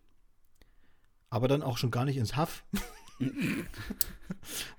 Aber 1.31 1.49
dann 1.49 1.63
auch 1.63 1.79
schon 1.79 1.91
gar 1.91 2.05
nicht 2.05 2.17
ins 2.17 2.37
Haff. 2.37 2.65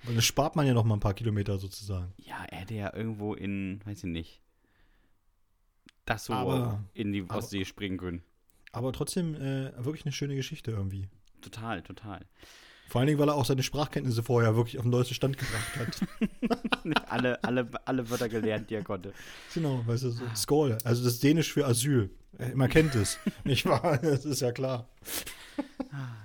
Weil 0.03 0.13
dann 0.13 0.21
spart 0.21 0.55
man 0.55 0.65
ja 0.67 0.73
noch 0.73 0.83
mal 0.83 0.95
ein 0.95 0.99
paar 0.99 1.13
Kilometer 1.13 1.57
sozusagen. 1.57 2.13
ja, 2.17 2.43
er 2.45 2.59
hätte 2.59 2.73
ja 2.75 2.93
irgendwo 2.95 3.33
in, 3.33 3.81
weiß 3.85 3.99
ich 3.99 4.09
nicht, 4.09 4.41
das 6.05 6.25
so 6.25 6.33
Aber- 6.33 6.83
in 6.93 7.11
die 7.13 7.21
aber- 7.23 7.35
Ostsee 7.37 7.65
springen 7.65 7.97
können. 7.97 8.23
Aber 8.71 8.91
trotzdem 8.93 9.35
äh, 9.35 9.71
wirklich 9.83 10.05
eine 10.05 10.11
schöne 10.11 10.35
Geschichte 10.35 10.71
irgendwie. 10.71 11.07
Total, 11.51 11.81
total. 11.81 12.25
Vor 12.87 12.99
allen 12.99 13.07
Dingen, 13.07 13.19
weil 13.19 13.29
er 13.29 13.35
auch 13.35 13.45
seine 13.45 13.63
Sprachkenntnisse 13.63 14.21
vorher 14.21 14.55
wirklich 14.55 14.77
auf 14.77 14.83
den 14.83 14.91
neuesten 14.91 15.15
Stand 15.15 15.37
gebracht 15.37 15.75
hat. 15.77 16.07
alle, 17.09 17.43
alle, 17.43 17.67
alle 17.85 18.09
Wörter 18.09 18.29
gelernt, 18.29 18.69
die 18.69 18.75
er 18.75 18.83
konnte. 18.83 19.11
genau, 19.53 19.81
weißt 19.87 20.03
du, 20.03 20.09
so 20.11 20.23
Skål. 20.35 20.77
Also 20.83 21.03
das 21.03 21.13
ist 21.13 21.23
Dänisch 21.23 21.51
für 21.51 21.65
Asyl. 21.65 22.11
Äh, 22.37 22.53
Man 22.53 22.69
kennt 22.69 22.93
es, 22.95 23.17
nicht 23.43 23.65
wahr? 23.65 23.97
Das 23.97 24.25
ist 24.25 24.41
ja 24.41 24.51
klar. 24.51 24.87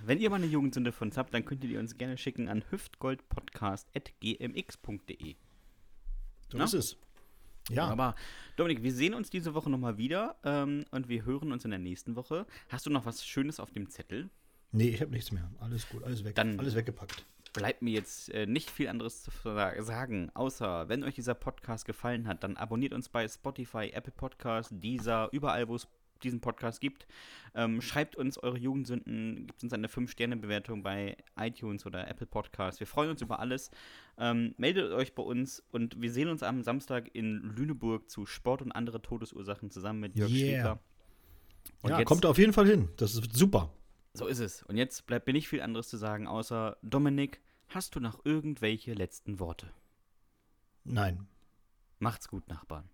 Wenn 0.05 0.19
ihr 0.19 0.29
mal 0.29 0.35
eine 0.35 0.45
Jugendsünde 0.45 0.91
von 0.91 1.07
uns 1.07 1.17
habt, 1.17 1.33
dann 1.33 1.45
könnt 1.45 1.63
ihr 1.63 1.69
die 1.69 1.77
uns 1.77 1.97
gerne 1.97 2.17
schicken 2.17 2.47
an 2.49 2.63
hüftgoldpodcast.gmx.de. 2.69 5.35
So 6.51 6.57
Na? 6.57 6.63
ist 6.65 6.73
es. 6.73 6.97
Ja, 7.69 7.87
Aber 7.87 8.15
Dominik, 8.55 8.83
wir 8.83 8.93
sehen 8.93 9.13
uns 9.13 9.29
diese 9.29 9.53
Woche 9.53 9.69
nochmal 9.69 9.97
wieder 9.97 10.35
ähm, 10.43 10.85
und 10.91 11.09
wir 11.09 11.25
hören 11.25 11.51
uns 11.51 11.63
in 11.63 11.71
der 11.71 11.79
nächsten 11.79 12.15
Woche. 12.15 12.45
Hast 12.69 12.85
du 12.85 12.89
noch 12.89 13.05
was 13.05 13.25
Schönes 13.25 13.59
auf 13.59 13.71
dem 13.71 13.89
Zettel? 13.89 14.29
Nee, 14.71 14.89
ich 14.89 15.01
habe 15.01 15.11
nichts 15.11 15.31
mehr. 15.31 15.49
Alles 15.59 15.87
gut, 15.89 16.03
alles 16.03 16.23
weg. 16.23 16.35
Dann- 16.35 16.59
alles 16.59 16.75
weggepackt. 16.75 17.25
Bleibt 17.53 17.81
mir 17.81 17.91
jetzt 17.91 18.33
äh, 18.33 18.45
nicht 18.45 18.69
viel 18.71 18.87
anderes 18.87 19.23
zu 19.23 19.31
sagen, 19.83 20.29
außer 20.33 20.87
wenn 20.87 21.03
euch 21.03 21.15
dieser 21.15 21.33
Podcast 21.33 21.85
gefallen 21.85 22.25
hat, 22.25 22.43
dann 22.45 22.55
abonniert 22.55 22.93
uns 22.93 23.09
bei 23.09 23.27
Spotify, 23.27 23.89
Apple 23.93 24.13
Podcast, 24.15 24.71
Deezer, 24.71 25.27
überall, 25.33 25.67
wo 25.67 25.75
es 25.75 25.85
diesen 26.23 26.39
Podcast 26.39 26.79
gibt. 26.79 27.07
Ähm, 27.53 27.81
schreibt 27.81 28.15
uns 28.15 28.37
eure 28.37 28.57
Jugendsünden, 28.57 29.47
gibt 29.47 29.63
uns 29.63 29.73
eine 29.73 29.87
5-Sterne-Bewertung 29.87 30.81
bei 30.81 31.17
iTunes 31.37 31.85
oder 31.85 32.07
Apple 32.07 32.27
Podcast. 32.27 32.79
Wir 32.79 32.87
freuen 32.87 33.09
uns 33.09 33.21
über 33.21 33.39
alles. 33.39 33.69
Ähm, 34.17 34.53
meldet 34.57 34.93
euch 34.93 35.13
bei 35.13 35.23
uns 35.23 35.61
und 35.71 35.99
wir 36.01 36.11
sehen 36.13 36.29
uns 36.29 36.43
am 36.43 36.61
Samstag 36.63 37.09
in 37.13 37.53
Lüneburg 37.57 38.09
zu 38.09 38.25
Sport 38.25 38.61
und 38.61 38.71
andere 38.71 39.01
Todesursachen 39.01 39.71
zusammen 39.71 39.99
mit 39.99 40.15
Jörg 40.15 40.31
Yeah. 40.31 40.39
Schäfer. 40.57 40.79
Und 41.81 41.89
ja, 41.89 42.03
kommt 42.05 42.25
auf 42.25 42.37
jeden 42.37 42.53
Fall 42.53 42.67
hin. 42.67 42.87
Das 42.95 43.13
ist 43.15 43.35
super. 43.35 43.73
So 44.13 44.27
ist 44.27 44.39
es. 44.39 44.63
Und 44.63 44.77
jetzt 44.77 45.05
bleibt 45.05 45.27
mir 45.27 45.33
nicht 45.33 45.47
viel 45.47 45.61
anderes 45.61 45.87
zu 45.87 45.97
sagen, 45.97 46.27
außer 46.27 46.77
Dominik, 46.81 47.41
hast 47.69 47.95
du 47.95 47.99
noch 47.99 48.25
irgendwelche 48.25 48.93
letzten 48.93 49.39
Worte? 49.39 49.71
Nein. 50.83 51.27
Macht's 51.99 52.27
gut, 52.27 52.47
Nachbarn. 52.47 52.89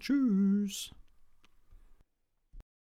Tschüss. 0.00 0.94